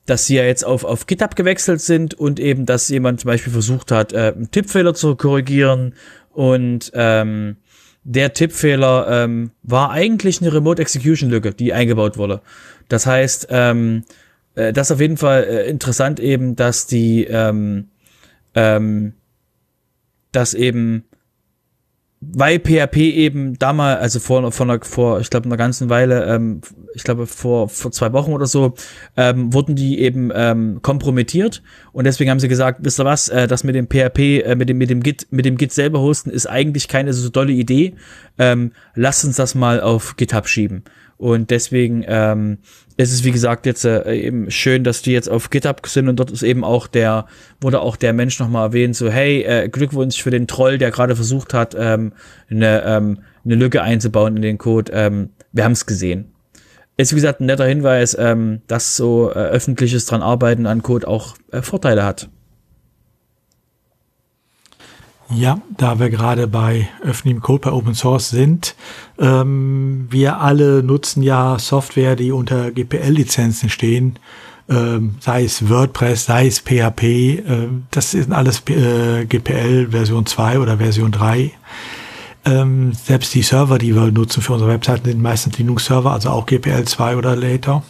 dass 0.06 0.26
sie 0.26 0.36
ja 0.36 0.44
jetzt 0.44 0.64
auf, 0.64 0.84
auf 0.84 1.06
GitHub 1.06 1.36
gewechselt 1.36 1.80
sind 1.80 2.14
und 2.14 2.40
eben, 2.40 2.66
dass 2.66 2.88
jemand 2.88 3.20
zum 3.20 3.28
Beispiel 3.28 3.52
versucht 3.52 3.90
hat, 3.92 4.12
äh, 4.12 4.32
einen 4.34 4.50
Tippfehler 4.50 4.94
zu 4.94 5.16
korrigieren 5.16 5.94
und 6.32 6.90
ähm, 6.94 7.56
der 8.04 8.34
Tippfehler 8.34 9.24
ähm, 9.24 9.50
war 9.62 9.90
eigentlich 9.90 10.40
eine 10.40 10.52
Remote 10.52 10.80
Execution 10.80 11.30
Lücke, 11.30 11.52
die 11.52 11.72
eingebaut 11.72 12.18
wurde. 12.18 12.42
Das 12.88 13.06
heißt, 13.06 13.48
ähm, 13.50 14.04
äh, 14.54 14.72
das 14.72 14.88
ist 14.88 14.94
auf 14.94 15.00
jeden 15.00 15.16
Fall 15.16 15.44
äh, 15.44 15.68
interessant 15.68 16.20
eben, 16.20 16.54
dass 16.54 16.86
die, 16.86 17.24
ähm, 17.24 17.88
ähm, 18.54 19.14
dass 20.32 20.52
eben 20.54 21.04
weil 22.32 22.58
PHP 22.58 22.96
eben 22.96 23.58
damals, 23.58 24.00
also 24.00 24.20
vor, 24.20 24.50
vor, 24.52 24.66
einer, 24.66 24.80
vor 24.82 25.20
ich 25.20 25.30
glaube, 25.30 25.46
einer 25.46 25.56
ganzen 25.56 25.90
Weile, 25.90 26.24
ähm, 26.26 26.60
ich 26.94 27.04
glaube, 27.04 27.26
vor, 27.26 27.68
vor 27.68 27.92
zwei 27.92 28.12
Wochen 28.12 28.32
oder 28.32 28.46
so, 28.46 28.74
ähm, 29.16 29.52
wurden 29.52 29.74
die 29.74 30.00
eben 30.00 30.30
ähm, 30.34 30.80
kompromittiert 30.82 31.62
und 31.92 32.04
deswegen 32.04 32.30
haben 32.30 32.40
sie 32.40 32.48
gesagt, 32.48 32.80
wisst 32.82 33.00
ihr 33.00 33.04
was, 33.04 33.28
äh, 33.28 33.46
das 33.46 33.64
mit 33.64 33.74
dem 33.74 33.86
PHP, 33.86 34.42
äh, 34.42 34.54
mit 34.56 34.68
dem, 34.68 34.78
mit 34.78 34.90
dem 34.90 35.02
Git, 35.02 35.26
mit 35.30 35.44
dem 35.44 35.56
Git 35.56 35.72
selber 35.72 36.00
hosten 36.00 36.30
ist 36.30 36.46
eigentlich 36.46 36.88
keine 36.88 37.12
so 37.12 37.28
tolle 37.28 37.52
Idee. 37.52 37.94
Ähm, 38.38 38.72
lasst 38.94 39.24
uns 39.24 39.36
das 39.36 39.54
mal 39.54 39.80
auf 39.80 40.16
GitHub 40.16 40.48
schieben. 40.48 40.84
Und 41.24 41.50
deswegen 41.50 42.04
ähm, 42.06 42.58
ist 42.98 43.10
es, 43.10 43.24
wie 43.24 43.30
gesagt, 43.30 43.64
jetzt 43.64 43.86
äh, 43.86 44.12
eben 44.14 44.50
schön, 44.50 44.84
dass 44.84 45.00
die 45.00 45.12
jetzt 45.12 45.30
auf 45.30 45.48
GitHub 45.48 45.86
sind 45.86 46.10
und 46.10 46.16
dort 46.20 46.30
ist 46.30 46.42
eben 46.42 46.64
auch 46.64 46.86
der, 46.86 47.24
wurde 47.62 47.80
auch 47.80 47.96
der 47.96 48.12
Mensch 48.12 48.38
nochmal 48.38 48.66
erwähnt, 48.66 48.94
so, 48.94 49.08
hey, 49.08 49.40
äh, 49.40 49.70
Glückwunsch 49.70 50.22
für 50.22 50.28
den 50.28 50.46
Troll, 50.46 50.76
der 50.76 50.90
gerade 50.90 51.16
versucht 51.16 51.54
hat, 51.54 51.74
ähm, 51.78 52.12
eine, 52.50 52.82
ähm, 52.84 53.20
eine 53.42 53.54
Lücke 53.54 53.80
einzubauen 53.80 54.36
in 54.36 54.42
den 54.42 54.58
Code. 54.58 54.92
Ähm, 54.92 55.30
wir 55.50 55.64
haben 55.64 55.72
es 55.72 55.86
gesehen. 55.86 56.34
Ist, 56.98 57.12
wie 57.12 57.16
gesagt, 57.16 57.40
ein 57.40 57.46
netter 57.46 57.64
Hinweis, 57.64 58.14
ähm, 58.20 58.60
dass 58.66 58.94
so 58.94 59.30
äh, 59.30 59.32
öffentliches 59.32 60.04
dran 60.04 60.20
arbeiten 60.20 60.66
an 60.66 60.82
Code 60.82 61.08
auch 61.08 61.38
äh, 61.52 61.62
Vorteile 61.62 62.04
hat. 62.04 62.28
Ja, 65.30 65.58
da 65.76 65.98
wir 65.98 66.10
gerade 66.10 66.46
bei 66.46 66.88
öffentlichem 67.02 67.40
Code 67.40 67.62
bei 67.62 67.72
Open 67.72 67.94
Source 67.94 68.28
sind, 68.28 68.74
ähm, 69.18 70.06
wir 70.10 70.40
alle 70.40 70.82
nutzen 70.82 71.22
ja 71.22 71.58
Software, 71.58 72.14
die 72.14 72.30
unter 72.30 72.70
GPL-Lizenzen 72.70 73.70
stehen, 73.70 74.18
ähm, 74.68 75.16
sei 75.20 75.44
es 75.44 75.68
WordPress, 75.68 76.26
sei 76.26 76.46
es 76.46 76.60
PHP, 76.60 77.02
äh, 77.02 77.68
das 77.90 78.12
sind 78.12 78.32
alles 78.32 78.62
äh, 78.68 79.24
GPL 79.24 79.88
Version 79.90 80.26
2 80.26 80.58
oder 80.58 80.78
Version 80.78 81.10
3. 81.10 81.52
Ähm, 82.46 82.92
selbst 82.92 83.34
die 83.34 83.42
Server, 83.42 83.78
die 83.78 83.94
wir 83.94 84.10
nutzen 84.10 84.42
für 84.42 84.52
unsere 84.52 84.70
Webseiten, 84.70 85.06
sind 85.06 85.22
meistens 85.22 85.56
Linux-Server, 85.56 86.12
also 86.12 86.30
auch 86.30 86.44
GPL 86.44 86.84
2 86.84 87.16
oder 87.16 87.34
later. 87.34 87.82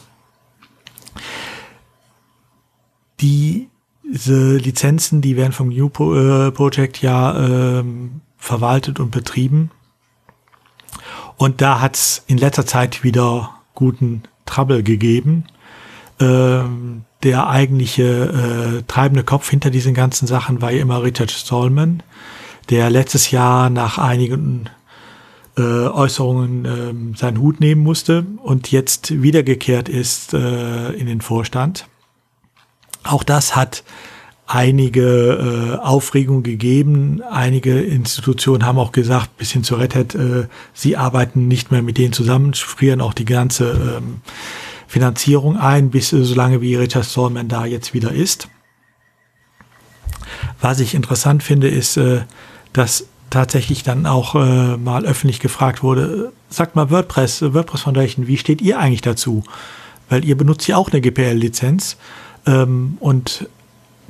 Die 3.21 3.69
diese 4.15 4.57
Lizenzen, 4.57 5.21
die 5.21 5.37
werden 5.37 5.53
vom 5.53 5.71
New 5.71 5.89
äh, 5.89 6.53
Project 6.53 7.03
ja 7.03 7.37
ähm, 7.37 8.21
verwaltet 8.39 9.01
und 9.01 9.11
betrieben. 9.11 9.73
Und 11.37 11.61
da 11.61 11.81
hat 11.81 11.97
es 11.97 12.23
in 12.29 12.39
letzter 12.39 12.65
Zeit 12.65 13.03
wieder 13.03 13.51
guten 13.75 14.23
Trouble 14.47 14.85
gegeben. 14.85 15.47
Ähm, 16.21 17.03
der 17.25 17.49
eigentliche 17.49 18.79
äh, 18.79 18.83
treibende 18.87 19.25
Kopf 19.25 19.51
hinter 19.51 19.71
diesen 19.71 19.95
ganzen 19.95 20.29
Sachen 20.29 20.63
war 20.63 20.71
ja 20.71 20.81
immer 20.81 21.03
Richard 21.03 21.33
Stallman, 21.33 22.01
der 22.71 22.91
letztes 22.91 23.33
Jahr 23.33 23.69
nach 23.69 23.99
einigen 23.99 24.71
äh, 25.57 25.63
Äußerungen 25.63 26.65
äh, 26.65 27.19
seinen 27.19 27.41
Hut 27.41 27.59
nehmen 27.59 27.83
musste 27.83 28.27
und 28.45 28.71
jetzt 28.71 29.23
wiedergekehrt 29.23 29.89
ist 29.89 30.35
äh, 30.35 30.93
in 30.93 31.09
den 31.09 31.21
Vorstand. 31.21 31.89
Auch 33.05 33.23
das 33.23 33.55
hat 33.55 33.85
einige 34.47 35.79
äh, 35.79 35.85
Aufregung 35.85 36.43
gegeben. 36.43 37.23
Einige 37.23 37.81
Institutionen 37.81 38.67
haben 38.67 38.79
auch 38.79 38.93
gesagt, 38.93 39.37
bis 39.37 39.51
hin 39.53 39.65
zu 39.65 39.77
Red 39.77 39.95
Hat, 39.95 40.15
äh, 40.15 40.49
sie 40.73 40.97
arbeiten 40.97 41.49
nicht 41.49 41.71
mehr 41.71 41.83
mit 41.83 41.99
denen 41.99 42.13
zusammen, 42.13 42.53
frieren 42.55 43.01
auch 43.01 43.15
die 43.15 43.25
ganze 43.25 43.71
ähm, 43.99 44.21
Finanzierung 44.87 45.57
ein, 45.57 45.91
bis 45.91 46.13
äh, 46.13 46.25
solange 46.25 46.61
wie 46.61 46.77
Richard 46.77 47.07
Stallman 47.07 47.49
da 47.49 47.65
jetzt 47.65 47.95
wieder 47.95 48.13
ist. 48.13 48.49
Was 50.61 50.81
ich 50.81 50.95
interessant 50.95 51.43
finde, 51.43 51.69
ist, 51.69 51.97
äh, 51.97 52.23
dass 52.73 53.07
tatsächlich 53.31 53.83
dann 53.83 54.07
auch 54.07 54.35
äh, 54.35 54.77
mal 54.77 55.05
öffentlich 55.05 55.41
gefragt 55.41 55.83
wurde, 55.83 56.33
sagt 56.51 56.77
mal 56.77 56.91
WordPress, 56.91 57.43
WordPress 57.55 57.81
Foundation, 57.83 58.27
wie 58.27 58.37
steht 58.37 58.63
ihr 58.63 58.79
eigentlich 58.79 59.01
dazu? 59.01 59.43
Weil 60.09 60.25
ihr 60.25 60.37
benutzt 60.37 60.69
ja 60.69 60.77
auch 60.77 60.91
eine 60.91 61.01
GPL-Lizenz. 61.01 61.97
Ähm, 62.47 62.97
und 63.01 63.49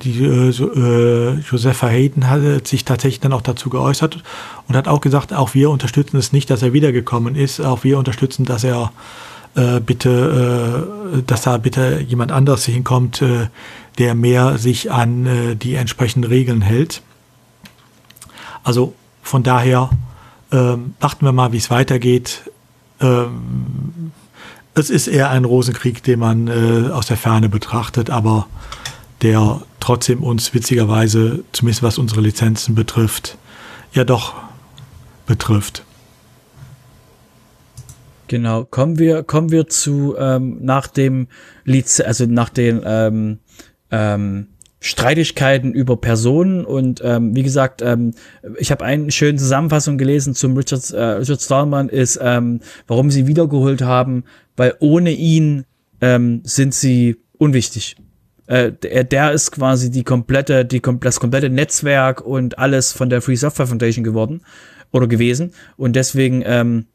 die 0.01 0.23
äh, 0.23 0.49
äh, 0.49 1.39
Josepha 1.39 1.87
Hayden 1.87 2.29
hat 2.29 2.67
sich 2.67 2.85
tatsächlich 2.85 3.21
dann 3.21 3.33
auch 3.33 3.41
dazu 3.41 3.69
geäußert 3.69 4.23
und 4.67 4.75
hat 4.75 4.87
auch 4.87 5.01
gesagt, 5.01 5.33
auch 5.33 5.53
wir 5.53 5.69
unterstützen 5.69 6.17
es 6.17 6.33
nicht, 6.33 6.49
dass 6.49 6.61
er 6.61 6.73
wiedergekommen 6.73 7.35
ist, 7.35 7.61
auch 7.61 7.83
wir 7.83 7.97
unterstützen, 7.97 8.45
dass 8.45 8.63
er 8.63 8.91
äh, 9.55 9.79
bitte, 9.79 10.83
äh, 11.15 11.21
dass 11.23 11.43
da 11.43 11.57
bitte 11.57 12.03
jemand 12.05 12.31
anderes 12.31 12.65
hinkommt, 12.65 13.23
der 13.97 14.15
mehr 14.15 14.57
sich 14.57 14.91
an 14.91 15.57
die 15.57 15.75
entsprechenden 15.75 16.29
Regeln 16.29 16.61
hält. 16.61 17.01
Also 18.63 18.93
von 19.21 19.43
daher 19.43 19.89
ähm, 20.51 20.95
warten 20.99 21.25
wir 21.25 21.31
mal, 21.31 21.53
wie 21.53 21.57
es 21.57 21.69
weitergeht. 21.69 22.51
Ähm, 22.99 24.11
es 24.75 24.89
ist 24.89 25.07
eher 25.07 25.29
ein 25.29 25.45
Rosenkrieg, 25.45 26.03
den 26.03 26.19
man 26.19 26.47
äh, 26.47 26.91
aus 26.91 27.07
der 27.07 27.17
Ferne 27.17 27.49
betrachtet, 27.49 28.09
aber 28.09 28.47
der 29.21 29.61
trotzdem 29.79 30.23
uns 30.23 30.53
witzigerweise, 30.53 31.43
zumindest 31.51 31.83
was 31.83 31.97
unsere 31.97 32.21
Lizenzen 32.21 32.75
betrifft, 32.75 33.37
ja 33.93 34.03
doch 34.03 34.33
betrifft. 35.25 35.83
Genau, 38.27 38.65
kommen 38.65 38.97
wir, 38.97 39.23
kommen 39.23 39.51
wir 39.51 39.67
zu 39.67 40.15
ähm, 40.17 40.57
nach 40.61 40.87
dem 40.87 41.27
Liz 41.63 41.99
also 41.99 42.25
nach 42.25 42.49
den 42.49 42.81
ähm, 42.83 43.39
ähm, 43.91 44.47
Streitigkeiten 44.85 45.73
über 45.73 45.97
Personen 45.97 46.63
und 46.63 47.01
ähm, 47.03 47.35
wie 47.35 47.41
gesagt, 47.41 47.81
ähm, 47.81 48.13
ich 48.59 48.69
habe 48.69 48.85
eine 48.85 49.09
schöne 49.09 49.39
Zusammenfassung 49.39 49.97
gelesen 49.97 50.35
zum 50.35 50.55
Richard, 50.55 50.91
äh, 50.91 51.01
Richard 51.01 51.41
Stallman 51.41 51.89
ist, 51.89 52.19
ähm, 52.21 52.59
warum 52.85 53.09
sie 53.09 53.25
wiedergeholt 53.25 53.81
haben, 53.81 54.25
weil 54.55 54.75
ohne 54.79 55.09
ihn 55.09 55.65
ähm, 56.01 56.41
sind 56.43 56.75
sie 56.75 57.17
unwichtig. 57.39 57.95
Äh, 58.45 58.73
der, 58.73 59.05
der 59.05 59.31
ist 59.31 59.51
quasi 59.51 59.89
die 59.89 60.03
komplette, 60.03 60.65
die 60.65 60.83
das 60.99 61.19
komplette 61.19 61.49
Netzwerk 61.49 62.21
und 62.21 62.59
alles 62.59 62.91
von 62.91 63.09
der 63.09 63.23
Free 63.23 63.37
Software 63.37 63.65
Foundation 63.65 64.03
geworden 64.03 64.43
oder 64.91 65.07
gewesen 65.07 65.51
und 65.77 65.95
deswegen 65.95 66.43
ähm, 66.45 66.85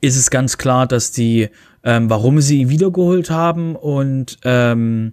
ist 0.00 0.16
es 0.16 0.30
ganz 0.30 0.56
klar, 0.56 0.86
dass 0.86 1.12
die, 1.12 1.50
ähm, 1.84 2.08
warum 2.08 2.40
sie 2.40 2.62
ihn 2.62 2.70
wiedergeholt 2.70 3.28
haben 3.28 3.76
und 3.76 4.38
ähm, 4.42 5.12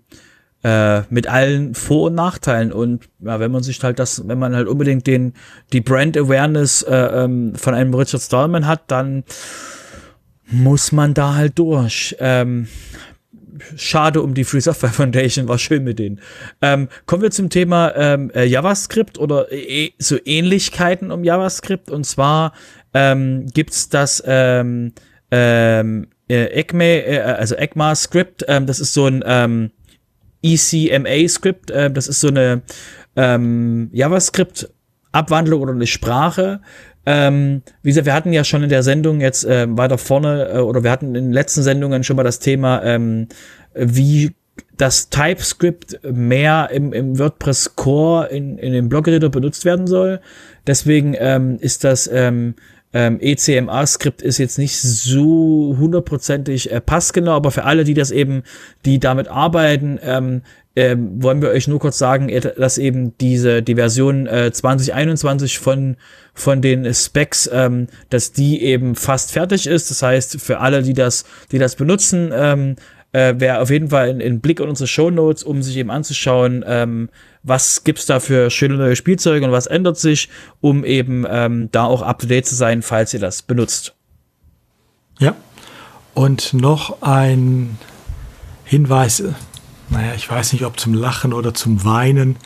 äh, 0.64 1.02
mit 1.10 1.28
allen 1.28 1.76
Vor- 1.76 2.08
und 2.08 2.16
Nachteilen 2.16 2.72
und 2.72 3.10
ja, 3.20 3.40
wenn 3.40 3.52
man 3.52 3.64
sich 3.64 3.84
halt 3.84 4.00
das, 4.00 4.28
wenn 4.28 4.40
man 4.40 4.56
halt 4.56 4.68
unbedingt 4.68 5.06
den 5.08 5.34
die 5.74 5.82
Brand 5.82 6.18
Awareness 6.18 6.84
äh, 6.84 6.96
ähm, 6.96 7.56
von 7.56 7.74
einem 7.74 7.94
Richard 7.94 8.22
Stallman 8.22 8.66
hat, 8.66 8.84
dann 8.88 9.24
muss 10.50 10.92
man 10.92 11.14
da 11.14 11.36
halt 11.36 11.60
durch. 11.60 12.16
Ähm, 12.20 12.68
schade 13.76 14.22
um 14.22 14.34
die 14.34 14.44
Free 14.44 14.60
Software 14.62 14.90
Foundation, 14.94 15.48
war 15.48 15.58
schön 15.58 15.84
mit 15.84 16.00
denen. 16.00 16.20
Ähm, 16.62 16.88
kommen 17.06 17.24
wir 17.24 17.32
zum 17.32 17.50
Thema 17.50 17.94
ähm, 17.96 18.32
äh, 18.34 18.46
JavaScript 18.46 19.18
oder 19.18 19.52
äh, 19.52 19.92
so 20.00 20.18
Ähnlichkeiten 20.24 21.12
um 21.12 21.24
JavaScript 21.24 21.92
und 21.92 22.06
zwar 22.06 22.54
ähm, 22.94 23.48
gibt's 23.54 23.90
das 23.90 24.24
ähm, 24.26 24.94
ähm, 25.32 26.08
äh, 26.30 26.46
ECMA, 26.46 26.84
äh, 26.84 27.20
also 27.20 27.56
ECMA-Script, 27.56 28.46
ähm, 28.48 28.66
das 28.66 28.80
ist 28.80 28.94
so 28.94 29.08
ein 29.08 29.24
ähm, 29.26 29.72
ECMA-Script, 30.44 31.72
äh, 31.72 31.90
das 31.90 32.08
ist 32.08 32.20
so 32.20 32.28
eine 32.28 32.62
ähm, 33.16 33.90
JavaScript-Abwandlung 33.94 35.62
oder 35.62 35.72
eine 35.72 35.88
Sprache. 35.88 36.62
Ähm, 37.06 37.64
wie 37.82 37.90
gesagt, 37.90 38.06
wir 38.06 38.14
hatten 38.14 38.34
ja 38.34 38.44
schon 38.44 38.64
in 38.64 38.70
der 38.70 38.84
Sendung 38.84 39.20
jetzt 39.20 39.46
äh, 39.46 39.68
weiter 39.70 39.98
vorne, 39.98 40.50
äh, 40.50 40.60
oder 40.60 40.84
wir 40.84 40.92
hatten 40.92 41.16
in 41.16 41.26
den 41.26 41.34
letzten 41.34 41.64
Sendungen 41.64 42.04
schon 42.04 42.16
mal 42.16 42.24
das 42.24 42.40
Thema, 42.40 42.84
ähm, 42.84 43.28
wie 43.74 44.32
das 44.78 45.10
TypeScript 45.10 46.00
mehr 46.04 46.70
im, 46.72 46.94
im 46.94 47.18
WordPress 47.20 47.76
Core 47.76 48.28
in, 48.28 48.58
in 48.58 48.74
dem 48.74 48.90
Blogreader 48.90 49.30
benutzt 49.30 49.66
werden 49.66 49.88
soll. 49.88 50.20
Deswegen 50.66 51.16
ähm, 51.18 51.58
ist 51.60 51.84
das 51.84 52.10
ähm, 52.12 52.56
ähm, 52.94 53.20
ECMA-Skript 53.20 54.22
ist 54.22 54.38
jetzt 54.38 54.60
nicht 54.60 54.80
so 54.80 55.76
hundertprozentig 55.80 56.72
äh, 56.72 56.80
passgenau, 56.80 57.32
aber 57.32 57.52
für 57.52 57.64
alle, 57.64 57.84
die 57.84 57.96
das 57.96 58.12
eben, 58.12 58.44
die 58.86 59.00
damit 59.00 59.28
arbeiten, 59.28 60.00
ähm, 60.04 60.44
ähm, 60.76 61.22
wollen 61.22 61.42
wir 61.42 61.50
euch 61.50 61.68
nur 61.68 61.80
kurz 61.80 62.00
sagen, 62.00 62.32
dass 62.58 62.80
eben 62.80 63.16
diese 63.20 63.62
die 63.62 63.76
Version 63.76 64.26
äh, 64.26 64.52
2021 64.52 65.60
von 65.60 65.98
von 66.34 66.62
den 66.64 66.92
Specs, 66.92 67.48
ähm, 67.54 67.88
dass 68.10 68.32
die 68.32 68.64
eben 68.64 68.96
fast 68.96 69.32
fertig 69.32 69.68
ist. 69.68 69.92
Das 69.92 70.02
heißt, 70.02 70.42
für 70.42 70.60
alle, 70.60 70.82
die 70.82 70.94
das 70.94 71.26
die 71.52 71.60
das 71.60 71.76
benutzen, 71.76 72.32
ähm, 72.34 72.76
äh, 73.14 73.36
wäre 73.38 73.62
auf 73.62 73.70
jeden 73.70 73.90
Fall 73.90 74.10
ein, 74.10 74.42
Blick 74.42 74.60
in 74.60 74.68
unsere 74.68 74.88
Show 74.88 75.10
Notes, 75.10 75.44
um 75.44 75.64
sich 75.64 75.78
eben 75.78 75.90
anzuschauen, 75.90 76.66
ähm, 76.68 77.10
was 77.44 77.84
gibt's 77.84 78.06
da 78.06 78.20
für 78.20 78.50
schöne 78.50 78.76
neue 78.76 78.96
Spielzeuge 78.96 79.46
und 79.46 79.52
was 79.52 79.68
ändert 79.68 79.98
sich, 79.98 80.30
um 80.60 80.84
eben 80.84 81.26
ähm, 81.30 81.70
da 81.72 81.86
auch 81.86 82.02
up 82.02 82.20
to 82.20 82.28
date 82.28 82.46
zu 82.46 82.56
sein, 82.56 82.82
falls 82.82 83.14
ihr 83.14 83.20
das 83.20 83.42
benutzt. 83.42 83.94
Ja. 85.20 85.36
Und 86.14 86.54
noch 86.54 87.02
ein 87.02 87.78
Hinweis, 88.66 89.24
naja, 89.90 90.14
ich 90.16 90.30
weiß 90.30 90.54
nicht, 90.54 90.66
ob 90.66 90.80
zum 90.80 90.94
Lachen 90.94 91.34
oder 91.34 91.54
zum 91.54 91.86
Weinen. 91.86 92.38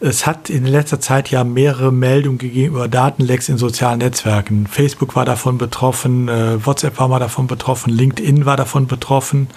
Es 0.00 0.26
hat 0.26 0.50
in 0.50 0.66
letzter 0.66 1.00
Zeit 1.00 1.30
ja 1.30 1.44
mehrere 1.44 1.92
Meldungen 1.92 2.38
gegeben 2.38 2.74
über 2.74 2.88
Datenlecks 2.88 3.48
in 3.48 3.56
sozialen 3.56 3.98
Netzwerken. 3.98 4.66
Facebook 4.66 5.16
war 5.16 5.24
davon 5.24 5.56
betroffen, 5.56 6.28
äh, 6.28 6.64
WhatsApp 6.64 6.98
war 6.98 7.08
mal 7.08 7.18
davon 7.18 7.46
betroffen, 7.46 7.90
LinkedIn 7.90 8.44
war 8.44 8.56
davon 8.56 8.86
betroffen. 8.86 9.48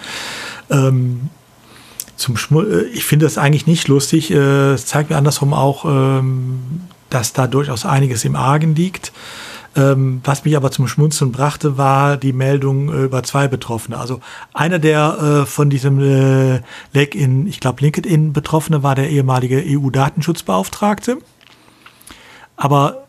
Ähm, 0.70 1.30
zum 2.16 2.38
Schmu 2.38 2.62
äh, 2.62 2.84
ich 2.86 3.06
finde 3.06 3.26
das 3.26 3.38
eigentlich 3.38 3.68
nicht 3.68 3.88
lustig. 3.88 4.32
Äh, 4.32 4.74
es 4.74 4.86
zeigt 4.86 5.10
mir 5.10 5.18
andersrum 5.18 5.54
auch, 5.54 5.86
ähm, 5.86 6.60
dass 7.10 7.34
da 7.34 7.48
durchaus 7.48 7.86
einiges 7.86 8.26
im 8.26 8.36
Argen 8.36 8.76
liegt. 8.76 9.12
Ähm, 9.76 10.22
was 10.24 10.46
mich 10.46 10.56
aber 10.56 10.70
zum 10.70 10.88
Schmunzeln 10.88 11.32
brachte, 11.32 11.78
war 11.78 12.18
die 12.18 12.34
Meldung 12.34 12.94
über 12.94 13.24
zwei 13.24 13.48
Betroffene. 13.48 13.98
Also 13.98 14.20
einer 14.54 14.78
der 14.78 15.42
äh, 15.42 15.46
von 15.48 15.72
diesem 15.72 16.62
Leck 16.94 17.16
in, 17.16 17.48
ich 17.48 17.60
glaube, 17.60 17.82
LinkedIn 17.82 18.34
Betroffene 18.34 18.84
war 18.84 18.94
der 18.94 19.10
ehemalige 19.10 19.64
EU-Datenschutzbeauftragte. 19.66 21.18
Aber 22.56 23.03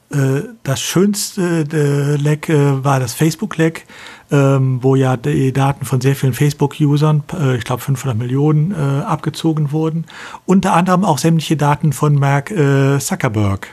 das 0.63 0.81
schönste 0.81 1.67
äh, 1.73 2.17
Leck 2.17 2.49
äh, 2.49 2.85
war 2.85 3.01
das 3.01 3.15
Facebook-Leck, 3.15 3.87
ähm, 4.31 4.79
wo 4.83 4.95
ja 4.95 5.17
die 5.17 5.53
Daten 5.53 5.85
von 5.85 6.01
sehr 6.01 6.15
vielen 6.15 6.35
Facebook-Usern, 6.35 7.25
äh, 7.33 7.57
ich 7.57 7.65
glaube 7.65 7.83
500 7.83 8.17
Millionen, 8.17 8.73
äh, 8.73 9.03
abgezogen 9.03 9.73
wurden. 9.73 10.05
Unter 10.47 10.75
anderem 10.75 11.05
auch 11.05 11.19
sämtliche 11.19 11.57
Daten 11.57 11.93
von 11.93 12.15
Mark 12.15 12.51
äh, 12.51 12.99
Zuckerberg. 12.99 13.69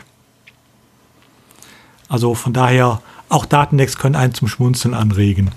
Also 2.09 2.33
von 2.33 2.53
daher, 2.53 3.01
auch 3.29 3.45
Datenlecks 3.45 3.97
können 3.97 4.15
einen 4.15 4.33
zum 4.33 4.47
Schmunzeln 4.47 4.93
anregen. 4.93 5.51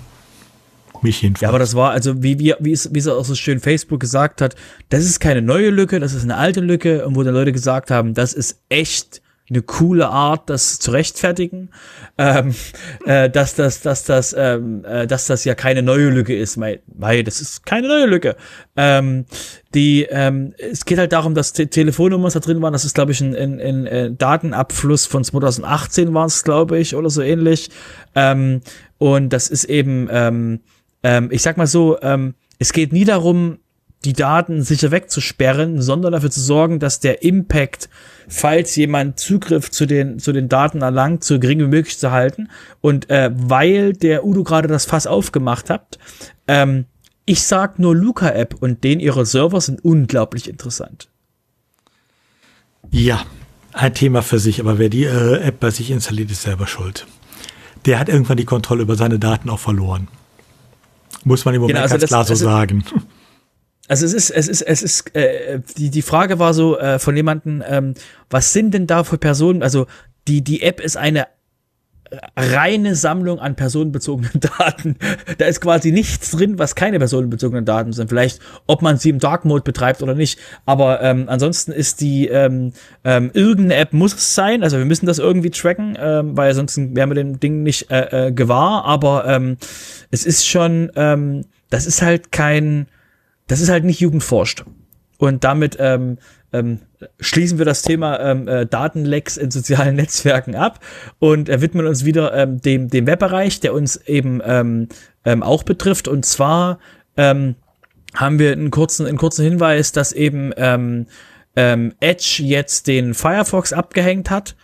Mich 1.01 1.21
jedenfalls. 1.21 1.41
Ja, 1.41 1.49
aber 1.49 1.59
das 1.59 1.75
war, 1.75 1.91
also 1.91 2.23
wie, 2.23 2.39
wie, 2.39 2.53
wie, 2.59 2.71
es, 2.71 2.93
wie 2.93 2.99
es 2.99 3.07
auch 3.07 3.25
so 3.25 3.35
schön 3.35 3.59
Facebook 3.59 3.99
gesagt 3.99 4.41
hat, 4.41 4.55
das 4.89 5.03
ist 5.03 5.19
keine 5.19 5.41
neue 5.41 5.69
Lücke, 5.69 5.99
das 5.99 6.13
ist 6.13 6.23
eine 6.23 6.37
alte 6.37 6.61
Lücke, 6.61 7.05
und 7.05 7.15
wo 7.15 7.23
dann 7.23 7.33
Leute 7.33 7.51
gesagt 7.51 7.91
haben, 7.91 8.13
das 8.13 8.33
ist 8.33 8.61
echt 8.69 9.21
eine 9.49 9.61
coole 9.61 10.09
Art, 10.09 10.49
das 10.49 10.79
zu 10.79 10.91
rechtfertigen, 10.91 11.69
ähm, 12.17 12.55
äh, 13.05 13.29
dass 13.29 13.53
das, 13.53 13.81
dass 13.81 14.03
das, 14.03 14.35
ähm, 14.37 14.83
äh, 14.85 15.05
dass 15.05 15.27
das 15.27 15.45
ja 15.45 15.53
keine 15.53 15.83
neue 15.83 16.09
Lücke 16.09 16.35
ist, 16.35 16.59
weil, 16.59 16.81
weil 16.87 17.23
das 17.23 17.41
ist 17.41 17.65
keine 17.65 17.87
neue 17.87 18.07
Lücke. 18.07 18.35
Ähm, 18.75 19.25
die, 19.75 20.07
ähm, 20.09 20.53
es 20.57 20.85
geht 20.85 20.97
halt 20.97 21.11
darum, 21.11 21.35
dass 21.35 21.53
Te 21.53 21.67
Telefonnummern 21.67 22.31
da 22.33 22.39
drin 22.39 22.61
waren. 22.61 22.73
Das 22.73 22.85
ist, 22.85 22.95
glaube 22.95 23.11
ich, 23.11 23.21
ein, 23.21 23.35
ein, 23.35 23.59
ein, 23.59 23.87
ein 23.87 24.17
Datenabfluss 24.17 25.05
von 25.05 25.23
2018 25.23 26.13
war 26.13 26.25
es, 26.25 26.43
glaube 26.43 26.79
ich, 26.79 26.95
oder 26.95 27.11
so 27.11 27.21
ähnlich. 27.21 27.69
Ähm, 28.15 28.61
und 28.97 29.29
das 29.29 29.49
ist 29.49 29.65
eben, 29.65 30.07
ähm, 30.11 30.61
ähm, 31.03 31.29
ich 31.31 31.43
sag 31.43 31.57
mal 31.57 31.67
so, 31.67 31.99
ähm, 32.01 32.33
es 32.57 32.73
geht 32.73 32.93
nie 32.93 33.05
darum, 33.05 33.59
die 34.05 34.13
Daten 34.13 34.61
sicher 34.61 34.91
wegzusperren, 34.91 35.81
sondern 35.81 36.13
dafür 36.13 36.31
zu 36.31 36.41
sorgen, 36.41 36.79
dass 36.79 36.99
der 36.99 37.23
Impact, 37.23 37.89
falls 38.27 38.75
jemand 38.75 39.19
Zugriff 39.19 39.71
zu 39.71 39.85
den, 39.85 40.19
zu 40.19 40.31
den 40.31 40.47
Daten 40.47 40.81
erlangt, 40.81 41.23
so 41.23 41.39
gering 41.39 41.59
wie 41.59 41.67
möglich 41.67 41.97
zu 41.97 42.11
halten. 42.11 42.49
Und 42.81 43.09
äh, 43.09 43.31
weil 43.33 43.93
der 43.93 44.25
Udo 44.25 44.43
gerade 44.43 44.67
das 44.67 44.85
Fass 44.85 45.07
aufgemacht 45.07 45.69
hat, 45.69 45.97
ähm, 46.47 46.85
ich 47.25 47.43
sag 47.43 47.79
nur 47.79 47.95
Luca-App 47.95 48.55
und 48.59 48.83
den 48.83 48.99
ihre 48.99 49.25
Server 49.25 49.59
sind 49.59 49.83
unglaublich 49.83 50.47
interessant. 50.47 51.09
Ja, 52.91 53.25
ein 53.73 53.93
Thema 53.93 54.21
für 54.21 54.39
sich, 54.39 54.59
aber 54.59 54.77
wer 54.77 54.89
die 54.89 55.05
äh, 55.05 55.39
App 55.39 55.59
bei 55.59 55.71
sich 55.71 55.89
installiert, 55.89 56.29
ist 56.31 56.43
selber 56.43 56.67
schuld. 56.67 57.07
Der 57.85 57.99
hat 57.99 58.09
irgendwann 58.09 58.37
die 58.37 58.45
Kontrolle 58.45 58.83
über 58.83 58.95
seine 58.95 59.19
Daten 59.19 59.49
auch 59.49 59.59
verloren. 59.59 60.07
Muss 61.23 61.43
man 61.43 61.55
im 61.55 61.61
Moment 61.61 61.75
genau, 61.75 61.83
also 61.83 61.93
ganz 61.93 62.01
das, 62.01 62.09
klar 62.09 62.25
so 62.25 62.33
also, 62.33 62.45
sagen. 62.45 62.83
Also 63.87 64.05
es 64.05 64.13
ist, 64.13 64.31
es 64.31 64.47
ist, 64.47 64.61
es 64.61 64.81
ist, 64.81 65.15
äh, 65.15 65.59
die, 65.77 65.89
die 65.89 66.01
Frage 66.01 66.39
war 66.39 66.53
so 66.53 66.77
äh, 66.77 66.97
von 66.99 67.15
jemandem, 67.15 67.63
ähm, 67.67 67.93
was 68.29 68.51
sind 68.53 68.73
denn 68.73 68.87
da 68.87 69.03
für 69.03 69.17
Personen? 69.17 69.61
Also 69.61 69.85
die, 70.27 70.43
die 70.43 70.63
App 70.63 70.79
ist 70.79 70.97
eine 70.97 71.27
reine 72.35 72.95
Sammlung 72.95 73.39
an 73.39 73.55
personenbezogenen 73.55 74.31
Daten. 74.59 74.95
Da 75.37 75.45
ist 75.45 75.61
quasi 75.61 75.91
nichts 75.91 76.31
drin, 76.31 76.59
was 76.59 76.75
keine 76.75 76.99
personenbezogenen 76.99 77.65
Daten 77.65 77.93
sind. 77.93 78.09
Vielleicht, 78.09 78.39
ob 78.67 78.81
man 78.81 78.97
sie 78.97 79.09
im 79.09 79.19
Dark 79.19 79.45
Mode 79.45 79.63
betreibt 79.63 80.01
oder 80.01 80.13
nicht. 80.13 80.39
Aber 80.65 81.01
ähm, 81.01 81.25
ansonsten 81.27 81.71
ist 81.71 82.01
die 82.01 82.27
ähm, 82.27 82.73
ähm, 83.03 83.31
irgendeine 83.33 83.75
App 83.75 83.93
muss 83.93 84.13
es 84.13 84.35
sein. 84.35 84.63
Also 84.63 84.77
wir 84.77 84.85
müssen 84.85 85.05
das 85.05 85.19
irgendwie 85.19 85.49
tracken, 85.49 85.97
ähm, 85.99 86.37
weil 86.37 86.53
sonst 86.53 86.77
wären 86.77 87.09
wir 87.09 87.15
dem 87.15 87.39
Ding 87.39 87.63
nicht 87.63 87.89
äh, 87.91 88.27
äh, 88.27 88.31
gewahr. 88.31 88.85
Aber 88.85 89.25
ähm, 89.27 89.57
es 90.11 90.25
ist 90.25 90.47
schon 90.47 90.91
ähm, 90.95 91.45
das 91.69 91.87
ist 91.87 92.01
halt 92.01 92.31
kein, 92.31 92.87
das 93.47 93.61
ist 93.61 93.69
halt 93.69 93.83
nicht 93.83 93.99
jugendforscht. 93.99 94.65
Und 95.17 95.43
damit 95.43 95.77
ähm, 95.79 96.17
ähm, 96.51 96.79
schließen 97.19 97.57
wir 97.57 97.65
das 97.65 97.81
Thema 97.81 98.19
ähm, 98.19 98.47
äh, 98.47 98.65
Datenlecks 98.65 99.37
in 99.37 99.51
sozialen 99.51 99.95
Netzwerken 99.97 100.55
ab 100.55 100.79
und 101.19 101.49
äh, 101.49 101.61
widmen 101.61 101.87
uns 101.87 102.05
wieder 102.05 102.33
ähm, 102.33 102.61
dem, 102.61 102.89
dem 102.89 103.07
Webbereich, 103.07 103.59
der 103.59 103.73
uns 103.73 103.97
eben 103.97 104.41
ähm, 104.43 104.87
ähm, 105.23 105.43
auch 105.43 105.63
betrifft. 105.63 106.07
Und 106.07 106.25
zwar 106.25 106.79
ähm, 107.17 107.55
haben 108.13 108.39
wir 108.39 108.51
einen 108.51 108.71
kurzen, 108.71 109.05
einen 109.05 109.17
kurzen 109.17 109.43
Hinweis, 109.43 109.91
dass 109.91 110.11
eben 110.11 110.51
ähm, 110.57 111.07
ähm, 111.55 111.93
Edge 111.99 112.41
jetzt 112.43 112.87
den 112.87 113.13
Firefox 113.13 113.73
abgehängt 113.73 114.29
hat. 114.29 114.55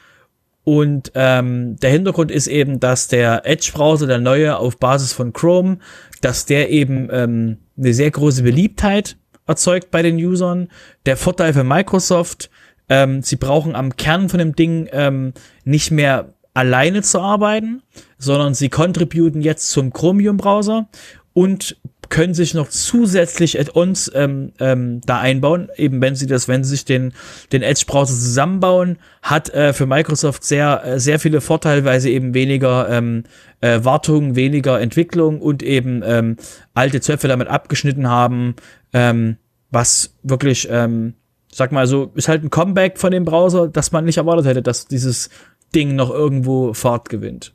Und 0.64 1.12
ähm, 1.16 1.78
der 1.78 1.90
Hintergrund 1.90 2.30
ist 2.30 2.48
eben, 2.48 2.80
dass 2.80 3.08
der 3.08 3.48
Edge-Browser, 3.48 4.06
der 4.06 4.20
neue 4.20 4.58
auf 4.58 4.78
Basis 4.78 5.12
von 5.12 5.34
Chrome, 5.34 5.80
dass 6.22 6.46
der 6.46 6.70
eben 6.70 7.10
ähm, 7.12 7.58
eine 7.78 7.94
sehr 7.94 8.12
große 8.12 8.44
Beliebtheit 8.44 9.18
erzeugt 9.48 9.92
bei 9.92 10.02
den 10.02 10.16
Usern. 10.18 10.70
Der 11.06 11.18
Vorteil 11.18 11.54
für 11.54 11.64
Microsoft, 11.64 12.50
ähm, 12.90 13.22
sie 13.22 13.36
brauchen 13.36 13.76
am 13.76 13.96
Kern 13.96 14.30
von 14.30 14.40
dem 14.40 14.56
Ding 14.56 14.88
ähm, 14.92 15.34
nicht 15.64 15.92
mehr 15.92 16.34
alleine 16.54 17.02
zu 17.02 17.20
arbeiten, 17.20 17.82
sondern 18.18 18.54
sie 18.54 18.70
contributen 18.70 19.42
jetzt 19.42 19.70
zum 19.70 19.94
Chromium-Browser 19.94 20.90
und 21.34 21.78
können 22.10 22.34
sich 22.34 22.54
noch 22.54 22.68
zusätzlich 22.68 23.58
Add-ons 23.58 24.12
ähm, 24.14 24.52
ähm, 24.60 25.00
da 25.06 25.20
einbauen, 25.20 25.70
eben 25.78 26.02
wenn 26.02 26.14
sie 26.14 26.28
das, 26.28 26.50
wenn 26.50 26.64
sie 26.64 26.72
sich 26.72 26.86
den, 26.86 27.14
den 27.54 27.64
Edge-Browser 27.64 28.14
zusammenbauen, 28.14 28.98
hat 29.22 29.50
äh, 29.54 29.72
für 29.72 29.86
Microsoft 29.86 30.44
sehr, 30.44 30.84
äh, 30.86 31.00
sehr 31.00 31.20
viele 31.20 31.40
Vorteile, 31.40 31.86
weil 31.86 32.02
sie 32.02 32.12
eben 32.12 32.34
weniger 32.34 32.90
ähm, 32.90 33.24
äh, 33.62 33.84
Wartung, 33.84 34.36
weniger 34.36 34.82
Entwicklung 34.82 35.40
und 35.40 35.64
eben 35.64 36.02
ähm, 36.04 36.38
alte 36.74 37.00
Zöpfe 37.02 37.28
damit 37.28 37.48
abgeschnitten 37.48 38.10
haben, 38.10 38.56
ähm, 38.92 39.38
was 39.70 40.16
wirklich, 40.24 40.68
ähm, 40.70 41.14
sag 41.52 41.72
mal 41.72 41.88
so, 41.88 42.12
ist 42.16 42.28
halt 42.28 42.44
ein 42.44 42.50
Comeback 42.50 42.98
von 42.98 43.12
dem 43.12 43.24
Browser, 43.24 43.68
das 43.68 43.92
man 43.92 44.06
nicht 44.06 44.18
erwartet 44.18 44.46
hätte, 44.46 44.62
dass 44.62 44.88
dieses 44.88 45.30
Ding 45.74 45.96
noch 45.96 46.10
irgendwo 46.10 46.74
Fahrt 46.74 47.10
gewinnt. 47.10 47.54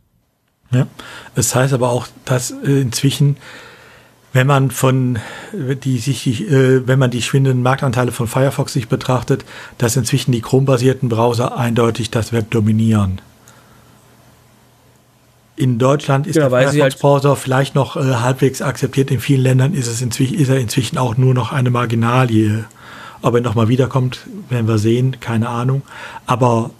Ja, 0.70 0.86
das 1.34 1.54
heißt 1.54 1.74
aber 1.74 1.90
auch, 1.90 2.08
dass 2.24 2.50
äh, 2.50 2.80
inzwischen, 2.80 3.36
wenn 4.32 4.46
man 4.46 4.70
von 4.70 5.18
die 5.52 5.98
sich, 5.98 6.50
äh, 6.50 6.86
wenn 6.86 6.98
man 6.98 7.10
die 7.10 7.22
schwindenden 7.22 7.62
Marktanteile 7.62 8.12
von 8.12 8.26
Firefox 8.26 8.72
sich 8.72 8.88
betrachtet, 8.88 9.44
dass 9.78 9.96
inzwischen 9.96 10.32
die 10.32 10.40
Chrome-basierten 10.40 11.08
Browser 11.08 11.56
eindeutig 11.56 12.10
das 12.10 12.32
Web 12.32 12.50
dominieren. 12.50 13.20
In 15.56 15.78
Deutschland 15.78 16.26
ist 16.26 16.34
genau, 16.34 16.50
der 16.50 16.68
Firefox-Browser 16.68 17.30
halt 17.30 17.38
vielleicht 17.38 17.74
noch 17.74 17.96
äh, 17.96 18.00
halbwegs 18.00 18.60
akzeptiert. 18.60 19.10
In 19.10 19.20
vielen 19.20 19.42
Ländern 19.42 19.72
ist, 19.72 19.86
es 19.86 20.02
inzwischen, 20.02 20.34
ist 20.34 20.48
er 20.48 20.58
inzwischen 20.58 20.98
auch 20.98 21.16
nur 21.16 21.32
noch 21.32 21.52
eine 21.52 21.70
Marginalie. 21.70 22.66
Ob 23.22 23.34
er 23.34 23.40
nochmal 23.40 23.68
wiederkommt, 23.68 24.20
werden 24.50 24.68
wir 24.68 24.78
sehen, 24.78 25.18
keine 25.20 25.48
Ahnung. 25.48 25.82
Aber 26.26 26.70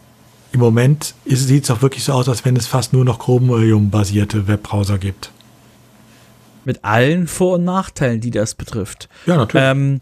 im 0.53 0.61
Moment 0.61 1.15
sieht 1.24 1.65
es 1.65 1.70
auch 1.70 1.82
wirklich 1.82 2.05
so 2.05 2.12
aus, 2.12 2.28
als 2.28 2.44
wenn 2.44 2.57
es 2.57 2.66
fast 2.66 2.93
nur 2.93 3.05
noch 3.05 3.19
Chromium-basierte 3.19 4.47
Webbrowser 4.47 4.98
gibt. 4.98 5.32
Mit 6.65 6.85
allen 6.85 7.27
Vor- 7.28 7.55
und 7.55 7.65
Nachteilen, 7.65 8.20
die 8.20 8.31
das 8.31 8.55
betrifft. 8.55 9.09
Ja, 9.24 9.36
natürlich. 9.36 9.66
Ähm, 9.66 10.01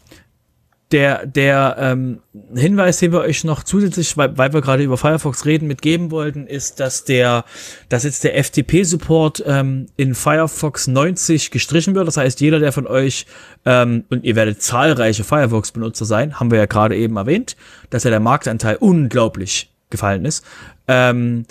der, 0.93 1.27
der 1.27 1.77
ähm, 1.78 2.20
Hinweis, 2.55 2.98
den 2.98 3.12
wir 3.12 3.20
euch 3.20 3.43
noch 3.44 3.62
zusätzlich, 3.65 4.16
weil, 4.16 4.36
weil 4.36 4.52
wir 4.52 4.61
gerade 4.61 4.82
über 4.82 4.97
Firefox 4.97 5.44
reden, 5.44 5.66
mitgeben 5.66 6.11
wollten, 6.11 6.47
ist, 6.47 6.78
dass 6.78 7.05
der, 7.05 7.44
dass 7.89 8.05
jetzt 8.05 8.23
der 8.24 8.43
FTP-Support 8.43 9.43
ähm, 9.47 9.86
in 9.97 10.15
Firefox 10.15 10.86
90 10.86 11.51
gestrichen 11.51 11.94
wird. 11.94 12.06
Das 12.06 12.16
heißt, 12.16 12.40
jeder, 12.40 12.59
der 12.61 12.73
von 12.73 12.86
euch, 12.86 13.27
ähm, 13.65 14.05
und 14.11 14.24
ihr 14.24 14.36
werdet 14.36 14.62
zahlreiche 14.62 15.24
Firefox-Benutzer 15.24 16.05
sein, 16.05 16.39
haben 16.39 16.51
wir 16.51 16.59
ja 16.59 16.66
gerade 16.66 16.97
eben 16.97 17.16
erwähnt, 17.16 17.56
dass 17.90 18.05
ja 18.05 18.11
der 18.11 18.20
Marktanteil 18.20 18.77
unglaublich 18.77 19.70
gefallen 19.90 20.24
ist. 20.24 20.44
Ähm, 20.86 21.47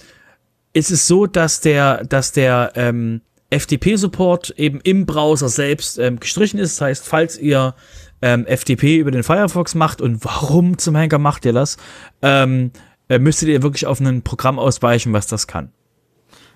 ist 0.74 0.92
es 0.92 1.08
so, 1.08 1.26
dass 1.26 1.60
der, 1.60 2.04
dass 2.06 2.32
der 2.32 2.74
ähm, 2.76 3.22
FTP-Support 3.52 4.52
eben 4.58 4.80
im 4.82 5.06
Browser 5.06 5.50
selbst 5.50 6.00
ähm, 6.00 6.20
gestrichen 6.20 6.60
ist. 6.60 6.80
Das 6.80 6.88
heißt, 6.88 7.08
falls 7.08 7.38
ihr 7.38 7.76
ähm, 8.24 8.46
FTP 8.46 8.98
über 8.98 9.12
den 9.12 9.22
Firefox 9.22 9.76
macht 9.76 10.02
und 10.02 10.24
warum 10.24 10.78
zum 10.78 10.96
Henker 10.96 11.20
macht 11.20 11.46
ihr 11.46 11.54
das, 11.54 11.78
ähm, 12.22 12.72
äh, 13.10 13.20
müsstet 13.20 13.50
ihr 13.50 13.62
wirklich 13.62 13.86
auf 13.86 14.00
ein 14.00 14.22
Programm 14.22 14.58
ausweichen, 14.58 15.12
was 15.12 15.28
das 15.28 15.46
kann. 15.46 15.70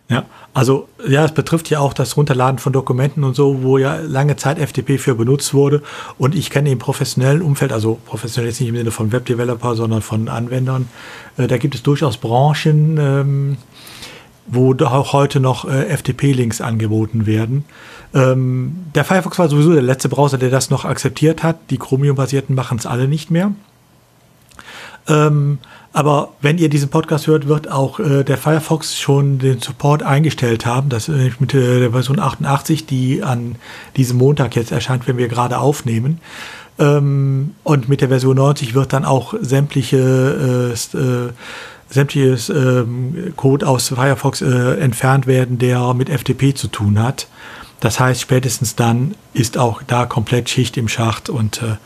Ja, 0.10 0.24
also 0.54 0.88
ja, 1.06 1.26
es 1.26 1.34
betrifft 1.34 1.70
ja 1.70 1.80
auch 1.80 1.94
das 1.94 2.16
Runterladen 2.16 2.60
von 2.60 2.72
Dokumenten 2.72 3.26
und 3.26 3.36
so, 3.36 3.62
wo 3.64 3.78
ja 3.78 3.98
lange 3.98 4.38
Zeit 4.38 4.58
FTP 4.58 4.98
für 4.98 5.16
benutzt 5.16 5.54
wurde. 5.54 5.84
Und 6.18 6.34
ich 6.34 6.50
kenne 6.50 6.72
im 6.72 6.80
professionellen 6.80 7.42
Umfeld, 7.42 7.74
also 7.74 8.00
professionell 8.06 8.50
jetzt 8.50 8.62
nicht 8.62 8.70
im 8.70 8.78
Sinne 8.78 8.92
von 8.92 9.12
Webdeveloper, 9.12 9.76
sondern 9.76 10.02
von 10.02 10.30
Anwendern, 10.30 10.88
äh, 11.36 11.48
da 11.48 11.58
gibt 11.58 11.76
es 11.76 11.84
durchaus 11.84 12.16
Branchen, 12.16 12.98
ähm, 12.98 13.58
wo 14.48 14.74
auch 14.74 15.12
heute 15.12 15.42
noch 15.42 15.66
äh, 15.66 15.98
FTP-Links 15.98 16.62
angeboten 16.62 17.26
werden. 17.26 17.66
Ähm, 18.14 18.86
der 18.96 19.04
Firefox 19.04 19.38
war 19.40 19.50
sowieso 19.50 19.74
der 19.74 19.82
letzte 19.82 20.10
Browser, 20.10 20.38
der 20.38 20.50
das 20.50 20.70
noch 20.70 20.86
akzeptiert 20.86 21.44
hat. 21.44 21.58
Die 21.70 21.78
Chromium-basierten 21.78 22.56
machen 22.56 22.78
es 22.78 22.86
alle 22.86 23.08
nicht 23.08 23.32
mehr. 23.32 23.52
Ähm, 25.08 25.60
aber 25.94 26.34
wenn 26.42 26.58
ihr 26.58 26.70
diesen 26.70 26.90
Podcast 26.90 27.28
hört, 27.28 27.48
wird 27.48 27.72
auch 27.72 28.00
äh, 28.00 28.24
der 28.24 28.38
Firefox 28.38 29.00
schon 29.00 29.40
den 29.40 29.60
Support 29.60 30.04
eingestellt 30.04 30.66
haben. 30.66 30.90
Das 30.90 31.10
äh, 31.10 31.32
mit 31.40 31.54
äh, 31.54 31.80
der 31.80 31.92
Version 31.92 32.20
88, 32.20 32.86
die 32.86 33.24
an 33.24 33.56
diesem 33.96 34.18
Montag 34.18 34.56
jetzt 34.56 34.72
erscheint, 34.72 35.08
wenn 35.08 35.18
wir 35.18 35.28
gerade 35.28 35.58
aufnehmen. 35.58 36.20
Ähm, 36.78 37.56
und 37.64 37.90
mit 37.90 38.02
der 38.02 38.10
Version 38.10 38.36
90 38.36 38.76
wird 38.76 38.94
dann 38.94 39.06
auch 39.06 39.34
sämtliche 39.42 40.74
äh, 40.94 40.98
äh, 40.98 41.30
sämtliches 41.90 42.50
ähm, 42.50 43.34
Code 43.36 43.68
aus 43.68 43.88
Firefox 43.90 44.42
äh, 44.42 44.74
entfernt 44.80 45.26
werden, 45.26 45.58
der 45.58 45.94
mit 45.94 46.10
FTP 46.10 46.54
zu 46.56 46.68
tun 46.68 47.02
hat. 47.02 47.28
Das 47.80 48.00
heißt, 48.00 48.22
spätestens 48.22 48.76
dann 48.76 49.16
ist 49.34 49.58
auch 49.58 49.84
da 49.84 50.06
komplett 50.06 50.50
Schicht 50.50 50.78
im 50.78 50.88
Schacht 50.88 51.30
und 51.30 51.62
äh, 51.62 51.78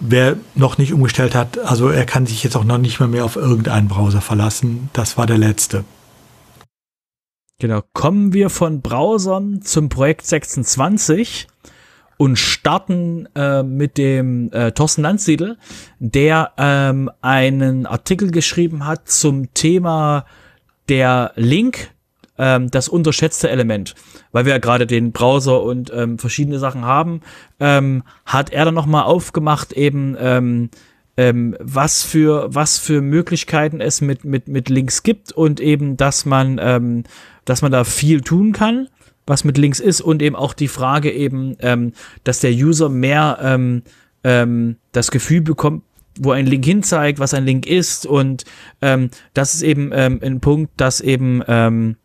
wer 0.00 0.36
noch 0.54 0.78
nicht 0.78 0.92
umgestellt 0.92 1.34
hat, 1.34 1.58
also 1.58 1.88
er 1.88 2.06
kann 2.06 2.26
sich 2.26 2.42
jetzt 2.42 2.56
auch 2.56 2.64
noch 2.64 2.78
nicht 2.78 2.98
mehr, 2.98 3.08
mehr 3.08 3.24
auf 3.24 3.36
irgendeinen 3.36 3.88
Browser 3.88 4.20
verlassen. 4.20 4.90
Das 4.92 5.16
war 5.16 5.26
der 5.26 5.38
letzte. 5.38 5.84
Genau, 7.58 7.82
kommen 7.92 8.32
wir 8.32 8.50
von 8.50 8.80
Browsern 8.80 9.62
zum 9.62 9.88
Projekt 9.88 10.26
26 10.26 11.46
und 12.16 12.36
starten 12.36 13.28
äh, 13.34 13.62
mit 13.62 13.98
dem 13.98 14.50
äh, 14.52 14.72
Thorsten 14.72 15.02
Landsiedel, 15.02 15.58
der 16.00 16.52
ähm, 16.56 17.10
einen 17.20 17.86
Artikel 17.86 18.30
geschrieben 18.30 18.86
hat 18.86 19.08
zum 19.08 19.54
Thema 19.54 20.24
der 20.88 21.32
Link 21.36 21.90
ähm, 22.38 22.70
das 22.70 22.88
unterschätzte 22.88 23.50
Element. 23.50 23.94
Weil 24.32 24.44
wir 24.44 24.52
ja 24.52 24.58
gerade 24.58 24.86
den 24.86 25.12
Browser 25.12 25.62
und 25.62 25.92
ähm, 25.94 26.18
verschiedene 26.18 26.58
Sachen 26.58 26.84
haben, 26.84 27.20
ähm, 27.60 28.02
hat 28.24 28.50
er 28.50 28.64
dann 28.64 28.74
nochmal 28.74 29.04
aufgemacht, 29.04 29.72
eben 29.72 30.16
ähm, 30.18 30.70
ähm, 31.16 31.56
was 31.60 32.02
für 32.02 32.48
was 32.54 32.78
für 32.78 33.02
Möglichkeiten 33.02 33.80
es 33.80 34.00
mit 34.00 34.24
mit 34.24 34.48
mit 34.48 34.68
Links 34.68 35.02
gibt 35.02 35.32
und 35.32 35.60
eben, 35.60 35.96
dass 35.96 36.24
man 36.24 36.58
ähm, 36.60 37.04
dass 37.44 37.60
man 37.60 37.72
da 37.72 37.84
viel 37.84 38.22
tun 38.22 38.52
kann, 38.52 38.88
was 39.26 39.44
mit 39.44 39.58
Links 39.58 39.80
ist 39.80 40.00
und 40.00 40.22
eben 40.22 40.36
auch 40.36 40.54
die 40.54 40.68
Frage 40.68 41.12
eben, 41.12 41.56
ähm, 41.60 41.92
dass 42.24 42.40
der 42.40 42.52
User 42.52 42.88
mehr 42.88 43.38
ähm, 43.42 43.82
ähm, 44.24 44.76
das 44.92 45.10
Gefühl 45.10 45.42
bekommt, 45.42 45.82
wo 46.18 46.32
ein 46.32 46.46
Link 46.46 46.64
hinzeigt, 46.64 47.18
was 47.18 47.34
ein 47.34 47.44
Link 47.44 47.66
ist 47.66 48.06
und 48.06 48.44
ähm, 48.80 49.10
das 49.34 49.54
ist 49.54 49.62
eben 49.62 49.90
ähm, 49.92 50.18
ein 50.22 50.40
Punkt, 50.40 50.72
dass 50.78 51.00
eben 51.00 51.42
ähm, 51.46 51.96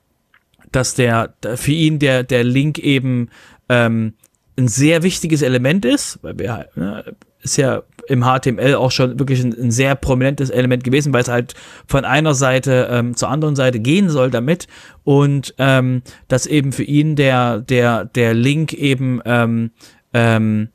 dass 0.72 0.94
der 0.96 1.34
für 1.56 1.72
ihn 1.72 2.00
der 2.00 2.24
der 2.24 2.44
Link 2.44 2.80
eben 2.80 3.30
ähm, 3.70 4.14
ein 4.58 4.68
sehr 4.68 5.04
wichtiges 5.04 5.42
Element 5.42 5.86
ist, 5.86 6.20
weil 6.22 6.38
wir 6.40 6.68
ne, 6.76 7.16
ist 7.42 7.58
ja 7.58 7.84
im 8.08 8.24
HTML 8.24 8.76
auch 8.76 8.92
schon 8.92 9.20
wirklich 9.20 9.44
ein, 9.44 9.54
ein, 9.54 9.72
sehr 9.72 9.96
prominentes 9.96 10.50
Element 10.50 10.84
gewesen, 10.84 11.14
weil 11.14 11.22
es 11.22 11.28
halt 11.28 11.54
von 11.86 12.06
einer 12.06 12.34
Seite 12.34 12.88
ähm, 12.90 13.16
zur 13.16 13.30
anderen 13.30 13.56
Seite 13.56 13.80
gehen 13.80 14.10
soll 14.10 14.32
damit. 14.32 14.68
Und 15.04 15.54
ähm, 15.58 16.02
dass 16.28 16.46
eben 16.46 16.72
für 16.72 16.84
ihn 16.84 17.16
der 17.16 17.60
der 17.60 18.06
der 18.06 18.34
Link 18.34 18.74
eben 18.74 19.22
ähm, 19.26 19.72
ähm, 20.14 20.70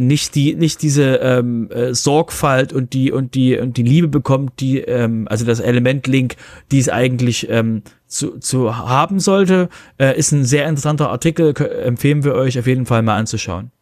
nicht 0.00 0.36
die 0.36 0.54
nicht 0.54 0.80
diese 0.82 1.16
ähm, 1.16 1.70
äh, 1.70 1.92
Sorgfalt 1.92 2.72
und 2.72 2.92
die 2.92 3.10
und 3.10 3.34
die 3.34 3.58
und 3.58 3.76
die 3.76 3.82
Liebe 3.82 4.08
bekommt, 4.08 4.60
die 4.60 4.78
ähm, 4.78 5.26
also 5.28 5.44
das 5.44 5.58
Element 5.58 6.06
Link, 6.06 6.36
die 6.70 6.78
es 6.78 6.88
eigentlich 6.88 7.50
ähm, 7.50 7.82
zu, 8.06 8.38
zu 8.38 8.76
haben 8.76 9.18
sollte, 9.18 9.68
äh, 9.98 10.16
ist 10.16 10.30
ein 10.32 10.44
sehr 10.44 10.68
interessanter 10.68 11.10
Artikel, 11.10 11.52
empfehlen 11.84 12.22
wir 12.22 12.34
euch 12.34 12.58
auf 12.58 12.66
jeden 12.66 12.86
Fall 12.86 13.02
mal 13.02 13.16
anzuschauen. 13.16 13.72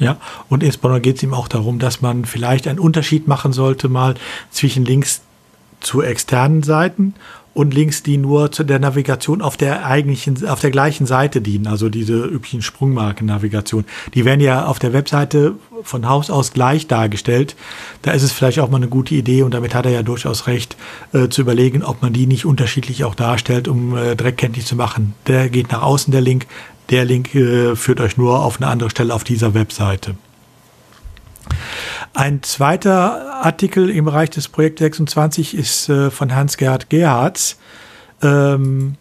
Ja, 0.00 0.18
und 0.48 0.62
insbesondere 0.62 1.00
geht 1.00 1.16
es 1.16 1.22
ihm 1.22 1.34
auch 1.34 1.48
darum, 1.48 1.78
dass 1.78 2.02
man 2.02 2.24
vielleicht 2.24 2.68
einen 2.68 2.78
Unterschied 2.78 3.26
machen 3.28 3.52
sollte 3.52 3.88
mal 3.88 4.14
zwischen 4.50 4.84
Links 4.84 5.22
zu 5.80 6.02
externen 6.02 6.62
Seiten 6.62 7.14
und 7.54 7.72
Links, 7.72 8.02
die 8.02 8.16
nur 8.16 8.52
zu 8.52 8.64
der 8.64 8.80
Navigation 8.80 9.40
auf 9.40 9.56
der 9.56 9.86
eigentlichen, 9.86 10.46
auf 10.46 10.60
der 10.60 10.70
gleichen 10.70 11.06
Seite 11.06 11.40
dienen, 11.40 11.66
also 11.66 11.88
diese 11.88 12.24
üblichen 12.24 12.62
Sprungmarken-Navigation. 12.62 13.84
Die 14.12 14.24
werden 14.24 14.40
ja 14.40 14.66
auf 14.66 14.80
der 14.80 14.92
Webseite 14.92 15.54
von 15.82 16.08
Haus 16.08 16.30
aus 16.30 16.52
gleich 16.52 16.88
dargestellt. 16.88 17.54
Da 18.02 18.10
ist 18.10 18.24
es 18.24 18.32
vielleicht 18.32 18.58
auch 18.58 18.68
mal 18.68 18.78
eine 18.78 18.88
gute 18.88 19.14
Idee 19.14 19.42
und 19.42 19.54
damit 19.54 19.74
hat 19.74 19.86
er 19.86 19.92
ja 19.92 20.02
durchaus 20.02 20.46
recht, 20.46 20.76
äh, 21.12 21.28
zu 21.28 21.42
überlegen, 21.42 21.84
ob 21.84 22.02
man 22.02 22.12
die 22.12 22.26
nicht 22.26 22.44
unterschiedlich 22.44 23.04
auch 23.04 23.14
darstellt, 23.14 23.68
um 23.68 23.96
äh, 23.96 24.16
direkt 24.16 24.38
kenntlich 24.38 24.66
zu 24.66 24.74
machen. 24.76 25.14
Der 25.28 25.48
geht 25.48 25.70
nach 25.70 25.82
außen, 25.82 26.10
der 26.10 26.20
Link. 26.20 26.46
Der 26.90 27.04
Link 27.04 27.34
äh, 27.34 27.76
führt 27.76 28.00
euch 28.00 28.16
nur 28.16 28.40
auf 28.40 28.60
eine 28.60 28.70
andere 28.70 28.90
Stelle 28.90 29.14
auf 29.14 29.24
dieser 29.24 29.54
Webseite. 29.54 30.16
Ein 32.14 32.44
zweiter 32.44 33.42
Artikel 33.44 33.90
im 33.90 34.04
Bereich 34.04 34.30
des 34.30 34.46
Projekt 34.46 34.78
26 34.78 35.56
ist 35.56 35.88
äh, 35.88 36.12
von 36.12 36.32
Hans-Gerd 36.32 36.88
Gerhards. 36.88 37.58
Ähm, 38.22 38.94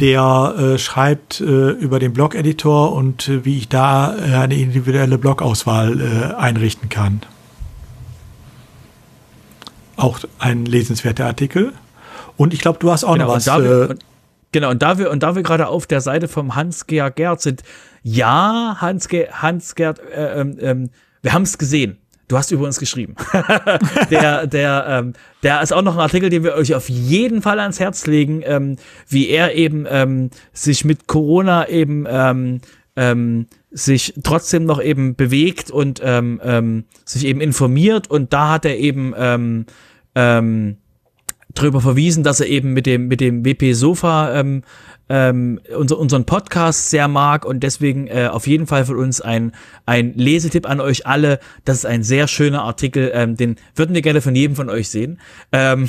der 0.00 0.54
äh, 0.58 0.78
schreibt 0.78 1.40
äh, 1.40 1.70
über 1.70 1.98
den 1.98 2.12
Blog-Editor 2.12 2.92
und 2.92 3.26
äh, 3.28 3.46
wie 3.46 3.56
ich 3.56 3.70
da 3.70 4.14
äh, 4.16 4.34
eine 4.34 4.54
individuelle 4.54 5.16
Blogauswahl 5.16 6.00
äh, 6.00 6.34
einrichten 6.34 6.90
kann. 6.90 7.22
Auch 9.96 10.20
ein 10.38 10.66
lesenswerter 10.66 11.24
Artikel. 11.24 11.72
Und 12.36 12.52
ich 12.52 12.60
glaube, 12.60 12.78
du 12.78 12.90
hast 12.90 13.04
auch 13.04 13.14
genau, 13.14 13.28
noch 13.28 13.36
was. 13.36 13.48
Und 13.48 13.64
wir, 13.64 13.90
und, 13.90 14.04
genau, 14.52 14.70
und 14.70 14.82
da 14.82 14.98
wir, 14.98 15.10
und 15.10 15.22
da 15.22 15.36
wir 15.36 15.42
gerade 15.42 15.68
auf 15.68 15.86
der 15.86 16.02
Seite 16.02 16.28
vom 16.28 16.54
Hans-Gerd 16.54 17.16
Gerd 17.16 17.40
sind, 17.40 17.62
ja, 18.02 18.76
Hans-Gerd, 18.78 19.40
Hans 19.40 19.74
-Gerd, 19.74 20.00
ähm, 20.14 20.58
ähm, 20.60 20.90
wir 21.22 21.32
haben 21.32 21.42
es 21.42 21.56
gesehen. 21.56 21.99
Du 22.30 22.38
hast 22.38 22.52
über 22.52 22.64
uns 22.64 22.78
geschrieben. 22.78 23.16
der, 24.10 24.46
der, 24.46 24.84
ähm, 24.88 25.14
der 25.42 25.62
ist 25.62 25.72
auch 25.72 25.82
noch 25.82 25.94
ein 25.94 26.00
Artikel, 26.00 26.30
den 26.30 26.44
wir 26.44 26.54
euch 26.54 26.76
auf 26.76 26.88
jeden 26.88 27.42
Fall 27.42 27.58
ans 27.58 27.80
Herz 27.80 28.06
legen, 28.06 28.42
ähm, 28.44 28.76
wie 29.08 29.28
er 29.28 29.56
eben 29.56 29.84
ähm, 29.90 30.30
sich 30.52 30.84
mit 30.84 31.08
Corona 31.08 31.68
eben 31.68 32.06
ähm, 32.08 32.60
ähm, 32.94 33.46
sich 33.72 34.14
trotzdem 34.22 34.64
noch 34.64 34.80
eben 34.80 35.16
bewegt 35.16 35.72
und 35.72 36.00
ähm, 36.04 36.40
ähm, 36.44 36.84
sich 37.04 37.26
eben 37.26 37.40
informiert 37.40 38.08
und 38.08 38.32
da 38.32 38.52
hat 38.52 38.64
er 38.64 38.78
eben 38.78 39.12
ähm, 39.18 39.66
ähm, 40.14 40.76
drüber 41.52 41.80
verwiesen, 41.80 42.22
dass 42.22 42.38
er 42.38 42.46
eben 42.46 42.72
mit 42.74 42.86
dem 42.86 43.08
mit 43.08 43.20
dem 43.20 43.44
WP 43.44 43.72
Sofa 43.72 44.38
ähm, 44.38 44.62
ähm, 45.10 45.60
unser, 45.76 45.98
unseren 45.98 46.24
Podcast 46.24 46.90
sehr 46.90 47.08
mag 47.08 47.44
und 47.44 47.60
deswegen 47.64 48.06
äh, 48.06 48.28
auf 48.30 48.46
jeden 48.46 48.68
Fall 48.68 48.84
von 48.84 48.96
uns 48.96 49.20
ein, 49.20 49.52
ein 49.84 50.14
Lesetipp 50.14 50.70
an 50.70 50.80
euch 50.80 51.06
alle. 51.06 51.40
Das 51.64 51.78
ist 51.78 51.84
ein 51.84 52.04
sehr 52.04 52.28
schöner 52.28 52.62
Artikel, 52.62 53.10
ähm, 53.12 53.36
den 53.36 53.56
würden 53.74 53.92
wir 53.92 54.02
gerne 54.02 54.20
von 54.20 54.36
jedem 54.36 54.54
von 54.54 54.70
euch 54.70 54.88
sehen, 54.88 55.18
ähm, 55.50 55.88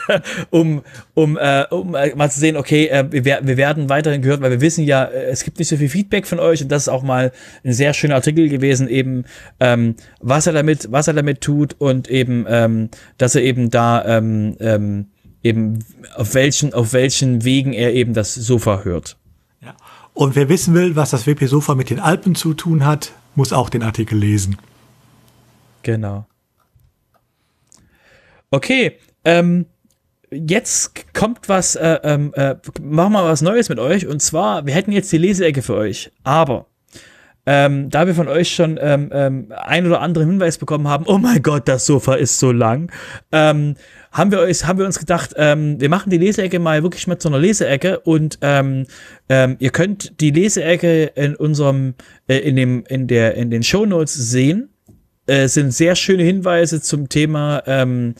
um, 0.50 0.82
um, 1.12 1.36
äh, 1.36 1.66
um 1.70 1.94
äh, 1.94 2.14
mal 2.16 2.30
zu 2.30 2.40
sehen, 2.40 2.56
okay, 2.56 2.86
äh, 2.86 3.04
wir, 3.10 3.40
wir 3.42 3.56
werden 3.58 3.90
weiterhin 3.90 4.22
gehört, 4.22 4.40
weil 4.40 4.50
wir 4.50 4.62
wissen 4.62 4.84
ja, 4.84 5.04
äh, 5.04 5.26
es 5.26 5.44
gibt 5.44 5.58
nicht 5.58 5.68
so 5.68 5.76
viel 5.76 5.90
Feedback 5.90 6.26
von 6.26 6.40
euch 6.40 6.62
und 6.62 6.72
das 6.72 6.84
ist 6.84 6.88
auch 6.88 7.02
mal 7.02 7.30
ein 7.64 7.74
sehr 7.74 7.92
schöner 7.92 8.14
Artikel 8.14 8.48
gewesen, 8.48 8.88
eben 8.88 9.24
ähm, 9.60 9.96
was 10.20 10.46
er 10.46 10.54
damit, 10.54 10.90
was 10.90 11.08
er 11.08 11.14
damit 11.14 11.42
tut 11.42 11.76
und 11.78 12.08
eben, 12.08 12.46
ähm, 12.48 12.88
dass 13.18 13.34
er 13.34 13.42
eben 13.42 13.68
da 13.68 14.02
ähm, 14.06 14.56
ähm, 14.60 15.06
eben 15.42 15.84
auf 16.14 16.34
welchen, 16.34 16.74
auf 16.74 16.92
welchen 16.92 17.44
Wegen 17.44 17.72
er 17.72 17.92
eben 17.94 18.14
das 18.14 18.34
Sofa 18.34 18.82
hört. 18.84 19.16
Ja. 19.60 19.74
Und 20.14 20.36
wer 20.36 20.48
wissen 20.48 20.74
will, 20.74 20.96
was 20.96 21.10
das 21.10 21.26
WP 21.26 21.46
Sofa 21.46 21.74
mit 21.74 21.90
den 21.90 22.00
Alpen 22.00 22.34
zu 22.34 22.54
tun 22.54 22.84
hat, 22.84 23.12
muss 23.34 23.52
auch 23.52 23.70
den 23.70 23.82
Artikel 23.82 24.18
lesen. 24.18 24.56
Genau. 25.82 26.26
Okay, 28.50 28.98
ähm, 29.24 29.66
jetzt 30.30 31.14
kommt 31.14 31.48
was, 31.48 31.74
äh, 31.74 31.98
ähm, 32.02 32.32
äh, 32.34 32.56
machen 32.80 33.12
wir 33.12 33.24
was 33.24 33.42
Neues 33.42 33.68
mit 33.68 33.78
euch. 33.78 34.06
Und 34.06 34.20
zwar, 34.20 34.66
wir 34.66 34.74
hätten 34.74 34.92
jetzt 34.92 35.10
die 35.12 35.18
Leseecke 35.18 35.62
für 35.62 35.74
euch, 35.74 36.12
aber 36.22 36.66
ähm, 37.44 37.90
da 37.90 38.06
wir 38.06 38.14
von 38.14 38.28
euch 38.28 38.54
schon 38.54 38.78
ähm, 38.80 39.10
ähm, 39.12 39.52
ein 39.56 39.86
oder 39.86 40.00
anderen 40.00 40.28
Hinweis 40.28 40.58
bekommen 40.58 40.86
haben, 40.86 41.06
oh 41.06 41.18
mein 41.18 41.42
Gott, 41.42 41.66
das 41.66 41.86
Sofa 41.86 42.14
ist 42.14 42.38
so 42.38 42.52
lang, 42.52 42.92
ähm, 43.32 43.74
haben 44.12 44.30
wir 44.30 44.42
uns, 44.42 44.66
haben 44.66 44.78
wir 44.78 44.86
uns 44.86 44.98
gedacht, 44.98 45.34
ähm, 45.36 45.80
wir 45.80 45.88
machen 45.88 46.10
die 46.10 46.18
Leseecke 46.18 46.58
mal 46.58 46.82
wirklich 46.82 47.06
mit 47.06 47.22
so 47.22 47.28
einer 47.28 47.38
Leseecke 47.38 48.00
und 48.00 48.38
ähm, 48.42 48.86
ähm, 49.28 49.56
ihr 49.58 49.70
könnt 49.70 50.20
die 50.20 50.30
Leseecke 50.30 51.04
in 51.14 51.34
unserem, 51.34 51.94
äh, 52.28 52.38
in 52.38 52.56
dem, 52.56 52.84
in 52.88 53.06
der, 53.06 53.34
in 53.34 53.50
den 53.50 53.62
Shownotes 53.62 54.14
sehen. 54.14 54.68
Äh, 55.26 55.48
sind 55.48 55.72
sehr 55.72 55.94
schöne 55.94 56.24
Hinweise 56.24 56.82
zum 56.82 57.08
Thema 57.08 57.62
ähm, 57.66 58.14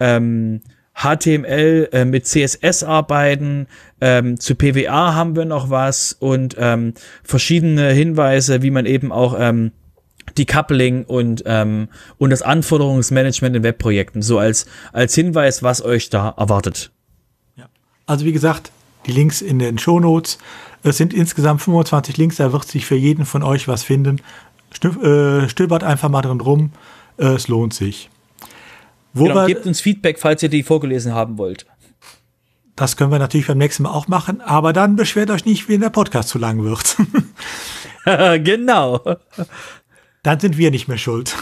ähm, 0.00 0.60
HTML 0.94 1.88
äh, 1.92 2.04
mit 2.04 2.26
CSS 2.26 2.82
arbeiten. 2.82 3.68
Ähm, 4.00 4.40
zu 4.40 4.56
PWA 4.56 5.14
haben 5.14 5.36
wir 5.36 5.44
noch 5.44 5.70
was 5.70 6.12
und 6.12 6.56
ähm, 6.58 6.94
verschiedene 7.22 7.92
Hinweise, 7.92 8.62
wie 8.62 8.70
man 8.70 8.86
eben 8.86 9.12
auch 9.12 9.36
ähm, 9.38 9.70
Decoupling 10.38 11.04
und, 11.04 11.42
ähm, 11.46 11.88
und 12.18 12.30
das 12.30 12.42
Anforderungsmanagement 12.42 13.56
in 13.56 13.62
Webprojekten, 13.62 14.22
so 14.22 14.38
als, 14.38 14.66
als 14.92 15.14
Hinweis, 15.14 15.62
was 15.62 15.82
euch 15.82 16.10
da 16.10 16.34
erwartet. 16.36 16.90
Ja. 17.56 17.68
Also 18.06 18.24
wie 18.24 18.32
gesagt, 18.32 18.70
die 19.06 19.12
Links 19.12 19.40
in 19.42 19.58
den 19.58 19.78
Show 19.78 20.00
Notes. 20.00 20.38
Es 20.82 20.96
sind 20.96 21.12
insgesamt 21.12 21.60
25 21.62 22.16
Links, 22.16 22.36
da 22.36 22.52
wird 22.52 22.66
sich 22.66 22.86
für 22.86 22.94
jeden 22.94 23.26
von 23.26 23.42
euch 23.42 23.66
was 23.66 23.82
finden. 23.82 24.20
Äh, 24.84 25.48
stöbert 25.48 25.82
einfach 25.82 26.08
mal 26.08 26.22
drin 26.22 26.40
rum, 26.40 26.72
es 27.16 27.48
lohnt 27.48 27.74
sich. 27.74 28.10
Wo 29.12 29.24
genau, 29.24 29.46
gebt 29.46 29.66
uns 29.66 29.80
Feedback, 29.80 30.20
falls 30.20 30.42
ihr 30.42 30.50
die 30.50 30.62
vorgelesen 30.62 31.14
haben 31.14 31.38
wollt. 31.38 31.66
Das 32.76 32.96
können 32.96 33.10
wir 33.10 33.18
natürlich 33.18 33.48
beim 33.48 33.58
nächsten 33.58 33.82
Mal 33.82 33.90
auch 33.90 34.06
machen, 34.06 34.40
aber 34.40 34.72
dann 34.72 34.94
beschwert 34.94 35.30
euch 35.30 35.44
nicht, 35.44 35.68
wenn 35.68 35.80
der 35.80 35.90
Podcast 35.90 36.28
zu 36.28 36.38
lang 36.38 36.62
wird. 36.62 36.96
genau 38.44 39.00
dann 40.28 40.40
sind 40.40 40.58
wir 40.58 40.70
nicht 40.70 40.88
mehr 40.88 40.98
schuld. 40.98 41.34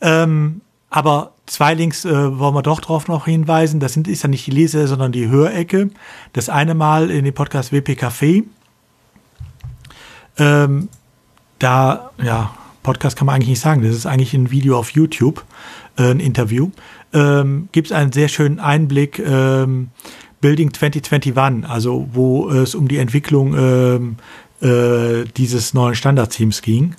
Ähm, 0.00 0.60
aber 0.90 1.32
zwei 1.46 1.74
Links 1.74 2.04
äh, 2.04 2.38
wollen 2.38 2.54
wir 2.54 2.62
doch 2.62 2.80
drauf 2.80 3.08
noch 3.08 3.24
hinweisen. 3.24 3.80
Das 3.80 3.94
sind, 3.94 4.06
ist 4.06 4.22
ja 4.22 4.28
nicht 4.28 4.46
die 4.46 4.52
Lese, 4.52 4.86
sondern 4.86 5.10
die 5.10 5.28
Hörecke. 5.28 5.90
Das 6.32 6.48
eine 6.48 6.76
Mal 6.76 7.10
in 7.10 7.24
dem 7.24 7.34
Podcast 7.34 7.72
WP 7.72 8.00
Café. 8.00 8.44
Ähm, 10.38 10.88
da, 11.58 12.12
ja, 12.22 12.54
Podcast 12.84 13.16
kann 13.16 13.26
man 13.26 13.34
eigentlich 13.34 13.48
nicht 13.48 13.60
sagen. 13.60 13.82
Das 13.82 13.96
ist 13.96 14.06
eigentlich 14.06 14.34
ein 14.34 14.52
Video 14.52 14.78
auf 14.78 14.90
YouTube, 14.90 15.44
äh, 15.98 16.08
ein 16.08 16.20
Interview. 16.20 16.70
Ähm, 17.12 17.68
Gibt 17.72 17.88
es 17.88 17.92
einen 17.92 18.12
sehr 18.12 18.28
schönen 18.28 18.60
Einblick, 18.60 19.18
ähm, 19.18 19.88
Building 20.40 20.72
2021, 20.72 21.68
also 21.68 22.08
wo 22.12 22.50
es 22.50 22.76
um 22.76 22.86
die 22.86 22.98
Entwicklung 22.98 23.56
ähm, 23.58 24.16
äh, 24.60 25.24
dieses 25.36 25.74
neuen 25.74 25.96
Standardteams 25.96 26.62
ging. 26.62 26.94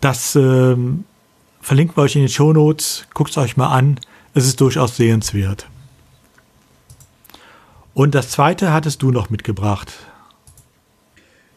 Das 0.00 0.36
ähm, 0.36 1.04
verlinken 1.60 1.96
wir 1.96 2.02
euch 2.02 2.16
in 2.16 2.22
den 2.22 2.28
Show 2.28 2.52
Notes. 2.52 3.06
Guckt 3.14 3.30
es 3.30 3.38
euch 3.38 3.56
mal 3.56 3.68
an. 3.68 3.98
Es 4.34 4.46
ist 4.46 4.60
durchaus 4.60 4.96
sehenswert. 4.96 5.66
Und 7.94 8.14
das 8.14 8.30
zweite 8.30 8.72
hattest 8.72 9.02
du 9.02 9.10
noch 9.10 9.28
mitgebracht. 9.28 9.92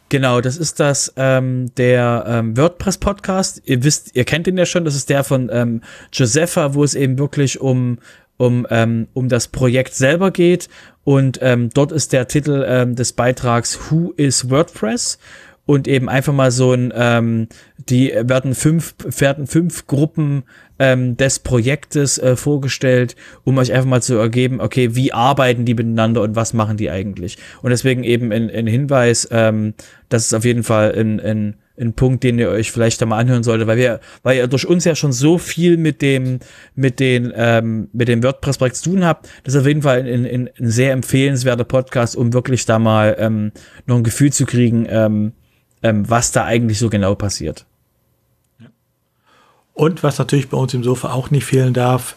Genau, 0.10 0.42
das 0.42 0.58
ist 0.58 0.80
das 0.80 1.14
ähm, 1.16 1.74
der 1.76 2.26
ähm, 2.28 2.58
WordPress 2.58 2.98
Podcast. 2.98 3.62
Ihr 3.64 3.84
wisst, 3.84 4.16
ihr 4.16 4.26
kennt 4.26 4.48
ihn 4.48 4.58
ja 4.58 4.66
schon. 4.66 4.84
Das 4.84 4.96
ist 4.96 5.10
der 5.10 5.24
von 5.24 5.50
ähm, 5.54 5.82
Josepha, 6.12 6.74
wo 6.74 6.84
es 6.84 6.96
eben 6.96 7.18
wirklich 7.18 7.62
um 7.62 8.00
um 8.36 8.68
ähm, 8.72 9.08
um 9.14 9.30
das 9.30 9.48
Projekt 9.48 9.94
selber 9.94 10.32
geht. 10.32 10.68
Und 11.04 11.40
ähm, 11.42 11.70
dort 11.70 11.92
ist 11.92 12.12
der 12.12 12.28
Titel 12.28 12.66
ähm, 12.68 12.96
des 12.96 13.14
Beitrags 13.14 13.80
Who 13.90 14.12
is 14.18 14.50
WordPress? 14.50 15.20
Und 15.66 15.88
eben 15.88 16.10
einfach 16.10 16.34
mal 16.34 16.52
so 16.52 16.74
ein, 16.74 16.92
ähm, 16.96 17.48
die 17.78 18.12
werden 18.16 18.56
fünf, 18.56 18.96
werden 19.20 19.48
fünf 19.48 19.88
Gruppen 19.88 20.44
ähm, 20.80 21.16
des 21.16 21.40
Projektes 21.40 22.18
äh, 22.18 22.36
vorgestellt, 22.36 23.16
um 23.44 23.58
euch 23.58 23.72
einfach 23.72 23.88
mal 23.88 24.02
zu 24.02 24.16
ergeben, 24.16 24.60
okay, 24.62 24.96
wie 24.96 25.14
arbeiten 25.14 25.66
die 25.66 25.76
miteinander 25.76 26.22
und 26.22 26.36
was 26.36 26.54
machen 26.54 26.78
die 26.78 26.90
eigentlich? 26.90 27.38
Und 27.62 27.70
deswegen 27.70 28.04
eben 28.04 28.32
ein, 28.32 28.50
ein 28.50 28.68
Hinweis, 28.68 29.28
ähm, 29.32 29.74
das 30.10 30.26
ist 30.26 30.34
auf 30.34 30.44
jeden 30.44 30.64
Fall 30.64 30.94
ein, 30.98 31.20
ein, 31.20 31.56
ein 31.80 31.94
Punkt, 31.94 32.24
den 32.24 32.40
ihr 32.40 32.50
euch 32.50 32.72
vielleicht 32.72 33.02
da 33.02 33.06
mal 33.06 33.20
anhören 33.20 33.44
solltet, 33.44 33.68
weil 33.68 33.78
wir, 33.78 34.00
weil 34.24 34.38
ihr 34.38 34.48
durch 34.48 34.68
uns 34.68 34.84
ja 34.86 34.96
schon 34.96 35.14
so 35.14 35.38
viel 35.38 35.78
mit 35.78 36.02
dem, 36.02 36.40
mit 36.76 37.00
den, 37.00 37.32
ähm, 37.36 37.90
mit 37.94 38.08
dem 38.08 38.24
WordPress-Projekt 38.24 38.78
zu 38.78 38.90
tun 38.92 39.06
habt, 39.06 39.30
das 39.44 39.54
ist 39.54 39.62
auf 39.62 39.68
jeden 39.68 39.84
Fall 39.84 40.00
ein, 40.00 40.26
ein, 40.26 40.50
ein 40.60 40.70
sehr 40.70 40.94
empfehlenswerter 40.94 41.64
Podcast, 41.64 42.16
um 42.16 42.34
wirklich 42.34 42.66
da 42.66 42.80
mal 42.80 43.16
ähm, 43.20 43.52
noch 43.86 43.98
ein 43.98 44.04
Gefühl 44.04 44.34
zu 44.34 44.46
kriegen, 44.46 44.88
ähm, 44.90 45.34
ähm, 45.84 46.10
was 46.10 46.32
da 46.32 46.46
eigentlich 46.46 46.80
so 46.80 46.90
genau 46.90 47.16
passiert. 47.16 47.66
Und 49.74 50.04
was 50.04 50.20
natürlich 50.20 50.50
bei 50.50 50.58
uns 50.58 50.74
im 50.74 50.84
Sofa 50.84 51.12
auch 51.14 51.32
nicht 51.32 51.46
fehlen 51.46 51.74
darf, 51.74 52.16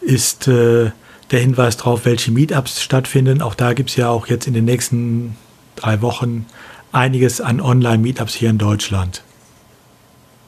ist 0.00 0.48
äh, 0.48 0.90
der 1.30 1.40
Hinweis 1.40 1.76
darauf, 1.76 2.04
welche 2.04 2.30
Meetups 2.30 2.82
stattfinden. 2.82 3.42
Auch 3.42 3.54
da 3.54 3.72
gibt 3.72 3.90
es 3.90 3.96
ja 3.96 4.08
auch 4.08 4.26
jetzt 4.26 4.46
in 4.46 4.54
den 4.54 4.64
nächsten 4.64 5.36
drei 5.76 6.02
Wochen 6.02 6.46
einiges 6.92 7.40
an 7.40 7.60
Online-Meetups 7.60 8.34
hier 8.34 8.50
in 8.50 8.58
Deutschland. 8.58 9.22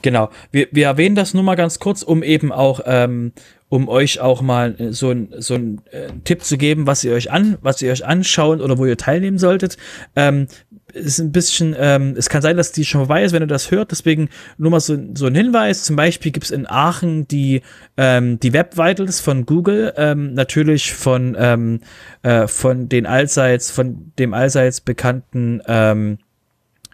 Genau. 0.02 0.30
Wir, 0.52 0.68
wir 0.70 0.86
erwähnen 0.86 1.16
das 1.16 1.34
nur 1.34 1.42
mal 1.42 1.56
ganz 1.56 1.78
kurz, 1.80 2.02
um 2.02 2.22
eben 2.22 2.52
auch, 2.52 2.80
ähm, 2.84 3.32
um 3.68 3.88
euch 3.88 4.20
auch 4.20 4.40
mal 4.42 4.74
äh, 4.78 4.92
so 4.92 5.10
ein 5.10 5.34
so 5.38 5.54
ein 5.54 5.80
äh, 5.90 6.08
Tipp 6.24 6.44
zu 6.44 6.56
geben, 6.56 6.86
was 6.86 7.02
ihr 7.02 7.12
euch 7.12 7.30
an, 7.32 7.58
was 7.62 7.82
ihr 7.82 7.90
euch 7.90 8.06
anschauen 8.06 8.60
oder 8.60 8.78
wo 8.78 8.86
ihr 8.86 8.96
teilnehmen 8.96 9.38
solltet. 9.38 9.76
Ähm, 10.14 10.46
ist 10.92 11.18
ein 11.18 11.32
bisschen, 11.32 11.74
ähm, 11.78 12.14
es 12.16 12.28
kann 12.28 12.42
sein, 12.42 12.56
dass 12.56 12.72
die 12.72 12.84
schon 12.84 13.02
vorbei 13.02 13.24
ist, 13.24 13.32
wenn 13.32 13.42
ihr 13.42 13.46
das 13.46 13.70
hört. 13.70 13.90
Deswegen 13.90 14.28
nur 14.56 14.70
mal 14.70 14.80
so, 14.80 14.96
so 15.14 15.26
ein 15.26 15.34
Hinweis. 15.34 15.84
Zum 15.84 15.96
Beispiel 15.96 16.32
gibt's 16.32 16.50
in 16.50 16.66
Aachen 16.68 17.28
die, 17.28 17.62
ähm, 17.96 18.40
die 18.40 18.52
Web 18.52 18.76
Vitals 18.76 19.20
von 19.20 19.46
Google, 19.46 19.92
ähm, 19.96 20.34
natürlich 20.34 20.94
von, 20.94 21.36
ähm, 21.38 21.80
äh, 22.22 22.46
von 22.46 22.88
den 22.88 23.06
allseits, 23.06 23.70
von 23.70 24.12
dem 24.18 24.34
allseits 24.34 24.80
bekannten 24.80 25.62
ähm, 25.66 26.18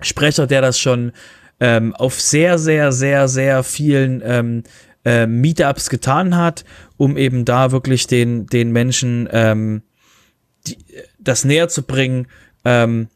Sprecher, 0.01 0.47
der 0.47 0.61
das 0.61 0.79
schon 0.79 1.12
ähm, 1.61 1.95
auf 1.95 2.21
sehr, 2.21 2.59
sehr, 2.59 2.93
sehr, 2.93 3.29
sehr 3.29 3.62
vielen 3.62 4.23
ähm, 4.25 4.62
äh, 5.05 5.27
Meetups 5.27 5.89
getan 5.89 6.37
hat, 6.37 6.65
um 6.97 7.16
eben 7.16 7.45
da 7.45 7.71
wirklich 7.73 8.07
den, 8.07 8.47
den 8.47 8.73
Menschen 8.73 9.29
ähm, 9.31 9.83
die, 10.66 10.79
das 11.19 11.45
näher 11.45 11.69
zu 11.69 11.83
bringen, 11.83 12.27
ähm, 12.65 13.09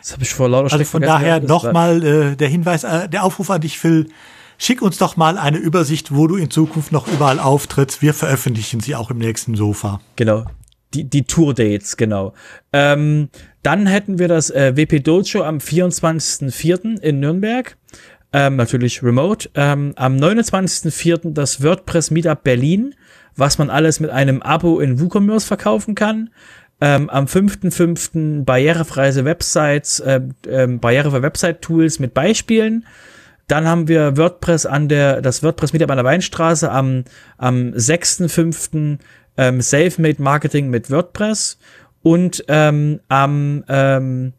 das 0.00 0.12
habe 0.12 0.22
ich 0.22 0.34
vor 0.34 0.48
lauter 0.48 0.72
Also 0.72 0.84
von 0.84 1.02
daher 1.02 1.40
nochmal 1.40 2.04
äh, 2.04 2.36
der 2.36 2.48
Hinweis, 2.48 2.84
äh, 2.84 3.08
der 3.08 3.24
Aufruf 3.24 3.50
an 3.50 3.60
dich, 3.60 3.78
Phil. 3.78 4.08
Schick 4.58 4.82
uns 4.82 4.98
doch 4.98 5.16
mal 5.16 5.38
eine 5.38 5.56
Übersicht, 5.56 6.14
wo 6.14 6.26
du 6.26 6.36
in 6.36 6.50
Zukunft 6.50 6.92
noch 6.92 7.08
überall 7.08 7.38
auftrittst. 7.38 8.02
Wir 8.02 8.12
veröffentlichen 8.12 8.80
sie 8.80 8.94
auch 8.94 9.10
im 9.10 9.16
nächsten 9.16 9.54
Sofa. 9.54 10.00
Genau. 10.16 10.44
Die, 10.92 11.04
die 11.04 11.22
Tour-Dates, 11.22 11.96
genau. 11.96 12.34
Ähm, 12.72 13.30
dann 13.62 13.86
hätten 13.86 14.18
wir 14.18 14.28
das 14.28 14.50
äh, 14.50 14.76
WP 14.76 15.02
Dojo 15.02 15.44
am 15.44 15.58
24.04. 15.58 17.00
in 17.00 17.20
Nürnberg. 17.20 17.76
Ähm, 18.32 18.56
natürlich 18.56 19.02
remote. 19.02 19.48
Ähm, 19.54 19.92
am 19.96 20.16
29.04. 20.16 21.32
das 21.32 21.62
WordPress 21.62 22.10
Meetup 22.10 22.44
Berlin, 22.44 22.94
was 23.36 23.58
man 23.58 23.70
alles 23.70 23.98
mit 23.98 24.10
einem 24.10 24.42
Abo 24.42 24.78
in 24.80 25.00
WooCommerce 25.00 25.46
verkaufen 25.46 25.94
kann. 25.94 26.30
Ähm, 26.80 27.10
am 27.10 27.26
5.5. 27.26 28.44
barrierefreie 28.44 29.24
Websites, 29.24 30.00
äh, 30.00 30.20
äh, 30.46 30.66
barrierefreie 30.66 31.22
Website-Tools 31.22 31.98
mit 31.98 32.14
Beispielen. 32.14 32.86
Dann 33.48 33.66
haben 33.66 33.88
wir 33.88 34.16
WordPress 34.16 34.64
an 34.64 34.88
der, 34.88 35.20
das 35.20 35.42
WordPress 35.42 35.72
Meetup 35.72 35.90
an 35.90 35.96
der 35.96 36.04
Weinstraße 36.04 36.70
am, 36.70 37.04
am 37.36 37.72
6.5. 37.72 38.98
Ähm, 39.36 39.62
Self-Made 39.62 40.22
Marketing 40.22 40.70
mit 40.70 40.90
WordPress 40.90 41.58
und 42.02 42.44
ähm, 42.48 43.00
am, 43.08 43.64
ähm, 43.68 44.32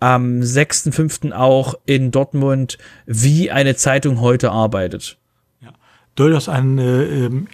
am 0.00 0.40
6.5. 0.40 1.32
auch 1.32 1.74
in 1.86 2.10
Dortmund, 2.10 2.78
wie 3.06 3.50
eine 3.50 3.76
Zeitung 3.76 4.20
heute 4.20 4.50
arbeitet. 4.50 5.18
Ja, 5.60 5.70
durchaus 6.14 6.48
ein 6.48 6.78
äh, 6.78 7.02
ähm, 7.04 7.48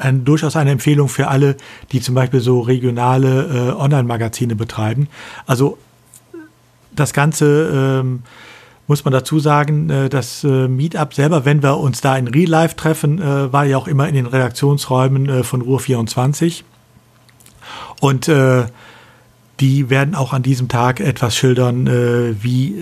ein, 0.00 0.24
durchaus 0.24 0.56
eine 0.56 0.70
Empfehlung 0.70 1.08
für 1.08 1.28
alle, 1.28 1.56
die 1.92 2.00
zum 2.00 2.14
Beispiel 2.14 2.40
so 2.40 2.60
regionale 2.60 3.72
äh, 3.72 3.80
Online-Magazine 3.80 4.56
betreiben. 4.56 5.08
Also 5.46 5.78
das 6.94 7.12
Ganze 7.12 8.00
ähm, 8.02 8.22
muss 8.88 9.04
man 9.04 9.12
dazu 9.12 9.38
sagen, 9.38 9.90
äh, 9.90 10.08
das 10.08 10.42
äh, 10.42 10.66
Meetup 10.66 11.14
selber, 11.14 11.44
wenn 11.44 11.62
wir 11.62 11.76
uns 11.78 12.00
da 12.00 12.16
in 12.16 12.26
Real 12.26 12.48
Life 12.48 12.74
treffen, 12.74 13.20
äh, 13.20 13.52
war 13.52 13.64
ja 13.64 13.76
auch 13.76 13.86
immer 13.86 14.08
in 14.08 14.14
den 14.14 14.26
Redaktionsräumen 14.26 15.28
äh, 15.28 15.44
von 15.44 15.60
Ruhr 15.60 15.78
24. 15.78 16.64
Und 18.00 18.28
äh, 18.28 18.64
die 19.60 19.90
werden 19.90 20.14
auch 20.14 20.32
an 20.32 20.42
diesem 20.42 20.68
Tag 20.68 21.00
etwas 21.00 21.34
schildern, 21.34 21.88
wie 22.40 22.76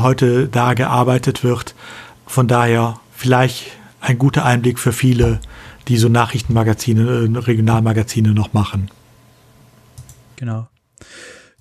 heute 0.00 0.48
da 0.48 0.72
gearbeitet 0.72 1.44
wird. 1.44 1.74
Von 2.26 2.48
daher 2.48 2.98
vielleicht 3.12 3.66
ein 4.00 4.16
guter 4.16 4.46
Einblick 4.46 4.78
für 4.78 4.92
viele, 4.92 5.40
die 5.88 5.96
so 5.96 6.08
Nachrichtenmagazine, 6.08 7.02
äh, 7.02 7.38
Regionalmagazine 7.38 8.32
noch 8.32 8.52
machen. 8.52 8.90
Genau. 10.36 10.68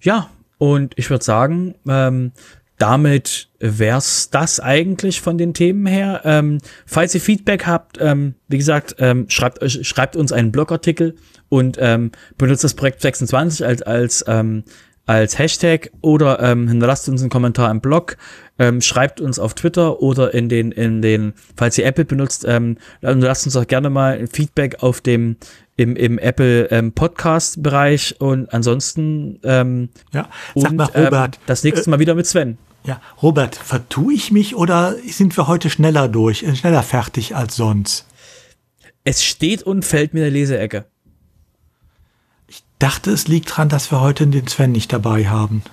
Ja, 0.02 0.30
und 0.58 0.94
ich 0.98 1.10
würde 1.10 1.24
sagen, 1.24 1.76
ähm, 1.88 2.32
damit 2.78 3.50
wär's 3.60 4.30
das 4.30 4.62
eigentlich 4.62 5.20
von 5.20 5.38
den 5.38 5.54
Themen 5.54 5.86
her. 5.86 6.22
Ähm, 6.24 6.60
falls 6.86 7.14
ihr 7.14 7.22
Feedback 7.22 7.68
habt, 7.68 7.98
ähm, 8.00 8.36
wie 8.48 8.58
gesagt, 8.58 8.96
ähm, 9.00 9.26
schreibt 9.30 9.62
euch, 9.62 9.86
schreibt 9.86 10.16
uns 10.16 10.32
einen 10.32 10.54
Blogartikel 10.54 11.16
und 11.50 11.78
ähm, 11.80 12.12
benutzt 12.38 12.64
das 12.64 12.76
Projekt 12.76 13.02
26 13.02 13.66
als 13.66 13.82
als 13.82 14.24
ähm, 14.28 14.64
als 15.10 15.40
Hashtag 15.40 15.90
oder 16.02 16.40
ähm, 16.40 16.68
hinterlasst 16.68 17.10
uns 17.10 17.22
einen 17.22 17.32
Kommentar 17.32 17.72
im 17.72 17.82
Blog, 17.82 18.16
ähm, 18.60 18.80
schreibt 18.80 19.20
uns 19.20 19.40
auf 19.40 19.56
Twitter 19.56 20.04
oder 20.04 20.36
in 20.36 20.50
den, 20.50 20.72
in 20.72 21.02
den, 21.02 21.34
falls 21.58 21.80
ihr 21.80 21.88
Apple 21.88 22.06
benutzt, 22.06 22.46
ähm, 22.48 22.78
lasst 23.02 23.48
uns 23.48 23.56
auch 23.56 23.66
gerne 23.66 23.90
mal 23.90 24.20
ein 24.20 24.28
Feedback 24.28 24.84
auf 24.84 25.02
dem 25.02 25.38
im, 25.78 25.96
im 25.96 26.20
Apple 26.20 26.66
ähm, 26.70 26.92
Podcast 26.92 27.64
Bereich 27.64 28.22
und 28.22 28.54
ansonsten 28.54 29.40
ähm, 29.44 29.90
ja, 30.14 30.30
sag 30.54 30.72
und, 30.72 30.78
mal 30.78 30.84
Robert, 30.84 31.38
ähm, 31.38 31.42
das 31.48 31.64
nächste 31.64 31.90
Mal 31.90 31.98
wieder 31.98 32.14
mit 32.14 32.28
Sven. 32.28 32.60
Ja, 32.84 33.02
Robert, 33.20 33.56
vertue 33.56 34.14
ich 34.14 34.32
mich 34.32 34.56
oder 34.56 34.96
sind 35.08 35.36
wir 35.38 35.48
heute 35.48 35.72
schneller 35.72 36.08
durch, 36.08 36.44
äh, 36.44 36.56
schneller 36.56 36.84
fertig 36.84 37.36
als 37.36 37.56
sonst? 37.56 38.06
Es 39.06 39.24
steht 39.24 39.64
und 39.64 39.86
fällt 39.86 40.14
mir 40.14 40.20
der 40.20 40.32
Leseecke 40.32 40.86
dachte, 42.80 43.12
es 43.12 43.28
liegt 43.28 43.56
dran, 43.56 43.70
dass 43.70 43.92
wir 43.92 44.02
heute 44.02 44.26
den 44.28 44.48
Sven 44.48 44.72
nicht 44.72 44.92
dabei 44.92 45.28
haben. 45.28 45.64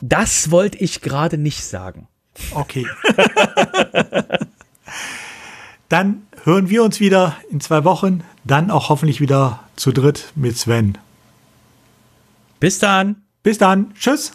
Das 0.00 0.50
wollte 0.50 0.78
ich 0.78 1.00
gerade 1.00 1.38
nicht 1.38 1.64
sagen. 1.64 2.08
Okay. 2.52 2.86
dann 5.88 6.26
hören 6.44 6.68
wir 6.68 6.82
uns 6.82 7.00
wieder 7.00 7.36
in 7.50 7.60
zwei 7.60 7.84
Wochen, 7.84 8.22
dann 8.44 8.70
auch 8.70 8.88
hoffentlich 8.88 9.20
wieder 9.20 9.60
zu 9.76 9.92
dritt 9.92 10.32
mit 10.34 10.56
Sven. 10.56 10.98
Bis 12.60 12.78
dann. 12.78 13.22
Bis 13.42 13.58
dann. 13.58 13.94
Tschüss. 13.94 14.32